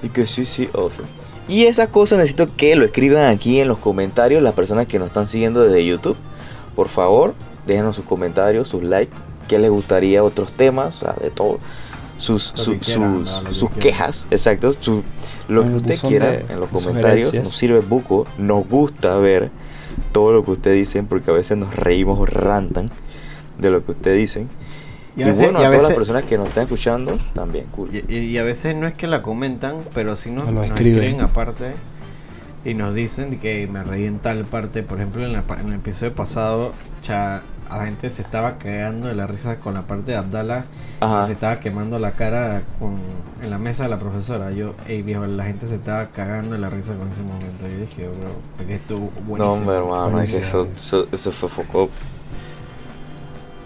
Y 0.03 0.09
que 0.09 0.25
sí, 0.25 0.45
sí, 0.45 0.69
obvio. 0.73 1.05
Y 1.49 1.63
esas 1.65 1.87
cosas 1.89 2.19
necesito 2.19 2.47
que 2.55 2.75
lo 2.75 2.85
escriban 2.85 3.25
aquí 3.25 3.59
en 3.59 3.67
los 3.69 3.77
comentarios 3.77 4.43
las 4.43 4.53
personas 4.53 4.85
que 4.87 4.99
nos 4.99 5.07
están 5.07 5.27
siguiendo 5.27 5.61
desde 5.63 5.85
YouTube. 5.85 6.17
Por 6.75 6.89
favor, 6.89 7.33
déjenos 7.65 7.95
sus 7.95 8.05
comentarios, 8.05 8.67
sus 8.67 8.83
likes, 8.83 9.15
qué 9.47 9.57
les 9.57 9.71
gustaría, 9.71 10.23
otros 10.23 10.51
temas, 10.51 10.97
o 10.97 10.99
sea, 11.05 11.15
de 11.21 11.31
todo. 11.31 11.59
Sus, 12.17 12.51
su- 12.55 12.71
que 12.73 12.79
quieran, 12.79 13.25
sus, 13.25 13.43
¿no? 13.43 13.49
Que 13.49 13.55
sus 13.55 13.69
quieran. 13.69 13.79
quejas, 13.79 14.27
exacto. 14.31 14.73
su- 14.79 15.03
lo 15.47 15.61
En 15.63 15.69
que 15.69 15.75
usted 15.75 15.99
quiera 16.07 16.31
de 16.31 16.45
en 16.49 16.59
los 16.59 16.69
comentarios. 16.69 17.33
Nos 17.33 17.55
sirve 17.55 17.79
buco. 17.79 18.25
Nos 18.37 18.67
gusta 18.67 19.17
ver 19.17 19.51
todo 20.11 20.31
lo 20.33 20.43
que 20.43 20.51
ustedes 20.51 20.77
dicen 20.77 21.05
porque 21.07 21.29
a 21.31 21.33
veces 21.33 21.57
nos 21.57 21.75
reímos 21.75 22.19
o 22.19 22.25
rantan 22.25 22.89
de 23.57 23.69
lo 23.69 23.83
que 23.85 23.91
ustedes 23.91 24.17
dicen. 24.19 24.49
Y 25.15 25.21
Y, 25.21 25.23
a 25.23 25.27
veces- 25.27 25.43
bueno, 25.43 25.59
y 25.61 25.63
a, 25.63 25.67
a 25.67 25.69
todas 25.71 25.73
las 25.73 25.81
veces- 25.89 25.95
personas 25.95 26.23
que 26.25 26.37
nos 26.37 26.47
están 26.49 26.63
escuchando, 26.63 27.17
también, 27.33 27.65
cool. 27.71 27.89
Y, 27.93 28.13
y- 28.15 28.37
a 28.37 28.43
veces 28.43 28.75
no 28.75 28.87
es 28.87 28.93
que 28.93 29.07
la 29.07 29.21
comentan, 29.21 29.77
pero 29.93 30.15
sí 30.15 30.29
nos, 30.31 30.51
Nos 30.51 30.65
escriben. 30.65 30.93
escriben 30.95 31.21
aparte 31.21 31.71
y 32.65 32.73
nos 32.73 32.93
dicen 32.93 33.39
que 33.39 33.65
me 33.67 33.83
reí 33.83 34.05
en 34.05 34.19
tal 34.19 34.45
parte. 34.45 34.83
Por 34.83 34.97
ejemplo, 34.99 35.23
en, 35.25 35.33
la 35.33 35.43
en 35.59 35.67
el 35.69 35.73
episodio 35.75 36.13
pasado, 36.13 36.73
cha, 37.01 37.41
la 37.69 37.85
gente 37.85 38.09
se 38.09 38.21
estaba 38.21 38.57
cagando 38.57 39.07
de 39.07 39.15
la 39.15 39.27
risa 39.27 39.57
con 39.57 39.73
la 39.73 39.81
parte 39.83 40.11
de 40.11 40.17
Abdala 40.17 40.65
Ajá. 40.99 41.23
y 41.23 41.25
se 41.27 41.33
estaba 41.33 41.59
quemando 41.59 41.99
la 41.99 42.11
cara 42.11 42.61
con, 42.79 42.95
en 43.43 43.49
la 43.49 43.57
mesa 43.57 43.83
de 43.83 43.89
la 43.89 43.99
profesora. 43.99 44.51
Yo, 44.51 44.73
ey 44.87 45.01
viejo, 45.01 45.25
la 45.27 45.43
gente 45.45 45.67
se 45.67 45.75
estaba 45.75 46.07
cagando 46.07 46.53
de 46.53 46.59
la 46.59 46.69
risa 46.69 46.95
con 46.95 47.09
ese 47.11 47.21
momento. 47.21 47.67
Yo 47.67 47.77
dije, 47.79 48.07
bro, 48.07 48.29
porque 48.55 48.75
estuvo 48.75 49.11
No, 49.15 49.21
buenísimo. 49.27 49.51
hombre, 49.53 49.75
hermano, 49.77 50.21
es 50.21 50.29
que 50.31 50.37
eso, 50.37 50.67
eso, 50.75 51.07
eso 51.11 51.31
fue 51.31 51.49
foco. 51.49 51.89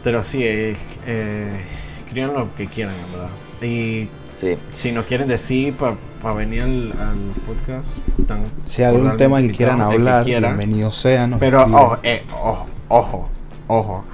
Pero 0.03 0.23
sí, 0.23 0.43
eh, 0.43 0.75
eh, 1.05 1.61
escriban 2.05 2.33
lo 2.33 2.53
que 2.55 2.67
quieran, 2.67 2.95
en 2.95 3.11
verdad. 3.11 3.29
Y 3.61 4.09
Sí. 4.35 4.57
si 4.71 4.91
nos 4.91 5.05
quieren 5.05 5.27
decir 5.27 5.75
para 5.75 6.33
venir 6.33 6.63
al, 6.63 6.91
al 6.93 7.17
podcast, 7.45 7.87
están 8.19 8.41
Si 8.65 8.81
hay 8.81 8.87
algún 8.89 9.09
cordialmente 9.09 9.23
tema 9.23 9.41
que 9.51 9.55
quieran 9.57 9.81
el 9.81 9.87
que 9.89 9.93
hablar, 9.95 10.23
quiera. 10.23 10.47
bienvenidos 10.47 10.95
sean. 10.97 11.37
Pero 11.39 11.61
ojo, 11.63 11.97
eh, 12.01 12.23
ojo, 12.33 12.67
ojo, 12.87 13.29
ojo. 13.79 14.05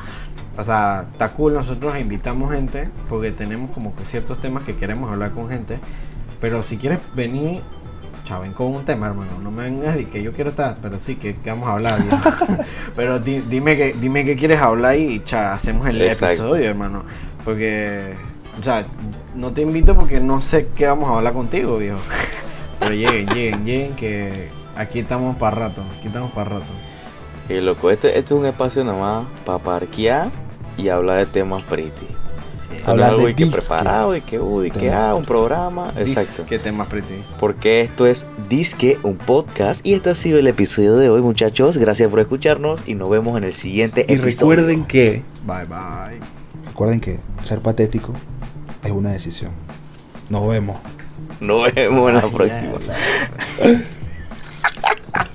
O 0.57 0.63
sea, 0.63 1.05
está 1.11 1.29
cool, 1.33 1.53
nosotros 1.53 1.99
invitamos 1.99 2.51
gente 2.51 2.89
porque 3.07 3.31
tenemos 3.31 3.69
como 3.71 3.95
que 3.95 4.05
ciertos 4.05 4.39
temas 4.39 4.63
que 4.63 4.75
queremos 4.75 5.11
hablar 5.11 5.31
con 5.31 5.49
gente. 5.49 5.79
Pero 6.41 6.63
si 6.63 6.77
quieres 6.77 6.99
venir, 7.15 7.61
chao, 8.23 8.41
ven 8.41 8.53
con 8.53 8.67
un 8.67 8.83
tema, 8.83 9.07
hermano. 9.07 9.31
No 9.41 9.51
me 9.51 9.63
vengas 9.63 9.99
y 9.99 10.05
que 10.05 10.21
yo 10.23 10.33
quiero 10.33 10.49
estar, 10.51 10.75
pero 10.81 10.97
sí, 10.99 11.15
que, 11.15 11.35
que 11.35 11.49
vamos 11.51 11.67
a 11.69 11.73
hablar. 11.73 11.99
pero 12.95 13.19
di- 13.19 13.41
dime 13.41 13.77
que 13.77 13.93
dime 13.93 14.23
qué 14.25 14.35
quieres 14.35 14.59
hablar 14.59 14.97
y 14.97 15.23
cha, 15.23 15.53
hacemos 15.53 15.87
el 15.87 16.01
Exacto. 16.01 16.25
episodio, 16.25 16.69
hermano. 16.69 17.03
Porque, 17.45 18.13
o 18.59 18.63
sea, 18.63 18.85
no 19.35 19.53
te 19.53 19.61
invito 19.61 19.95
porque 19.95 20.19
no 20.19 20.41
sé 20.41 20.67
qué 20.75 20.87
vamos 20.87 21.09
a 21.09 21.17
hablar 21.17 21.33
contigo, 21.33 21.77
viejo. 21.77 21.99
Pero 22.79 22.93
lleguen, 22.93 23.27
lleguen, 23.27 23.65
lleguen, 23.65 23.95
que 23.95 24.49
aquí 24.75 24.99
estamos 24.99 25.35
para 25.37 25.55
rato. 25.55 25.83
Aquí 25.97 26.07
estamos 26.07 26.31
para 26.31 26.49
rato. 26.49 26.65
Y 27.49 27.61
loco, 27.61 27.91
este, 27.91 28.17
este 28.19 28.33
es 28.33 28.39
un 28.39 28.45
espacio 28.45 28.83
nada 28.83 28.99
más 28.99 29.25
para 29.45 29.59
parquear 29.59 30.29
y 30.77 30.89
hablar 30.89 31.19
de 31.19 31.25
temas 31.25 31.63
pretty. 31.63 31.91
Hablar 32.85 33.09
Hablar 33.09 33.09
algo 33.09 33.25
de 33.25 33.31
y 33.31 33.35
que 33.35 33.45
preparado 33.47 34.15
y 34.15 34.21
que, 34.21 34.39
uh, 34.39 34.63
y 34.63 34.71
que 34.71 34.91
ah, 34.91 35.13
un 35.13 35.25
programa. 35.25 35.91
Exacto. 35.97 36.45
¿Qué 36.47 36.57
temas 36.59 36.87
pretty? 36.87 37.15
Porque 37.39 37.81
esto 37.81 38.05
es 38.05 38.25
Disque, 38.49 38.97
un 39.03 39.17
podcast. 39.17 39.85
Y 39.85 39.93
este 39.93 40.09
ha 40.09 40.15
sido 40.15 40.39
el 40.39 40.47
episodio 40.47 40.95
de 40.95 41.09
hoy, 41.09 41.21
muchachos. 41.21 41.77
Gracias 41.77 42.09
por 42.09 42.19
escucharnos 42.19 42.87
y 42.87 42.95
nos 42.95 43.09
vemos 43.09 43.37
en 43.37 43.43
el 43.43 43.53
siguiente 43.53 44.05
Y 44.07 44.13
episodio. 44.13 44.55
recuerden 44.55 44.85
que 44.85 45.23
Bye 45.45 45.65
bye. 45.65 46.19
Recuerden 46.67 46.99
que 47.01 47.19
ser 47.45 47.61
patético 47.61 48.13
es 48.83 48.91
una 48.91 49.11
decisión. 49.11 49.51
Nos 50.29 50.47
vemos. 50.47 50.77
Nos 51.39 51.73
vemos 51.73 52.09
en 52.09 52.15
la 52.15 52.29
próxima. 52.29 52.73